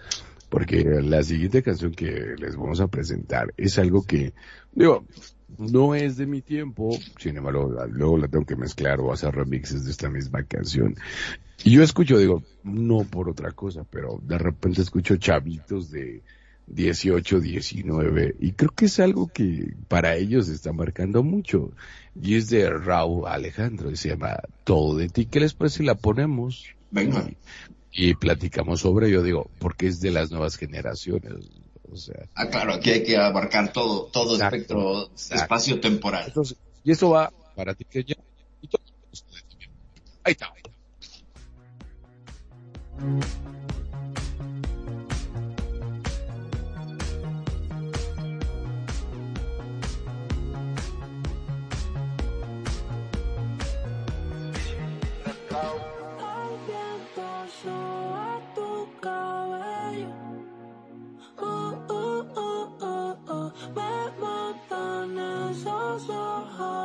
Porque 0.49 0.83
la 1.03 1.23
siguiente 1.23 1.63
canción 1.63 1.93
que 1.93 2.35
les 2.39 2.57
vamos 2.57 2.81
a 2.81 2.89
presentar 2.89 3.53
es 3.57 3.79
algo 3.79 4.05
que, 4.05 4.33
digo, 4.73 5.05
no 5.59 5.95
es 5.95 6.17
de 6.17 6.27
mi 6.27 6.43
tiempo, 6.43 6.91
sin 7.19 7.37
embargo, 7.37 7.75
luego 7.91 8.19
la 8.19 8.29
tengo 8.29 8.47
que 8.47 8.57
mezclar 8.57 9.01
o 9.01 9.13
hacer 9.13 9.35
remixes 9.35 9.85
de 9.85 9.91
esta 9.91 10.09
misma 10.09 10.43
canción. 10.45 10.97
Y 11.65 11.73
yo 11.73 11.83
escucho, 11.83 12.19
digo, 12.19 12.43
no 12.63 13.05
por 13.05 13.29
otra 13.29 13.53
cosa, 13.53 13.85
pero 13.91 14.21
de 14.23 14.39
repente 14.39 14.83
escucho 14.83 15.17
chavitos 15.17 15.91
de 15.91 16.23
18, 16.69 17.41
19, 17.41 18.37
y 18.41 18.53
creo 18.53 18.71
que 18.71 18.85
es 18.87 19.01
algo 19.01 19.29
que 19.29 19.75
para 19.89 20.17
ellos 20.17 20.49
está 20.49 20.73
marcando 20.73 21.23
mucho. 21.23 21.73
Y 22.21 22.37
es 22.37 22.49
de 22.51 22.71
Raúl 22.71 23.27
Alejandro, 23.27 23.91
y 23.91 23.97
se 23.97 24.11
llama 24.11 24.37
Todo 24.65 24.97
de 24.97 25.09
ti. 25.09 25.27
¿Qué 25.27 25.41
les 25.41 25.55
parece 25.55 25.79
si 25.79 25.85
la 25.85 25.95
ponemos? 25.95 26.67
Venga. 26.91 27.29
Y, 27.93 28.15
platicamos 28.15 28.81
sobre 28.81 29.09
ello, 29.09 29.23
digo, 29.23 29.51
porque 29.59 29.87
es 29.89 30.01
de 30.01 30.11
las 30.11 30.31
nuevas 30.31 30.57
generaciones. 30.57 31.33
O 31.91 31.97
sea, 31.97 32.29
Ah, 32.35 32.47
claro, 32.49 32.75
aquí 32.75 32.91
hay 32.91 33.03
que 33.03 33.17
abarcar 33.17 33.73
todo, 33.73 34.05
todo 34.13 34.35
Exacto, 34.35 34.57
espectro 34.57 35.03
exacto. 35.13 35.43
espacio 35.43 35.81
temporal. 35.81 36.25
entonces, 36.27 36.57
y 36.85 36.91
esto 36.93 37.11
va 37.11 37.33
para 37.57 37.75
ti 37.75 37.85
que 37.85 38.05
ya. 38.05 38.15
y 38.63 38.69
también. 38.69 38.95
Ahí 40.25 40.33
está. 40.33 40.47
ahí 40.55 40.63
está. 40.63 40.69
El 55.27 55.88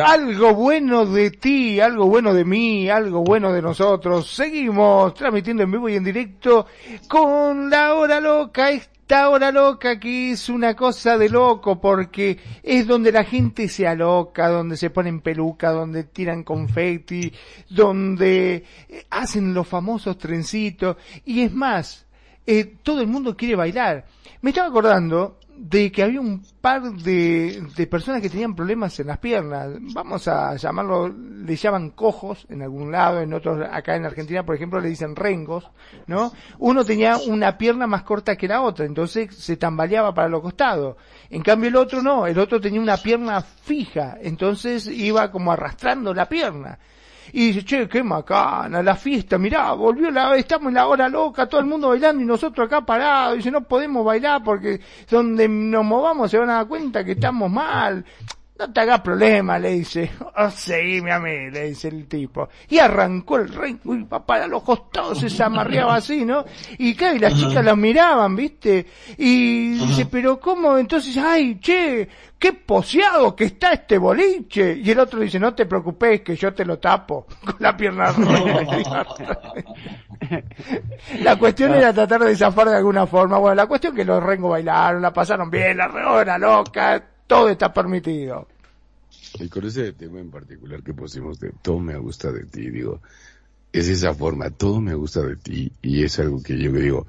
Algo 0.00 0.54
bueno 0.54 1.04
de 1.04 1.30
ti, 1.32 1.78
algo 1.78 2.06
bueno 2.06 2.32
de 2.32 2.46
mí, 2.46 2.88
algo 2.88 3.22
bueno 3.22 3.52
de 3.52 3.60
nosotros. 3.60 4.32
Seguimos 4.32 5.12
transmitiendo 5.12 5.62
en 5.64 5.70
vivo 5.70 5.88
y 5.88 5.96
en 5.96 6.04
directo 6.04 6.66
con 7.08 7.68
la 7.68 7.94
hora 7.94 8.18
loca. 8.18 8.70
Esta 8.70 9.28
hora 9.28 9.52
loca 9.52 10.00
que 10.00 10.30
es 10.30 10.48
una 10.48 10.74
cosa 10.74 11.18
de 11.18 11.28
loco 11.28 11.78
porque 11.78 12.38
es 12.62 12.86
donde 12.86 13.12
la 13.12 13.24
gente 13.24 13.68
se 13.68 13.86
aloca, 13.86 14.48
donde 14.48 14.78
se 14.78 14.88
ponen 14.88 15.20
peluca, 15.20 15.70
donde 15.70 16.04
tiran 16.04 16.42
confeti, 16.42 17.30
donde 17.68 18.64
eh, 18.88 19.06
hacen 19.10 19.52
los 19.52 19.68
famosos 19.68 20.16
trencitos. 20.16 20.96
Y 21.26 21.42
es 21.42 21.52
más, 21.52 22.06
eh, 22.46 22.76
todo 22.82 23.02
el 23.02 23.08
mundo 23.08 23.36
quiere 23.36 23.56
bailar. 23.56 24.06
Me 24.40 24.50
estaba 24.50 24.68
acordando 24.68 25.38
de 25.62 25.92
que 25.92 26.02
había 26.02 26.20
un 26.20 26.42
par 26.60 26.82
de, 26.82 27.62
de 27.76 27.86
personas 27.86 28.20
que 28.20 28.28
tenían 28.28 28.56
problemas 28.56 28.98
en 28.98 29.06
las 29.06 29.18
piernas. 29.18 29.68
Vamos 29.94 30.26
a 30.26 30.56
llamarlo, 30.56 31.08
le 31.08 31.54
llaman 31.54 31.90
cojos 31.90 32.46
en 32.48 32.62
algún 32.62 32.90
lado, 32.90 33.20
en 33.20 33.32
otros, 33.32 33.64
acá 33.70 33.94
en 33.94 34.04
Argentina, 34.04 34.44
por 34.44 34.56
ejemplo, 34.56 34.80
le 34.80 34.88
dicen 34.88 35.14
rengos, 35.14 35.70
¿no? 36.08 36.32
Uno 36.58 36.84
tenía 36.84 37.16
una 37.16 37.56
pierna 37.58 37.86
más 37.86 38.02
corta 38.02 38.34
que 38.34 38.48
la 38.48 38.60
otra, 38.60 38.86
entonces 38.86 39.36
se 39.36 39.56
tambaleaba 39.56 40.12
para 40.12 40.28
los 40.28 40.42
costados. 40.42 40.96
En 41.30 41.42
cambio 41.42 41.68
el 41.68 41.76
otro 41.76 42.02
no, 42.02 42.26
el 42.26 42.40
otro 42.40 42.60
tenía 42.60 42.80
una 42.80 42.96
pierna 42.96 43.40
fija, 43.40 44.18
entonces 44.20 44.88
iba 44.88 45.30
como 45.30 45.52
arrastrando 45.52 46.12
la 46.12 46.28
pierna. 46.28 46.80
Y 47.32 47.48
dice, 47.48 47.64
che, 47.64 47.88
qué 47.88 48.02
macana, 48.02 48.82
la 48.82 48.94
fiesta, 48.96 49.38
mirá, 49.38 49.72
volvió 49.72 50.10
la, 50.10 50.36
estamos 50.36 50.68
en 50.68 50.74
la 50.74 50.86
hora 50.86 51.08
loca, 51.08 51.46
todo 51.48 51.60
el 51.60 51.66
mundo 51.66 51.88
bailando 51.88 52.22
y 52.22 52.26
nosotros 52.26 52.66
acá 52.66 52.84
parados. 52.84 53.36
Dice, 53.36 53.50
no 53.50 53.62
podemos 53.62 54.04
bailar 54.04 54.42
porque 54.42 54.80
donde 55.08 55.48
nos 55.48 55.84
movamos 55.84 56.30
se 56.30 56.38
van 56.38 56.50
a 56.50 56.54
dar 56.54 56.66
cuenta 56.66 57.04
que 57.04 57.12
estamos 57.12 57.50
mal. 57.50 58.04
No 58.58 58.70
te 58.70 58.80
hagas 58.80 59.00
problema, 59.00 59.58
le 59.58 59.70
dice. 59.70 60.10
Oh, 60.36 60.50
seguime 60.50 61.10
a 61.12 61.18
mí, 61.18 61.50
le 61.50 61.70
dice 61.70 61.88
el 61.88 62.06
tipo. 62.06 62.48
Y 62.68 62.78
arrancó 62.78 63.36
el 63.38 63.48
rey, 63.48 63.78
uy, 63.84 64.04
papá, 64.04 64.44
a 64.44 64.46
los 64.46 64.62
costados 64.62 65.18
se 65.18 65.30
zamarreaba 65.30 65.96
así, 65.96 66.24
¿no? 66.24 66.44
Y 66.78 66.94
claro, 66.94 67.16
y 67.16 67.18
las 67.18 67.34
chicas 67.34 67.64
la 67.64 67.74
miraban, 67.74 68.36
¿viste? 68.36 68.86
Y 69.16 69.70
dice, 69.70 70.06
pero 70.06 70.38
¿cómo? 70.38 70.76
Entonces, 70.76 71.16
ay, 71.16 71.58
che, 71.60 72.08
qué 72.38 72.52
poseado 72.52 73.34
que 73.34 73.44
está 73.44 73.72
este 73.72 73.96
boliche. 73.96 74.80
Y 74.82 74.90
el 74.90 75.00
otro 75.00 75.20
dice, 75.20 75.40
no 75.40 75.54
te 75.54 75.66
preocupes, 75.66 76.20
que 76.20 76.36
yo 76.36 76.52
te 76.52 76.64
lo 76.64 76.78
tapo 76.78 77.26
con 77.44 77.56
la 77.58 77.76
pierna. 77.76 78.12
La 81.20 81.36
cuestión 81.36 81.74
era 81.74 81.92
tratar 81.92 82.22
de 82.22 82.36
zafar 82.36 82.68
de 82.68 82.76
alguna 82.76 83.06
forma. 83.06 83.38
Bueno, 83.38 83.56
la 83.56 83.66
cuestión 83.66 83.94
que 83.94 84.04
los 84.04 84.22
rengos 84.22 84.52
bailaron, 84.52 85.02
la 85.02 85.12
pasaron 85.12 85.50
bien, 85.50 85.76
la 85.76 85.88
hora 85.88 86.38
loca, 86.38 87.02
todo 87.26 87.48
está 87.48 87.72
permitido. 87.72 88.46
Y 89.38 89.48
con 89.48 89.64
ese 89.64 89.92
tema 89.92 90.20
en 90.20 90.30
particular 90.30 90.82
que 90.82 90.94
pusimos 90.94 91.38
de 91.40 91.52
todo 91.62 91.78
me 91.78 91.96
gusta 91.96 92.30
de 92.32 92.44
ti, 92.44 92.70
digo, 92.70 93.00
es 93.72 93.88
esa 93.88 94.14
forma, 94.14 94.50
todo 94.50 94.80
me 94.80 94.94
gusta 94.94 95.22
de 95.22 95.36
ti 95.36 95.72
y 95.80 96.04
es 96.04 96.18
algo 96.18 96.42
que 96.42 96.58
yo 96.58 96.72
digo, 96.72 97.06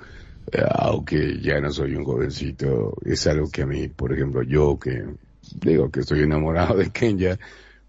eh, 0.52 0.62
aunque 0.76 1.40
ya 1.42 1.60
no 1.60 1.72
soy 1.72 1.96
un 1.96 2.06
jovencito, 2.06 2.96
es 3.06 3.28
algo 3.28 3.50
que 3.50 3.64
a 3.64 3.66
mí, 3.66 3.88
por 3.88 4.14
ejemplo, 4.14 4.44
yo 4.44 4.80
que 4.80 5.06
digo 5.56 5.90
que 5.92 6.02
estoy 6.02 6.22
enamorado 6.22 6.78
de 6.78 6.90
Kenya, 6.92 7.38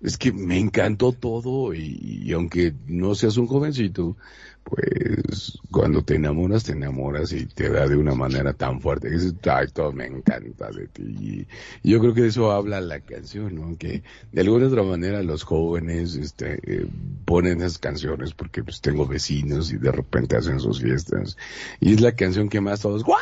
es 0.00 0.18
que 0.18 0.32
me 0.32 0.58
encantó 0.58 1.12
todo 1.12 1.72
y, 1.72 2.20
y 2.24 2.32
aunque 2.32 2.74
no 2.86 3.14
seas 3.14 3.36
un 3.36 3.46
jovencito, 3.46 4.16
pues 4.64 5.58
cuando 5.70 6.02
te 6.02 6.16
enamoras, 6.16 6.64
te 6.64 6.72
enamoras 6.72 7.32
y 7.32 7.46
te 7.46 7.68
da 7.68 7.86
de 7.86 7.96
una 7.96 8.14
manera 8.14 8.52
tan 8.54 8.80
fuerte 8.80 9.08
que 9.08 9.14
dices, 9.14 9.34
ay, 9.44 9.68
todo 9.72 9.92
me 9.92 10.06
encanta 10.06 10.70
de 10.70 10.88
ti. 10.88 11.46
Y 11.82 11.90
yo 11.90 12.00
creo 12.00 12.14
que 12.14 12.26
eso 12.26 12.50
habla 12.50 12.80
la 12.80 13.00
canción, 13.00 13.54
¿no? 13.54 13.76
Que 13.76 14.02
de 14.32 14.40
alguna 14.40 14.66
otra 14.66 14.82
manera 14.82 15.22
los 15.22 15.42
jóvenes, 15.44 16.16
este, 16.16 16.60
eh, 16.64 16.86
ponen 17.24 17.58
esas 17.58 17.78
canciones 17.78 18.32
porque 18.32 18.64
pues 18.64 18.80
tengo 18.80 19.06
vecinos 19.06 19.70
y 19.70 19.76
de 19.76 19.92
repente 19.92 20.36
hacen 20.36 20.60
sus 20.60 20.80
fiestas. 20.80 21.36
Y 21.80 21.92
es 21.92 22.00
la 22.00 22.12
canción 22.12 22.48
que 22.48 22.60
más 22.60 22.80
todos, 22.80 23.04
¡guau, 23.04 23.18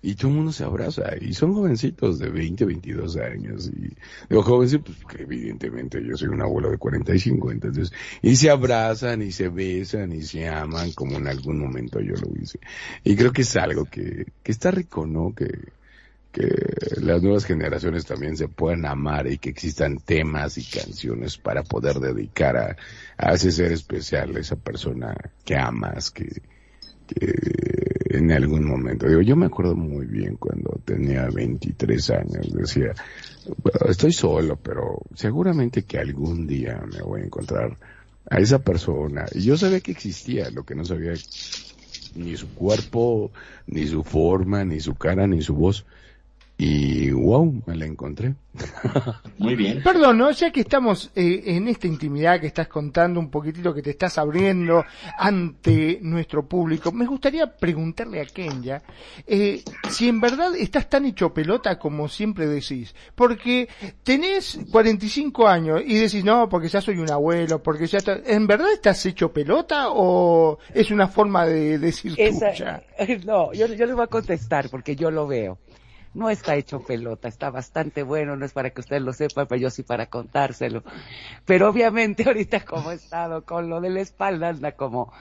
Y 0.00 0.14
todo 0.14 0.28
el 0.28 0.36
mundo 0.36 0.52
se 0.52 0.64
abraza, 0.64 1.16
y 1.20 1.34
son 1.34 1.54
jovencitos 1.54 2.18
de 2.18 2.30
20, 2.30 2.64
22 2.64 3.16
años, 3.16 3.68
y 3.68 3.94
digo 4.28 4.42
jovencitos, 4.42 4.96
pues 5.02 5.20
evidentemente 5.20 6.02
yo 6.04 6.16
soy 6.16 6.28
un 6.28 6.42
abuelo 6.42 6.70
de 6.70 6.78
45, 6.78 7.52
entonces, 7.52 7.92
y 8.20 8.36
se 8.36 8.50
abrazan, 8.50 9.22
y 9.22 9.32
se 9.32 9.48
besan, 9.48 10.12
y 10.12 10.22
se 10.22 10.48
aman, 10.48 10.92
como 10.92 11.16
en 11.18 11.28
algún 11.28 11.58
momento 11.58 12.00
yo 12.00 12.14
lo 12.14 12.30
hice. 12.40 12.58
Y 13.04 13.16
creo 13.16 13.32
que 13.32 13.42
es 13.42 13.56
algo 13.56 13.84
que, 13.84 14.26
que 14.42 14.52
está 14.52 14.70
rico, 14.70 15.06
¿no? 15.06 15.34
Que, 15.34 15.48
que 16.32 16.48
las 17.02 17.22
nuevas 17.22 17.44
generaciones 17.44 18.06
también 18.06 18.36
se 18.36 18.48
puedan 18.48 18.86
amar 18.86 19.26
y 19.26 19.36
que 19.36 19.50
existan 19.50 19.98
temas 19.98 20.56
y 20.56 20.64
canciones 20.64 21.36
para 21.36 21.62
poder 21.62 22.00
dedicar 22.00 22.56
a, 22.56 22.76
a 23.18 23.34
ese 23.34 23.52
ser 23.52 23.70
especial, 23.70 24.34
a 24.34 24.40
esa 24.40 24.56
persona 24.56 25.14
que 25.44 25.56
amas, 25.56 26.10
que 26.10 26.40
en 28.12 28.32
algún 28.32 28.66
momento, 28.66 29.08
digo, 29.08 29.22
yo 29.22 29.36
me 29.36 29.46
acuerdo 29.46 29.74
muy 29.74 30.06
bien 30.06 30.36
cuando 30.36 30.80
tenía 30.84 31.28
23 31.28 32.10
años, 32.10 32.52
decía, 32.52 32.92
"Bueno, 33.62 33.90
estoy 33.90 34.12
solo, 34.12 34.56
pero 34.56 35.00
seguramente 35.14 35.84
que 35.84 35.98
algún 35.98 36.46
día 36.46 36.82
me 36.92 37.02
voy 37.02 37.22
a 37.22 37.24
encontrar 37.24 37.76
a 38.30 38.38
esa 38.38 38.58
persona. 38.60 39.26
Y 39.32 39.42
yo 39.42 39.56
sabía 39.56 39.80
que 39.80 39.92
existía, 39.92 40.50
lo 40.50 40.64
que 40.64 40.74
no 40.74 40.84
sabía 40.84 41.14
ni 42.14 42.36
su 42.36 42.48
cuerpo, 42.54 43.30
ni 43.66 43.86
su 43.86 44.02
forma, 44.02 44.64
ni 44.64 44.80
su 44.80 44.94
cara, 44.94 45.26
ni 45.26 45.42
su 45.42 45.54
voz. 45.54 45.84
Y 46.64 47.10
wow, 47.10 47.60
me 47.66 47.74
la 47.74 47.86
encontré. 47.86 48.36
Muy 49.38 49.56
bien. 49.56 49.82
Perdón, 49.82 50.18
¿no? 50.18 50.30
Ya 50.30 50.52
que 50.52 50.60
estamos 50.60 51.10
eh, 51.16 51.42
en 51.46 51.66
esta 51.66 51.88
intimidad 51.88 52.40
que 52.40 52.46
estás 52.46 52.68
contando 52.68 53.18
un 53.18 53.30
poquitito, 53.32 53.74
que 53.74 53.82
te 53.82 53.90
estás 53.90 54.16
abriendo 54.16 54.84
ante 55.18 55.98
nuestro 56.02 56.46
público, 56.46 56.92
me 56.92 57.04
gustaría 57.04 57.48
preguntarle 57.48 58.20
a 58.20 58.26
Kenya 58.26 58.80
eh, 59.26 59.64
si 59.90 60.08
en 60.08 60.20
verdad 60.20 60.54
estás 60.54 60.88
tan 60.88 61.04
hecho 61.04 61.34
pelota 61.34 61.80
como 61.80 62.08
siempre 62.08 62.46
decís. 62.46 62.94
Porque 63.16 63.68
tenés 64.04 64.60
45 64.70 65.48
años 65.48 65.82
y 65.84 65.94
decís, 65.98 66.22
no, 66.22 66.48
porque 66.48 66.68
ya 66.68 66.80
soy 66.80 66.98
un 66.98 67.10
abuelo, 67.10 67.60
porque 67.60 67.88
ya 67.88 67.98
está... 67.98 68.20
¿En 68.24 68.46
verdad 68.46 68.72
estás 68.72 69.04
hecho 69.04 69.32
pelota 69.32 69.86
o 69.90 70.60
es 70.72 70.92
una 70.92 71.08
forma 71.08 71.44
de 71.44 71.78
decir 71.78 72.14
Esa- 72.16 72.52
tuya? 72.52 72.82
no, 73.26 73.52
yo, 73.52 73.66
yo 73.66 73.84
le 73.84 73.94
voy 73.94 74.04
a 74.04 74.06
contestar 74.06 74.68
porque 74.68 74.94
yo 74.94 75.10
lo 75.10 75.26
veo. 75.26 75.58
No 76.14 76.28
está 76.28 76.56
hecho 76.56 76.80
pelota, 76.80 77.28
está 77.28 77.50
bastante 77.50 78.02
bueno, 78.02 78.36
no 78.36 78.44
es 78.44 78.52
para 78.52 78.70
que 78.70 78.80
usted 78.80 79.00
lo 79.00 79.12
sepa, 79.12 79.46
pero 79.46 79.60
yo 79.60 79.70
sí 79.70 79.82
para 79.82 80.06
contárselo. 80.06 80.82
Pero 81.46 81.70
obviamente 81.70 82.24
ahorita 82.26 82.64
como 82.64 82.90
he 82.90 82.96
estado 82.96 83.44
con 83.44 83.70
lo 83.70 83.80
de 83.80 83.90
la 83.90 84.00
espalda 84.00 84.48
anda 84.48 84.72
como 84.72 85.12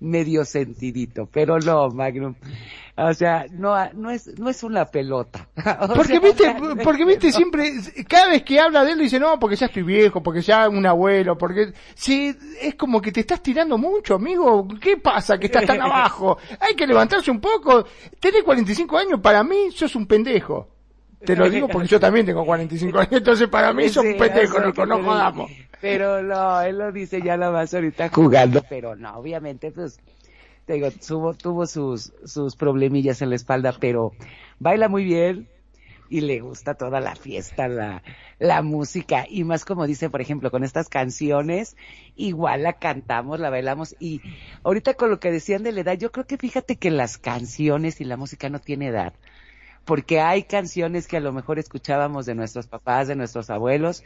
medio 0.00 0.44
sentidito, 0.44 1.28
pero 1.30 1.58
no, 1.58 1.88
Magnum. 1.90 2.34
O 2.96 3.14
sea, 3.14 3.46
no, 3.52 3.76
no 3.94 4.10
es, 4.10 4.38
no 4.38 4.48
es 4.50 4.62
una 4.62 4.84
pelota. 4.86 5.48
O 5.80 5.94
Porque 5.94 6.12
sea, 6.12 6.20
viste, 6.20 6.56
porque 6.82 7.04
viste 7.04 7.32
siempre, 7.32 7.72
cada 8.08 8.28
vez 8.28 8.42
que 8.42 8.58
habla 8.58 8.84
de 8.84 8.92
él 8.92 8.98
dice, 8.98 9.20
no, 9.20 9.38
porque 9.38 9.56
ya 9.56 9.66
estoy 9.66 9.82
viejo, 9.82 10.22
porque 10.22 10.40
ya 10.40 10.68
un 10.68 10.84
abuelo, 10.86 11.38
porque, 11.38 11.72
sí, 11.94 12.34
es 12.60 12.74
como 12.74 13.00
que 13.00 13.12
te 13.12 13.20
estás 13.20 13.42
tirando 13.42 13.78
mucho, 13.78 14.14
amigo, 14.14 14.66
¿qué 14.80 14.96
pasa 14.96 15.38
que 15.38 15.46
estás 15.46 15.66
tan 15.66 15.80
abajo? 15.82 16.38
Hay 16.60 16.74
que 16.74 16.86
levantarse 16.86 17.30
un 17.30 17.40
poco, 17.40 17.84
tenés 18.18 18.42
45 18.42 18.98
años, 18.98 19.20
para 19.20 19.44
mí 19.44 19.70
sos 19.70 19.94
un 19.94 20.06
pendejo. 20.06 20.68
Te 21.24 21.34
lo 21.34 21.50
digo 21.50 21.66
porque 21.68 21.88
yo 21.88 21.98
también 21.98 22.26
tengo 22.26 22.44
45 22.44 22.98
años, 22.98 23.12
entonces 23.12 23.48
para 23.48 23.72
mí 23.72 23.88
sos 23.88 24.04
un 24.04 24.16
pendejo, 24.16 24.60
no, 24.60 24.86
no 24.86 25.02
jodamos. 25.02 25.50
Pero 25.80 26.22
no, 26.22 26.60
él 26.60 26.78
lo 26.78 26.92
dice 26.92 27.22
ya 27.22 27.36
nada 27.36 27.52
más 27.52 27.72
ahorita 27.72 28.08
jugando, 28.08 28.64
pero 28.68 28.96
no, 28.96 29.16
obviamente, 29.16 29.70
pues, 29.70 30.00
te 30.66 30.74
digo, 30.74 30.90
tuvo, 30.90 31.34
tuvo 31.34 31.66
sus, 31.66 32.12
sus 32.24 32.56
problemillas 32.56 33.22
en 33.22 33.30
la 33.30 33.36
espalda, 33.36 33.74
pero 33.78 34.12
baila 34.58 34.88
muy 34.88 35.04
bien 35.04 35.48
y 36.10 36.22
le 36.22 36.40
gusta 36.40 36.74
toda 36.74 37.00
la 37.00 37.14
fiesta, 37.14 37.68
la, 37.68 38.02
la 38.38 38.62
música. 38.62 39.26
Y 39.28 39.44
más 39.44 39.64
como 39.64 39.86
dice, 39.86 40.10
por 40.10 40.20
ejemplo, 40.20 40.50
con 40.50 40.64
estas 40.64 40.88
canciones, 40.88 41.76
igual 42.16 42.62
la 42.62 42.74
cantamos, 42.74 43.40
la 43.40 43.50
bailamos. 43.50 43.96
Y 43.98 44.20
ahorita 44.62 44.94
con 44.94 45.10
lo 45.10 45.20
que 45.20 45.30
decían 45.30 45.62
de 45.62 45.72
la 45.72 45.80
edad, 45.80 45.98
yo 45.98 46.10
creo 46.12 46.26
que 46.26 46.38
fíjate 46.38 46.76
que 46.76 46.90
las 46.90 47.18
canciones 47.18 48.00
y 48.00 48.04
la 48.04 48.16
música 48.16 48.48
no 48.48 48.58
tiene 48.58 48.88
edad. 48.88 49.12
Porque 49.84 50.20
hay 50.20 50.42
canciones 50.42 51.06
que 51.06 51.16
a 51.16 51.20
lo 51.20 51.32
mejor 51.32 51.58
escuchábamos 51.58 52.26
de 52.26 52.34
nuestros 52.34 52.66
papás, 52.66 53.08
de 53.08 53.16
nuestros 53.16 53.48
abuelos, 53.48 54.04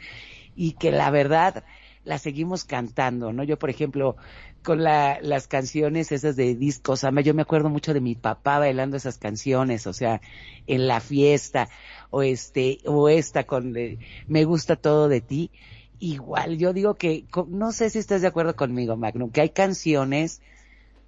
y 0.55 0.73
que 0.73 0.91
la 0.91 1.09
verdad 1.09 1.63
las 2.05 2.21
seguimos 2.21 2.65
cantando, 2.65 3.31
¿no? 3.31 3.43
Yo, 3.43 3.57
por 3.57 3.69
ejemplo, 3.69 4.17
con 4.61 4.83
la, 4.83 5.19
las 5.21 5.47
canciones 5.47 6.11
esas 6.11 6.35
de 6.35 6.55
discos, 6.55 7.05
yo 7.23 7.33
me 7.33 7.41
acuerdo 7.41 7.69
mucho 7.69 7.93
de 7.93 8.01
mi 8.01 8.15
papá 8.15 8.59
bailando 8.59 8.97
esas 8.97 9.17
canciones, 9.17 9.87
o 9.87 9.93
sea, 9.93 10.21
en 10.67 10.87
la 10.87 10.99
fiesta, 10.99 11.69
o 12.09 12.21
este, 12.21 12.79
o 12.85 13.09
esta 13.09 13.45
con 13.45 13.73
de, 13.73 13.99
Me 14.27 14.45
gusta 14.45 14.75
todo 14.75 15.07
de 15.07 15.21
ti. 15.21 15.51
Igual, 15.99 16.57
yo 16.57 16.73
digo 16.73 16.95
que, 16.95 17.25
no 17.47 17.71
sé 17.71 17.89
si 17.89 17.99
estás 17.99 18.21
de 18.21 18.27
acuerdo 18.27 18.55
conmigo, 18.55 18.97
Magnum, 18.97 19.31
que 19.31 19.41
hay 19.41 19.49
canciones 19.49 20.41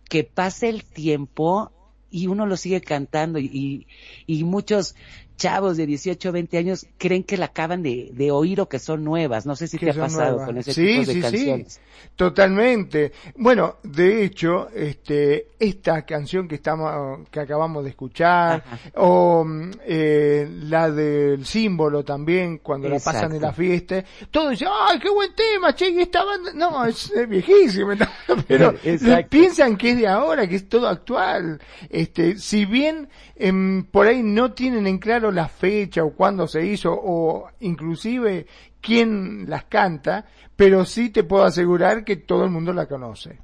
que 0.08 0.24
pasa 0.24 0.68
el 0.68 0.86
tiempo 0.86 1.72
y 2.10 2.28
uno 2.28 2.46
lo 2.46 2.56
sigue 2.56 2.80
cantando 2.80 3.40
y, 3.40 3.88
y 4.26 4.44
muchos 4.46 4.96
chavos 5.38 5.78
de 5.78 5.86
18 5.86 6.32
20 6.32 6.58
años 6.58 6.88
creen 6.98 7.24
que 7.24 7.38
la 7.38 7.46
acaban 7.48 7.84
de, 7.84 8.10
de 8.14 8.32
oír 8.32 8.62
o 8.62 8.70
que 8.70 8.80
son 8.80 9.04
nuevas. 9.04 9.46
No 9.46 9.56
sé 9.56 9.68
si 9.68 9.78
te 9.78 9.92
ha 9.92 9.94
pasado 9.94 10.32
nuevas. 10.32 10.48
con 10.48 10.58
ese 10.58 10.74
sí, 10.74 10.86
tipo 10.86 11.06
de 11.06 11.14
sí, 11.14 11.22
canciones. 11.22 11.74
Sí, 11.74 11.80
totalmente. 12.16 13.12
Bueno, 13.36 13.78
de 13.84 14.24
hecho, 14.24 14.70
este, 14.70 15.50
esta 15.60 16.06
canción 16.06 16.48
que 16.48 16.56
estamos, 16.56 17.28
que 17.30 17.40
acabamos 17.40 17.84
de 17.84 17.90
escuchar, 17.90 18.64
Ajá. 18.66 18.80
o 18.96 19.44
mm, 19.44 19.72
eh, 19.86 20.48
la 20.64 20.90
del 20.90 21.46
símbolo 21.46 22.04
también, 22.04 22.60
cuando 22.60 22.90
la 22.90 23.00
pasan 23.00 23.34
en 23.34 23.42
la 23.42 23.54
fiesta, 23.54 24.04
todos 24.32 24.52
dicen, 24.52 24.70
¡ay, 24.72 25.00
qué 25.00 25.10
buen 25.10 25.34
tema, 25.34 25.74
che! 25.76 25.90
y 25.90 26.00
esta 26.00 26.24
banda, 26.24 26.52
no, 26.54 26.86
es, 26.86 27.12
es 27.12 27.28
viejísima, 27.28 27.96
¿no? 27.96 28.08
pero 28.48 28.74
Exacto. 28.84 29.30
piensan 29.30 29.78
que 29.78 29.92
es 29.92 29.98
de 29.98 30.08
ahora, 30.08 30.48
que 30.48 30.56
es 30.56 30.70
todo 30.70 30.88
actual. 30.88 31.60
Este, 31.90 32.38
si 32.38 32.66
bien 32.66 33.10
em, 33.36 33.84
por 33.84 34.08
ahí 34.08 34.24
no 34.24 34.54
tienen 34.54 34.88
en 34.88 34.98
claro 34.98 35.32
la 35.32 35.48
fecha 35.48 36.04
o 36.04 36.14
cuándo 36.14 36.48
se 36.48 36.66
hizo 36.66 36.94
o 36.94 37.50
inclusive 37.60 38.48
quién 38.82 39.50
las 39.50 39.66
canta, 39.66 40.26
pero 40.56 40.86
sí 40.86 41.10
te 41.10 41.24
puedo 41.24 41.44
asegurar 41.44 42.04
que 42.04 42.16
todo 42.16 42.44
el 42.44 42.52
mundo 42.52 42.74
la 42.74 42.88
conoce. 42.88 43.40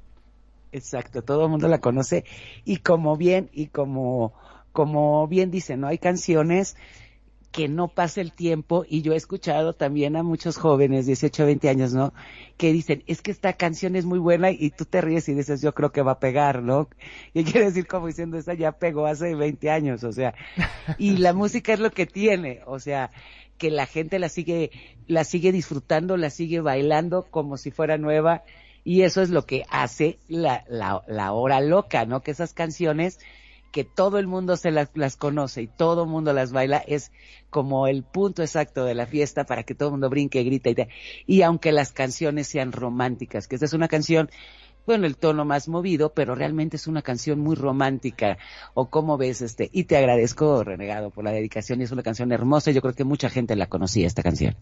Exacto, 0.72 1.22
todo 1.22 1.44
el 1.44 1.50
mundo 1.50 1.68
la 1.68 1.80
conoce 1.80 2.24
y 2.64 2.78
como 2.78 3.16
bien 3.16 3.50
y 3.52 3.66
como 3.66 4.32
como 4.72 5.28
bien 5.28 5.50
dice, 5.50 5.76
no 5.76 5.86
hay 5.86 5.98
canciones 5.98 6.76
que 7.52 7.68
no 7.68 7.88
pase 7.88 8.22
el 8.22 8.32
tiempo 8.32 8.84
y 8.88 9.02
yo 9.02 9.12
he 9.12 9.16
escuchado 9.16 9.74
también 9.74 10.16
a 10.16 10.22
muchos 10.22 10.56
jóvenes, 10.56 11.04
18, 11.04 11.44
20 11.44 11.68
años, 11.68 11.92
¿no? 11.92 12.14
Que 12.56 12.72
dicen, 12.72 13.04
es 13.06 13.20
que 13.20 13.30
esta 13.30 13.52
canción 13.52 13.94
es 13.94 14.06
muy 14.06 14.18
buena 14.18 14.50
y 14.50 14.70
tú 14.70 14.86
te 14.86 15.02
ríes 15.02 15.28
y 15.28 15.34
dices, 15.34 15.60
yo 15.60 15.74
creo 15.74 15.92
que 15.92 16.00
va 16.00 16.12
a 16.12 16.18
pegar, 16.18 16.62
¿no? 16.62 16.88
Y 17.34 17.44
quiere 17.44 17.66
decir 17.66 17.86
como 17.86 18.06
diciendo, 18.06 18.38
esa 18.38 18.54
ya 18.54 18.72
pegó 18.72 19.06
hace 19.06 19.34
20 19.34 19.70
años, 19.70 20.02
o 20.02 20.12
sea, 20.12 20.34
y 20.96 21.18
la 21.18 21.32
música 21.34 21.74
es 21.74 21.80
lo 21.80 21.90
que 21.90 22.06
tiene, 22.06 22.62
o 22.64 22.80
sea, 22.80 23.10
que 23.58 23.70
la 23.70 23.86
gente 23.86 24.18
la 24.18 24.30
sigue, 24.30 24.70
la 25.06 25.24
sigue 25.24 25.52
disfrutando, 25.52 26.16
la 26.16 26.30
sigue 26.30 26.60
bailando 26.60 27.26
como 27.30 27.58
si 27.58 27.70
fuera 27.70 27.98
nueva 27.98 28.44
y 28.82 29.02
eso 29.02 29.20
es 29.20 29.28
lo 29.28 29.44
que 29.44 29.64
hace 29.68 30.18
la, 30.26 30.64
la, 30.68 31.02
la 31.06 31.32
hora 31.32 31.60
loca, 31.60 32.06
¿no? 32.06 32.22
Que 32.22 32.30
esas 32.30 32.54
canciones 32.54 33.20
que 33.72 33.84
todo 33.84 34.18
el 34.18 34.26
mundo 34.28 34.56
se 34.56 34.70
las, 34.70 34.90
las 34.94 35.16
conoce 35.16 35.62
y 35.62 35.66
todo 35.66 36.04
el 36.04 36.10
mundo 36.10 36.32
las 36.32 36.52
baila 36.52 36.78
es 36.86 37.10
como 37.50 37.86
el 37.88 38.04
punto 38.04 38.42
exacto 38.42 38.84
de 38.84 38.94
la 38.94 39.06
fiesta 39.06 39.44
para 39.44 39.64
que 39.64 39.74
todo 39.74 39.88
el 39.88 39.92
mundo 39.94 40.10
brinque, 40.10 40.44
grite 40.44 40.70
y, 40.70 40.74
te- 40.74 40.88
y 41.26 41.42
aunque 41.42 41.72
las 41.72 41.92
canciones 41.92 42.46
sean 42.48 42.72
románticas, 42.72 43.48
que 43.48 43.56
esta 43.56 43.66
es 43.66 43.72
una 43.72 43.88
canción 43.88 44.30
bueno, 44.86 45.06
el 45.06 45.16
tono 45.16 45.44
más 45.44 45.68
movido, 45.68 46.12
pero 46.12 46.34
realmente 46.34 46.76
es 46.76 46.86
una 46.88 47.02
canción 47.02 47.38
muy 47.40 47.54
romántica. 47.54 48.38
¿O 48.74 48.90
cómo 48.90 49.16
ves 49.16 49.40
este? 49.40 49.70
Y 49.72 49.84
te 49.84 49.96
agradezco, 49.96 50.64
Renegado, 50.64 51.10
por 51.10 51.24
la 51.24 51.30
dedicación. 51.32 51.80
Y 51.80 51.84
es 51.84 51.92
una 51.92 52.02
canción 52.02 52.32
hermosa. 52.32 52.70
y 52.70 52.74
Yo 52.74 52.82
creo 52.82 52.94
que 52.94 53.04
mucha 53.04 53.30
gente 53.30 53.54
la 53.56 53.68
conocía, 53.68 54.06
esta 54.08 54.22
canción. 54.24 54.56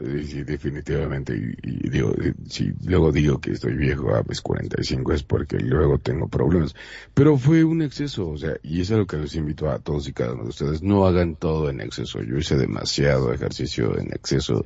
Sí, 0.00 0.44
definitivamente. 0.44 1.36
Y, 1.36 1.54
y 1.62 1.90
digo, 1.90 2.14
eh, 2.22 2.32
si 2.48 2.72
luego 2.84 3.12
digo 3.12 3.38
que 3.38 3.52
estoy 3.52 3.74
viejo 3.74 4.14
a 4.14 4.22
mis 4.26 4.40
45 4.40 5.12
es 5.12 5.22
porque 5.22 5.58
luego 5.58 5.98
tengo 5.98 6.26
problemas. 6.26 6.74
Pero 7.12 7.36
fue 7.36 7.64
un 7.64 7.82
exceso, 7.82 8.30
o 8.30 8.38
sea, 8.38 8.54
y 8.62 8.80
eso 8.80 8.94
es 8.94 9.00
lo 9.00 9.06
que 9.06 9.18
les 9.18 9.34
invito 9.34 9.70
a 9.70 9.78
todos 9.78 10.08
y 10.08 10.14
cada 10.14 10.32
uno 10.32 10.44
de 10.44 10.48
ustedes. 10.48 10.82
No 10.82 11.06
hagan 11.06 11.36
todo 11.36 11.68
en 11.68 11.82
exceso. 11.82 12.22
Yo 12.22 12.38
hice 12.38 12.56
demasiado 12.56 13.30
ejercicio 13.34 13.98
en 13.98 14.06
exceso. 14.14 14.64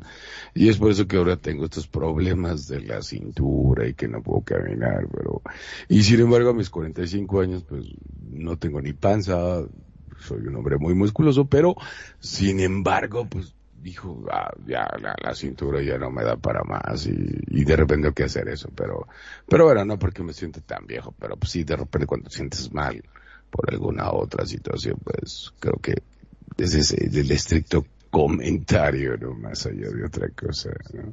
Y 0.55 0.69
es 0.69 0.79
por 0.79 0.93
eso 0.93 1.09
que 1.09 1.17
ahora 1.17 1.37
tengo 1.37 1.65
estos 1.65 1.89
problemas 1.89 2.69
de 2.69 2.83
la 2.83 3.03
cintura 3.03 3.89
y 3.89 3.95
que 3.95 4.07
no 4.07 4.23
puedo 4.23 4.43
caminar, 4.43 5.09
pero... 5.13 5.43
Y 5.89 6.05
sin 6.05 6.21
embargo 6.21 6.51
a 6.51 6.55
mis 6.55 6.71
45 6.71 7.41
años 7.41 7.65
pues 7.65 7.87
no 8.31 8.57
tengo 8.57 8.81
ni 8.81 8.93
panza, 8.93 9.65
soy 10.21 10.47
un 10.47 10.55
hombre 10.55 10.79
muy 10.79 10.95
musculoso, 10.95 11.47
pero 11.47 11.75
sin 12.21 12.61
embargo 12.61 13.27
pues 13.29 13.55
dijo, 13.85 14.25
ah, 14.33 14.51
ya 14.67 14.89
la, 14.99 15.15
la 15.23 15.35
cintura 15.35 15.83
ya 15.83 15.99
no 15.99 16.11
me 16.11 16.25
da 16.25 16.37
para 16.37 16.65
más 16.65 17.07
y, 17.07 17.13
y 17.49 17.65
de 17.65 17.77
repente 17.77 18.05
tengo 18.05 18.15
que 18.15 18.25
hacer 18.25 18.49
eso, 18.49 18.71
pero, 18.75 19.07
pero 19.47 19.67
bueno, 19.67 19.85
no 19.85 19.99
porque 19.99 20.23
me 20.23 20.33
siento 20.33 20.63
tan 20.63 20.87
viejo, 20.87 21.15
pero 21.21 21.37
pues 21.37 21.53
sí, 21.53 21.65
de 21.65 21.77
repente 21.77 22.07
cuando 22.07 22.31
te 22.31 22.37
sientes 22.37 22.73
mal 22.73 23.05
por 23.51 23.71
alguna 23.71 24.11
otra 24.11 24.47
situación, 24.47 24.97
pues 25.05 25.53
creo 25.61 25.75
que 25.75 26.03
es 26.57 26.75
ese, 26.75 27.05
el 27.05 27.31
estricto 27.31 27.85
comentario, 28.11 29.19
no 29.19 29.35
más 29.35 29.67
allá 29.67 29.91
de 29.91 30.07
otra 30.07 30.29
cosa, 30.31 30.71
¿no? 30.95 31.13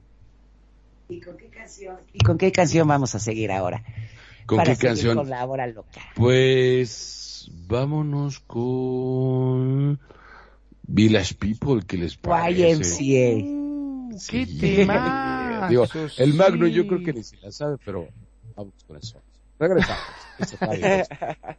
¿Y 1.10 1.20
con 1.20 1.36
qué 1.36 1.50
canción? 1.50 1.98
¿Y 2.14 2.20
con 2.24 2.38
qué 2.38 2.54
canción 2.54 2.88
vamos 2.88 3.14
a 3.16 3.20
seguir 3.20 3.52
ahora? 3.52 3.84
¿Con 4.46 4.58
Para 4.58 4.72
qué 4.72 4.76
seguir 4.76 4.90
canción? 4.90 5.18
Con 5.18 5.30
la 5.30 5.46
hora 5.46 5.68
loca. 5.68 6.02
Pues 6.16 7.52
vámonos 7.68 8.40
con 8.40 10.00
Village 10.94 11.36
People, 11.36 11.82
¿qué 11.88 11.98
les 11.98 12.18
parece? 12.18 13.02
YMCA. 13.04 13.46
Uh, 13.46 14.10
¡Qué 14.30 14.46
Sí. 14.46 14.60
tema! 14.60 15.68
Digo, 15.70 15.86
el 16.18 16.34
Magno 16.34 16.68
yo 16.68 16.86
creo 16.86 17.04
que 17.04 17.14
ni 17.14 17.24
se 17.24 17.38
la 17.38 17.52
sabe, 17.52 17.78
pero 17.86 18.08
vamos 18.56 18.74
con 18.86 18.98
eso. 18.98 19.20
Regresamos. 19.58 20.04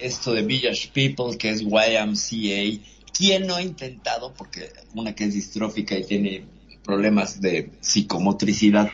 esto 0.00 0.32
de 0.32 0.42
Village 0.42 0.90
People, 0.92 1.36
que 1.36 1.50
es 1.50 1.62
YMCA. 1.62 2.82
¿Quién 3.16 3.46
no 3.46 3.56
ha 3.56 3.62
intentado, 3.62 4.32
porque 4.34 4.72
una 4.94 5.14
que 5.14 5.24
es 5.24 5.34
distrófica 5.34 5.96
y 5.96 6.04
tiene 6.04 6.46
problemas 6.82 7.40
de 7.40 7.70
psicomotricidad 7.80 8.90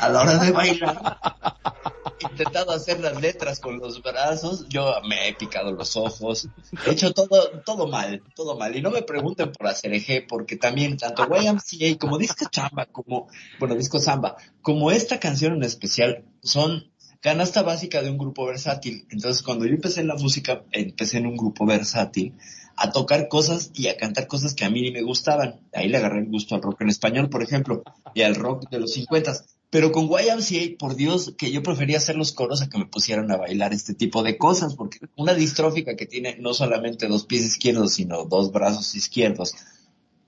a 0.00 0.08
la 0.08 0.22
hora 0.22 0.38
de 0.38 0.50
bailar, 0.50 1.18
intentado 2.20 2.72
hacer 2.72 3.00
las 3.00 3.20
letras 3.20 3.60
con 3.60 3.78
los 3.78 4.02
brazos, 4.02 4.66
yo 4.68 4.94
me 5.06 5.28
he 5.28 5.34
picado 5.34 5.72
los 5.72 5.96
ojos, 5.96 6.48
he 6.86 6.90
hecho 6.90 7.12
todo, 7.12 7.60
todo 7.64 7.86
mal, 7.86 8.22
todo 8.34 8.56
mal. 8.56 8.74
Y 8.74 8.80
no 8.80 8.90
me 8.90 9.02
pregunten 9.02 9.52
por 9.52 9.66
hacer 9.66 9.92
eje, 9.92 10.22
porque 10.26 10.56
también 10.56 10.96
tanto 10.96 11.26
YMCA 11.28 11.98
como 11.98 12.16
Disco 12.16 12.46
Chamba, 12.50 12.86
como, 12.86 13.28
bueno, 13.58 13.74
Disco 13.74 13.98
Samba, 13.98 14.36
como 14.62 14.90
esta 14.90 15.20
canción 15.20 15.54
en 15.54 15.64
especial, 15.64 16.24
son 16.42 16.89
canasta 17.20 17.62
básica 17.62 18.02
de 18.02 18.10
un 18.10 18.18
grupo 18.18 18.46
versátil. 18.46 19.06
Entonces, 19.10 19.42
cuando 19.42 19.66
yo 19.66 19.74
empecé 19.74 20.00
en 20.00 20.08
la 20.08 20.16
música, 20.16 20.64
empecé 20.72 21.18
en 21.18 21.26
un 21.26 21.36
grupo 21.36 21.66
versátil 21.66 22.34
a 22.76 22.92
tocar 22.92 23.28
cosas 23.28 23.70
y 23.74 23.88
a 23.88 23.96
cantar 23.96 24.26
cosas 24.26 24.54
que 24.54 24.64
a 24.64 24.70
mí 24.70 24.80
ni 24.80 24.90
me 24.90 25.02
gustaban. 25.02 25.60
Ahí 25.74 25.88
le 25.88 25.98
agarré 25.98 26.20
el 26.20 26.30
gusto 26.30 26.54
al 26.54 26.62
rock 26.62 26.80
en 26.80 26.88
español, 26.88 27.28
por 27.28 27.42
ejemplo, 27.42 27.82
y 28.14 28.22
al 28.22 28.34
rock 28.34 28.70
de 28.70 28.80
los 28.80 28.94
50. 28.94 29.44
Pero 29.68 29.92
con 29.92 30.06
YMCA, 30.08 30.78
por 30.78 30.96
Dios, 30.96 31.34
que 31.36 31.52
yo 31.52 31.62
prefería 31.62 31.98
hacer 31.98 32.16
los 32.16 32.32
coros 32.32 32.62
a 32.62 32.68
que 32.68 32.78
me 32.78 32.86
pusieran 32.86 33.30
a 33.30 33.36
bailar 33.36 33.72
este 33.72 33.94
tipo 33.94 34.22
de 34.22 34.36
cosas, 34.36 34.74
porque 34.74 34.98
una 35.16 35.34
distrófica 35.34 35.94
que 35.94 36.06
tiene 36.06 36.38
no 36.40 36.54
solamente 36.54 37.06
dos 37.06 37.26
pies 37.26 37.44
izquierdos, 37.44 37.92
sino 37.92 38.24
dos 38.24 38.50
brazos 38.50 38.94
izquierdos, 38.94 39.54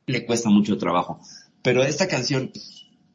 le 0.06 0.26
cuesta 0.26 0.48
mucho 0.48 0.78
trabajo. 0.78 1.20
Pero 1.62 1.82
esta 1.82 2.06
canción, 2.06 2.52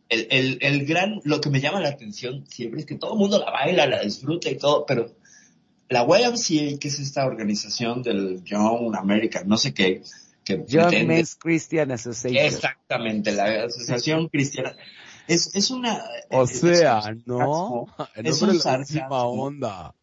el, 0.09 0.27
el, 0.31 0.57
el 0.61 0.85
gran, 0.85 1.21
lo 1.23 1.41
que 1.41 1.49
me 1.49 1.59
llama 1.59 1.81
la 1.81 1.89
atención 1.89 2.45
siempre 2.47 2.81
es 2.81 2.85
que 2.85 2.95
todo 2.95 3.13
el 3.13 3.19
mundo 3.19 3.39
la 3.39 3.51
baila, 3.51 3.85
la 3.88 4.01
disfruta 4.01 4.49
y 4.49 4.57
todo, 4.57 4.85
pero 4.85 5.11
la 5.89 6.03
YMCA, 6.03 6.79
que 6.79 6.88
es 6.88 6.99
esta 6.99 7.25
organización 7.25 8.03
del 8.03 8.43
Young 8.43 8.95
American, 8.95 9.47
no 9.47 9.57
sé 9.57 9.73
qué, 9.73 10.01
que 10.43 10.63
Young 10.67 10.88
pretende- 10.89 11.05
Men's 11.07 11.35
Christian 11.35 11.91
Association. 11.91 12.45
Exactamente, 12.45 13.31
la 13.31 13.65
Asociación 13.65 14.27
Cristiana. 14.29 14.75
Es, 15.27 15.53
es 15.55 15.71
una... 15.71 16.01
O 16.29 16.47
sea, 16.47 16.99
es 17.09 17.27
¿no? 17.27 17.85
Es 18.15 18.41
un 18.41 18.57
sarcasmo. 18.59 19.17
onda. 19.43 19.93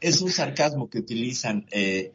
Es 0.00 0.20
un 0.20 0.30
sarcasmo 0.30 0.90
que 0.90 0.98
utilizan 0.98 1.66
eh, 1.70 2.12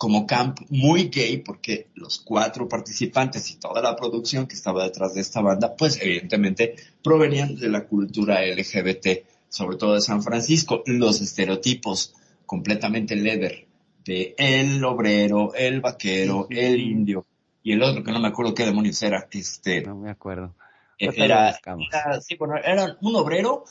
como 0.00 0.26
camp 0.26 0.60
muy 0.70 1.10
gay 1.10 1.42
porque 1.44 1.88
los 1.94 2.20
cuatro 2.20 2.66
participantes 2.66 3.50
y 3.50 3.56
toda 3.56 3.82
la 3.82 3.94
producción 3.96 4.46
que 4.46 4.54
estaba 4.54 4.84
detrás 4.84 5.12
de 5.12 5.20
esta 5.20 5.42
banda, 5.42 5.76
pues 5.76 6.00
evidentemente 6.00 6.74
provenían 7.04 7.54
de 7.56 7.68
la 7.68 7.84
cultura 7.84 8.42
LGBT, 8.42 9.26
sobre 9.50 9.76
todo 9.76 9.92
de 9.96 10.00
San 10.00 10.22
Francisco. 10.22 10.82
Los 10.86 11.20
estereotipos 11.20 12.14
completamente 12.46 13.14
leather 13.14 13.66
de 14.02 14.34
el 14.38 14.82
obrero, 14.84 15.52
el 15.52 15.82
vaquero, 15.82 16.46
el 16.48 16.80
indio 16.80 17.26
y 17.62 17.72
el 17.72 17.82
otro 17.82 18.02
que 18.02 18.10
no 18.10 18.20
me 18.20 18.28
acuerdo 18.28 18.54
qué 18.54 18.64
demonios 18.64 19.02
era, 19.02 19.28
este, 19.30 19.82
No 19.82 19.96
me 19.96 20.08
acuerdo. 20.08 20.54
Lo 20.98 21.12
era, 21.12 21.60
era- 21.92 22.20
sí, 22.22 22.36
bueno, 22.36 22.54
era 22.56 22.96
un 23.02 23.16
obrero, 23.16 23.64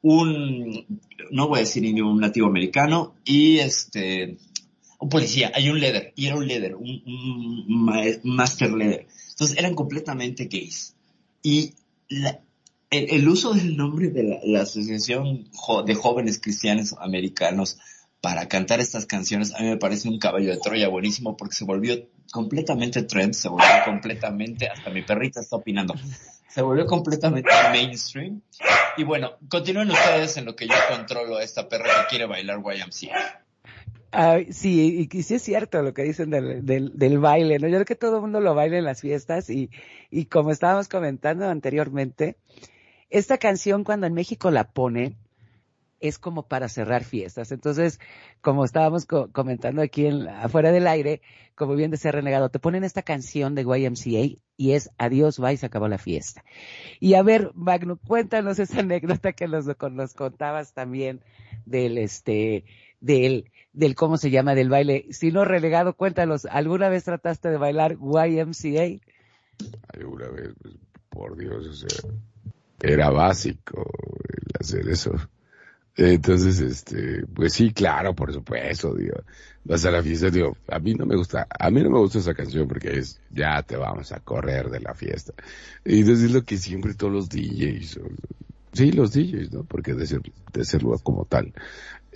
un, 0.00 0.86
no 1.32 1.48
voy 1.48 1.58
a 1.58 1.60
decir 1.60 1.84
indio, 1.84 2.06
un 2.06 2.18
nativo 2.18 2.46
americano 2.46 3.14
y 3.26 3.58
este, 3.58 4.38
un 4.98 5.08
policía, 5.08 5.52
hay 5.54 5.68
un 5.68 5.80
leather, 5.80 6.12
y 6.16 6.26
era 6.26 6.36
un 6.36 6.46
leather, 6.46 6.76
un, 6.76 7.02
un 7.06 7.64
ma- 7.68 8.02
master 8.22 8.72
leather. 8.72 9.06
Entonces 9.30 9.58
eran 9.58 9.74
completamente 9.74 10.46
gays. 10.46 10.94
Y 11.42 11.74
el, 12.90 13.28
uso 13.28 13.52
del 13.52 13.76
nombre 13.76 14.08
de 14.08 14.40
la, 14.44 14.62
Asociación 14.62 15.48
de 15.84 15.94
Jóvenes 15.94 16.40
Cristianos 16.40 16.94
Americanos 16.98 17.78
para 18.20 18.48
cantar 18.48 18.80
estas 18.80 19.06
canciones 19.06 19.54
a 19.54 19.60
mí 19.60 19.68
me 19.68 19.76
parece 19.76 20.08
un 20.08 20.18
caballo 20.18 20.50
de 20.50 20.58
Troya 20.58 20.88
buenísimo 20.88 21.36
porque 21.36 21.54
se 21.54 21.64
volvió 21.64 22.08
completamente 22.32 23.02
trend, 23.02 23.34
se 23.34 23.48
volvió 23.48 23.68
completamente, 23.84 24.68
hasta 24.68 24.90
mi 24.90 25.02
perrita 25.02 25.40
está 25.40 25.56
opinando, 25.56 25.94
se 26.48 26.62
volvió 26.62 26.86
completamente 26.86 27.50
mainstream. 27.70 28.40
Y 28.96 29.04
bueno, 29.04 29.32
continúen 29.48 29.90
ustedes 29.90 30.36
en 30.38 30.46
lo 30.46 30.56
que 30.56 30.66
yo 30.66 30.74
controlo 30.90 31.36
a 31.36 31.42
esta 31.42 31.68
perra 31.68 31.84
que 31.84 32.08
quiere 32.10 32.26
bailar 32.26 32.58
YMCA. 32.58 33.45
Ay, 34.12 34.52
sí, 34.52 35.08
y 35.12 35.22
sí 35.22 35.34
es 35.34 35.42
cierto 35.42 35.82
lo 35.82 35.92
que 35.92 36.02
dicen 36.04 36.30
del, 36.30 36.64
del, 36.64 36.96
del 36.96 37.18
baile, 37.18 37.58
¿no? 37.58 37.68
Yo 37.68 37.74
creo 37.74 37.84
que 37.84 37.96
todo 37.96 38.16
el 38.16 38.22
mundo 38.22 38.40
lo 38.40 38.54
baila 38.54 38.78
en 38.78 38.84
las 38.84 39.00
fiestas 39.00 39.50
y, 39.50 39.70
y 40.10 40.26
como 40.26 40.50
estábamos 40.52 40.88
comentando 40.88 41.46
anteriormente, 41.48 42.36
esta 43.10 43.38
canción 43.38 43.84
cuando 43.84 44.06
en 44.06 44.14
México 44.14 44.50
la 44.50 44.70
pone 44.72 45.16
es 46.00 46.18
como 46.18 46.48
para 46.48 46.68
cerrar 46.68 47.04
fiestas. 47.04 47.52
Entonces, 47.52 48.00
como 48.42 48.64
estábamos 48.64 49.06
co- 49.06 49.30
comentando 49.32 49.82
aquí 49.82 50.06
en, 50.06 50.28
afuera 50.28 50.72
del 50.72 50.86
aire, 50.88 51.22
como 51.56 51.74
bien 51.76 51.90
decía 51.90 52.12
Renegado, 52.12 52.50
te 52.50 52.60
ponen 52.60 52.84
esta 52.84 53.02
canción 53.02 53.54
de 53.54 53.62
YMCA 53.64 54.42
y 54.56 54.72
es 54.72 54.90
adiós, 54.98 55.38
bye, 55.38 55.56
se 55.56 55.66
acabó 55.66 55.88
la 55.88 55.98
fiesta. 55.98 56.44
Y 57.00 57.14
a 57.14 57.22
ver, 57.22 57.50
Magno, 57.54 57.98
cuéntanos 57.98 58.58
esa 58.58 58.80
anécdota 58.80 59.32
que 59.32 59.48
nos 59.48 59.66
contabas 60.14 60.72
también 60.72 61.22
del 61.64 61.98
este, 61.98 62.64
del, 63.00 63.50
del 63.72 63.94
cómo 63.94 64.16
se 64.16 64.30
llama, 64.30 64.54
del 64.54 64.68
baile. 64.68 65.06
Si 65.10 65.30
no 65.30 65.44
relegado, 65.44 65.94
cuéntanos, 65.94 66.46
¿alguna 66.46 66.88
vez 66.88 67.04
trataste 67.04 67.50
de 67.50 67.58
bailar 67.58 67.96
YMCA? 68.00 69.00
Alguna 69.94 70.28
vez, 70.28 70.50
pues, 70.60 70.74
por 71.08 71.36
Dios, 71.36 71.86
era 72.80 73.10
básico 73.10 73.84
el 74.28 74.52
hacer 74.60 74.88
eso. 74.88 75.12
Entonces, 75.96 76.60
este, 76.60 77.24
pues 77.26 77.54
sí, 77.54 77.72
claro, 77.72 78.14
por 78.14 78.30
supuesto, 78.30 78.94
digo, 78.94 79.16
vas 79.64 79.84
a 79.86 79.90
la 79.90 80.02
fiesta, 80.02 80.28
digo, 80.28 80.54
a 80.68 80.78
mí 80.78 80.92
no 80.92 81.06
me 81.06 81.16
gusta, 81.16 81.46
a 81.48 81.70
mí 81.70 81.82
no 81.82 81.88
me 81.88 81.98
gusta 81.98 82.18
esa 82.18 82.34
canción 82.34 82.68
porque 82.68 82.98
es, 82.98 83.18
ya 83.30 83.62
te 83.62 83.76
vamos 83.76 84.12
a 84.12 84.20
correr 84.20 84.68
de 84.68 84.80
la 84.80 84.94
fiesta. 84.94 85.32
Y 85.86 86.00
entonces 86.00 86.26
es 86.26 86.32
lo 86.32 86.44
que 86.44 86.58
siempre 86.58 86.92
todos 86.92 87.12
los 87.14 87.28
DJs, 87.30 88.00
sí, 88.72 88.92
los 88.92 89.12
DJs, 89.12 89.52
¿no? 89.52 89.64
Porque 89.64 89.94
de, 89.94 90.06
ser, 90.06 90.20
de 90.52 90.64
serlo 90.66 90.98
como 90.98 91.24
tal, 91.24 91.54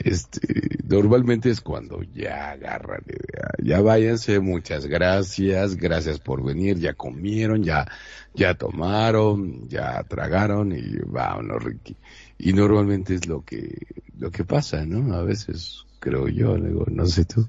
este, 0.04 0.78
normalmente 0.88 1.50
es 1.50 1.60
cuando 1.60 2.02
ya 2.02 2.52
agarran 2.52 3.02
idea, 3.06 3.50
ya 3.58 3.80
váyanse, 3.80 4.40
muchas 4.40 4.86
gracias, 4.86 5.76
gracias 5.76 6.18
por 6.18 6.42
venir, 6.42 6.78
ya 6.78 6.94
comieron, 6.94 7.62
ya, 7.62 7.86
ya 8.34 8.54
tomaron, 8.54 9.68
ya 9.68 10.02
tragaron 10.04 10.72
y 10.72 10.96
vámonos, 11.06 11.62
Ricky. 11.62 11.96
Y 12.38 12.52
normalmente 12.52 13.14
es 13.14 13.26
lo 13.26 13.44
que, 13.44 13.86
lo 14.18 14.30
que 14.30 14.44
pasa, 14.44 14.84
¿no? 14.86 15.14
A 15.14 15.22
veces, 15.22 15.84
creo 15.98 16.28
yo, 16.28 16.56
luego, 16.56 16.86
no 16.90 17.06
sé 17.06 17.24
tú, 17.24 17.48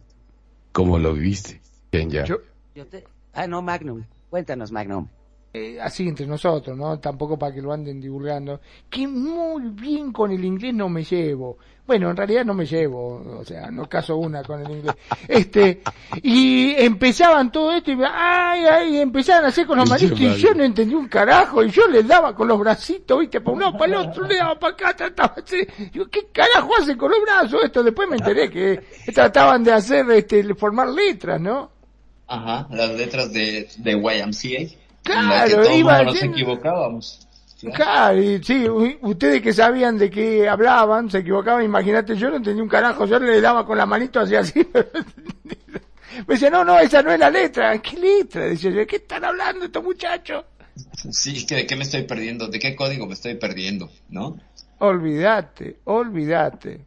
¿cómo 0.72 1.00
lo 1.00 1.14
viste? 1.14 1.62
¿Quién 1.90 2.10
ya? 2.10 2.26
Yo, 2.26 2.38
Yo 2.76 2.86
te... 2.86 3.06
Ah, 3.34 3.48
no, 3.48 3.62
Magnum. 3.62 4.04
Cuéntanos, 4.30 4.72
Magnum. 4.72 5.08
Eh, 5.54 5.78
así 5.82 6.08
entre 6.08 6.26
nosotros, 6.26 6.78
¿no? 6.78 6.98
Tampoco 7.00 7.38
para 7.38 7.54
que 7.54 7.62
lo 7.62 7.74
anden 7.74 8.00
divulgando, 8.00 8.62
que 8.90 9.06
muy 9.06 9.70
bien 9.72 10.14
con 10.14 10.32
el 10.32 10.46
inglés 10.46 10.74
no 10.74 10.88
me 10.88 11.04
llevo. 11.04 11.58
Bueno, 11.86 12.10
en 12.10 12.16
realidad 12.16 12.46
no 12.46 12.54
me 12.54 12.66
llevo, 12.66 13.40
o 13.40 13.44
sea, 13.44 13.70
no 13.70 13.90
caso 13.90 14.16
una 14.16 14.44
con 14.44 14.66
el 14.66 14.72
inglés. 14.72 14.96
Este, 15.28 15.82
y 16.24 16.72
empezaban 16.78 17.52
todo 17.52 17.74
esto 17.74 17.92
y 17.92 17.98
me, 17.98 18.06
ay, 18.06 18.64
ay, 18.66 18.98
empezaban 19.00 19.44
a 19.44 19.48
hacer 19.50 19.66
con 19.66 19.78
los 19.78 19.90
manitos 19.90 20.18
y 20.18 20.36
yo 20.36 20.54
no 20.54 20.64
entendí 20.64 20.96
un 20.96 21.10
carajo 21.10 21.62
y 21.64 21.70
yo 21.70 21.86
les 21.88 22.08
daba 22.08 22.34
con 22.34 22.48
los 22.48 22.58
bracitos, 22.58 23.20
viste, 23.20 23.42
para 23.42 23.54
un 23.54 23.60
lado, 23.60 23.78
para 23.78 23.86
el 23.88 24.08
otro, 24.08 24.26
le 24.26 24.38
daba 24.38 24.58
para 24.58 24.74
acá, 24.74 24.96
trataba 24.96 25.36
de 25.36 25.42
hacer, 25.42 25.68
digo, 25.92 26.06
¿qué 26.08 26.28
carajo 26.32 26.72
hacen 26.80 26.98
con 26.98 27.12
los 27.12 27.22
brazos 27.22 27.62
esto? 27.66 27.84
Después 27.84 28.08
me 28.08 28.16
enteré 28.16 28.50
que 28.50 28.82
trataban 29.14 29.66
de 29.66 29.74
hacer, 29.74 30.10
este, 30.12 30.56
formar 30.56 30.88
letras, 30.88 31.42
¿no? 31.42 31.72
Ajá, 32.28 32.68
las 32.72 32.92
letras 32.92 33.34
de, 33.34 33.68
de 33.80 33.92
YMCA. 33.92 34.81
Claro, 35.04 35.62
que 35.64 35.78
iba 35.78 36.04
nos 36.04 36.22
equivocábamos. 36.22 37.28
Claro. 37.74 38.20
Sí, 38.44 38.66
ustedes 39.02 39.42
que 39.42 39.54
sabían 39.54 39.98
de 39.98 40.10
qué 40.10 40.50
hablaban, 40.50 41.12
se 41.12 41.20
equivocaban, 41.20 41.64
imagínate, 41.64 42.16
yo 42.16 42.30
no 42.32 42.38
entendí 42.38 42.60
un 42.62 42.68
carajo, 42.68 43.06
yo 43.06 43.20
le 43.20 43.40
daba 43.40 43.66
con 43.66 43.78
la 43.78 43.86
manito 43.86 44.20
así 44.20 44.36
así. 44.36 44.68
Me 46.28 46.34
decía, 46.36 46.50
no, 46.50 46.64
no, 46.66 46.78
esa 46.80 47.02
no 47.02 47.12
es 47.12 47.20
la 47.20 47.30
letra. 47.30 47.78
¿Qué 47.82 47.98
letra? 47.98 48.54
Yo, 48.54 48.72
¿de 48.72 48.86
qué 48.86 48.98
están 48.98 49.24
hablando 49.24 49.66
estos 49.66 49.84
muchachos? 49.84 50.44
Sí, 51.12 51.46
que 51.46 51.56
de 51.56 51.66
qué 51.66 51.76
me 51.76 51.84
estoy 51.84 52.04
perdiendo, 52.04 52.48
de 52.48 52.60
qué 52.60 52.76
código 52.76 53.06
me 53.08 53.14
estoy 53.14 53.36
perdiendo, 53.36 53.90
¿no? 54.10 54.38
Olvídate, 54.80 55.78
olvídate. 55.86 56.82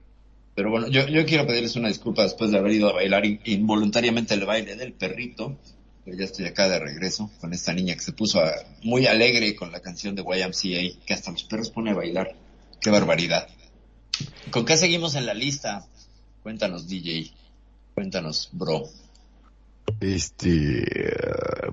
Pero 0.55 0.71
bueno, 0.71 0.89
yo, 0.89 1.07
yo 1.09 1.25
quiero 1.25 1.47
pedirles 1.47 1.75
una 1.77 1.89
disculpa 1.89 2.23
después 2.23 2.51
de 2.51 2.59
haber 2.59 2.73
ido 2.73 2.89
a 2.91 2.93
bailar 2.93 3.25
in- 3.25 3.41
involuntariamente 3.45 4.35
el 4.35 4.45
baile 4.45 4.77
del 4.77 4.93
perrito. 4.93 5.57
Pero 6.05 6.17
ya 6.19 6.25
estoy 6.25 6.47
acá 6.47 6.69
de 6.69 6.79
regreso 6.79 7.31
con 7.41 7.53
esta 7.55 7.73
niña 7.73 7.95
que 7.95 8.01
se 8.01 8.13
puso 8.13 8.41
a- 8.41 8.53
muy 8.83 9.07
alegre 9.07 9.55
con 9.57 9.73
la 9.73 9.81
canción 9.81 10.15
de 10.15 10.23
YMCA, 10.23 11.05
que 11.07 11.15
hasta 11.15 11.31
los 11.31 11.45
perros 11.45 11.71
pone 11.71 11.93
a 11.93 11.95
bailar. 11.95 12.35
Qué 12.81 12.91
barbaridad. 12.91 13.49
¿Con 14.51 14.65
qué 14.67 14.77
seguimos 14.77 15.15
en 15.15 15.27
la 15.27 15.35
lista? 15.35 15.87
Cuéntanos, 16.43 16.87
DJ. 16.89 17.33
Cuéntanos, 17.95 18.51
bro. 18.53 18.83
Este, 20.01 20.83
eh, 20.83 21.13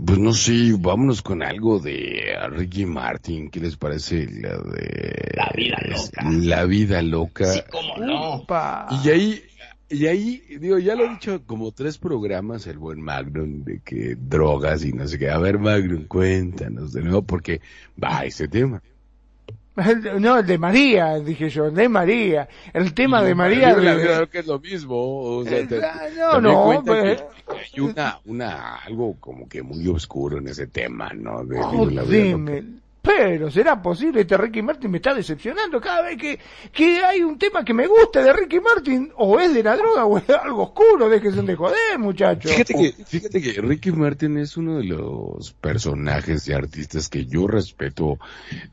pues 0.05 0.19
no 0.19 0.33
sé, 0.33 0.73
vámonos 0.77 1.21
con 1.21 1.41
algo 1.43 1.79
de 1.79 2.35
Ricky 2.51 2.85
Martin, 2.85 3.49
¿qué 3.49 3.59
les 3.59 3.77
parece 3.77 4.25
la 4.29 4.57
de 4.57 5.31
La 5.35 5.51
vida 5.55 5.77
loca. 5.87 6.29
La 6.29 6.65
vida 6.65 7.01
loca. 7.01 7.53
Sí, 7.53 7.61
cómo 7.69 7.97
no. 7.97 8.45
Y 9.03 9.09
ahí, 9.09 9.43
Y 9.91 10.07
ahí, 10.07 10.41
digo, 10.59 10.79
ya 10.79 10.95
lo 10.95 11.03
he 11.05 11.09
dicho 11.09 11.41
como 11.45 11.71
tres 11.71 11.97
programas 11.97 12.65
el 12.65 12.77
buen 12.77 13.01
Magnum 13.01 13.63
de 13.65 13.79
que 13.83 14.15
drogas 14.15 14.85
y 14.85 14.93
no 14.93 15.05
sé 15.07 15.19
qué. 15.19 15.29
A 15.29 15.37
ver, 15.37 15.59
Magnum, 15.59 16.05
cuéntanos 16.05 16.93
de 16.93 17.01
nuevo 17.01 17.21
porque 17.23 17.59
va 18.01 18.23
ese 18.25 18.47
tema. 18.47 18.81
No, 20.19 20.37
el 20.39 20.45
de 20.45 20.57
María, 20.57 21.17
dije 21.19 21.49
yo, 21.49 21.67
el 21.67 21.73
de 21.75 21.87
María. 21.87 22.47
El 22.73 22.93
tema 22.93 23.23
de 23.23 23.33
María. 23.33 23.71
Yo 23.73 23.79
de- 23.81 24.01
creo 24.03 24.29
que 24.29 24.39
es 24.39 24.47
lo 24.47 24.59
mismo. 24.59 24.95
O 24.97 25.43
sea, 25.45 25.65
te- 25.65 25.77
Eh, 25.77 25.81
no, 26.17 26.31
también 26.31 26.53
no, 26.53 26.83
pues- 26.85 27.21
que 27.21 27.79
hay 27.79 27.79
una, 27.81 28.19
una, 28.25 28.75
algo 28.75 29.15
como 29.19 29.47
que 29.47 29.63
muy 29.63 29.87
oscuro 29.87 30.37
en 30.39 30.49
ese 30.49 30.67
tema, 30.67 31.11
¿no? 31.15 31.43
De, 31.45 31.57
Oh, 31.61 31.85
de 31.87 32.65
Pero, 33.03 33.49
¿será 33.49 33.81
posible? 33.81 34.21
Este 34.21 34.37
Ricky 34.37 34.61
Martin 34.61 34.91
me 34.91 34.97
está 34.97 35.13
decepcionando 35.15 35.81
cada 35.81 36.03
vez 36.03 36.17
que, 36.17 36.39
que 36.71 37.03
hay 37.03 37.21
un 37.23 37.37
tema 37.39 37.65
que 37.65 37.73
me 37.73 37.87
gusta 37.87 38.23
de 38.23 38.31
Ricky 38.31 38.59
Martin, 38.59 39.11
o 39.17 39.39
es 39.39 39.51
de 39.55 39.63
la 39.63 39.75
droga 39.75 40.05
o 40.05 40.19
es 40.19 40.29
algo 40.29 40.63
oscuro, 40.63 41.09
déjense 41.09 41.41
de 41.41 41.55
joder, 41.55 41.97
muchachos. 41.97 42.51
Fíjate 42.51 42.73
que, 42.75 43.03
fíjate 43.05 43.41
que 43.41 43.59
Ricky 43.59 43.91
Martin 43.91 44.37
es 44.37 44.55
uno 44.55 44.77
de 44.77 44.83
los 44.83 45.51
personajes 45.53 46.47
y 46.47 46.53
artistas 46.53 47.09
que 47.09 47.25
yo 47.25 47.47
respeto 47.47 48.19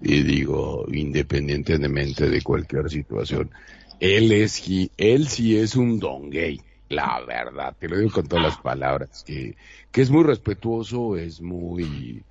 y 0.03 0.23
digo, 0.23 0.85
independientemente 0.93 2.29
de 2.29 2.43
cualquier 2.43 2.91
situación. 2.91 3.51
Él 3.99 4.31
es, 4.33 4.63
he- 4.69 4.91
él 4.99 5.29
sí 5.29 5.59
es 5.59 5.75
un 5.75 5.99
don 5.99 6.29
gay, 6.31 6.61
la 6.91 7.21
verdad, 7.27 7.75
te 7.79 7.89
lo 7.89 7.97
digo 7.99 8.11
con 8.13 8.29
todas 8.29 8.45
las 8.45 8.59
palabras, 8.59 9.25
que, 9.27 9.57
que 9.91 10.03
es 10.03 10.11
muy 10.11 10.23
respetuoso, 10.25 11.17
es 11.17 11.41
muy, 11.41 12.23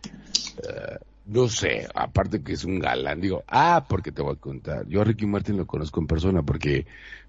eh, 0.64 0.98
no 1.28 1.50
sé, 1.50 1.88
aparte 1.94 2.42
que 2.42 2.54
es 2.54 2.64
un 2.64 2.80
galán, 2.80 3.22
digo, 3.22 3.44
ah, 3.48 3.86
porque 3.88 4.12
te 4.12 4.22
voy 4.22 4.34
a 4.34 4.40
contar, 4.40 4.88
yo 4.88 5.02
a 5.02 5.04
Ricky 5.04 5.26
Martin 5.26 5.58
lo 5.58 5.68
conozco 5.68 6.00
en 6.00 6.08
persona 6.08 6.42
porque 6.42 6.86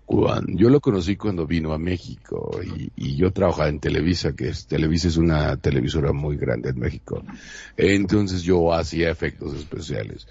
cuando, 0.06 0.52
yo 0.56 0.70
lo 0.70 0.80
conocí 0.80 1.16
cuando 1.16 1.46
vino 1.46 1.72
a 1.72 1.78
México 1.78 2.50
y, 2.64 2.92
y 2.96 3.16
yo 3.16 3.30
trabajaba 3.32 3.68
en 3.68 3.80
Televisa, 3.80 4.34
que 4.34 4.48
es, 4.48 4.66
Televisa 4.66 5.08
es 5.08 5.16
una 5.16 5.56
televisora 5.58 6.12
muy 6.12 6.38
grande 6.38 6.70
en 6.70 6.78
México. 6.78 7.22
Entonces 7.76 8.42
yo 8.42 8.72
hacía 8.72 9.10
efectos 9.10 9.54
especiales. 9.54 10.26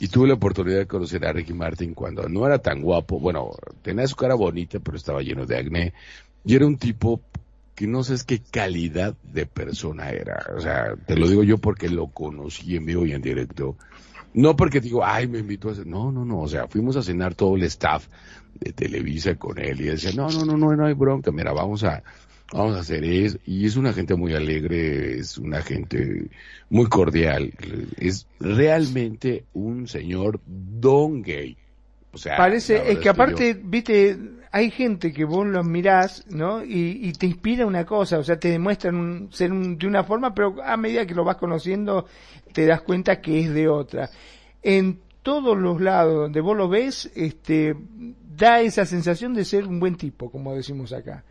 Y 0.00 0.08
tuve 0.08 0.26
la 0.26 0.34
oportunidad 0.34 0.78
de 0.78 0.86
conocer 0.86 1.24
a 1.26 1.32
Ricky 1.32 1.52
Martin 1.52 1.94
cuando 1.94 2.28
no 2.28 2.46
era 2.46 2.58
tan 2.58 2.80
guapo, 2.80 3.20
bueno, 3.20 3.50
tenía 3.82 4.06
su 4.06 4.16
cara 4.16 4.34
bonita, 4.34 4.80
pero 4.80 4.96
estaba 4.96 5.20
lleno 5.20 5.46
de 5.46 5.58
acné. 5.58 5.92
Y 6.42 6.56
era 6.56 6.66
un 6.66 6.78
tipo 6.78 7.20
que 7.80 7.86
no 7.86 8.04
sé 8.04 8.12
es 8.12 8.24
qué 8.24 8.42
calidad 8.42 9.16
de 9.32 9.46
persona 9.46 10.10
era. 10.10 10.44
O 10.54 10.60
sea, 10.60 10.96
te 11.06 11.16
lo 11.16 11.26
digo 11.26 11.42
yo 11.42 11.56
porque 11.56 11.88
lo 11.88 12.08
conocí 12.08 12.76
en 12.76 12.84
vivo 12.84 13.06
y 13.06 13.12
en 13.12 13.22
directo. 13.22 13.78
No 14.34 14.54
porque 14.54 14.82
digo, 14.82 15.02
ay, 15.02 15.26
me 15.26 15.38
invitó 15.38 15.70
a 15.70 15.72
hacer. 15.72 15.86
No, 15.86 16.12
no, 16.12 16.26
no. 16.26 16.40
O 16.40 16.46
sea, 16.46 16.68
fuimos 16.68 16.98
a 16.98 17.02
cenar 17.02 17.34
todo 17.34 17.56
el 17.56 17.62
staff 17.62 18.06
de 18.60 18.74
Televisa 18.74 19.36
con 19.36 19.58
él 19.58 19.80
y 19.80 19.84
decía, 19.84 20.12
no, 20.14 20.28
no, 20.28 20.44
no, 20.44 20.58
no, 20.58 20.76
no 20.76 20.84
hay 20.84 20.92
bronca. 20.92 21.32
Mira, 21.32 21.54
vamos 21.54 21.82
a, 21.82 22.02
vamos 22.52 22.76
a 22.76 22.80
hacer 22.80 23.02
eso. 23.02 23.38
Y 23.46 23.64
es 23.64 23.76
una 23.76 23.94
gente 23.94 24.14
muy 24.14 24.34
alegre, 24.34 25.18
es 25.18 25.38
una 25.38 25.62
gente 25.62 26.28
muy 26.68 26.84
cordial. 26.84 27.54
Es 27.96 28.26
realmente 28.40 29.46
un 29.54 29.88
señor 29.88 30.38
don 30.44 31.22
gay. 31.22 31.56
O 32.12 32.18
sea, 32.18 32.32
la 32.32 32.38
Parece, 32.38 32.76
es 32.92 32.98
que 32.98 33.04
yo- 33.04 33.10
aparte, 33.12 33.54
viste, 33.62 34.18
hay 34.52 34.70
gente 34.70 35.12
que 35.12 35.24
vos 35.24 35.46
los 35.46 35.64
mirás, 35.64 36.24
¿no? 36.28 36.64
Y, 36.64 36.98
y 37.02 37.12
te 37.12 37.26
inspira 37.26 37.66
una 37.66 37.84
cosa, 37.86 38.18
o 38.18 38.24
sea, 38.24 38.38
te 38.38 38.48
demuestran 38.48 38.96
un- 38.96 39.32
ser 39.32 39.52
un- 39.52 39.78
de 39.78 39.86
una 39.86 40.02
forma, 40.02 40.34
pero 40.34 40.56
a 40.62 40.76
medida 40.76 41.06
que 41.06 41.14
lo 41.14 41.22
vas 41.24 41.36
conociendo, 41.36 42.06
te 42.52 42.66
das 42.66 42.82
cuenta 42.82 43.20
que 43.20 43.40
es 43.40 43.54
de 43.54 43.68
otra. 43.68 44.10
En 44.62 44.98
todos 45.22 45.56
los 45.56 45.80
lados 45.80 46.14
donde 46.14 46.40
vos 46.40 46.56
lo 46.56 46.68
ves, 46.68 47.10
este, 47.14 47.76
da 48.36 48.60
esa 48.60 48.84
sensación 48.86 49.34
de 49.34 49.44
ser 49.44 49.66
un 49.66 49.78
buen 49.78 49.96
tipo, 49.96 50.30
como 50.30 50.54
decimos 50.54 50.92
acá. 50.92 51.22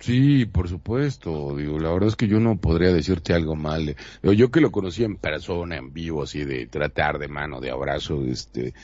Sí, 0.00 0.44
por 0.44 0.68
supuesto. 0.68 1.56
Digo, 1.56 1.78
la 1.78 1.90
verdad 1.92 2.08
es 2.08 2.16
que 2.16 2.26
yo 2.28 2.40
no 2.40 2.56
podría 2.56 2.92
decirte 2.92 3.32
algo 3.32 3.54
mal. 3.54 3.96
Digo, 4.22 4.32
yo 4.34 4.50
que 4.50 4.60
lo 4.60 4.70
conocí 4.72 5.04
en 5.04 5.16
persona, 5.16 5.76
en 5.76 5.92
vivo, 5.94 6.24
así 6.24 6.44
de 6.44 6.66
tratar 6.66 7.18
de 7.18 7.28
mano, 7.28 7.60
de 7.60 7.70
abrazo, 7.70 8.22
este, 8.24 8.74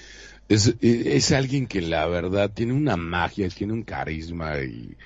es, 0.50 0.74
es 0.80 1.30
alguien 1.30 1.68
que 1.68 1.80
la 1.80 2.06
verdad 2.06 2.50
tiene 2.52 2.72
una 2.72 2.96
magia, 2.96 3.48
tiene 3.48 3.72
un 3.72 3.84
carisma 3.84 4.58
y 4.58 4.96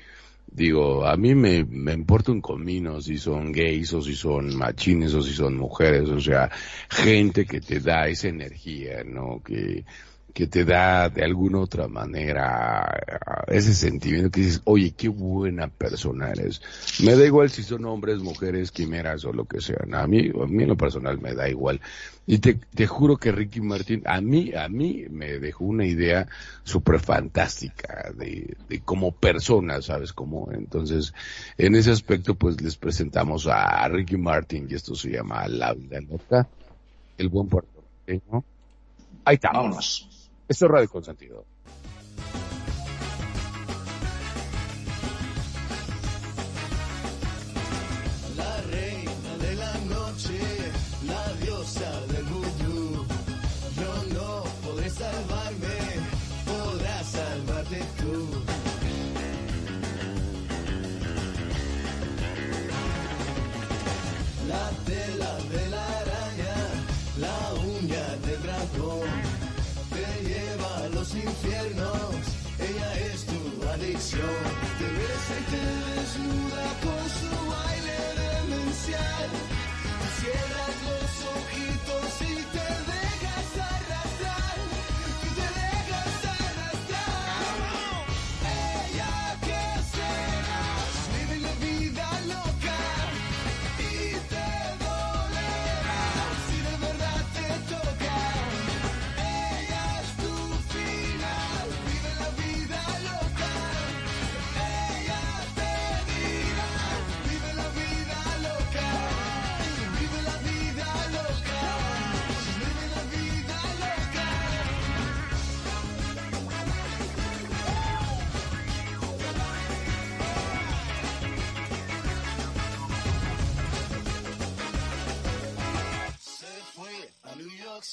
digo, 0.51 1.07
a 1.07 1.17
mí 1.19 1.35
me, 1.35 1.65
me 1.65 1.93
importa 1.93 2.33
un 2.33 2.41
comino 2.41 3.01
si 3.03 3.19
son 3.19 3.53
gays 3.53 3.93
o 3.93 4.01
si 4.01 4.15
son 4.15 4.57
machines 4.57 5.13
o 5.13 5.23
si 5.23 5.35
son 5.35 5.57
mujeres, 5.57 6.09
o 6.09 6.21
sea, 6.21 6.51
gente 6.89 7.45
que 7.45 7.61
te 7.61 7.81
da 7.81 8.09
esa 8.09 8.29
energía, 8.29 9.05
¿no? 9.05 9.43
Que, 9.45 9.85
que 10.35 10.49
te 10.49 10.65
da 10.65 11.09
de 11.09 11.23
alguna 11.23 11.61
otra 11.61 11.87
manera 11.87 13.01
ese 13.47 13.73
sentimiento 13.73 14.33
que 14.33 14.41
dices, 14.41 14.63
oye, 14.65 14.91
qué 14.91 15.09
buena 15.09 15.69
persona 15.69 16.31
eres. 16.31 16.61
Me 17.05 17.15
da 17.15 17.25
igual 17.25 17.51
si 17.51 17.63
son 17.63 17.85
hombres, 17.85 18.19
mujeres, 18.19 18.73
quimeras 18.73 19.25
o 19.25 19.33
lo 19.33 19.45
que 19.45 19.61
sean. 19.61 19.95
A 19.95 20.09
mí, 20.09 20.31
a 20.31 20.47
mí 20.47 20.65
en 20.65 20.69
lo 20.69 20.77
personal 20.77 21.21
me 21.21 21.35
da 21.35 21.49
igual. 21.49 21.81
Y 22.27 22.39
te, 22.39 22.55
te 22.55 22.89
juro 22.89 23.17
que 23.17 23.31
Ricky 23.31 23.61
Martin, 23.61 24.03
a 24.07 24.21
mí, 24.21 24.53
a 24.55 24.69
mí 24.69 25.05
me 25.09 25.39
dejó 25.39 25.67
una 25.67 25.87
idea 25.87 26.27
súper 26.65 26.99
fantástica 26.99 28.11
de, 28.17 28.57
de 28.69 28.81
como 28.81 29.13
persona, 29.13 29.81
¿sabes 29.83 30.13
cómo? 30.13 30.51
Entonces, 30.53 31.15
en 31.59 31.77
ese 31.77 31.93
aspecto, 31.93 32.35
pues 32.35 32.61
les 32.61 32.77
presentamos 32.77 33.47
a 33.47 33.87
Ricky 33.87 34.17
Martin 34.17 34.67
y 34.69 34.75
esto 34.75 34.97
se 34.97 35.11
llama 35.11 35.47
La 35.47 35.75
Vida 35.75 36.01
Loca, 36.01 36.49
el 37.19 37.29
buen 37.29 37.47
puertorriqueño. 37.47 38.43
Ahí 39.25 39.37
está. 39.37 39.53
Vámonos. 39.53 40.11
Esto 40.47 40.67
es 40.67 40.71
Radio 40.71 40.89
Consentido. 40.89 41.47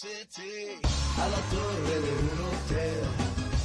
A 0.03 1.27
la 1.27 1.41
torre 1.51 1.99
de 2.01 2.11
un 2.23 2.37
hotel. 2.47 3.03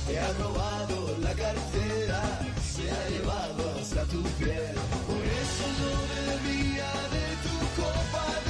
Te 0.07 0.19
ha 0.19 0.31
robado 0.35 1.17
la 1.23 1.33
cartera, 1.33 2.21
se 2.63 2.91
ha 2.91 3.09
llevado 3.09 3.75
hasta 3.81 4.05
tu 4.05 4.23
piel. 4.39 4.75
Por 5.07 5.25
eso 5.25 5.67
no 5.81 5.93
bebía 6.13 6.93
de 7.15 7.27
tu 7.43 7.81
copa 7.81 8.46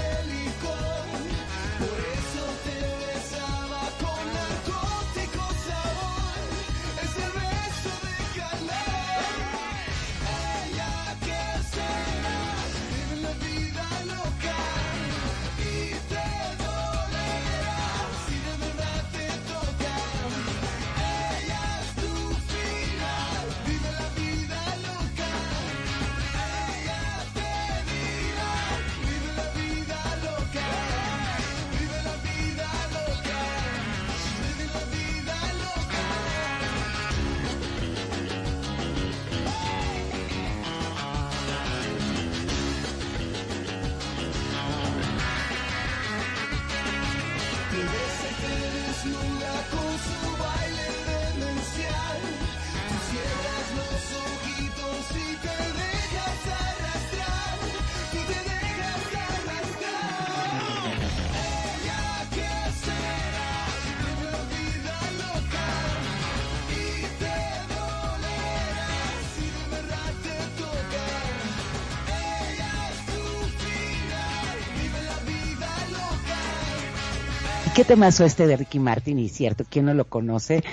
qué 77.77 77.85
temazo 77.85 78.25
este 78.25 78.47
de 78.47 78.57
Ricky 78.57 78.79
Martin, 78.79 79.19
y 79.19 79.29
cierto, 79.29 79.67
¿quién 79.69 79.85
no 79.85 79.93
lo 79.93 80.07
conoce? 80.07 80.65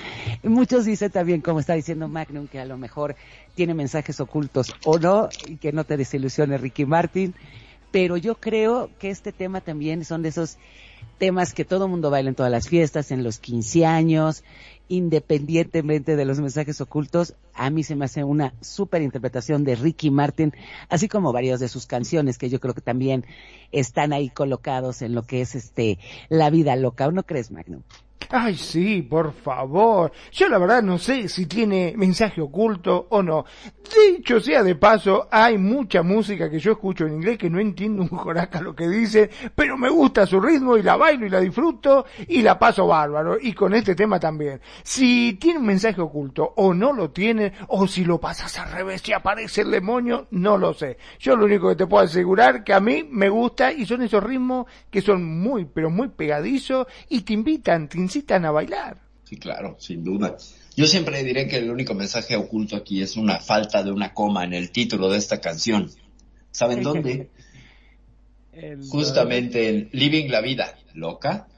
Muchos 0.42 0.86
dicen 0.86 1.10
también, 1.10 1.42
como 1.42 1.60
está 1.60 1.74
diciendo 1.74 2.08
Magnum, 2.08 2.46
que 2.46 2.58
a 2.58 2.64
lo 2.64 2.78
mejor 2.78 3.14
tiene 3.54 3.74
mensajes 3.74 4.20
ocultos 4.20 4.74
o 4.86 4.98
no, 4.98 5.28
y 5.46 5.56
que 5.56 5.70
no 5.70 5.84
te 5.84 5.98
desilusione 5.98 6.56
Ricky 6.56 6.86
Martin, 6.86 7.34
pero 7.94 8.16
yo 8.16 8.34
creo 8.34 8.90
que 8.98 9.08
este 9.08 9.30
tema 9.30 9.60
también 9.60 10.04
son 10.04 10.22
de 10.22 10.30
esos 10.30 10.58
temas 11.18 11.54
que 11.54 11.64
todo 11.64 11.86
mundo 11.86 12.10
baila 12.10 12.30
en 12.30 12.34
todas 12.34 12.50
las 12.50 12.68
fiestas, 12.68 13.12
en 13.12 13.22
los 13.22 13.38
15 13.38 13.86
años, 13.86 14.42
independientemente 14.88 16.16
de 16.16 16.24
los 16.24 16.40
mensajes 16.40 16.80
ocultos, 16.80 17.36
a 17.54 17.70
mí 17.70 17.84
se 17.84 17.94
me 17.94 18.06
hace 18.06 18.24
una 18.24 18.52
súper 18.60 19.02
interpretación 19.02 19.62
de 19.62 19.76
Ricky 19.76 20.10
Martin, 20.10 20.52
así 20.88 21.06
como 21.06 21.32
varias 21.32 21.60
de 21.60 21.68
sus 21.68 21.86
canciones 21.86 22.36
que 22.36 22.50
yo 22.50 22.58
creo 22.58 22.74
que 22.74 22.80
también 22.80 23.26
están 23.70 24.12
ahí 24.12 24.28
colocados 24.28 25.00
en 25.00 25.14
lo 25.14 25.22
que 25.22 25.42
es 25.42 25.54
este 25.54 26.00
la 26.28 26.50
vida 26.50 26.74
loca, 26.74 27.06
¿o 27.06 27.12
no 27.12 27.22
crees, 27.22 27.52
Magnum? 27.52 27.82
Ay, 28.30 28.56
sí, 28.56 29.02
por 29.02 29.32
favor. 29.32 30.12
Yo 30.32 30.48
la 30.48 30.58
verdad 30.58 30.82
no 30.82 30.98
sé 30.98 31.28
si 31.28 31.46
tiene 31.46 31.94
mensaje 31.96 32.40
oculto 32.40 33.06
o 33.10 33.22
no. 33.22 33.44
Dicho 34.16 34.40
sea 34.40 34.62
de 34.62 34.76
paso, 34.76 35.28
hay 35.30 35.58
mucha 35.58 36.02
música 36.02 36.50
que 36.50 36.58
yo 36.58 36.72
escucho 36.72 37.06
en 37.06 37.14
inglés 37.14 37.38
que 37.38 37.50
no 37.50 37.60
entiendo 37.60 38.02
un 38.02 38.08
joraca 38.08 38.60
lo 38.60 38.74
que 38.74 38.88
dice, 38.88 39.30
pero 39.54 39.76
me 39.76 39.90
gusta 39.90 40.26
su 40.26 40.40
ritmo 40.40 40.76
y 40.76 40.82
la 40.82 40.96
bailo 40.96 41.26
y 41.26 41.30
la 41.30 41.40
disfruto 41.40 42.06
y 42.26 42.42
la 42.42 42.58
paso 42.58 42.86
bárbaro. 42.86 43.36
Y 43.40 43.52
con 43.52 43.74
este 43.74 43.94
tema 43.94 44.18
también. 44.18 44.60
Si 44.82 45.34
tiene 45.34 45.58
un 45.58 45.66
mensaje 45.66 46.00
oculto 46.00 46.54
o 46.56 46.72
no 46.72 46.92
lo 46.92 47.10
tiene, 47.10 47.52
o 47.68 47.86
si 47.86 48.04
lo 48.04 48.18
pasas 48.18 48.58
al 48.58 48.72
revés 48.72 49.06
y 49.08 49.12
aparece 49.12 49.62
el 49.62 49.70
demonio, 49.70 50.26
no 50.30 50.56
lo 50.56 50.72
sé. 50.72 50.98
Yo 51.18 51.36
lo 51.36 51.44
único 51.44 51.68
que 51.68 51.76
te 51.76 51.86
puedo 51.86 52.04
asegurar 52.04 52.64
que 52.64 52.72
a 52.72 52.80
mí 52.80 53.06
me 53.10 53.28
gusta 53.28 53.72
y 53.72 53.86
son 53.86 54.02
esos 54.02 54.22
ritmos 54.22 54.66
que 54.90 55.00
son 55.00 55.24
muy, 55.40 55.64
pero 55.64 55.90
muy 55.90 56.08
pegadizos 56.08 56.86
y 57.08 57.22
te 57.22 57.32
invitan, 57.32 57.88
te 57.88 57.98
incitan 57.98 58.23
a 58.30 58.50
bailar. 58.50 58.98
Sí, 59.24 59.36
claro, 59.36 59.76
sin 59.78 60.04
duda. 60.04 60.36
Yo 60.76 60.86
siempre 60.86 61.22
diré 61.22 61.48
que 61.48 61.56
el 61.56 61.70
único 61.70 61.94
mensaje 61.94 62.36
oculto 62.36 62.76
aquí 62.76 63.02
es 63.02 63.16
una 63.16 63.38
falta 63.38 63.82
de 63.82 63.90
una 63.90 64.12
coma 64.12 64.44
en 64.44 64.54
el 64.54 64.70
título 64.70 65.10
de 65.10 65.18
esta 65.18 65.40
canción. 65.40 65.90
¿Saben 66.50 66.82
dónde? 66.82 67.30
Justamente 68.88 69.68
en 69.68 69.88
Living 69.92 70.28
la 70.30 70.40
Vida 70.40 70.76
Loca. 70.94 71.48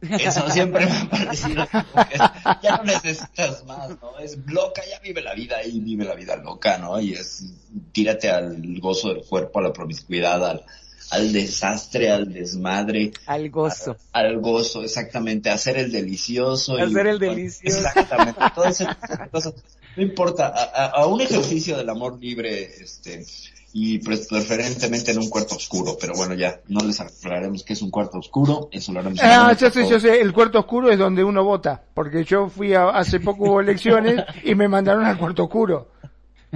Eso 0.00 0.48
siempre 0.48 0.86
me 0.86 0.92
ha 0.92 1.10
parecido 1.10 1.66
como 1.70 2.08
que 2.08 2.18
ya 2.62 2.78
no 2.78 2.84
necesitas 2.84 3.64
más, 3.66 3.90
¿no? 4.00 4.18
Es 4.18 4.38
loca, 4.46 4.82
ya 4.90 4.98
vive 5.00 5.20
la 5.20 5.34
vida 5.34 5.62
y 5.62 5.78
vive 5.78 6.06
la 6.06 6.14
vida 6.14 6.36
loca, 6.36 6.78
¿no? 6.78 6.98
Y 7.00 7.12
es 7.12 7.44
tírate 7.92 8.30
al 8.30 8.80
gozo 8.80 9.12
del 9.12 9.24
cuerpo, 9.26 9.58
a 9.58 9.62
la 9.62 9.72
promiscuidad, 9.74 10.42
al, 10.42 10.64
al 11.10 11.32
desastre, 11.32 12.10
al 12.10 12.32
desmadre. 12.32 13.12
Al 13.26 13.50
gozo. 13.50 13.96
Al, 14.12 14.26
al 14.26 14.40
gozo, 14.40 14.82
exactamente, 14.82 15.50
hacer 15.50 15.76
el 15.76 15.92
delicioso. 15.92 16.76
Hacer 16.76 17.06
el 17.06 17.18
delicioso. 17.18 17.78
Exactamente, 17.78 18.40
todas 18.54 18.80
esas 18.80 18.96
cosas. 19.30 19.54
No 19.96 20.02
importa, 20.02 20.48
a, 20.48 21.06
un 21.06 21.20
ejercicio 21.20 21.76
del 21.76 21.88
amor 21.88 22.18
libre, 22.20 22.64
este, 22.80 23.26
y 23.72 23.98
preferentemente 23.98 25.10
en 25.10 25.18
un 25.18 25.28
cuarto 25.28 25.56
oscuro, 25.56 25.96
pero 26.00 26.14
bueno, 26.14 26.34
ya, 26.34 26.60
no 26.68 26.80
les 26.84 27.00
aclararemos 27.00 27.64
que 27.64 27.72
es 27.72 27.82
un 27.82 27.90
cuarto 27.90 28.18
oscuro, 28.18 28.68
eso 28.70 28.92
lo 28.92 29.00
haremos. 29.00 29.18
Ah, 29.20 29.52
yo 29.58 29.68
sé, 29.70 29.88
yo 29.88 29.98
sé, 29.98 30.20
el 30.20 30.32
cuarto 30.32 30.60
oscuro 30.60 30.90
es 30.90 30.98
donde 30.98 31.24
uno 31.24 31.42
vota, 31.42 31.82
porque 31.92 32.24
yo 32.24 32.48
fui 32.48 32.72
a, 32.72 32.88
hace 32.90 33.18
poco 33.18 33.44
hubo 33.44 33.60
elecciones 33.60 34.24
y 34.44 34.54
me 34.54 34.68
mandaron 34.68 35.04
al 35.04 35.18
cuarto 35.18 35.44
oscuro. 35.44 35.88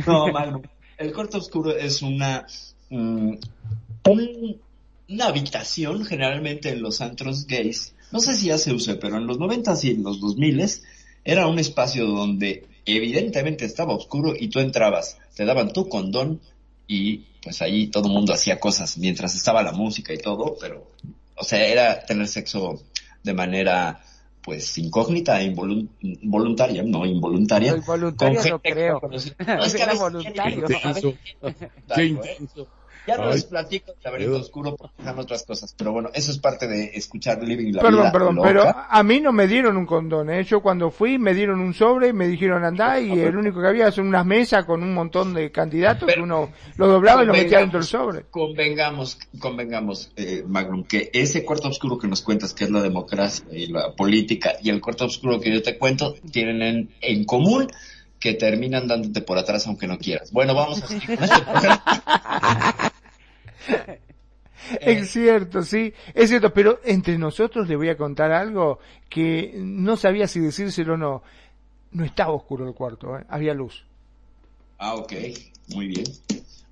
No, 0.06 0.28
Magno. 0.28 0.62
El 0.96 1.12
cuarto 1.12 1.38
oscuro 1.38 1.76
es 1.76 2.02
una, 2.02 2.46
mm, 2.90 3.34
un- 4.08 4.60
una 5.08 5.26
habitación 5.26 6.04
generalmente 6.04 6.70
en 6.70 6.82
los 6.82 7.00
antros 7.00 7.46
gays. 7.46 7.94
No 8.12 8.20
sé 8.20 8.34
si 8.34 8.46
ya 8.46 8.58
se 8.58 8.72
use, 8.72 8.94
pero 8.96 9.16
en 9.18 9.26
los 9.26 9.38
noventas 9.38 9.84
y 9.84 9.90
en 9.90 10.02
los 10.02 10.20
dos 10.20 10.36
miles 10.36 10.82
era 11.24 11.46
un 11.46 11.58
espacio 11.58 12.06
donde 12.06 12.66
evidentemente 12.86 13.64
estaba 13.64 13.94
oscuro 13.94 14.34
y 14.38 14.48
tú 14.48 14.60
entrabas, 14.60 15.18
te 15.34 15.44
daban 15.44 15.72
tu 15.72 15.88
condón 15.88 16.40
y 16.86 17.18
pues 17.42 17.60
ahí 17.62 17.88
todo 17.88 18.08
el 18.08 18.12
mundo 18.14 18.32
hacía 18.34 18.60
cosas 18.60 18.98
mientras 18.98 19.34
estaba 19.34 19.62
la 19.62 19.72
música 19.72 20.12
y 20.12 20.18
todo, 20.18 20.56
pero, 20.60 20.90
o 21.36 21.44
sea, 21.44 21.66
era 21.66 22.04
tener 22.04 22.28
sexo 22.28 22.82
de 23.22 23.32
manera 23.34 24.02
pues 24.42 24.76
incógnita 24.76 25.40
e 25.40 25.46
involun- 25.50 25.88
involuntaria, 26.02 26.82
no 26.82 27.06
involuntaria. 27.06 27.70
No, 27.72 27.78
involuntaria 27.78 28.42
no 28.50 28.58
creo. 28.60 29.00
No, 29.10 29.64
es 29.64 29.74
que 29.74 29.82
a 29.82 29.86
Era 29.86 29.92
veces- 29.94 30.02
Qué 31.94 32.04
intenso. 32.04 32.66
Ya 33.06 33.16
no 33.18 33.24
Ay. 33.24 33.34
les 33.34 33.44
platico 33.44 33.92
el 33.92 33.96
laberinto 34.02 34.32
Dios. 34.34 34.46
oscuro 34.46 34.76
porque 34.76 34.94
dejan 34.98 35.18
otras 35.18 35.44
cosas, 35.44 35.74
pero 35.76 35.92
bueno, 35.92 36.10
eso 36.14 36.30
es 36.30 36.38
parte 36.38 36.66
de 36.66 36.84
escuchar 36.94 37.42
Living 37.42 37.72
la 37.74 37.82
Perdón, 37.82 38.00
Vida 38.02 38.12
perdón, 38.12 38.34
Loca. 38.36 38.48
pero 38.48 38.64
a 38.88 39.02
mí 39.02 39.20
no 39.20 39.32
me 39.32 39.46
dieron 39.46 39.76
un 39.76 39.84
condón, 39.86 40.30
¿eh? 40.30 40.42
Yo 40.44 40.60
cuando 40.62 40.90
fui 40.90 41.18
me 41.18 41.34
dieron 41.34 41.60
un 41.60 41.74
sobre, 41.74 42.12
me 42.12 42.26
dijeron 42.28 42.64
andá 42.64 42.98
y 43.00 43.12
el 43.20 43.36
único 43.36 43.60
que 43.60 43.66
había 43.68 43.90
son 43.92 44.08
unas 44.08 44.24
mesas 44.24 44.64
con 44.64 44.82
un 44.82 44.94
montón 44.94 45.34
de 45.34 45.50
candidatos 45.52 46.06
que 46.06 46.14
Pero- 46.14 46.24
uno 46.24 46.50
lo 46.76 46.86
doblaba 46.88 47.22
y 47.22 47.26
lo 47.26 47.32
metía 47.34 47.58
dentro 47.58 47.78
del 47.80 47.86
sobre. 47.88 48.22
Convengamos, 48.30 49.18
convengamos, 49.38 50.10
eh, 50.16 50.42
Magnum, 50.46 50.84
que 50.84 51.10
ese 51.12 51.44
cuarto 51.44 51.68
oscuro 51.68 51.98
que 51.98 52.08
nos 52.08 52.22
cuentas, 52.22 52.54
que 52.54 52.64
es 52.64 52.70
la 52.70 52.80
democracia 52.82 53.44
y 53.52 53.66
la 53.66 53.92
política, 53.94 54.52
y 54.62 54.70
el 54.70 54.80
cuarto 54.80 55.04
oscuro 55.04 55.38
que 55.40 55.52
yo 55.52 55.62
te 55.62 55.76
cuento, 55.78 56.14
tienen 56.32 56.62
en, 56.62 56.90
en 57.00 57.24
común 57.24 57.66
que 58.18 58.32
terminan 58.32 58.88
dándote 58.88 59.20
por 59.20 59.36
atrás 59.36 59.66
aunque 59.66 59.86
no 59.86 59.98
quieras. 59.98 60.32
Bueno, 60.32 60.54
vamos 60.54 60.82
a 60.82 60.86
seguir 60.86 61.14
con 61.16 61.24
este 61.24 61.42
programa. 61.52 61.82
Es 64.80 65.10
cierto, 65.10 65.62
sí, 65.62 65.92
es 66.14 66.30
cierto, 66.30 66.54
pero 66.54 66.80
entre 66.84 67.18
nosotros 67.18 67.68
le 67.68 67.76
voy 67.76 67.90
a 67.90 67.96
contar 67.96 68.32
algo 68.32 68.78
que 69.10 69.52
no 69.56 69.96
sabía 69.96 70.26
si 70.26 70.40
decírselo 70.40 70.94
o 70.94 70.96
no. 70.96 71.22
No 71.90 72.04
estaba 72.04 72.32
oscuro 72.32 72.66
el 72.66 72.74
cuarto, 72.74 73.18
¿eh? 73.18 73.24
había 73.28 73.52
luz. 73.52 73.84
Ah, 74.78 74.94
ok, 74.94 75.12
muy 75.68 75.88
bien. 75.88 76.04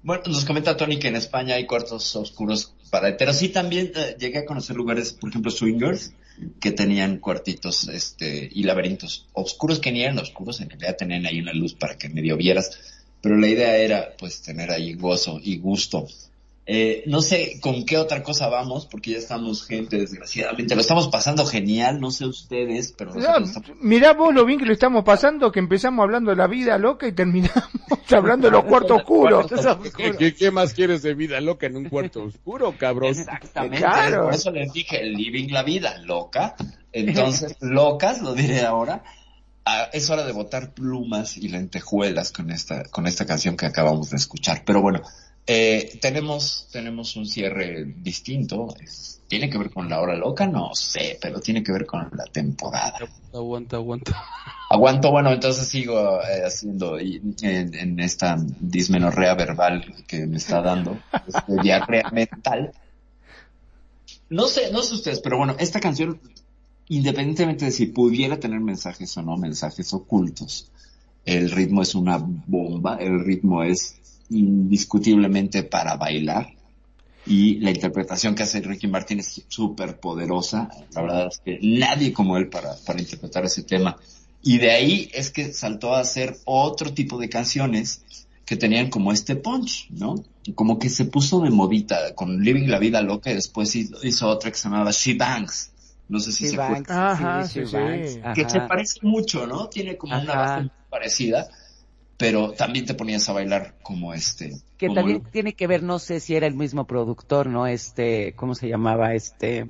Bueno, 0.02 0.23
nos 0.27 0.44
comenta 0.44 0.77
Tony 0.77 0.98
que 0.98 1.09
en 1.09 1.16
España 1.16 1.55
hay 1.55 1.66
cuartos 1.66 2.16
oscuros 2.16 2.74
para 2.90 3.09
heteros. 3.09 3.36
Sí, 3.36 3.51
también 3.51 3.93
eh, 3.94 4.16
llegué 4.19 4.39
a 4.39 4.44
conocer 4.44 4.74
lugares, 4.74 5.12
por 5.12 5.31
ejemplo, 5.31 5.51
swingers, 5.51 6.12
que 6.60 6.73
tenían 6.73 7.19
cuartitos 7.19 7.89
este 7.89 8.48
y 8.52 8.64
laberintos 8.64 9.28
oscuros 9.32 9.78
que 9.78 9.93
ni 9.93 10.02
eran 10.02 10.19
oscuros, 10.19 10.60
en 10.60 10.70
realidad 10.70 10.97
tenían 10.97 11.27
ahí 11.27 11.40
una 11.40 11.52
luz 11.52 11.74
para 11.74 11.97
que 11.97 12.09
medio 12.09 12.36
vieras. 12.36 12.81
Pero 13.20 13.36
la 13.36 13.47
idea 13.47 13.77
era, 13.77 14.16
pues, 14.19 14.43
tener 14.43 14.73
ahí 14.73 14.94
gozo 14.94 15.39
y 15.40 15.59
gusto. 15.59 16.09
Eh, 16.64 17.02
no 17.06 17.22
sé 17.22 17.59
con 17.60 17.84
qué 17.84 17.98
otra 17.98 18.22
cosa 18.22 18.48
vamos, 18.48 18.86
porque 18.86 19.10
ya 19.12 19.18
estamos 19.18 19.66
gente, 19.66 19.98
desgraciadamente. 19.98 20.76
Lo 20.76 20.80
estamos 20.80 21.09
pasando 21.09 21.44
genial, 21.44 22.01
no 22.01 22.12
sé 22.12 22.24
ustedes, 22.24 22.94
pero 22.97 23.14
No, 23.14 23.39
estamos... 23.39 23.72
mirá 23.80 24.12
vos 24.12 24.32
lo 24.32 24.44
bien 24.44 24.60
que 24.60 24.66
lo 24.66 24.72
estamos 24.72 25.02
pasando, 25.02 25.51
que 25.51 25.59
empezamos 25.59 26.05
hablando 26.05 26.30
de 26.30 26.36
la 26.36 26.47
vida 26.47 26.78
loca 26.78 27.09
y 27.09 27.12
terminamos 27.12 27.64
hablando 28.12 28.47
de 28.47 28.52
los 28.52 28.64
cuartos 28.64 28.98
oscuros. 28.98 29.47
¿Qué, 29.97 30.12
qué, 30.16 30.34
qué 30.34 30.51
más 30.52 30.72
quieres 30.72 31.02
de 31.02 31.14
vida 31.14 31.40
loca 31.40 31.66
en 31.66 31.76
un 31.76 31.89
cuarto 31.89 32.22
oscuro, 32.22 32.72
cabrón? 32.78 33.10
Exactamente. 33.10 33.78
Claro. 33.78 34.24
Por 34.26 34.34
eso 34.34 34.52
les 34.52 34.72
dije, 34.72 35.02
living 35.02 35.48
la 35.51 35.64
vida, 35.64 35.98
loca. 35.98 36.55
Entonces, 36.93 37.56
locas, 37.60 38.22
lo 38.22 38.34
diré 38.34 38.60
ahora. 38.60 39.02
Ah, 39.64 39.89
es 39.93 40.10
hora 40.10 40.24
de 40.24 40.32
botar 40.32 40.74
plumas 40.74 41.36
y 41.36 41.48
lentejuelas 41.48 42.30
con 42.30 42.51
esta, 42.51 42.84
con 42.84 43.09
esta 43.09 43.26
canción 43.26 43.56
que 43.56 43.66
acabamos 43.66 44.10
de 44.10 44.16
escuchar. 44.16 44.62
Pero 44.64 44.80
bueno, 44.80 45.02
eh, 45.47 45.98
tenemos, 46.01 46.69
tenemos 46.73 47.16
un 47.16 47.27
cierre 47.27 47.85
distinto. 47.97 48.74
¿Tiene 49.28 49.48
que 49.48 49.59
ver 49.59 49.70
con 49.70 49.89
la 49.89 50.01
hora 50.01 50.14
loca? 50.14 50.47
No 50.47 50.74
sé, 50.74 51.19
pero 51.20 51.40
tiene 51.40 51.62
que 51.62 51.73
ver 51.73 51.86
con 51.86 52.09
la 52.12 52.24
temporada. 52.24 52.94
Aguanta, 53.32 53.77
aguanta. 53.77 54.24
Aguanto, 54.70 55.10
bueno, 55.10 55.32
entonces 55.32 55.66
sigo 55.69 56.20
eh, 56.23 56.43
haciendo 56.47 57.01
y- 57.01 57.20
en, 57.43 57.74
en 57.74 58.01
esta 58.01 58.36
dismenorrea 58.60 59.35
verbal 59.35 60.05
que 60.06 60.27
me 60.27 60.36
está 60.36 60.60
dando, 60.62 60.97
este, 61.27 61.56
diarrea 61.62 62.10
mental. 62.10 62.73
No 64.28 64.47
sé, 64.48 64.70
no 64.70 64.82
sé 64.82 64.94
ustedes, 64.94 65.20
pero 65.20 65.39
bueno, 65.39 65.56
esta 65.59 65.81
canción, 65.81 66.20
independientemente 66.89 67.66
de 67.66 67.70
si 67.70 67.86
pudiera 67.86 68.39
tener 68.40 68.60
mensajes 68.60 69.16
o 69.16 69.23
no, 69.23 69.36
mensajes 69.36 69.93
ocultos, 69.93 70.70
el 71.24 71.51
ritmo 71.51 71.82
es 71.82 71.94
una 71.94 72.19
bomba, 72.19 72.97
el 72.97 73.24
ritmo 73.24 73.62
es 73.62 73.97
indiscutiblemente 74.31 75.62
para 75.62 75.97
bailar 75.97 76.55
y 77.27 77.61
la 77.61 77.70
interpretación 77.70 78.35
que 78.35 78.43
hace 78.43 78.61
Ricky 78.61 78.89
Martin 78.89 79.20
es 79.20 79.43
súper 79.49 80.01
poderosa. 80.01 80.69
La 80.93 81.03
verdad 81.03 81.28
es 81.28 81.39
que 81.39 81.59
nadie 81.62 82.12
como 82.12 82.36
él 82.36 82.49
para, 82.49 82.74
para 82.85 83.01
interpretar 83.01 83.44
ese 83.44 83.62
tema. 83.62 83.97
Y 84.43 84.59
de 84.59 84.73
ahí 84.73 85.09
es 85.15 85.31
que 85.31 85.53
saltó 85.53 85.94
a 85.94 86.01
hacer 86.01 86.36
otro 86.44 86.93
tipo 86.93 87.19
de 87.19 87.28
canciones 87.28 88.03
que 88.44 88.57
tenían 88.57 88.90
como 88.90 89.12
este 89.12 89.36
punch, 89.36 89.89
¿no? 89.90 90.16
Como 90.57 90.81
que 90.81 90.89
se 90.89 91.05
puso 91.05 91.40
de 91.40 91.51
modita 91.51 92.12
con 92.16 92.43
Living 92.43 92.66
la 92.69 92.81
Vida 92.81 93.01
Loca 93.03 93.31
y 93.31 93.35
después 93.35 93.74
hizo, 93.77 94.05
hizo 94.05 94.28
otra 94.28 94.51
que 94.51 94.57
se 94.57 94.69
llamaba 94.69 94.90
She 94.90 95.15
Bangs. 95.15 95.70
No 96.09 96.19
sé 96.19 96.32
si 96.32 96.47
Sí, 96.47 96.51
se 96.51 96.57
Banks, 96.57 96.90
acuerdan. 96.90 97.07
Ajá, 97.12 97.47
sí, 97.47 97.61
sí. 97.65 97.77
Banks, 97.77 98.19
Que 98.35 98.51
se 98.51 98.61
parece 98.62 98.99
mucho, 99.03 99.47
¿no? 99.47 99.69
Tiene 99.69 99.97
como 99.97 100.20
una 100.20 100.35
base 100.35 100.61
muy 100.62 100.70
parecida, 100.90 101.49
pero 102.18 102.52
también 102.52 102.86
te 102.86 102.94
ponías 102.94 103.28
a 103.28 103.32
bailar 103.32 103.76
como 103.82 104.14
este. 104.14 104.52
Que 104.78 104.89
como 104.89 105.01
también 105.01 105.22
lo- 105.22 105.30
tiene 105.30 105.55
que 105.55 105.66
ver, 105.66 105.82
no 105.82 105.98
sé 105.98 106.20
si 106.20 106.34
era 106.34 106.47
el 106.47 106.55
mismo 106.55 106.86
productor, 106.86 107.47
¿no? 107.47 107.66
Este, 107.66 108.34
¿cómo 108.36 108.55
se 108.55 108.68
llamaba? 108.68 109.14
Este, 109.14 109.68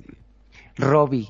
Robbie. 0.77 1.29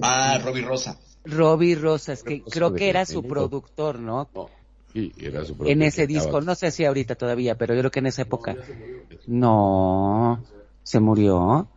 Ah, 0.00 0.38
Robbie 0.42 0.62
Rosa. 0.62 0.98
Robbie 1.24 1.74
Rosas, 1.74 2.22
que 2.22 2.38
Rosa 2.44 2.50
creo 2.50 2.74
que 2.74 2.90
era 2.90 3.06
su 3.06 3.22
productor, 3.22 3.98
¿no? 3.98 4.28
No. 4.34 4.50
Sí, 4.92 5.12
era 5.18 5.44
su 5.44 5.56
En 5.66 5.82
ese 5.82 6.06
disco, 6.06 6.40
no 6.40 6.54
sé 6.54 6.70
si 6.70 6.84
ahorita 6.84 7.14
todavía, 7.14 7.56
pero 7.56 7.74
yo 7.74 7.80
creo 7.80 7.90
que 7.90 7.98
en 8.00 8.06
esa 8.06 8.22
época. 8.22 8.56
No, 9.26 10.44
se 10.82 11.00
murió. 11.00 11.68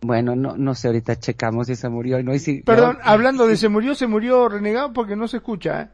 Bueno, 0.00 0.34
no, 0.34 0.56
no 0.56 0.74
sé, 0.74 0.88
ahorita 0.88 1.20
checamos 1.20 1.68
si 1.68 1.76
se 1.76 1.88
murió 1.88 2.18
y 2.18 2.24
no. 2.24 2.34
Y 2.34 2.40
si, 2.40 2.62
Perdón, 2.62 2.98
no, 2.98 3.04
hablando 3.04 3.46
de 3.46 3.56
se 3.56 3.68
murió, 3.68 3.94
se 3.94 4.06
murió 4.06 4.48
renegado 4.48 4.92
porque 4.92 5.14
no 5.14 5.28
se 5.28 5.36
escucha, 5.36 5.82
¿eh? 5.82 5.88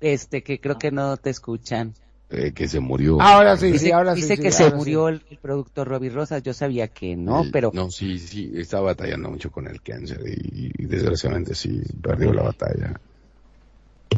Este, 0.00 0.42
que 0.42 0.60
creo 0.60 0.78
que 0.78 0.90
no 0.90 1.16
te 1.16 1.30
escuchan. 1.30 1.94
Eh, 2.28 2.50
que 2.52 2.66
se 2.66 2.80
murió. 2.80 3.20
Ahora 3.22 3.56
sí, 3.56 3.66
Dice, 3.70 3.86
sí, 3.86 3.92
ahora 3.92 4.12
dice 4.12 4.36
sí. 4.36 4.42
que 4.42 4.50
sí, 4.50 4.58
se 4.58 4.64
ahora 4.64 4.76
murió 4.76 5.08
el, 5.08 5.22
el 5.30 5.38
productor 5.38 5.86
Robbie 5.86 6.10
Rosas, 6.10 6.42
yo 6.42 6.52
sabía 6.52 6.88
que 6.88 7.14
no, 7.16 7.42
El- 7.44 7.50
pero 7.52 7.70
No, 7.72 7.88
sí, 7.90 8.18
sí, 8.18 8.50
está 8.56 8.80
batallando 8.80 9.30
mucho 9.30 9.50
con 9.52 9.68
el 9.68 9.80
cáncer 9.80 10.20
y, 10.26 10.72
y 10.76 10.86
desgraciadamente 10.86 11.54
sí, 11.54 11.80
perdió 12.02 12.32
la 12.32 12.42
batalla. 12.42 13.00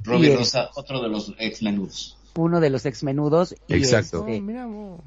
Robbie 0.05 0.29
Y 0.29 0.31
el- 0.33 0.39
Rosa, 0.39 0.71
otro 0.77 1.03
de 1.03 1.09
los 1.11 1.35
ex 1.39 1.63
menudos. 1.63 2.17
uno 2.37 2.61
de 2.61 2.71
los 2.71 2.87
ex 2.87 3.03
menudos. 3.03 3.55
y 3.69 3.75
Exacto. 3.75 4.27
este, 4.27 4.43
Oh. 4.65 5.01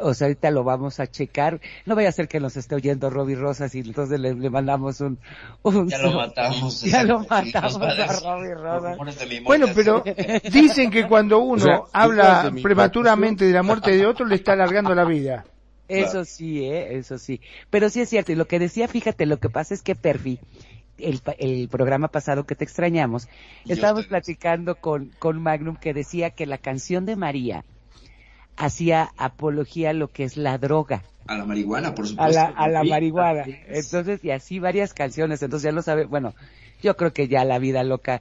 O 0.00 0.14
sea, 0.14 0.26
ahorita 0.28 0.50
lo 0.50 0.64
vamos 0.64 1.00
a 1.00 1.06
checar. 1.10 1.60
No 1.84 1.94
vaya 1.94 2.08
a 2.08 2.12
ser 2.12 2.28
que 2.28 2.40
nos 2.40 2.56
esté 2.56 2.74
oyendo 2.74 3.10
Robbie 3.10 3.34
Rosas 3.36 3.74
y 3.74 3.80
entonces 3.80 4.18
le, 4.20 4.34
le 4.34 4.50
mandamos 4.50 5.00
un, 5.00 5.18
un 5.62 5.88
Ya 5.88 5.98
lo 5.98 6.12
matamos. 6.12 6.82
Ya 6.84 7.02
lo 7.02 7.20
matamos 7.28 7.76
a 7.76 8.20
Robbie 8.20 8.54
Rosas. 8.54 8.98
Bueno, 9.44 9.66
pero 9.74 10.02
dicen 10.52 10.90
que 10.90 11.06
cuando 11.06 11.40
uno 11.40 11.62
O 11.62 11.66
sea, 11.66 11.74
detrás 11.74 11.88
habla 11.92 12.52
prematuramente 12.62 13.44
de 13.44 13.52
la 13.52 13.62
muerte 13.62 13.96
de 13.96 14.06
otro 14.06 14.26
le 14.26 14.36
está 14.36 14.52
alargando 14.52 14.94
la 14.94 15.04
vida. 15.04 15.44
Eso 15.88 16.24
sí, 16.24 16.64
¿eh? 16.64 16.96
Eso 16.96 17.18
sí. 17.18 17.40
Pero 17.68 17.90
sí 17.90 18.00
es 18.00 18.08
cierto. 18.08 18.30
Y 18.30 18.36
lo 18.36 18.46
que 18.46 18.60
decía, 18.60 18.86
fíjate, 18.86 19.26
lo 19.26 19.38
que 19.38 19.50
pasa 19.50 19.74
es 19.74 19.82
que 19.82 19.96
Perfi, 19.96 20.38
el, 20.98 21.18
pa- 21.18 21.34
el 21.36 21.68
programa 21.68 22.06
pasado 22.08 22.46
que 22.46 22.54
te 22.54 22.62
extrañamos, 22.62 23.28
estábamos 23.66 24.06
platicando 24.06 24.76
con, 24.76 25.10
con 25.18 25.42
Magnum 25.42 25.74
que 25.76 25.92
decía 25.92 26.30
que 26.30 26.46
la 26.46 26.58
canción 26.58 27.06
de 27.06 27.16
María 27.16 27.64
hacía 28.60 29.10
apología 29.16 29.90
a 29.90 29.92
lo 29.94 30.08
que 30.08 30.24
es 30.24 30.36
la 30.36 30.58
droga, 30.58 31.02
A 31.26 31.36
la 31.38 31.44
marihuana, 31.46 31.94
por 31.94 32.06
supuesto. 32.06 32.38
a 32.38 32.44
la, 32.44 32.54
a 32.54 32.68
la 32.68 32.84
marihuana. 32.84 33.44
Entonces, 33.68 34.22
y 34.22 34.30
así 34.30 34.58
varias 34.58 34.92
canciones. 34.92 35.42
Entonces 35.42 35.64
ya 35.64 35.72
lo 35.72 35.80
sabe, 35.82 36.04
bueno, 36.04 36.34
yo 36.82 36.96
creo 36.96 37.12
que 37.12 37.26
ya 37.26 37.44
la 37.44 37.58
vida 37.58 37.82
loca, 37.84 38.20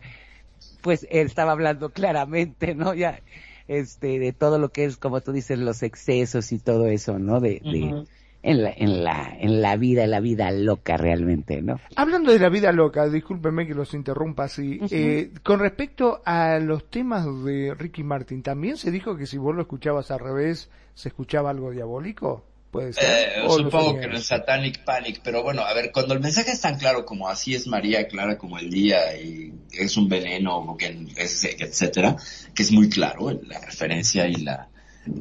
pues 0.82 1.06
él 1.11 1.28
estaba 1.28 1.52
hablando 1.52 1.90
claramente, 1.94 2.74
¿no? 2.74 2.94
Ya, 2.94 3.20
este, 3.68 4.18
de 4.20 4.32
todo 4.32 4.60
lo 4.60 4.70
que 4.70 4.86
es, 4.86 4.95
como 4.98 5.20
tú 5.22 5.34
dices, 5.34 5.60
los 5.60 5.84
excesos 5.84 6.52
y 6.53 6.60
todo 6.60 6.88
eso, 6.88 7.20
¿no? 7.20 7.41
De, 7.41 7.61
de. 7.64 8.06
En 8.41 8.64
la, 8.64 8.74
en 8.76 9.03
la, 9.03 9.36
en 9.40 9.61
la 9.61 9.76
vida, 9.76 10.07
la 10.07 10.20
vida 10.20 10.52
loca 10.52 10.98
realmente, 10.98 11.61
¿no? 11.61 11.80
Hablando 11.95 12.32
de 12.32 12.40
la 12.40 12.49
vida 12.49 12.72
loca, 12.72 13.07
discúlpenme 13.10 13.68
que 13.68 13.74
los 13.74 13.94
interrumpa 13.94 14.45
así, 14.45 14.80
eh, 14.91 15.32
con 15.44 15.60
respecto 15.60 16.22
a 16.26 16.60
los 16.60 16.90
temas 16.90 17.26
de 17.44 17.74
Ricky 17.78 18.03
Martin, 18.03 18.41
¿también 18.41 18.78
se 18.78 18.91
dijo 18.91 19.18
que 19.18 19.26
si 19.26 19.38
vos 19.38 19.56
lo 19.56 19.61
escuchabas 19.61 20.11
al 20.11 20.20
revés, 20.20 20.70
se 20.94 21.10
escuchaba 21.10 21.49
algo 21.49 21.72
diabólico? 21.72 22.45
¿Puede 22.72 22.94
ser? 22.94 23.03
Eh, 23.03 23.41
¿O 23.48 23.57
lo 23.57 23.64
supongo 23.64 23.99
que 23.99 24.06
en 24.06 24.11
el 24.11 24.22
Satanic 24.22 24.84
Panic, 24.84 25.22
pero 25.24 25.41
bueno, 25.41 25.64
a 25.64 25.74
ver, 25.74 25.91
cuando 25.91 26.14
el 26.14 26.20
mensaje 26.20 26.52
es 26.52 26.61
tan 26.61 26.78
claro 26.78 27.03
como 27.03 27.28
así 27.28 27.56
es 27.56 27.68
María, 27.68 28.07
clara 28.07 28.38
como 28.38 28.60
el 28.60 28.70
día 28.70 29.18
y 29.18 29.52
es 29.72 29.98
un 29.98 30.07
veneno, 30.07 30.57
o 30.57 30.78
que 30.78 31.07
es, 31.18 31.44
etcétera, 31.44 32.16
que 32.53 32.61
es 32.61 32.72
muy 32.72 32.88
claro 32.88 33.32
la 33.32 33.60
referencia 33.60 34.28
y 34.28 34.36
la 34.36 34.70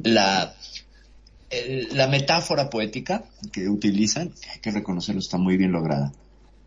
la 0.03 0.53
la 1.91 2.07
metáfora 2.07 2.69
poética 2.69 3.23
que 3.51 3.69
utilizan, 3.69 4.29
que 4.29 4.49
hay 4.51 4.59
que 4.59 4.71
reconocerlo, 4.71 5.19
está 5.19 5.37
muy 5.37 5.57
bien 5.57 5.71
lograda. 5.71 6.11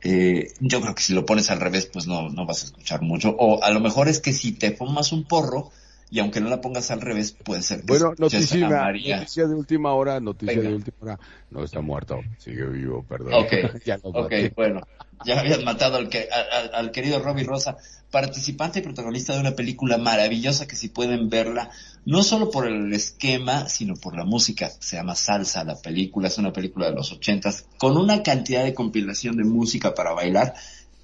Eh, 0.03 0.49
yo 0.59 0.81
creo 0.81 0.95
que 0.97 1.03
si 1.03 1.13
lo 1.15 1.25
pones 1.25 1.51
al 1.51 1.61
revés, 1.61 1.87
pues 1.87 2.07
no, 2.07 2.29
no 2.29 2.45
vas 2.47 2.63
a 2.63 2.67
escuchar 2.67 3.03
mucho. 3.03 3.37
O 3.39 3.63
a 3.63 3.71
lo 3.71 3.81
mejor 3.81 4.09
es 4.09 4.19
que 4.21 4.33
si 4.33 4.53
te 4.53 4.73
fumas 4.73 5.13
un 5.13 5.25
porro, 5.25 5.71
y 6.11 6.19
aunque 6.19 6.41
no 6.41 6.51
la 6.51 6.61
pongas 6.61 6.91
al 6.91 7.01
revés, 7.01 7.33
puede 7.33 7.63
ser 7.63 7.81
que 7.81 7.87
Bueno, 7.87 8.13
noticia, 8.19 8.69
noticia 8.69 9.47
de 9.47 9.55
última 9.55 9.95
hora, 9.95 10.21
noticia 10.21 10.57
Venga. 10.57 10.69
de 10.69 10.75
última 10.75 10.97
hora. 11.01 11.21
No 11.51 11.65
está 11.65 11.81
muerto, 11.81 12.21
sigue 12.39 12.67
vivo, 12.67 13.03
perdón. 13.09 13.33
Ok, 13.35 13.53
Ya 13.87 13.97
lo 13.99 14.11
ok, 14.11 14.17
maté. 14.23 14.53
bueno. 14.55 14.81
Ya 15.25 15.39
habías 15.39 15.63
matado 15.63 15.99
al, 15.99 16.09
que, 16.09 16.29
al, 16.31 16.75
al 16.75 16.91
querido 16.91 17.21
Robbie 17.21 17.45
Rosa, 17.45 17.77
participante 18.11 18.81
y 18.81 18.83
protagonista 18.83 19.33
de 19.35 19.41
una 19.41 19.53
película 19.53 19.97
maravillosa 19.97 20.67
que 20.67 20.75
si 20.75 20.89
pueden 20.89 21.31
verla, 21.31 21.71
no 22.05 22.23
solo 22.23 22.51
por 22.51 22.67
el 22.67 22.93
esquema, 22.93 23.69
sino 23.69 23.95
por 23.95 24.17
la 24.17 24.25
música. 24.25 24.71
Se 24.81 24.97
llama 24.97 25.15
Salsa 25.15 25.65
la 25.65 25.77
película, 25.77 26.29
es 26.29 26.39
una 26.39 26.53
película 26.53 26.87
de 26.87 26.97
los 26.97 27.13
ochentas, 27.13 27.67
con 27.79 27.97
una 27.97 28.23
cantidad 28.23 28.65
de 28.65 28.75
compilación 28.75 29.37
de 29.37 29.45
música 29.45 29.95
para 29.95 30.13
bailar 30.13 30.55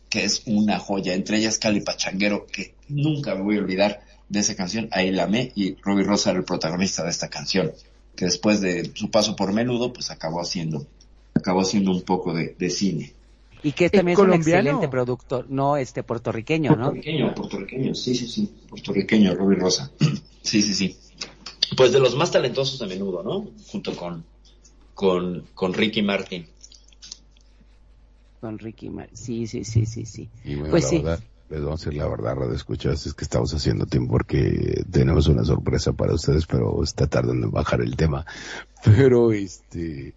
que 0.08 0.24
es 0.24 0.42
una 0.46 0.78
joya. 0.78 1.14
Entre 1.14 1.38
ellas 1.38 1.58
Cali 1.58 1.80
Pachanguero, 1.80 2.46
que 2.46 2.74
nunca 2.88 3.34
me 3.34 3.42
voy 3.42 3.56
a 3.56 3.60
olvidar 3.60 4.00
de 4.28 4.40
esa 4.40 4.56
canción. 4.56 4.88
Ahí 4.92 5.10
la 5.10 5.24
amé 5.24 5.52
y 5.54 5.76
Robbie 5.82 6.04
Rosa 6.04 6.30
era 6.30 6.38
el 6.38 6.44
protagonista 6.44 7.04
de 7.04 7.10
esta 7.10 7.28
canción, 7.28 7.72
que 8.16 8.24
después 8.24 8.60
de 8.60 8.90
su 8.94 9.10
paso 9.10 9.36
por 9.36 9.52
menudo, 9.52 9.92
pues 9.92 10.10
acabó 10.10 10.40
haciendo, 10.40 10.86
acabó 11.34 11.60
haciendo 11.60 11.90
un 11.90 12.02
poco 12.02 12.34
de, 12.34 12.54
de 12.58 12.70
cine. 12.70 13.12
Y 13.62 13.72
que 13.72 13.90
también 13.90 14.16
es 14.16 14.24
un 14.24 14.32
excelente 14.32 14.88
productor, 14.88 15.46
no 15.50 15.76
este 15.76 16.04
puertorriqueño, 16.04 16.70
¿no? 16.76 16.90
Puertorriqueño, 16.90 17.34
puertorriqueño, 17.34 17.94
sí, 17.94 18.14
sí, 18.14 18.28
sí, 18.28 18.48
puertorriqueño, 18.68 19.34
Robbie 19.34 19.58
Rosa. 19.58 19.90
Sí, 20.48 20.62
sí, 20.62 20.72
sí. 20.72 20.96
Pues 21.76 21.92
de 21.92 22.00
los 22.00 22.16
más 22.16 22.30
talentosos 22.30 22.78
de 22.78 22.86
menudo, 22.86 23.22
¿no? 23.22 23.50
Junto 23.70 23.94
con, 23.94 24.24
con, 24.94 25.44
con 25.54 25.74
Ricky 25.74 26.00
Martin. 26.00 26.46
Con 28.40 28.58
Ricky 28.58 28.88
Mar 28.88 29.10
sí, 29.12 29.46
sí, 29.46 29.64
sí, 29.64 29.84
sí, 29.84 30.06
sí. 30.06 30.28
Y 30.44 30.54
bueno, 30.54 30.70
Pues 30.70 30.84
la 30.84 30.88
sí. 30.90 30.96
verdad, 30.98 31.20
les 31.50 31.62
vamos 31.62 31.82
a 31.82 31.84
decir 31.84 32.00
la 32.00 32.08
verdad, 32.08 32.34
Radio 32.36 32.54
Escuchas, 32.54 33.04
es 33.06 33.12
que 33.14 33.24
estamos 33.24 33.52
haciendo 33.52 33.84
tiempo 33.84 34.12
porque 34.12 34.84
tenemos 34.90 35.28
una 35.28 35.44
sorpresa 35.44 35.92
para 35.92 36.14
ustedes, 36.14 36.46
pero 36.46 36.82
está 36.82 37.06
tardando 37.08 37.46
en 37.46 37.52
bajar 37.52 37.82
el 37.82 37.94
tema. 37.96 38.24
Pero 38.84 39.32
este, 39.32 40.14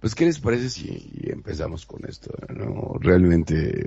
pues 0.00 0.14
¿qué 0.14 0.24
les 0.24 0.40
parece 0.40 0.70
si 0.70 1.02
empezamos 1.24 1.84
con 1.86 2.04
esto? 2.08 2.32
¿no? 2.54 2.94
Realmente, 2.98 3.86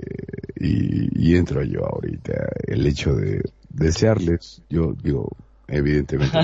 y, 0.56 1.28
y 1.30 1.36
entro 1.36 1.62
yo 1.64 1.84
ahorita, 1.84 2.32
el 2.68 2.86
hecho 2.86 3.14
de 3.14 3.42
desearles, 3.68 4.62
yo 4.68 4.94
digo, 5.02 5.28
evidentemente, 5.66 6.38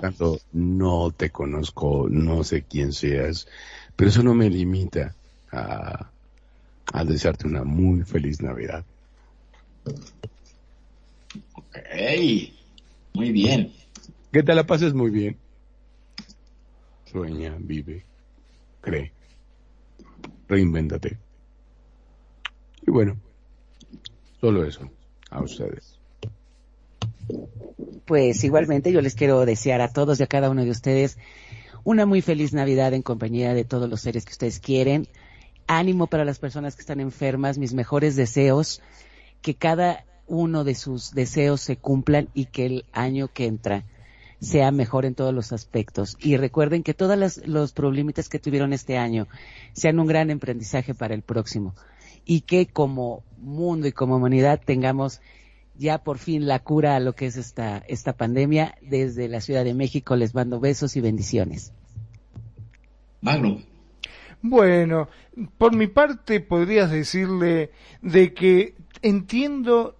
tanto 0.00 0.38
no 0.52 1.10
te 1.10 1.30
conozco, 1.30 2.06
no 2.08 2.44
sé 2.44 2.62
quién 2.62 2.92
seas, 2.92 3.46
pero 3.96 4.10
eso 4.10 4.22
no 4.22 4.34
me 4.34 4.50
limita 4.50 5.14
a, 5.52 6.10
a 6.92 7.04
desearte 7.04 7.46
una 7.46 7.64
muy 7.64 8.02
feliz 8.02 8.40
Navidad. 8.40 8.84
Ok, 11.54 11.76
muy 13.14 13.32
bien. 13.32 13.72
Que 14.32 14.42
te 14.42 14.54
la 14.54 14.64
pases 14.64 14.94
muy 14.94 15.10
bien. 15.10 15.36
Sueña, 17.06 17.56
vive, 17.58 18.04
cree, 18.80 19.12
reinvéntate. 20.48 21.18
Y 22.86 22.90
bueno, 22.90 23.16
solo 24.40 24.64
eso, 24.64 24.90
a 25.30 25.42
ustedes. 25.42 25.93
Pues 28.04 28.44
igualmente 28.44 28.92
yo 28.92 29.00
les 29.00 29.14
quiero 29.14 29.46
desear 29.46 29.80
a 29.80 29.88
todos 29.88 30.20
y 30.20 30.22
a 30.22 30.26
cada 30.26 30.50
uno 30.50 30.64
de 30.64 30.70
ustedes 30.70 31.18
una 31.84 32.06
muy 32.06 32.22
feliz 32.22 32.52
Navidad 32.52 32.94
en 32.94 33.02
compañía 33.02 33.54
de 33.54 33.64
todos 33.64 33.88
los 33.88 34.00
seres 34.00 34.24
que 34.24 34.32
ustedes 34.32 34.58
quieren. 34.58 35.06
Ánimo 35.66 36.06
para 36.06 36.24
las 36.24 36.38
personas 36.38 36.74
que 36.74 36.80
están 36.80 37.00
enfermas, 37.00 37.58
mis 37.58 37.74
mejores 37.74 38.16
deseos, 38.16 38.80
que 39.42 39.54
cada 39.54 40.04
uno 40.26 40.64
de 40.64 40.74
sus 40.74 41.12
deseos 41.12 41.60
se 41.60 41.76
cumplan 41.76 42.28
y 42.34 42.46
que 42.46 42.66
el 42.66 42.84
año 42.92 43.28
que 43.28 43.46
entra 43.46 43.84
sea 44.40 44.70
mejor 44.70 45.04
en 45.04 45.14
todos 45.14 45.34
los 45.34 45.52
aspectos. 45.52 46.16
Y 46.20 46.36
recuerden 46.36 46.82
que 46.82 46.94
todos 46.94 47.40
los 47.46 47.72
problemitas 47.72 48.28
que 48.28 48.38
tuvieron 48.38 48.72
este 48.72 48.96
año 48.96 49.26
sean 49.72 49.98
un 49.98 50.06
gran 50.06 50.30
aprendizaje 50.30 50.94
para 50.94 51.14
el 51.14 51.22
próximo. 51.22 51.74
Y 52.24 52.42
que 52.42 52.66
como 52.66 53.22
mundo 53.38 53.86
y 53.86 53.92
como 53.92 54.16
humanidad 54.16 54.60
tengamos 54.64 55.20
ya 55.76 55.98
por 55.98 56.18
fin 56.18 56.46
la 56.46 56.60
cura 56.60 56.96
a 56.96 57.00
lo 57.00 57.14
que 57.14 57.26
es 57.26 57.36
esta, 57.36 57.78
esta 57.88 58.14
pandemia. 58.14 58.76
Desde 58.82 59.28
la 59.28 59.40
Ciudad 59.40 59.64
de 59.64 59.74
México 59.74 60.16
les 60.16 60.34
mando 60.34 60.60
besos 60.60 60.96
y 60.96 61.00
bendiciones. 61.00 61.72
Bueno, 64.42 65.08
por 65.56 65.74
mi 65.74 65.86
parte 65.86 66.40
podrías 66.40 66.90
decirle 66.90 67.70
de 68.02 68.34
que 68.34 68.74
entiendo, 69.00 69.96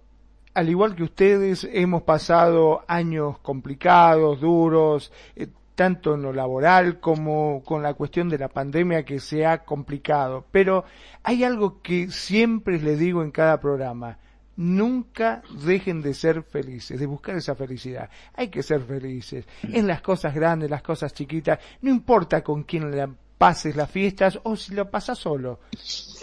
al 0.53 0.69
igual 0.69 0.95
que 0.95 1.03
ustedes, 1.03 1.67
hemos 1.71 2.03
pasado 2.03 2.83
años 2.87 3.39
complicados, 3.39 4.41
duros, 4.41 5.11
eh, 5.35 5.47
tanto 5.73 6.15
en 6.15 6.21
lo 6.21 6.31
laboral 6.31 6.99
como 6.99 7.63
con 7.63 7.83
la 7.83 7.95
cuestión 7.95 8.29
de 8.29 8.37
la 8.37 8.47
pandemia 8.47 9.03
que 9.03 9.19
se 9.19 9.45
ha 9.45 9.65
complicado. 9.65 10.45
Pero 10.51 10.85
hay 11.23 11.43
algo 11.43 11.81
que 11.81 12.09
siempre 12.09 12.79
les 12.79 12.99
digo 12.99 13.23
en 13.23 13.31
cada 13.31 13.59
programa. 13.59 14.19
Nunca 14.57 15.41
dejen 15.65 16.01
de 16.01 16.13
ser 16.13 16.43
felices, 16.43 16.99
de 16.99 17.05
buscar 17.05 17.35
esa 17.35 17.55
felicidad. 17.55 18.09
Hay 18.33 18.47
que 18.47 18.63
ser 18.63 18.81
felices 18.81 19.45
en 19.63 19.85
las 19.85 20.01
cosas 20.01 20.33
grandes, 20.33 20.69
las 20.69 20.81
cosas 20.81 21.13
chiquitas. 21.13 21.59
No 21.81 21.89
importa 21.89 22.41
con 22.41 22.63
quién 22.63 22.95
la 22.95 23.09
pases 23.37 23.75
las 23.75 23.91
fiestas 23.91 24.39
o 24.43 24.55
si 24.55 24.73
lo 24.73 24.89
pasas 24.89 25.17
solo. 25.17 25.59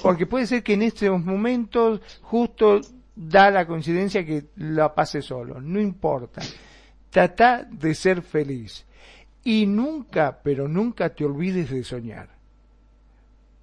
Porque 0.03 0.27
puede 0.27 0.47
ser 0.47 0.63
que 0.63 0.75
en 0.75 0.83
estos 0.83 1.23
momentos 1.23 2.01
justo 2.23 2.81
da 3.15 3.51
la 3.51 3.67
coincidencia 3.67 4.25
que 4.25 4.47
la 4.57 4.95
pases 4.95 5.27
solo. 5.27 5.61
No 5.61 5.81
importa. 5.81 6.41
Trata 7.11 7.65
de 7.71 7.95
ser 7.95 8.23
feliz. 8.23 8.87
Y 9.45 9.67
nunca, 9.67 10.41
pero 10.43 10.69
nunca 10.69 11.11
te 11.11 11.25
olvides 11.25 11.71
de 11.71 11.85
soñar. 11.85 12.32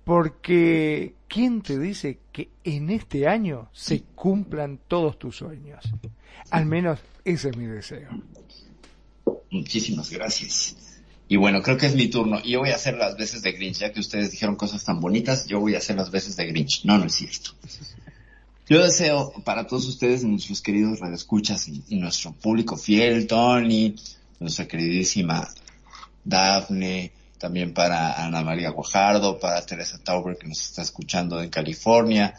Porque, 0.09 1.13
¿quién 1.27 1.61
te 1.61 1.77
dice 1.77 2.17
que 2.31 2.49
en 2.63 2.89
este 2.89 3.27
año 3.27 3.69
se 3.73 4.01
cumplan 4.15 4.79
todos 4.87 5.19
tus 5.19 5.35
sueños? 5.35 5.85
Al 6.49 6.65
menos 6.65 6.97
ese 7.23 7.49
es 7.49 7.55
mi 7.55 7.67
deseo. 7.67 8.09
Muchísimas 9.51 10.09
gracias. 10.09 10.77
Y 11.27 11.35
bueno, 11.35 11.61
creo 11.61 11.77
que 11.77 11.85
es 11.85 11.93
mi 11.93 12.07
turno. 12.07 12.39
Y 12.43 12.53
yo 12.53 12.61
voy 12.61 12.71
a 12.71 12.75
hacer 12.77 12.97
las 12.97 13.17
veces 13.17 13.43
de 13.43 13.51
Grinch, 13.51 13.77
ya 13.77 13.93
que 13.93 13.99
ustedes 13.99 14.31
dijeron 14.31 14.55
cosas 14.55 14.83
tan 14.83 14.99
bonitas, 14.99 15.45
yo 15.45 15.59
voy 15.59 15.75
a 15.75 15.77
hacer 15.77 15.95
las 15.95 16.09
veces 16.09 16.35
de 16.35 16.47
Grinch. 16.47 16.85
No, 16.85 16.97
no 16.97 17.05
es 17.05 17.13
cierto. 17.13 17.51
Yo 18.67 18.83
deseo 18.83 19.31
para 19.45 19.67
todos 19.67 19.85
ustedes, 19.85 20.23
nuestros 20.23 20.63
queridos 20.63 21.01
radioescuchas 21.01 21.67
y, 21.67 21.83
y 21.87 21.97
nuestro 21.97 22.31
público 22.31 22.77
fiel, 22.77 23.27
Tony, 23.27 23.93
nuestra 24.39 24.67
queridísima 24.67 25.47
Dafne, 26.23 27.11
también 27.39 27.73
para 27.73 28.23
Ana 28.23 28.43
María 28.43 28.69
Guajardo, 28.69 29.39
para 29.39 29.65
Teresa 29.65 29.97
Tauber 30.03 30.37
que 30.37 30.47
nos 30.47 30.61
está 30.61 30.81
escuchando 30.81 31.41
en 31.41 31.49
California, 31.49 32.35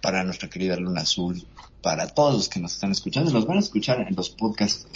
para 0.00 0.24
nuestra 0.24 0.50
querida 0.50 0.76
Luna 0.76 1.02
Azul, 1.02 1.46
para 1.80 2.08
todos 2.08 2.34
los 2.34 2.48
que 2.48 2.60
nos 2.60 2.74
están 2.74 2.90
escuchando, 2.90 3.30
los 3.32 3.46
van 3.46 3.56
a 3.56 3.60
escuchar 3.60 4.00
en 4.00 4.14
los 4.14 4.30
podcasts, 4.30 4.86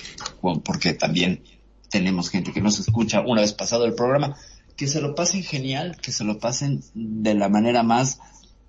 porque 0.65 0.93
también 0.95 1.43
tenemos 1.89 2.29
gente 2.29 2.53
que 2.53 2.61
nos 2.61 2.79
escucha 2.81 3.21
una 3.21 3.41
vez 3.41 3.53
pasado 3.53 3.87
el 3.87 3.95
programa, 3.95 4.37
que 4.77 4.89
se 4.89 5.01
lo 5.01 5.15
pasen 5.15 5.43
genial, 5.43 5.97
que 6.03 6.13
se 6.13 6.25
lo 6.25 6.39
pasen 6.39 6.83
de 6.95 7.35
la 7.35 7.49
manera 7.49 7.83
más 7.83 8.19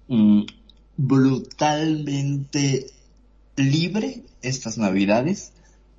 mm, 0.08 0.44
brutalmente 0.96 2.86
libre 3.56 4.24
estas 4.42 4.78
navidades, 4.78 5.54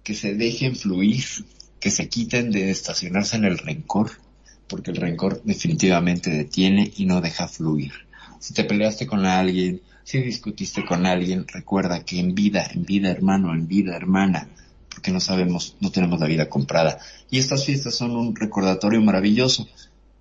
que 0.05 0.15
se 0.15 0.35
dejen 0.35 0.77
fluir, 0.77 1.25
que 1.81 1.91
se 1.91 2.09
quiten 2.09 2.51
de 2.51 2.71
estacionarse 2.71 3.37
en 3.37 3.45
el 3.45 3.59
rencor, 3.59 4.13
porque 4.69 4.91
el 4.91 4.99
rencor 4.99 5.43
definitivamente 5.45 6.31
detiene 6.31 6.93
y 6.97 7.07
no 7.07 7.21
deja 7.21 7.49
fluir. 7.49 7.93
Si 8.39 8.55
te 8.55 8.65
peleaste 8.65 9.07
con 9.07 9.27
alguien, 9.27 9.81
si 10.05 10.23
discutiste 10.23 10.85
con 10.87 11.07
alguien, 11.07 11.47
recuerda 11.49 12.05
que 12.05 12.19
en 12.19 12.35
vida, 12.35 12.67
en 12.73 12.85
vida 12.85 13.11
hermano, 13.11 13.53
en 13.53 13.67
vida 13.67 13.97
hermana, 13.97 14.49
porque 14.89 15.11
no 15.11 15.21
sabemos, 15.21 15.77
no 15.81 15.91
tenemos 15.91 16.19
la 16.21 16.27
vida 16.27 16.49
comprada. 16.49 16.99
Y 17.31 17.39
estas 17.39 17.65
fiestas 17.65 17.95
son 17.95 18.13
un 18.13 18.35
recordatorio 18.35 19.01
maravilloso 19.01 19.69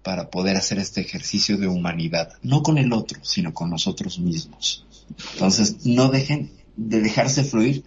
para 0.03 0.29
poder 0.29 0.55
hacer 0.55 0.79
este 0.79 1.01
ejercicio 1.01 1.57
de 1.57 1.67
humanidad, 1.67 2.33
no 2.41 2.63
con 2.63 2.77
el 2.77 2.93
otro, 2.93 3.19
sino 3.23 3.53
con 3.53 3.69
nosotros 3.69 4.19
mismos. 4.19 4.85
Entonces, 5.33 5.85
no 5.85 6.09
dejen 6.09 6.51
de 6.75 7.01
dejarse 7.01 7.43
fluir 7.43 7.83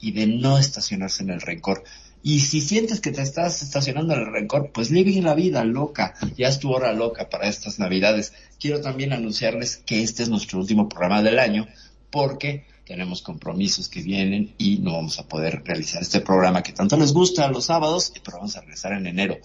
y 0.00 0.12
de 0.12 0.26
no 0.26 0.58
estacionarse 0.58 1.22
en 1.22 1.30
el 1.30 1.40
rencor. 1.40 1.84
Y 2.26 2.40
si 2.40 2.62
sientes 2.62 3.00
que 3.02 3.10
te 3.12 3.20
estás 3.20 3.62
estacionando 3.62 4.14
en 4.14 4.20
el 4.20 4.32
rencor, 4.32 4.70
pues 4.72 4.88
vive 4.90 5.20
la 5.20 5.34
vida 5.34 5.62
loca. 5.62 6.14
Ya 6.38 6.48
es 6.48 6.58
tu 6.58 6.72
hora 6.72 6.94
loca 6.94 7.28
para 7.28 7.48
estas 7.48 7.78
navidades. 7.78 8.32
Quiero 8.58 8.80
también 8.80 9.12
anunciarles 9.12 9.76
que 9.76 10.02
este 10.02 10.22
es 10.22 10.30
nuestro 10.30 10.58
último 10.58 10.88
programa 10.88 11.22
del 11.22 11.38
año 11.38 11.68
porque 12.08 12.64
tenemos 12.86 13.20
compromisos 13.20 13.90
que 13.90 14.00
vienen 14.00 14.54
y 14.56 14.78
no 14.78 14.94
vamos 14.94 15.18
a 15.18 15.28
poder 15.28 15.62
realizar 15.66 16.00
este 16.00 16.22
programa 16.22 16.62
que 16.62 16.72
tanto 16.72 16.96
les 16.96 17.12
gusta 17.12 17.46
los 17.48 17.66
sábados, 17.66 18.10
pero 18.24 18.38
vamos 18.38 18.56
a 18.56 18.62
regresar 18.62 18.94
en 18.94 19.06
enero. 19.06 19.36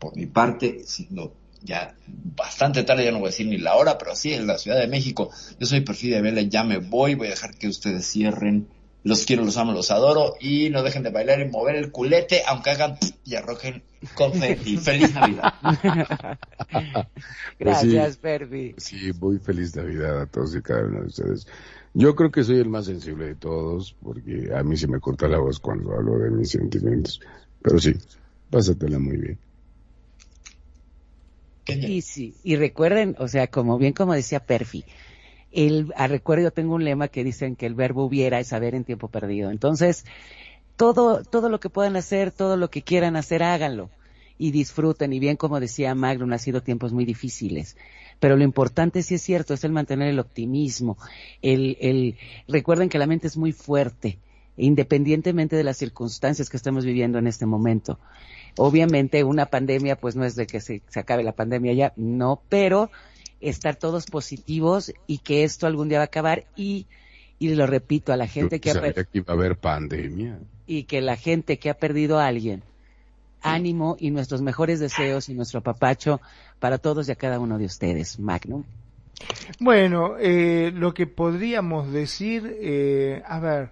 Por 0.00 0.16
mi 0.16 0.26
parte, 0.26 0.82
siendo 0.86 1.36
ya 1.62 1.94
bastante 2.34 2.82
tarde, 2.82 3.04
ya 3.04 3.12
no 3.12 3.20
voy 3.20 3.28
a 3.28 3.30
decir 3.30 3.46
ni 3.46 3.58
la 3.58 3.76
hora, 3.76 3.96
pero 3.96 4.16
sí, 4.16 4.32
en 4.32 4.48
la 4.48 4.58
Ciudad 4.58 4.80
de 4.80 4.88
México. 4.88 5.30
Yo 5.60 5.66
soy 5.66 5.82
Perfidia 5.82 6.20
Vela, 6.20 6.42
ya 6.42 6.64
me 6.64 6.78
voy, 6.78 7.14
voy 7.14 7.28
a 7.28 7.30
dejar 7.30 7.54
que 7.54 7.68
ustedes 7.68 8.10
cierren. 8.10 8.66
Los 9.08 9.24
quiero, 9.24 9.42
los 9.42 9.56
amo, 9.56 9.72
los 9.72 9.90
adoro 9.90 10.34
y 10.38 10.68
no 10.68 10.82
dejen 10.82 11.02
de 11.02 11.08
bailar 11.08 11.40
y 11.40 11.48
mover 11.48 11.76
el 11.76 11.90
culete, 11.90 12.42
aunque 12.46 12.68
hagan 12.68 12.98
y 13.24 13.36
arrojen 13.36 13.82
confeti. 14.12 14.76
¡Feliz 14.76 15.14
Navidad! 15.14 15.54
Gracias, 17.58 18.18
Perfi. 18.18 18.74
Sí, 18.76 19.10
muy 19.18 19.38
feliz 19.38 19.74
Navidad 19.74 20.20
a 20.20 20.26
todos 20.26 20.54
y 20.54 20.60
cada 20.60 20.84
uno 20.84 21.00
de 21.00 21.06
ustedes. 21.06 21.46
Yo 21.94 22.14
creo 22.14 22.30
que 22.30 22.44
soy 22.44 22.58
el 22.58 22.68
más 22.68 22.84
sensible 22.84 23.24
de 23.24 23.34
todos, 23.34 23.96
porque 24.02 24.50
a 24.54 24.62
mí 24.62 24.76
se 24.76 24.88
me 24.88 25.00
corta 25.00 25.26
la 25.26 25.38
voz 25.38 25.58
cuando 25.58 25.94
hablo 25.94 26.18
de 26.18 26.30
mis 26.30 26.50
sentimientos. 26.50 27.18
Pero 27.62 27.78
sí, 27.78 27.94
pásatela 28.50 28.98
muy 28.98 29.16
bien. 29.16 29.38
Y 31.66 32.02
sí, 32.02 32.34
y 32.44 32.56
recuerden, 32.56 33.16
o 33.18 33.26
sea, 33.26 33.46
como 33.46 33.78
bien 33.78 33.94
como 33.94 34.12
decía 34.12 34.40
Perfi, 34.40 34.84
el, 35.66 35.92
a 35.96 36.06
recuerdo 36.06 36.44
yo 36.44 36.50
tengo 36.52 36.76
un 36.76 36.84
lema 36.84 37.08
que 37.08 37.24
dicen 37.24 37.56
que 37.56 37.66
el 37.66 37.74
verbo 37.74 38.04
hubiera 38.04 38.38
es 38.38 38.48
saber 38.48 38.76
en 38.76 38.84
tiempo 38.84 39.08
perdido. 39.08 39.50
Entonces, 39.50 40.04
todo, 40.76 41.24
todo 41.24 41.48
lo 41.48 41.58
que 41.58 41.68
puedan 41.68 41.96
hacer, 41.96 42.30
todo 42.30 42.56
lo 42.56 42.70
que 42.70 42.82
quieran 42.82 43.16
hacer, 43.16 43.42
háganlo. 43.42 43.90
Y 44.38 44.52
disfruten. 44.52 45.12
Y 45.12 45.18
bien 45.18 45.36
como 45.36 45.58
decía 45.58 45.96
Magnum, 45.96 46.32
ha 46.32 46.38
sido 46.38 46.62
tiempos 46.62 46.92
muy 46.92 47.04
difíciles. 47.04 47.76
Pero 48.20 48.36
lo 48.36 48.44
importante, 48.44 49.02
sí 49.02 49.16
es 49.16 49.22
cierto, 49.22 49.52
es 49.52 49.64
el 49.64 49.72
mantener 49.72 50.08
el 50.08 50.20
optimismo. 50.20 50.96
El, 51.42 51.76
el, 51.80 52.16
recuerden 52.46 52.88
que 52.88 52.98
la 52.98 53.08
mente 53.08 53.26
es 53.26 53.36
muy 53.36 53.50
fuerte, 53.50 54.18
independientemente 54.56 55.56
de 55.56 55.64
las 55.64 55.76
circunstancias 55.76 56.48
que 56.50 56.56
estemos 56.56 56.84
viviendo 56.84 57.18
en 57.18 57.26
este 57.26 57.46
momento. 57.46 57.98
Obviamente 58.56 59.24
una 59.24 59.46
pandemia, 59.46 59.96
pues 59.96 60.14
no 60.14 60.24
es 60.24 60.36
de 60.36 60.46
que 60.46 60.60
se, 60.60 60.82
se 60.88 61.00
acabe 61.00 61.24
la 61.24 61.32
pandemia 61.32 61.72
ya, 61.72 61.92
no, 61.96 62.42
pero 62.48 62.90
estar 63.40 63.76
todos 63.76 64.06
positivos 64.06 64.92
y 65.06 65.18
que 65.18 65.44
esto 65.44 65.66
algún 65.66 65.88
día 65.88 65.98
va 65.98 66.04
a 66.04 66.06
acabar 66.06 66.44
y, 66.56 66.86
y 67.38 67.54
lo 67.54 67.66
repito 67.66 68.12
a 68.12 68.16
la 68.16 68.26
gente 68.26 68.60
que 68.60 68.70
ha 68.70 68.74
per- 68.74 68.94
sabía 68.94 69.04
que 69.04 69.18
iba 69.18 69.32
a 69.32 69.36
haber 69.36 69.56
pandemia. 69.56 70.38
y 70.66 70.84
que 70.84 71.00
la 71.00 71.16
gente 71.16 71.58
que 71.58 71.70
ha 71.70 71.74
perdido 71.74 72.18
a 72.18 72.26
alguien, 72.26 72.62
ánimo 73.42 73.96
y 73.98 74.10
nuestros 74.10 74.42
mejores 74.42 74.80
deseos 74.80 75.28
y 75.28 75.34
nuestro 75.34 75.60
papacho 75.62 76.20
para 76.58 76.78
todos 76.78 77.08
y 77.08 77.12
a 77.12 77.16
cada 77.16 77.38
uno 77.38 77.58
de 77.58 77.66
ustedes. 77.66 78.18
Magnum. 78.18 78.64
Bueno, 79.60 80.16
eh, 80.18 80.72
lo 80.74 80.92
que 80.94 81.06
podríamos 81.06 81.90
decir, 81.92 82.56
eh, 82.60 83.22
a 83.26 83.40
ver, 83.40 83.70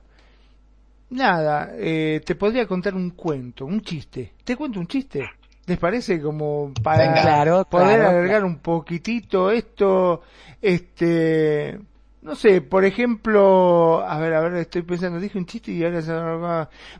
nada, 1.10 1.72
eh, 1.76 2.20
te 2.24 2.34
podría 2.34 2.66
contar 2.66 2.94
un 2.94 3.10
cuento, 3.10 3.64
un 3.66 3.80
chiste. 3.82 4.32
¿Te 4.44 4.56
cuento 4.56 4.80
un 4.80 4.86
chiste? 4.86 5.24
¿Les 5.66 5.78
parece 5.78 6.20
como 6.20 6.72
para 6.82 7.08
Venga. 7.08 7.22
Claro, 7.22 7.64
poder 7.68 7.98
claro, 7.98 8.08
alargar 8.10 8.44
un 8.44 8.58
poquitito 8.58 9.50
esto? 9.50 10.22
Este, 10.62 11.78
no 12.22 12.34
sé, 12.36 12.60
por 12.60 12.84
ejemplo, 12.84 14.04
a 14.06 14.18
ver, 14.18 14.34
a 14.34 14.40
ver, 14.40 14.54
estoy 14.54 14.82
pensando, 14.82 15.18
dije 15.18 15.38
un 15.38 15.46
chiste 15.46 15.72
y 15.72 15.84
ahora 15.84 16.02
se 16.02 16.12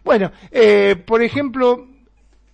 Bueno, 0.04 0.32
eh, 0.50 0.96
por 1.06 1.22
ejemplo, 1.22 1.86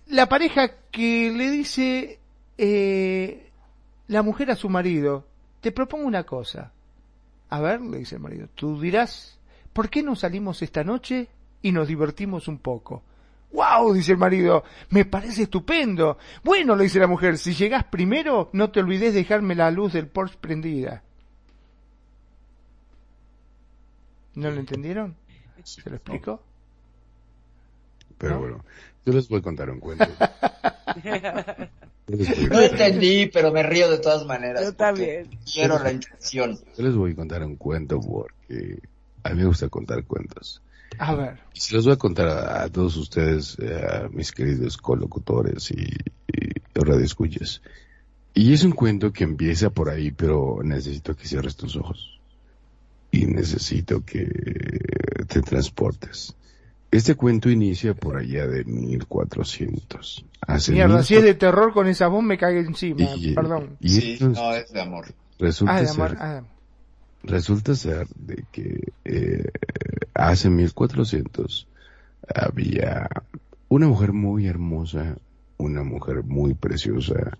la 0.07 0.27
pareja 0.27 0.71
que 0.91 1.31
le 1.31 1.49
dice 1.49 2.19
eh, 2.57 3.49
la 4.07 4.21
mujer 4.21 4.51
a 4.51 4.55
su 4.55 4.69
marido, 4.69 5.25
te 5.61 5.71
propongo 5.71 6.05
una 6.05 6.23
cosa. 6.23 6.71
A 7.49 7.59
ver, 7.59 7.81
le 7.81 7.99
dice 7.99 8.15
el 8.15 8.21
marido, 8.21 8.47
tú 8.53 8.79
dirás, 8.79 9.39
¿por 9.73 9.89
qué 9.89 10.03
no 10.03 10.15
salimos 10.15 10.61
esta 10.61 10.83
noche 10.83 11.27
y 11.61 11.71
nos 11.71 11.87
divertimos 11.87 12.47
un 12.47 12.59
poco? 12.59 13.03
¡Wow! 13.53 13.93
dice 13.93 14.11
el 14.13 14.17
marido, 14.17 14.63
me 14.89 15.05
parece 15.05 15.43
estupendo. 15.43 16.17
Bueno, 16.43 16.75
le 16.75 16.83
dice 16.83 16.99
la 16.99 17.07
mujer, 17.07 17.37
si 17.37 17.53
llegás 17.53 17.85
primero, 17.85 18.49
no 18.51 18.71
te 18.71 18.79
olvides 18.79 19.13
dejarme 19.13 19.55
la 19.55 19.69
luz 19.71 19.93
del 19.93 20.07
Porsche 20.07 20.37
prendida. 20.41 21.03
¿No 24.35 24.49
lo 24.49 24.59
entendieron? 24.59 25.15
¿Se 25.63 25.87
lo 25.89 25.95
explico? 25.95 26.41
Pero 28.17 28.35
¿No? 28.35 28.39
bueno, 28.41 28.65
yo 29.05 29.13
les 29.13 29.29
voy 29.29 29.39
a 29.39 29.43
contar 29.43 29.69
un 29.69 29.79
cuento. 29.79 30.05
No 32.05 32.59
entendí, 32.59 33.27
pero 33.27 33.49
me 33.51 33.63
río 33.63 33.89
de 33.89 33.97
todas 33.97 34.25
maneras. 34.25 34.61
Yo 34.61 34.73
también. 34.75 35.29
Quiero 35.51 35.79
la 35.81 35.93
intención. 35.93 36.59
yo 36.77 36.83
les 36.83 36.95
voy 36.95 37.13
a 37.13 37.15
contar 37.15 37.41
un 37.43 37.55
cuento 37.55 37.97
porque 38.01 38.79
a 39.23 39.29
mí 39.29 39.35
me 39.37 39.45
gusta 39.45 39.69
contar 39.69 40.03
cuentos. 40.03 40.61
A 40.99 41.15
ver. 41.15 41.39
Se 41.53 41.75
los 41.75 41.85
voy 41.85 41.93
a 41.93 41.97
contar 41.97 42.27
a, 42.27 42.63
a 42.63 42.69
todos 42.69 42.95
ustedes, 42.97 43.57
eh, 43.59 43.81
a 44.05 44.09
mis 44.09 44.31
queridos 44.31 44.77
colocutores 44.77 45.71
y, 45.71 45.75
y 46.27 46.51
radioescuchas. 46.73 47.61
Y 48.33 48.53
es 48.53 48.63
un 48.63 48.71
cuento 48.71 49.11
que 49.13 49.23
empieza 49.23 49.69
por 49.69 49.89
ahí, 49.89 50.11
pero 50.11 50.59
necesito 50.63 51.15
que 51.15 51.27
cierres 51.27 51.55
tus 51.55 51.75
ojos. 51.75 52.19
Y 53.11 53.25
necesito 53.27 54.03
que 54.03 54.25
te 55.27 55.41
transportes. 55.41 56.35
Este 56.89 57.13
cuento 57.15 57.49
inicia 57.49 57.93
por 57.93 58.17
allá 58.17 58.47
de 58.47 58.63
1400. 58.65 60.25
Hace 60.41 60.71
Mierda, 60.73 60.95
mil- 60.97 61.05
si 61.05 61.15
es 61.15 61.23
de 61.23 61.33
terror 61.33 61.73
con 61.73 61.87
esa 61.87 62.07
voz 62.07 62.23
me 62.23 62.37
cagué 62.37 62.59
encima. 62.61 63.03
y- 63.17 63.33
Perdón. 63.33 63.77
Y 63.79 63.89
Sí, 63.89 64.11
esto 64.13 64.31
es- 64.31 64.37
no, 64.37 64.53
es 64.53 64.71
de 64.71 64.81
amor. 64.81 65.05
resulta 65.39 65.75
Ah, 65.75 65.81
de 65.81 65.87
ser 65.87 66.01
amor. 66.01 66.17
Resulta 67.23 67.73
ser 67.75 68.07
de 68.15 68.43
que 68.51 68.91
eh, 69.05 69.49
hace 70.13 70.49
1400 70.49 71.67
había 72.35 73.09
una 73.69 73.87
mujer 73.87 74.13
muy 74.13 74.47
hermosa, 74.47 75.15
una 75.57 75.83
mujer 75.83 76.23
muy 76.23 76.53
preciosa, 76.53 77.37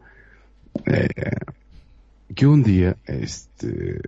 eh, 0.85 1.07
que 2.33 2.47
un 2.47 2.63
día, 2.63 2.97
este, 3.05 4.01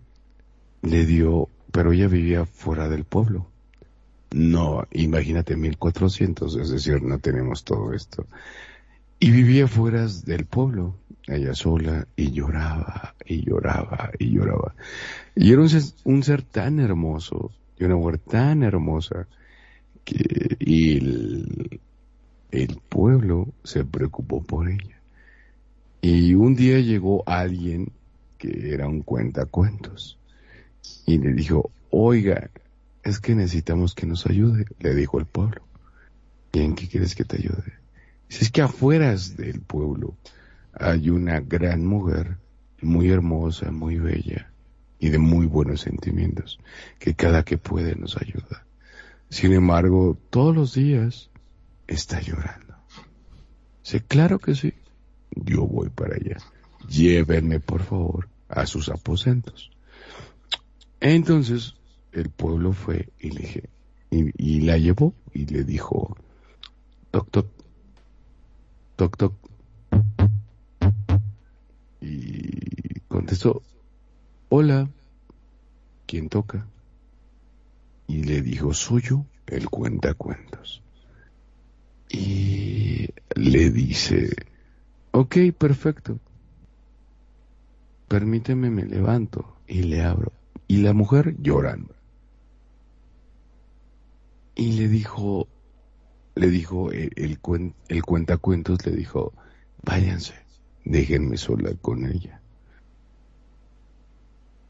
le 0.81 1.05
dio, 1.05 1.49
pero 1.71 1.91
ella 1.91 2.07
vivía 2.07 2.45
fuera 2.45 2.89
del 2.89 3.03
pueblo. 3.03 3.47
No, 4.31 4.87
imagínate 4.91 5.55
1400, 5.55 6.55
es 6.55 6.69
decir, 6.69 7.01
no 7.03 7.19
tenemos 7.19 7.63
todo 7.63 7.93
esto. 7.93 8.25
Y 9.19 9.31
vivía 9.31 9.67
fuera 9.67 10.07
del 10.25 10.45
pueblo, 10.45 10.95
ella 11.27 11.53
sola, 11.53 12.07
y 12.15 12.31
lloraba, 12.31 13.15
y 13.25 13.45
lloraba, 13.45 14.11
y 14.19 14.31
lloraba. 14.31 14.75
Y 15.35 15.51
era 15.51 15.61
un 15.61 15.69
ser, 15.69 15.83
un 16.05 16.23
ser 16.23 16.43
tan 16.43 16.79
hermoso, 16.79 17.51
y 17.77 17.83
una 17.83 17.97
mujer 17.97 18.19
tan 18.19 18.63
hermosa, 18.63 19.27
que 20.05 20.57
el, 22.51 22.79
pueblo 22.87 23.49
se 23.63 23.83
preocupó 23.83 24.41
por 24.41 24.69
ella. 24.69 25.01
Y 26.01 26.33
un 26.35 26.55
día 26.55 26.79
llegó 26.79 27.27
alguien 27.27 27.91
que 28.37 28.73
era 28.73 28.87
un 28.87 29.01
cuentacuentos 29.01 30.17
y 31.05 31.17
le 31.17 31.33
dijo, 31.33 31.71
oiga, 31.89 32.49
es 33.03 33.19
que 33.19 33.35
necesitamos 33.35 33.93
que 33.93 34.05
nos 34.05 34.25
ayude, 34.27 34.65
le 34.79 34.95
dijo 34.95 35.19
el 35.19 35.25
pueblo. 35.25 35.61
¿Y 36.53 36.59
en 36.59 36.75
qué 36.75 36.87
quieres 36.87 37.15
que 37.15 37.25
te 37.25 37.37
ayude? 37.37 37.73
Dice, 38.29 38.45
es 38.45 38.51
que 38.51 38.61
afuera 38.61 39.13
del 39.35 39.59
pueblo 39.59 40.15
hay 40.71 41.09
una 41.09 41.41
gran 41.41 41.85
mujer, 41.85 42.37
muy 42.81 43.09
hermosa, 43.09 43.71
muy 43.71 43.97
bella 43.97 44.51
y 45.05 45.09
de 45.09 45.19
muy 45.19 45.45
buenos 45.45 45.81
sentimientos, 45.81 46.59
que 46.97 47.13
cada 47.13 47.45
que 47.45 47.59
puede 47.59 47.95
nos 47.95 48.17
ayuda. 48.17 48.65
Sin 49.29 49.53
embargo, 49.53 50.17
todos 50.31 50.55
los 50.55 50.73
días 50.73 51.29
está 51.85 52.21
llorando. 52.21 52.73
Dice, 53.83 54.01
claro 54.01 54.39
que 54.39 54.55
sí, 54.55 54.73
yo 55.29 55.67
voy 55.67 55.89
para 55.89 56.15
allá. 56.15 56.37
Llévenme, 56.89 57.59
por 57.59 57.83
favor, 57.83 58.29
a 58.49 58.65
sus 58.65 58.89
aposentos. 58.89 59.69
Entonces, 61.01 61.75
el 62.11 62.31
pueblo 62.31 62.73
fue 62.73 63.09
y, 63.19 63.29
le, 63.29 63.69
y, 64.09 64.31
y 64.43 64.61
la 64.61 64.79
llevó 64.79 65.13
y 65.35 65.45
le 65.45 65.63
dijo, 65.63 66.17
toc, 67.11 67.29
toc, 67.29 67.47
toc, 68.95 69.17
toc. 69.17 69.33
Y 72.01 73.01
contestó, 73.07 73.61
hola, 74.49 74.89
¿quién 76.05 76.29
toca? 76.29 76.67
Y 78.07 78.23
le 78.23 78.41
dijo, 78.41 78.73
soy 78.73 79.01
yo, 79.01 79.25
el 79.47 79.69
cuentacuentos. 79.69 80.83
Y 82.09 83.09
le 83.35 83.71
dice, 83.71 84.29
ok, 85.11 85.37
perfecto. 85.57 86.19
Permíteme, 88.07 88.69
me 88.69 88.85
levanto 88.85 89.57
y 89.67 89.83
le 89.83 90.03
abro. 90.03 90.31
Y 90.67 90.77
la 90.77 90.93
mujer 90.93 91.35
llorando. 91.39 91.95
Y 94.55 94.73
le 94.73 94.87
dijo, 94.87 95.47
le 96.35 96.47
dijo 96.49 96.91
el, 96.91 97.11
el, 97.15 97.39
el 97.89 98.03
cuentacuentos, 98.03 98.85
le 98.85 98.91
dijo, 98.93 99.33
váyanse, 99.83 100.35
déjenme 100.85 101.37
sola 101.37 101.71
con 101.81 102.05
ella. 102.05 102.41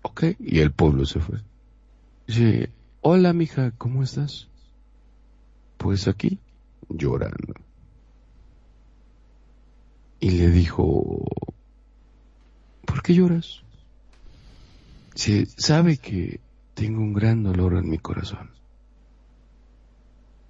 Ok, 0.07 0.23
y 0.40 0.60
el 0.60 0.72
pueblo 0.72 1.03
se 1.07 1.19
fue. 1.19 1.40
Dice, 2.27 2.69
hola 3.02 3.34
mija, 3.34 3.72
¿cómo 3.72 4.03
estás? 4.03 4.48
Pues 5.77 6.07
aquí, 6.07 6.38
llorando. 6.90 7.56
Y 10.19 10.30
le 10.30 10.52
dijo, 10.52 11.26
¿por 12.86 13.02
qué 13.02 13.15
lloras? 13.15 13.64
Dice, 15.15 15.48
sabe 15.57 15.98
que 15.98 16.40
tengo 16.76 17.02
un 17.02 17.14
gran 17.14 17.41
dolor 17.41 17.73
en 17.73 17.90
mi 17.90 17.98
corazón. 17.98 18.52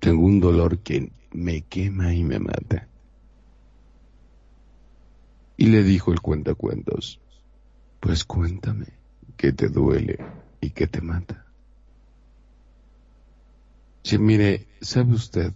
Tengo 0.01 0.25
un 0.25 0.41
dolor 0.41 0.79
que 0.79 1.13
me 1.31 1.61
quema 1.61 2.13
y 2.13 2.25
me 2.25 2.39
mata. 2.39 2.89
Y 5.55 5.67
le 5.67 5.81
dijo 5.81 6.11
el 6.11 6.19
cuentacuentos, 6.19 7.21
pues 8.01 8.25
cuéntame, 8.25 9.04
¿qué 9.37 9.53
te 9.53 9.69
duele 9.69 10.19
y 10.61 10.69
qué 10.71 10.87
te 10.87 11.01
mata? 11.01 11.45
Dice, 14.03 14.19
mire, 14.19 14.67
¿sabe 14.81 15.13
usted? 15.13 15.53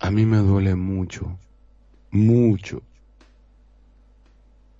A 0.00 0.10
mí 0.10 0.26
me 0.26 0.38
duele 0.38 0.74
mucho, 0.74 1.38
mucho, 2.10 2.82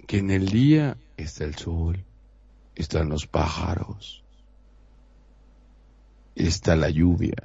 que 0.06 0.18
en 0.18 0.30
el 0.30 0.48
día 0.48 0.98
está 1.16 1.44
el 1.44 1.54
sol, 1.54 2.04
están 2.74 3.08
los 3.08 3.26
pájaros, 3.26 4.22
está 6.34 6.76
la 6.76 6.90
lluvia, 6.90 7.36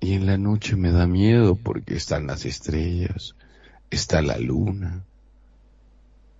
y 0.00 0.14
en 0.14 0.26
la 0.26 0.38
noche 0.38 0.76
me 0.76 0.90
da 0.90 1.06
miedo 1.06 1.54
porque 1.54 1.94
están 1.94 2.26
las 2.26 2.44
estrellas, 2.44 3.36
está 3.90 4.20
la 4.22 4.38
luna, 4.38 5.04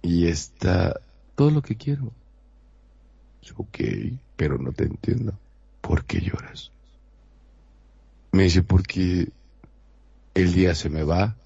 y 0.02 0.26
está 0.26 1.00
todo 1.34 1.50
lo 1.50 1.62
que 1.62 1.76
quiero. 1.76 2.12
Ok, 3.56 3.78
pero 4.36 4.58
no 4.58 4.72
te 4.72 4.84
entiendo. 4.84 5.38
¿Por 5.80 6.04
qué 6.04 6.20
lloras? 6.20 6.70
Me 8.32 8.44
dice, 8.44 8.62
porque 8.62 9.28
el 10.34 10.52
día 10.52 10.74
se 10.74 10.90
me 10.90 11.02
va 11.02 11.36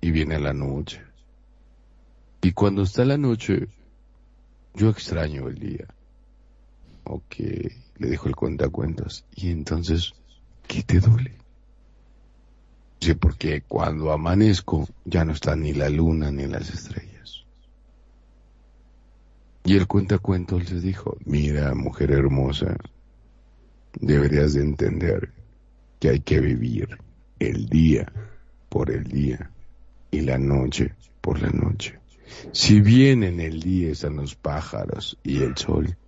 y 0.00 0.10
viene 0.10 0.38
la 0.38 0.52
noche. 0.52 1.02
Y 2.40 2.52
cuando 2.52 2.82
está 2.82 3.04
la 3.04 3.18
noche, 3.18 3.68
yo 4.74 4.90
extraño 4.90 5.48
el 5.48 5.58
día. 5.58 5.86
Ok, 7.04 7.36
le 7.96 8.10
dijo 8.10 8.28
el 8.28 8.36
cuentacuentos. 8.36 9.24
Y 9.34 9.50
entonces, 9.50 10.12
¿qué 10.66 10.82
te 10.82 11.00
duele? 11.00 11.34
Dice, 13.00 13.14
porque 13.14 13.62
cuando 13.62 14.12
amanezco 14.12 14.88
ya 15.04 15.24
no 15.24 15.32
está 15.32 15.56
ni 15.56 15.72
la 15.72 15.88
luna 15.88 16.30
ni 16.30 16.46
las 16.46 16.70
estrellas. 16.70 17.07
Y 19.68 19.76
el 19.76 19.86
cuentacuentos 19.86 20.72
les 20.72 20.82
dijo, 20.82 21.18
mira, 21.26 21.74
mujer 21.74 22.10
hermosa, 22.10 22.74
deberías 24.00 24.54
de 24.54 24.62
entender 24.62 25.34
que 26.00 26.08
hay 26.08 26.20
que 26.20 26.40
vivir 26.40 26.96
el 27.38 27.68
día 27.68 28.10
por 28.70 28.90
el 28.90 29.04
día 29.04 29.50
y 30.10 30.22
la 30.22 30.38
noche 30.38 30.94
por 31.20 31.42
la 31.42 31.50
noche. 31.50 31.98
Si 32.52 32.80
bien 32.80 33.22
en 33.22 33.40
el 33.40 33.60
día 33.60 33.92
están 33.92 34.16
los 34.16 34.34
pájaros 34.34 35.18
y 35.22 35.42
el 35.42 35.54
sol, 35.58 35.98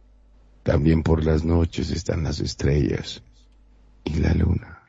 también 0.62 1.02
por 1.02 1.22
las 1.22 1.44
noches 1.44 1.90
están 1.90 2.24
las 2.24 2.40
estrellas 2.40 3.22
y 4.04 4.20
la 4.20 4.32
luna. 4.32 4.84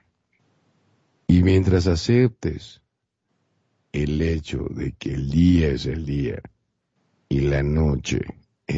Y 1.28 1.44
mientras 1.44 1.88
aceptes 1.88 2.82
el 3.92 4.22
hecho 4.22 4.66
de 4.70 4.94
que 4.94 5.14
el 5.14 5.30
día 5.30 5.68
es 5.68 5.88
el 5.88 6.06
día 6.06 6.42
y 7.28 7.42
la 7.42 7.64
noche 7.64 8.22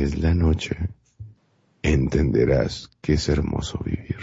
es 0.01 0.17
la 0.17 0.33
noche, 0.33 0.75
entenderás 1.81 2.89
que 3.01 3.13
es 3.13 3.29
hermoso 3.29 3.79
vivir. 3.83 4.17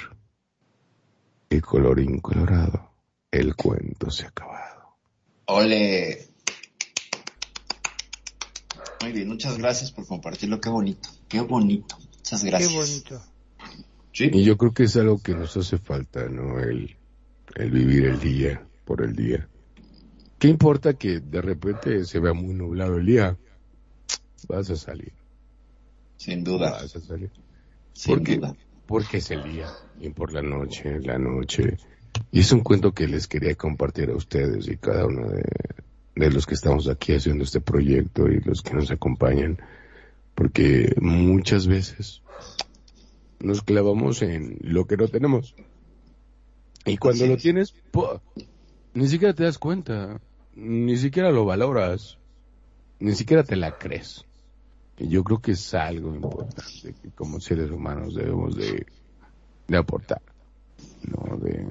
Y 1.49 1.61
colorín 1.61 2.21
colorado, 2.21 2.91
el 3.31 3.55
cuento 3.55 4.11
se 4.11 4.25
ha 4.25 4.29
acabado. 4.29 4.97
Ole. 5.47 6.29
Muy 9.03 9.13
bien, 9.13 9.29
muchas 9.29 9.59
gracias 9.59 9.93
por 9.93 10.07
compartirlo. 10.07 10.61
Qué 10.61 10.69
bonito, 10.69 11.09
qué 11.29 11.41
bonito. 11.41 11.97
Muchas 11.99 12.45
gracias. 12.45 12.71
Qué 12.71 12.77
bonito. 12.77 13.23
Sí. 14.13 14.31
Y 14.33 14.45
yo 14.45 14.57
creo 14.57 14.75
que 14.75 14.85
es 14.85 14.97
algo 14.97 15.23
que 15.23 15.35
nos 15.35 15.57
hace 15.57 15.79
falta, 15.79 16.29
¿no? 16.29 16.59
El, 16.59 16.97
el 17.55 17.71
vivir 17.71 18.07
el 18.07 18.21
día 18.21 18.67
por 18.85 19.03
el 19.03 19.15
día. 19.15 19.49
¿Qué 20.39 20.49
importa 20.49 20.95
que 20.95 21.21
de 21.21 21.43
repente 21.43 22.05
se 22.05 22.19
vea 22.19 22.33
muy 22.33 22.55
nublado 22.55 22.97
el 22.97 23.07
día? 23.07 23.37
Vas 24.49 24.71
a 24.71 24.77
salir, 24.77 25.13
Sin 26.21 26.45
duda, 26.45 26.73
vas 26.73 26.95
a 26.95 27.01
salir. 27.01 27.31
sin 27.95 28.15
¿Por 28.15 28.25
qué? 28.27 28.37
duda. 28.37 28.55
Porque 28.87 29.17
es 29.17 29.31
el 29.31 29.43
día 29.43 29.69
y 29.99 30.11
por 30.11 30.35
la 30.35 30.43
noche, 30.43 31.01
la 31.01 31.19
noche. 31.19 31.79
Y 32.31 32.41
es 32.41 32.53
un 32.53 32.61
cuento 32.61 32.93
que 32.93 33.09
les 33.09 33.27
quería 33.27 33.55
compartir 33.55 34.11
a 34.11 34.17
ustedes 34.17 34.69
y 34.69 34.77
cada 34.77 35.07
uno 35.07 35.31
de, 35.31 35.43
de 36.15 36.31
los 36.31 36.45
que 36.45 36.53
estamos 36.53 36.89
aquí 36.89 37.15
haciendo 37.15 37.45
este 37.45 37.63
proyecto 37.63 38.29
y 38.29 38.39
los 38.41 38.61
que 38.61 38.75
nos 38.75 38.91
acompañan. 38.91 39.57
Porque 40.35 40.95
muchas 41.01 41.67
veces 41.67 42.21
nos 43.39 43.63
clavamos 43.63 44.21
en 44.21 44.59
lo 44.61 44.87
que 44.87 44.99
no 44.99 45.09
tenemos. 45.09 45.55
Y 46.85 46.99
cuando 46.99 47.27
lo 47.29 47.35
es. 47.35 47.43
tienes, 47.43 47.75
ni 48.93 49.09
siquiera 49.09 49.33
te 49.33 49.45
das 49.45 49.57
cuenta, 49.57 50.21
ni 50.55 50.99
siquiera 50.99 51.31
lo 51.31 51.47
valoras, 51.47 52.19
ni 52.99 53.15
siquiera 53.15 53.43
te 53.43 53.57
la 53.57 53.79
crees. 53.79 54.27
Yo 55.09 55.25
creo 55.25 55.41
que 55.41 55.53
es 55.53 55.75
algo 55.75 56.15
importante 56.15 56.95
que 57.01 57.11
como 57.11 57.41
seres 57.41 57.71
humanos 57.71 58.15
debemos 58.15 58.57
de, 58.57 58.87
de 59.69 59.77
aportar, 59.77 60.23
¿no? 61.05 61.37
De, 61.39 61.67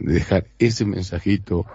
de 0.00 0.12
dejar 0.14 0.46
ese 0.58 0.84
mensajito 0.84 1.66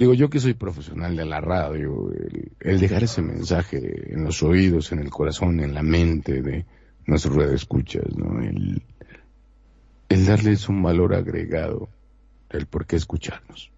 digo 0.00 0.14
yo 0.14 0.30
que 0.30 0.40
soy 0.40 0.54
profesional 0.54 1.14
de 1.14 1.26
la 1.26 1.42
radio, 1.42 2.10
el, 2.10 2.52
el 2.58 2.80
dejar 2.80 3.04
ese 3.04 3.20
mensaje 3.20 4.14
en 4.14 4.24
los 4.24 4.42
oídos, 4.42 4.92
en 4.92 5.00
el 5.00 5.10
corazón, 5.10 5.60
en 5.60 5.74
la 5.74 5.82
mente 5.82 6.40
de 6.40 6.64
nuestros 7.06 7.36
redescuchas, 7.36 8.06
¿no? 8.16 8.40
El, 8.40 8.82
el 10.08 10.26
darles 10.26 10.70
un 10.70 10.82
valor 10.82 11.14
agregado, 11.14 11.90
el 12.48 12.66
por 12.66 12.86
qué 12.86 12.96
escucharnos. 12.96 13.70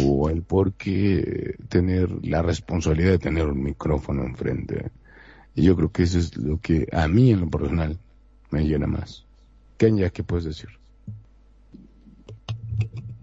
O 0.00 0.30
el 0.30 0.42
por 0.42 0.74
qué 0.74 1.56
tener 1.68 2.24
la 2.24 2.42
responsabilidad 2.42 3.10
de 3.10 3.18
tener 3.18 3.46
un 3.46 3.62
micrófono 3.62 4.24
enfrente. 4.24 4.90
Y 5.56 5.62
yo 5.62 5.74
creo 5.74 5.90
que 5.90 6.02
eso 6.02 6.18
es 6.18 6.36
lo 6.36 6.60
que 6.60 6.86
a 6.92 7.08
mí 7.08 7.30
en 7.30 7.40
lo 7.40 7.48
personal 7.48 7.98
me 8.50 8.64
llena 8.64 8.86
más. 8.86 9.24
Kenya, 9.78 10.10
¿qué 10.10 10.22
puedes 10.22 10.44
decir? 10.44 10.68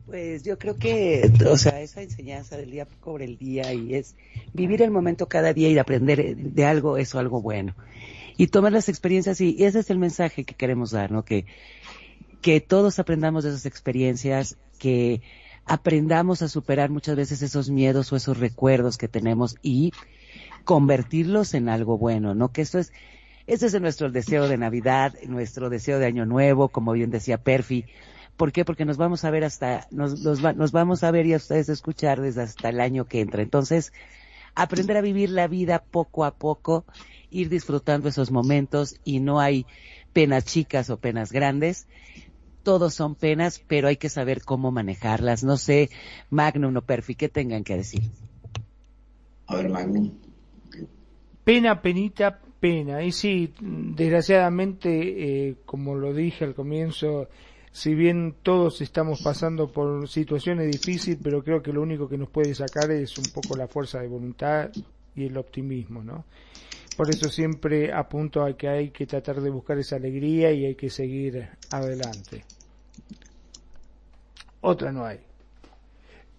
Pues 0.08 0.44
yo 0.44 0.58
creo 0.58 0.76
que, 0.76 1.32
o 1.48 1.58
sea, 1.58 1.80
esa 1.82 2.02
enseñanza 2.02 2.58
del 2.58 2.72
día 2.72 2.86
por 2.86 3.22
el 3.22 3.38
día 3.38 3.72
y 3.74 3.94
es 3.94 4.16
vivir 4.52 4.82
el 4.82 4.90
momento 4.90 5.28
cada 5.28 5.54
día 5.54 5.70
y 5.70 5.78
aprender 5.78 6.36
de 6.36 6.66
algo, 6.66 6.98
eso 6.98 7.20
algo 7.20 7.40
bueno. 7.40 7.76
Y 8.36 8.48
tomar 8.48 8.72
las 8.72 8.90
experiencias 8.90 9.40
y 9.40 9.64
ese 9.64 9.80
es 9.80 9.92
el 9.92 10.00
mensaje 10.00 10.44
que 10.44 10.56
queremos 10.56 10.90
dar, 10.90 11.12
¿no? 11.12 11.24
Que, 11.24 11.46
que 12.42 12.62
todos 12.62 12.98
aprendamos 12.98 13.44
de 13.44 13.52
esas 13.52 13.68
experiencias, 13.68 14.58
que 14.80 15.22
aprendamos 15.66 16.42
a 16.42 16.50
superar 16.50 16.90
muchas 16.90 17.16
veces 17.16 17.44
esos 17.44 17.70
miedos 17.70 18.12
o 18.12 18.16
esos 18.16 18.40
recuerdos 18.40 18.98
que 18.98 19.08
tenemos 19.08 19.56
y 19.62 19.92
convertirlos 20.64 21.54
en 21.54 21.70
algo 21.70 21.98
bueno, 21.98 22.36
¿no? 22.36 22.52
Que 22.52 22.62
eso 22.62 22.80
es, 22.80 22.92
ese 23.48 23.68
es 23.68 23.82
nuestro 23.82 24.12
deseo 24.12 24.48
de 24.48 24.58
Navidad, 24.58 25.14
nuestro 25.28 25.70
deseo 25.70 26.00
de 26.00 26.06
Año 26.06 26.26
Nuevo, 26.26 26.70
como 26.70 26.94
bien 26.94 27.10
decía 27.12 27.38
Perfi. 27.38 27.86
¿Por 28.38 28.52
qué? 28.52 28.66
Porque 28.66 28.86
nos 28.86 28.98
vamos 28.98 29.26
a 29.26 29.32
ver 29.32 29.44
hasta, 29.44 29.88
nos, 29.92 30.20
nos, 30.22 30.44
va- 30.44 30.54
nos 30.54 30.72
vamos 30.72 31.04
a 31.04 31.12
ver 31.12 31.26
y 31.28 31.34
a 31.34 31.38
ustedes 31.38 31.70
escuchar 31.70 32.22
desde 32.22 32.42
hasta 32.44 32.70
el 32.70 32.80
año 32.80 33.06
que 33.06 33.22
entra. 33.22 33.42
Entonces, 33.44 33.92
aprender 34.56 34.98
a 34.98 35.02
vivir 35.02 35.30
la 35.30 35.48
vida 35.48 35.84
poco 35.92 36.26
a 36.26 36.32
poco, 36.36 36.86
ir 37.30 37.50
disfrutando 37.50 38.10
esos 38.10 38.32
momentos 38.32 38.96
y 39.04 39.20
no 39.20 39.40
hay 39.40 39.68
penas 40.14 40.46
chicas 40.46 40.90
o 40.90 40.98
penas 40.98 41.32
grandes. 41.32 41.88
Todos 42.64 42.94
son 42.94 43.16
penas, 43.16 43.62
pero 43.68 43.88
hay 43.90 43.98
que 43.98 44.10
saber 44.10 44.42
cómo 44.44 44.72
manejarlas. 44.72 45.44
No 45.44 45.58
sé, 45.58 45.90
Magnum 46.30 46.76
o 46.78 46.82
Perfi, 46.82 47.16
¿qué 47.16 47.30
tengan 47.30 47.64
que 47.64 47.76
decir? 47.78 48.04
A 49.48 49.56
ver, 49.58 49.70
Magnum. 49.70 50.23
Pena, 51.44 51.82
penita, 51.82 52.40
pena. 52.60 53.04
Y 53.04 53.12
sí, 53.12 53.54
desgraciadamente, 53.60 55.50
eh, 55.50 55.56
como 55.66 55.96
lo 55.96 56.14
dije 56.14 56.46
al 56.46 56.54
comienzo, 56.54 57.28
si 57.72 57.96
bien 57.96 58.36
todos 58.44 58.82
estamos 58.82 59.22
pasando 59.22 59.72
por 59.72 60.08
situaciones 60.08 60.72
difíciles, 60.72 61.20
pero 61.22 61.44
creo 61.44 61.62
que 61.62 61.74
lo 61.74 61.82
único 61.82 62.08
que 62.08 62.18
nos 62.18 62.30
puede 62.30 62.54
sacar 62.56 62.92
es 62.92 63.18
un 63.18 63.26
poco 63.34 63.58
la 63.58 63.68
fuerza 63.68 64.00
de 64.00 64.08
voluntad 64.08 64.70
y 65.16 65.26
el 65.26 65.38
optimismo, 65.38 66.04
¿no? 66.04 66.26
Por 66.96 67.10
eso 67.10 67.30
siempre 67.30 67.92
apunto 67.92 68.44
a 68.44 68.56
que 68.56 68.68
hay 68.70 68.90
que 68.92 69.08
tratar 69.08 69.42
de 69.42 69.50
buscar 69.50 69.80
esa 69.80 69.96
alegría 69.96 70.52
y 70.52 70.66
hay 70.66 70.76
que 70.76 70.90
seguir 70.90 71.50
adelante. 71.72 72.46
Otra 74.62 74.92
no 74.92 75.04
hay. 75.04 75.20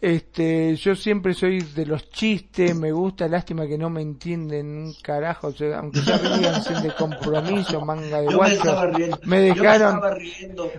Este, 0.07 0.77
yo 0.77 0.95
siempre 0.95 1.33
soy 1.33 1.61
de 1.63 1.87
los 1.87 2.11
chistes, 2.11 2.77
me 2.77 2.93
gusta, 2.93 3.27
lástima 3.27 3.67
que 3.67 3.79
no 3.79 3.89
me 3.89 4.03
entienden 4.03 4.67
un 4.67 4.95
carajo, 5.03 5.47
o 5.47 5.53
sea, 5.53 5.79
aunque 5.79 6.03
ya 6.03 6.19
rían 6.19 6.63
sin 6.63 6.83
de 6.83 6.95
compromiso, 6.95 7.81
manga 7.81 8.21
de 8.21 8.27
me 8.29 8.35
guacho, 8.35 8.91
me 9.25 9.41
dejaron, 9.41 10.01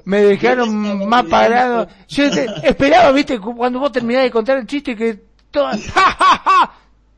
me 0.05 0.21
dejaron 0.21 1.09
más 1.09 1.23
parado. 1.25 1.87
Yo 2.07 2.29
te- 2.29 2.45
esperaba, 2.69 3.11
viste, 3.13 3.39
cu- 3.39 3.55
cuando 3.57 3.79
vos 3.79 3.91
terminás 3.91 4.21
de 4.21 4.29
contar 4.29 4.57
el 4.59 4.67
chiste 4.67 4.95
que 4.95 5.19
todo, 5.49 5.65
¡ja, 5.93 6.11
ja, 6.11 6.41
ja! 6.45 6.73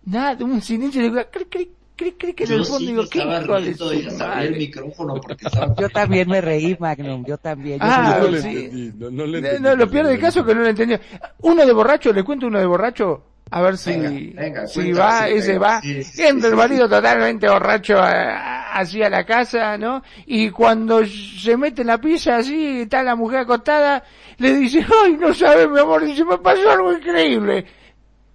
Nada, 0.06 0.46
un 0.46 0.62
silencio, 0.62 1.02
digo, 1.02 1.20
cric, 1.30 1.50
cric, 1.50 1.70
cric, 1.98 2.18
cric, 2.18 2.42
en 2.42 2.48
Yo 2.50 2.56
el 2.56 2.64
sí 2.66 2.72
fondo, 2.72 2.86
me 2.86 2.92
digo, 2.92 3.10
¿qué 3.10 3.20
de 3.20 3.40
riendo 3.60 3.94
y 3.94 4.46
el 4.46 4.58
micrófono 4.58 5.14
porque 5.22 5.46
estaba... 5.46 5.76
Yo 5.80 5.90
también 5.90 6.30
me 6.30 6.40
reí, 6.40 6.78
Magnum, 6.80 7.26
yo 7.26 7.38
también. 7.38 7.80
Yo 7.80 7.86
Ah, 7.90 8.18
no 8.20 8.22
soy- 8.22 8.32
le 8.32 8.42
sí. 8.42 8.48
entendí, 8.48 8.92
no, 8.98 9.12
no 9.12 9.26
le 9.26 9.42
No, 9.42 9.48
entendí. 9.48 9.64
no, 9.70 9.76
lo 9.76 9.90
peor 9.90 10.08
del 10.08 10.20
caso 10.20 10.40
es 10.42 10.46
que 10.46 10.56
no 10.56 10.62
lo 10.62 10.68
entendió. 10.70 11.00
Uno 11.42 11.66
de 11.66 11.74
borracho, 11.74 12.14
le 12.14 12.24
cuento 12.24 12.48
uno 12.48 12.60
de 12.60 12.66
borracho, 12.66 13.24
a 13.50 13.62
ver 13.62 13.78
si, 13.78 13.92
Venga, 13.92 14.10
venga, 14.42 14.68
si 14.68 14.80
cuenta, 14.94 15.02
va, 15.02 15.28
sí, 15.28 15.34
ese 15.34 15.52
venga, 15.54 15.68
va. 15.68 15.82
sí, 15.82 16.04
sí, 16.04 16.22
Entra 16.24 16.42
sí, 16.42 16.48
el 16.48 16.52
sí. 16.52 16.58
marido 16.58 16.90
totalmente 16.90 17.50
borracho 17.50 17.98
a- 18.00 18.78
así 18.78 19.02
a 19.02 19.10
la 19.10 19.26
casa, 19.26 19.78
¿no? 19.78 20.04
Y 20.28 20.50
cuando 20.52 21.04
se 21.06 21.58
mete 21.58 21.82
en 21.82 21.88
la 21.88 22.00
pieza 22.00 22.38
así, 22.38 22.82
está 22.82 23.02
la 23.04 23.16
mujer 23.16 23.40
acostada, 23.40 24.04
le 24.38 24.54
dice, 24.56 24.86
ay, 25.04 25.18
no 25.18 25.34
sabes, 25.34 25.68
mi 25.70 25.80
amor, 25.80 26.06
dice, 26.06 26.24
me 26.26 26.38
pasó 26.38 26.70
algo 26.72 26.94
increíble. 26.94 27.66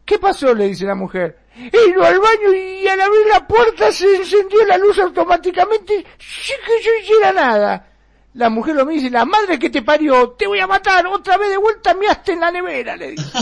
¿Qué 0.04 0.18
pasó? 0.18 0.52
le 0.54 0.66
dice 0.68 0.84
la 0.84 0.94
mujer. 0.96 1.38
He 1.56 1.88
ido 1.90 2.02
al 2.02 2.18
baño 2.18 2.54
y 2.54 2.86
al 2.88 3.00
abrir 3.00 3.26
la 3.26 3.46
puerta 3.46 3.92
se 3.92 4.16
encendió 4.16 4.64
la 4.66 4.78
luz 4.78 4.98
automáticamente 4.98 6.04
sin 6.18 6.56
que 6.66 6.82
yo 6.82 6.90
hiciera 7.02 7.32
nada. 7.32 7.88
La 8.34 8.48
mujer 8.48 8.74
lo 8.76 8.86
mira 8.86 8.94
y 8.94 9.02
dice, 9.02 9.10
la 9.10 9.26
madre 9.26 9.58
que 9.58 9.68
te 9.68 9.82
parió, 9.82 10.30
te 10.30 10.46
voy 10.46 10.58
a 10.58 10.66
matar, 10.66 11.06
otra 11.06 11.36
vez 11.36 11.50
de 11.50 11.58
vuelta 11.58 11.92
me 11.94 12.06
en 12.32 12.40
la 12.40 12.50
nevera, 12.50 12.96
le 12.96 13.10
dice. 13.10 13.24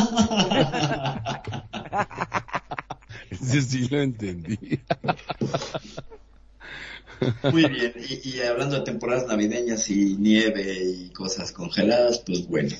Ese 3.30 3.62
sí 3.62 3.88
lo 3.88 4.00
entendí. 4.00 4.80
Muy 7.52 7.68
bien, 7.68 7.92
y, 7.96 8.30
y 8.30 8.40
hablando 8.40 8.76
de 8.76 8.82
temporadas 8.82 9.26
navideñas 9.28 9.88
y 9.90 10.16
nieve 10.16 10.82
y 10.82 11.10
cosas 11.10 11.52
congeladas, 11.52 12.18
pues 12.26 12.48
bueno, 12.48 12.74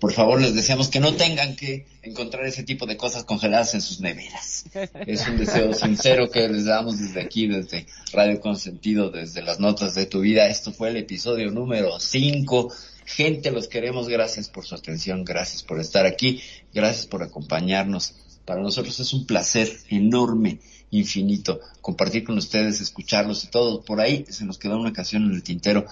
por 0.00 0.12
favor 0.12 0.40
les 0.40 0.54
deseamos 0.54 0.88
que 0.88 1.00
no 1.00 1.14
tengan 1.14 1.56
que 1.56 1.86
encontrar 2.02 2.46
ese 2.46 2.62
tipo 2.62 2.86
de 2.86 2.96
cosas 2.96 3.24
congeladas 3.24 3.74
en 3.74 3.80
sus 3.80 4.00
neveras. 4.00 4.64
Es 5.06 5.26
un 5.26 5.38
deseo 5.38 5.72
sincero 5.74 6.30
que 6.30 6.48
les 6.48 6.66
damos 6.66 6.98
desde 6.98 7.20
aquí, 7.20 7.46
desde 7.46 7.86
Radio 8.12 8.40
Consentido, 8.40 9.10
desde 9.10 9.42
las 9.42 9.60
notas 9.60 9.94
de 9.94 10.06
tu 10.06 10.20
vida. 10.20 10.48
Esto 10.48 10.72
fue 10.72 10.90
el 10.90 10.96
episodio 10.96 11.50
número 11.50 11.98
5. 11.98 12.72
Gente, 13.06 13.50
los 13.50 13.68
queremos. 13.68 14.08
Gracias 14.08 14.48
por 14.48 14.66
su 14.66 14.74
atención. 14.74 15.24
Gracias 15.24 15.62
por 15.62 15.80
estar 15.80 16.06
aquí. 16.06 16.40
Gracias 16.74 17.06
por 17.06 17.22
acompañarnos. 17.22 18.14
Para 18.44 18.62
nosotros 18.62 19.00
es 19.00 19.12
un 19.12 19.26
placer 19.26 19.68
enorme, 19.90 20.60
infinito, 20.90 21.60
compartir 21.80 22.22
con 22.22 22.38
ustedes, 22.38 22.80
escucharlos 22.80 23.42
y 23.44 23.48
todo. 23.48 23.82
Por 23.82 24.00
ahí 24.00 24.24
se 24.28 24.44
nos 24.44 24.58
quedó 24.58 24.78
una 24.78 24.92
canción 24.92 25.24
en 25.24 25.32
el 25.32 25.42
tintero. 25.42 25.84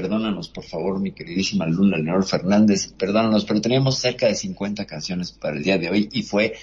Perdónanos, 0.00 0.48
por 0.48 0.62
favor, 0.62 1.00
mi 1.00 1.10
queridísima 1.10 1.66
Luna 1.66 1.96
Leonor 1.96 2.24
Fernández. 2.24 2.92
Perdónanos, 2.96 3.44
pero 3.44 3.60
teníamos 3.60 3.98
cerca 3.98 4.26
de 4.26 4.36
50 4.36 4.86
canciones 4.86 5.32
para 5.32 5.56
el 5.56 5.64
día 5.64 5.76
de 5.76 5.90
hoy 5.90 6.08
y 6.12 6.22
fue 6.22 6.54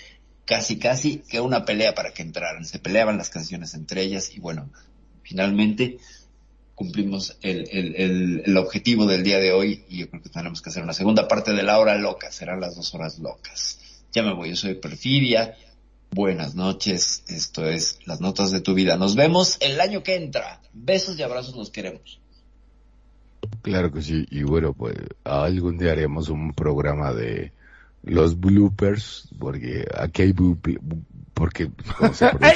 casi, 0.45 0.79
casi 0.79 1.17
que 1.17 1.41
una 1.41 1.65
pelea 1.65 1.93
para 1.93 2.13
que 2.13 2.21
entraran. 2.21 2.63
Se 2.63 2.79
peleaban 2.79 3.17
las 3.17 3.29
canciones 3.29 3.73
entre 3.73 4.03
ellas 4.03 4.33
y 4.33 4.39
bueno, 4.39 4.69
finalmente 5.21 5.97
cumplimos 6.75 7.37
el, 7.41 8.41
el, 8.45 8.55
objetivo 8.55 9.05
del 9.05 9.21
día 9.21 9.39
de 9.39 9.51
hoy 9.51 9.83
y 9.89 9.97
yo 9.97 10.09
creo 10.09 10.23
que 10.23 10.29
tenemos 10.29 10.61
que 10.61 10.69
hacer 10.69 10.83
una 10.83 10.93
segunda 10.93 11.27
parte 11.27 11.51
de 11.51 11.63
la 11.63 11.77
hora 11.77 11.97
loca. 11.97 12.31
Serán 12.31 12.61
las 12.61 12.77
dos 12.77 12.95
horas 12.95 13.19
locas. 13.19 13.79
Ya 14.13 14.23
me 14.23 14.33
voy, 14.33 14.51
yo 14.51 14.55
soy 14.55 14.75
Perfidia. 14.75 15.57
Buenas 16.09 16.55
noches, 16.55 17.25
esto 17.27 17.67
es 17.67 17.99
Las 18.05 18.21
Notas 18.21 18.51
de 18.51 18.61
tu 18.61 18.73
Vida. 18.73 18.95
Nos 18.95 19.15
vemos 19.15 19.57
el 19.59 19.81
año 19.81 20.03
que 20.03 20.15
entra. 20.15 20.61
Besos 20.71 21.19
y 21.19 21.23
abrazos, 21.23 21.57
nos 21.57 21.69
queremos. 21.69 22.21
Claro 23.61 23.91
que 23.91 24.01
sí, 24.01 24.25
y 24.29 24.43
bueno, 24.43 24.73
pues 24.73 24.95
algún 25.23 25.77
día 25.77 25.91
haremos 25.91 26.29
un 26.29 26.53
programa 26.53 27.13
de 27.13 27.51
los 28.03 28.39
bloopers, 28.39 29.29
porque 29.39 29.85
aquí 29.97 30.21
hay 30.23 30.33
porque. 31.33 31.69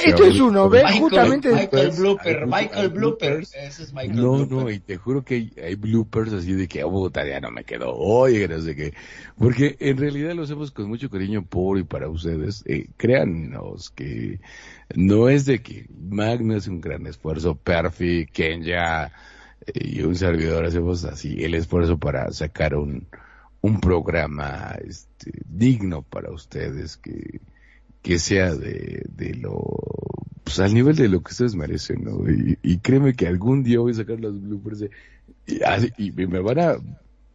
Esto 0.06 0.24
es 0.24 0.40
uno, 0.40 0.70
¿ves? 0.70 0.84
Michael, 0.84 1.00
Justamente- 1.02 1.52
Michael 1.52 1.90
Blooper, 1.98 2.36
Hay 2.38 2.46
Michael 2.48 2.88
Blooper. 2.88 3.28
bloopers. 3.30 3.54
Ese 3.54 3.82
es 3.82 3.92
Michael 3.92 4.16
No, 4.16 4.32
Blooper. 4.46 4.56
no, 4.56 4.70
y 4.70 4.80
te 4.80 4.96
juro 4.96 5.22
que 5.22 5.34
hay, 5.34 5.52
hay 5.62 5.74
bloopers 5.74 6.32
así 6.32 6.54
de 6.54 6.66
que, 6.66 6.82
oh, 6.82 7.10
ya 7.12 7.40
no 7.40 7.50
me 7.50 7.64
quedó, 7.64 7.94
oye, 7.94 8.48
no 8.48 8.58
sé 8.60 8.74
qué. 8.74 8.94
Porque 9.38 9.76
en 9.80 9.98
realidad 9.98 10.34
lo 10.34 10.44
hacemos 10.44 10.70
con 10.70 10.88
mucho 10.88 11.10
cariño 11.10 11.44
por 11.44 11.78
y 11.78 11.84
para 11.84 12.08
ustedes. 12.08 12.62
Eh, 12.66 12.86
créannos 12.96 13.90
que 13.90 14.40
no 14.94 15.28
es 15.28 15.44
de 15.44 15.60
que 15.60 15.86
Magno 16.08 16.56
es 16.56 16.66
un 16.66 16.80
gran 16.80 17.06
esfuerzo, 17.06 17.56
Perfi, 17.56 18.26
Kenya 18.32 19.12
y 19.74 20.02
un 20.02 20.14
servidor 20.16 20.64
hacemos 20.64 21.04
así 21.04 21.42
el 21.44 21.54
esfuerzo 21.54 21.98
para 21.98 22.30
sacar 22.32 22.74
un, 22.74 23.06
un 23.60 23.80
programa 23.80 24.76
este, 24.84 25.32
digno 25.46 26.02
para 26.02 26.30
ustedes 26.32 26.96
que, 26.96 27.40
que 28.02 28.18
sea 28.18 28.54
de, 28.54 29.04
de 29.08 29.34
lo, 29.34 29.60
pues 30.44 30.60
al 30.60 30.74
nivel 30.74 30.96
de 30.96 31.08
lo 31.08 31.20
que 31.22 31.32
ustedes 31.32 31.54
merecen, 31.54 32.04
¿no? 32.04 32.28
Y, 32.30 32.58
y 32.62 32.78
créeme 32.78 33.14
que 33.14 33.26
algún 33.26 33.62
día 33.62 33.80
voy 33.80 33.92
a 33.92 33.96
sacar 33.96 34.18
los 34.20 34.40
bloopers 34.40 34.80
de- 34.80 34.90
y, 35.46 36.22
y 36.22 36.26
me 36.26 36.40
van 36.40 36.58
a 36.58 36.76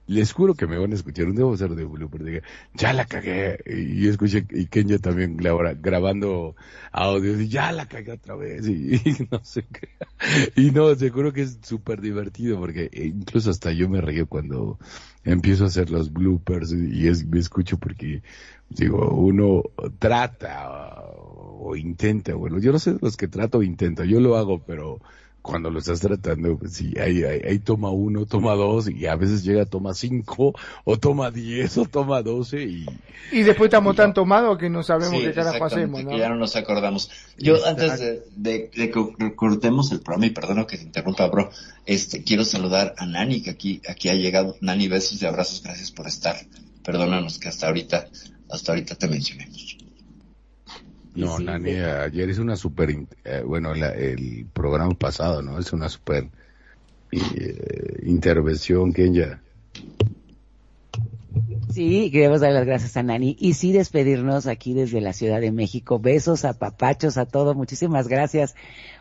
les 0.07 0.31
juro 0.33 0.55
que 0.55 0.67
me 0.67 0.77
van 0.77 0.91
a 0.91 0.95
escuchar, 0.95 1.25
un 1.27 1.35
a 1.51 1.55
hacer 1.55 1.71
de 1.75 1.85
diga, 2.25 2.41
ya 2.73 2.93
la 2.93 3.05
cagué, 3.05 3.57
y 3.65 4.07
escuché, 4.07 4.45
y 4.51 4.67
Kenya 4.67 4.99
también 4.99 5.37
graba- 5.37 5.73
grabando 5.73 6.55
audios, 6.91 7.41
y 7.41 7.47
ya 7.49 7.71
la 7.71 7.87
cagué 7.87 8.11
otra 8.13 8.35
vez, 8.35 8.67
y, 8.67 8.99
no 9.31 9.43
sé 9.43 9.65
qué, 9.71 9.89
y 10.55 10.71
no, 10.71 10.93
seguro 10.95 11.33
que 11.33 11.41
es 11.43 11.59
súper 11.63 12.01
divertido, 12.01 12.59
porque 12.59 12.89
incluso 12.93 13.49
hasta 13.49 13.71
yo 13.71 13.89
me 13.89 14.01
río 14.01 14.27
cuando 14.27 14.79
empiezo 15.23 15.63
a 15.65 15.67
hacer 15.67 15.89
los 15.89 16.11
bloopers, 16.13 16.71
y 16.73 17.07
me 17.27 17.39
escucho 17.39 17.77
porque, 17.77 18.21
digo, 18.69 19.13
uno 19.15 19.63
trata, 19.99 21.01
o, 21.01 21.69
o 21.71 21.75
intenta, 21.75 22.33
bueno, 22.35 22.59
yo 22.59 22.71
no 22.71 22.79
sé 22.79 22.95
los 23.01 23.17
que 23.17 23.27
trato 23.27 23.59
o 23.59 23.63
intento, 23.63 24.03
yo 24.03 24.19
lo 24.19 24.37
hago, 24.37 24.63
pero 24.65 24.99
cuando 25.45 25.69
lo 25.69 25.79
estás 25.79 25.99
tratando, 25.99 26.57
pues 26.57 26.73
sí, 26.73 26.93
ahí, 26.99 27.23
ahí, 27.23 27.39
ahí 27.47 27.59
toma 27.59 27.91
uno, 27.91 28.25
toma 28.25 28.53
dos, 28.55 28.89
y 28.89 29.05
a 29.05 29.15
veces 29.15 29.43
llega 29.43 29.61
a 29.61 29.65
toma 29.65 29.93
cinco, 29.93 30.53
o 30.83 30.97
toma 30.97 31.29
diez, 31.31 31.77
o 31.77 31.85
toma 31.85 32.21
doce, 32.21 32.63
y 32.63 32.85
Y 33.31 33.43
después 33.43 33.67
estamos 33.67 33.95
tan 33.95 34.13
tomados 34.13 34.57
que 34.57 34.69
no 34.69 34.83
sabemos 34.83 35.19
Sí, 35.19 35.25
qué 35.27 35.33
carajo 35.33 35.65
hacemos, 35.65 36.03
que 36.03 36.17
ya 36.17 36.27
¿no? 36.29 36.35
no 36.35 36.41
nos 36.41 36.55
acordamos. 36.55 37.09
Yo 37.37 37.55
Exacto. 37.55 37.83
antes 37.83 37.99
de, 37.99 38.23
de- 38.35 38.71
de 38.75 38.91
que 38.91 39.35
cortemos 39.35 39.91
el 39.91 39.99
programa, 40.01 40.25
y 40.25 40.29
perdono 40.31 40.65
que 40.67 40.77
te 40.77 40.83
interrumpa, 40.83 41.27
bro, 41.27 41.49
este, 41.85 42.23
quiero 42.23 42.43
saludar 42.43 42.95
a 42.97 43.05
Nani, 43.05 43.41
que 43.41 43.51
aquí, 43.51 43.81
aquí 43.87 44.09
ha 44.09 44.15
llegado. 44.15 44.55
Nani, 44.61 44.87
besos 44.87 45.21
y 45.21 45.25
abrazos, 45.25 45.61
gracias 45.63 45.91
por 45.91 46.07
estar. 46.07 46.35
Perdónanos 46.83 47.39
que 47.39 47.49
hasta 47.49 47.67
ahorita, 47.67 48.07
hasta 48.49 48.71
ahorita 48.71 48.95
te 48.95 49.07
mencionemos. 49.07 49.74
No, 51.15 51.39
Nani, 51.39 51.71
ayer 51.79 52.29
es 52.29 52.39
una 52.39 52.55
super, 52.55 52.89
eh, 53.23 53.43
bueno, 53.45 53.73
la- 53.73 53.91
el 53.93 54.45
programa 54.53 54.93
pasado, 54.93 55.41
¿no? 55.41 55.57
Es 55.59 55.71
una 55.73 55.89
super 55.89 56.27
eh, 57.11 57.99
intervención, 58.03 58.91
Kenya. 58.91 59.39
Sí, 61.71 62.09
queremos 62.11 62.39
dar 62.41 62.53
las 62.53 62.65
gracias 62.65 62.95
a 62.95 63.03
Nani 63.03 63.35
y 63.39 63.53
sí 63.55 63.73
despedirnos 63.73 64.47
aquí 64.47 64.73
desde 64.73 65.01
la 65.01 65.11
Ciudad 65.13 65.41
de 65.41 65.51
México. 65.51 65.99
Besos 65.99 66.45
a 66.45 66.53
papachos, 66.53 67.17
a 67.17 67.25
todo. 67.25 67.53
Muchísimas 67.53 68.07
gracias 68.07 68.55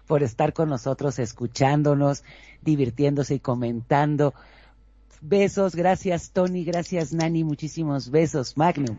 por 0.06 0.22
estar 0.24 0.52
con 0.52 0.68
nosotros, 0.68 1.18
escuchándonos, 1.20 2.24
divirtiéndose 2.62 3.36
y 3.36 3.40
comentando. 3.40 4.34
Besos, 5.20 5.74
gracias 5.76 6.30
Tony, 6.32 6.64
gracias 6.64 7.12
Nani, 7.12 7.44
muchísimos 7.44 8.10
besos. 8.10 8.56
Magnum. 8.56 8.96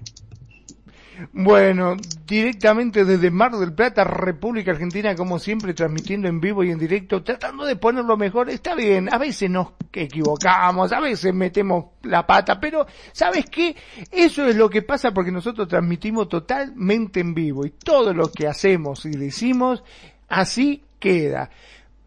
Bueno, 1.32 1.96
directamente 2.26 3.06
desde 3.06 3.32
Mar 3.32 3.52
del 3.54 3.74
Plata, 3.74 4.04
República 4.04 4.72
Argentina, 4.72 5.16
como 5.16 5.40
siempre, 5.40 5.74
transmitiendo 5.74 6.28
en 6.28 6.40
vivo 6.40 6.64
y 6.64 6.72
en 6.72 6.80
directo, 6.80 7.24
tratando 7.24 7.66
de 7.66 7.76
ponerlo 7.76 8.18
mejor. 8.18 8.50
Está 8.50 8.76
bien, 8.76 9.14
a 9.14 9.18
veces 9.18 9.50
nos 9.50 9.74
equivocamos, 9.94 10.92
a 10.92 11.00
veces 11.00 11.34
metemos 11.34 11.86
la 12.04 12.26
pata, 12.26 12.60
pero 12.60 12.86
¿sabes 13.12 13.46
qué? 13.50 13.76
Eso 14.12 14.46
es 14.46 14.56
lo 14.56 14.70
que 14.70 14.82
pasa 14.82 15.14
porque 15.14 15.32
nosotros 15.32 15.68
transmitimos 15.68 16.30
totalmente 16.30 17.20
en 17.20 17.34
vivo 17.34 17.66
y 17.66 17.72
todo 17.72 18.14
lo 18.14 18.32
que 18.32 18.48
hacemos 18.48 19.06
y 19.06 19.12
decimos, 19.12 19.84
así 20.28 20.84
queda. 21.00 21.50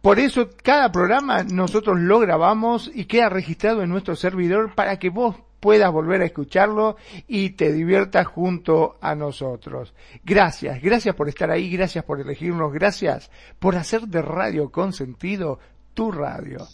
Por 0.02 0.18
eso 0.18 0.48
cada 0.62 0.92
programa 0.92 1.42
nosotros 1.42 1.98
lo 1.98 2.20
grabamos 2.20 2.90
y 2.94 3.06
queda 3.06 3.28
registrado 3.28 3.82
en 3.82 3.90
nuestro 3.90 4.14
servidor 4.16 4.74
para 4.74 4.98
que 4.98 5.10
vos 5.10 5.36
puedas 5.60 5.92
volver 5.92 6.22
a 6.22 6.26
escucharlo 6.26 6.96
y 7.26 7.50
te 7.50 7.72
diviertas 7.72 8.26
junto 8.26 8.96
a 9.00 9.14
nosotros. 9.14 9.94
Gracias, 10.24 10.80
gracias 10.82 11.14
por 11.14 11.28
estar 11.28 11.50
ahí, 11.50 11.70
gracias 11.70 12.04
por 12.04 12.20
elegirnos, 12.20 12.72
gracias 12.72 13.30
por 13.58 13.76
hacer 13.76 14.02
de 14.02 14.22
Radio 14.22 14.70
con 14.70 14.92
sentido 14.92 15.58
tu 15.94 16.12
radio. 16.12 16.66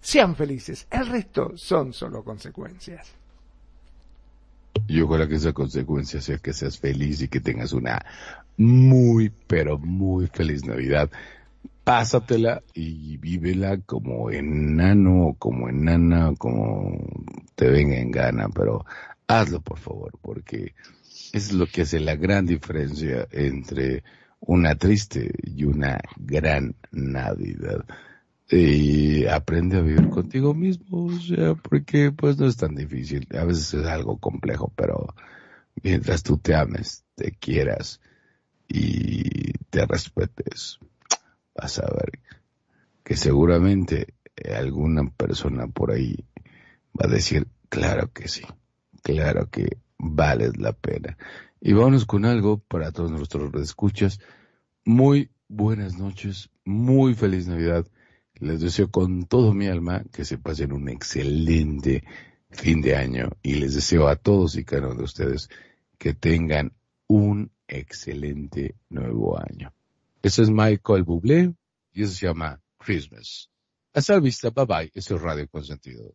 Sean 0.00 0.34
felices, 0.34 0.86
el 0.90 1.06
resto 1.06 1.52
son 1.56 1.92
solo 1.92 2.24
consecuencias. 2.24 3.12
Y 4.86 5.00
ojalá 5.00 5.28
que 5.28 5.34
esa 5.34 5.52
consecuencia 5.52 6.20
sea 6.20 6.38
que 6.38 6.52
seas 6.52 6.78
feliz 6.78 7.20
y 7.22 7.28
que 7.28 7.40
tengas 7.40 7.72
una 7.72 8.04
muy, 8.56 9.30
pero 9.46 9.78
muy 9.78 10.26
feliz 10.28 10.64
Navidad. 10.64 11.10
Pásatela 11.84 12.62
y 12.74 13.16
vívela 13.16 13.78
como 13.78 14.30
enano, 14.30 15.28
o 15.28 15.34
como 15.34 15.68
enana, 15.68 16.30
o 16.30 16.36
como 16.36 16.98
te 17.54 17.68
venga 17.68 17.98
en 17.98 18.10
gana, 18.10 18.48
pero 18.48 18.84
hazlo 19.26 19.60
por 19.60 19.78
favor, 19.78 20.12
porque 20.20 20.74
es 21.32 21.52
lo 21.52 21.66
que 21.66 21.82
hace 21.82 22.00
la 22.00 22.16
gran 22.16 22.46
diferencia 22.46 23.26
entre 23.30 24.02
una 24.40 24.74
triste 24.74 25.30
y 25.42 25.64
una 25.64 26.00
gran 26.16 26.74
Navidad. 26.90 27.84
Y 28.50 29.26
aprende 29.26 29.76
a 29.76 29.80
vivir 29.80 30.08
contigo 30.08 30.54
mismo, 30.54 31.06
o 31.06 31.12
sea, 31.20 31.54
porque 31.54 32.10
pues 32.10 32.36
no 32.36 32.46
es 32.46 32.56
tan 32.56 32.74
difícil, 32.74 33.28
a 33.38 33.44
veces 33.44 33.74
es 33.74 33.86
algo 33.86 34.18
complejo, 34.18 34.72
pero 34.74 35.14
mientras 35.82 36.24
tú 36.24 36.36
te 36.38 36.54
ames, 36.54 37.04
te 37.14 37.30
quieras 37.32 38.00
y 38.66 39.52
te 39.70 39.86
respetes, 39.86 40.80
a 41.60 41.82
ver 41.82 42.20
que 43.04 43.16
seguramente 43.16 44.14
alguna 44.56 45.10
persona 45.10 45.66
por 45.66 45.90
ahí 45.90 46.24
va 46.98 47.06
a 47.06 47.12
decir, 47.12 47.46
claro 47.68 48.12
que 48.12 48.28
sí, 48.28 48.44
claro 49.02 49.50
que 49.50 49.78
vales 49.98 50.56
la 50.56 50.72
pena. 50.72 51.16
Y 51.60 51.72
vámonos 51.72 52.06
con 52.06 52.24
algo 52.24 52.58
para 52.58 52.92
todos 52.92 53.10
nuestros 53.10 53.52
escuchas. 53.54 54.20
Muy 54.84 55.30
buenas 55.48 55.98
noches, 55.98 56.50
muy 56.64 57.14
feliz 57.14 57.46
Navidad. 57.48 57.86
Les 58.34 58.60
deseo 58.60 58.90
con 58.90 59.24
todo 59.24 59.52
mi 59.52 59.66
alma 59.66 60.02
que 60.12 60.24
se 60.24 60.38
pasen 60.38 60.72
un 60.72 60.88
excelente 60.88 62.02
fin 62.50 62.80
de 62.80 62.96
año 62.96 63.30
y 63.42 63.56
les 63.56 63.74
deseo 63.74 64.08
a 64.08 64.16
todos 64.16 64.56
y 64.56 64.64
cada 64.64 64.86
uno 64.86 64.96
de 64.96 65.04
ustedes 65.04 65.50
que 65.98 66.14
tengan 66.14 66.72
un 67.06 67.52
excelente 67.68 68.76
nuevo 68.88 69.38
año. 69.38 69.72
Ese 70.22 70.42
es 70.42 70.50
Michael 70.50 71.04
Bublé 71.04 71.54
y 71.92 72.02
eso 72.02 72.12
se 72.12 72.26
llama 72.26 72.60
Christmas. 72.78 73.50
Hasta 73.94 74.14
la 74.14 74.20
vista, 74.20 74.50
bye 74.50 74.66
bye. 74.66 74.90
Eso 74.94 75.16
es 75.16 75.22
Radio 75.22 75.48
Consentido. 75.48 76.14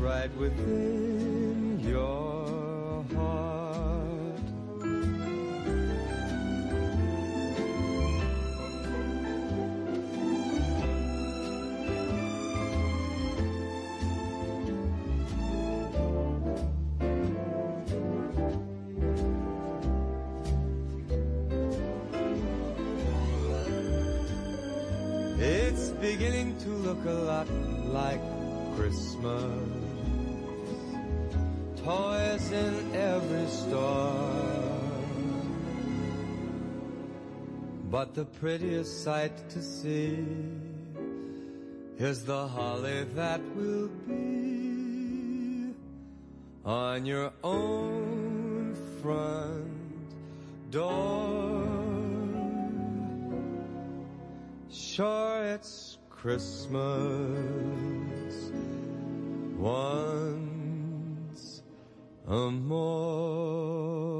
right 0.00 0.34
within 0.36 1.78
your 1.80 3.04
heart. 3.14 3.59
But 37.90 38.14
the 38.14 38.24
prettiest 38.24 39.02
sight 39.02 39.32
to 39.50 39.60
see 39.60 40.24
is 41.98 42.24
the 42.24 42.46
holly 42.46 43.02
that 43.16 43.40
will 43.56 43.88
be 44.06 45.74
on 46.64 47.04
your 47.04 47.32
own 47.42 48.76
front 49.02 50.70
door. 50.70 51.66
Sure, 54.70 55.44
it's 55.46 55.98
Christmas 56.10 56.70
once 59.58 61.62
a 62.28 62.50
more. 62.52 64.19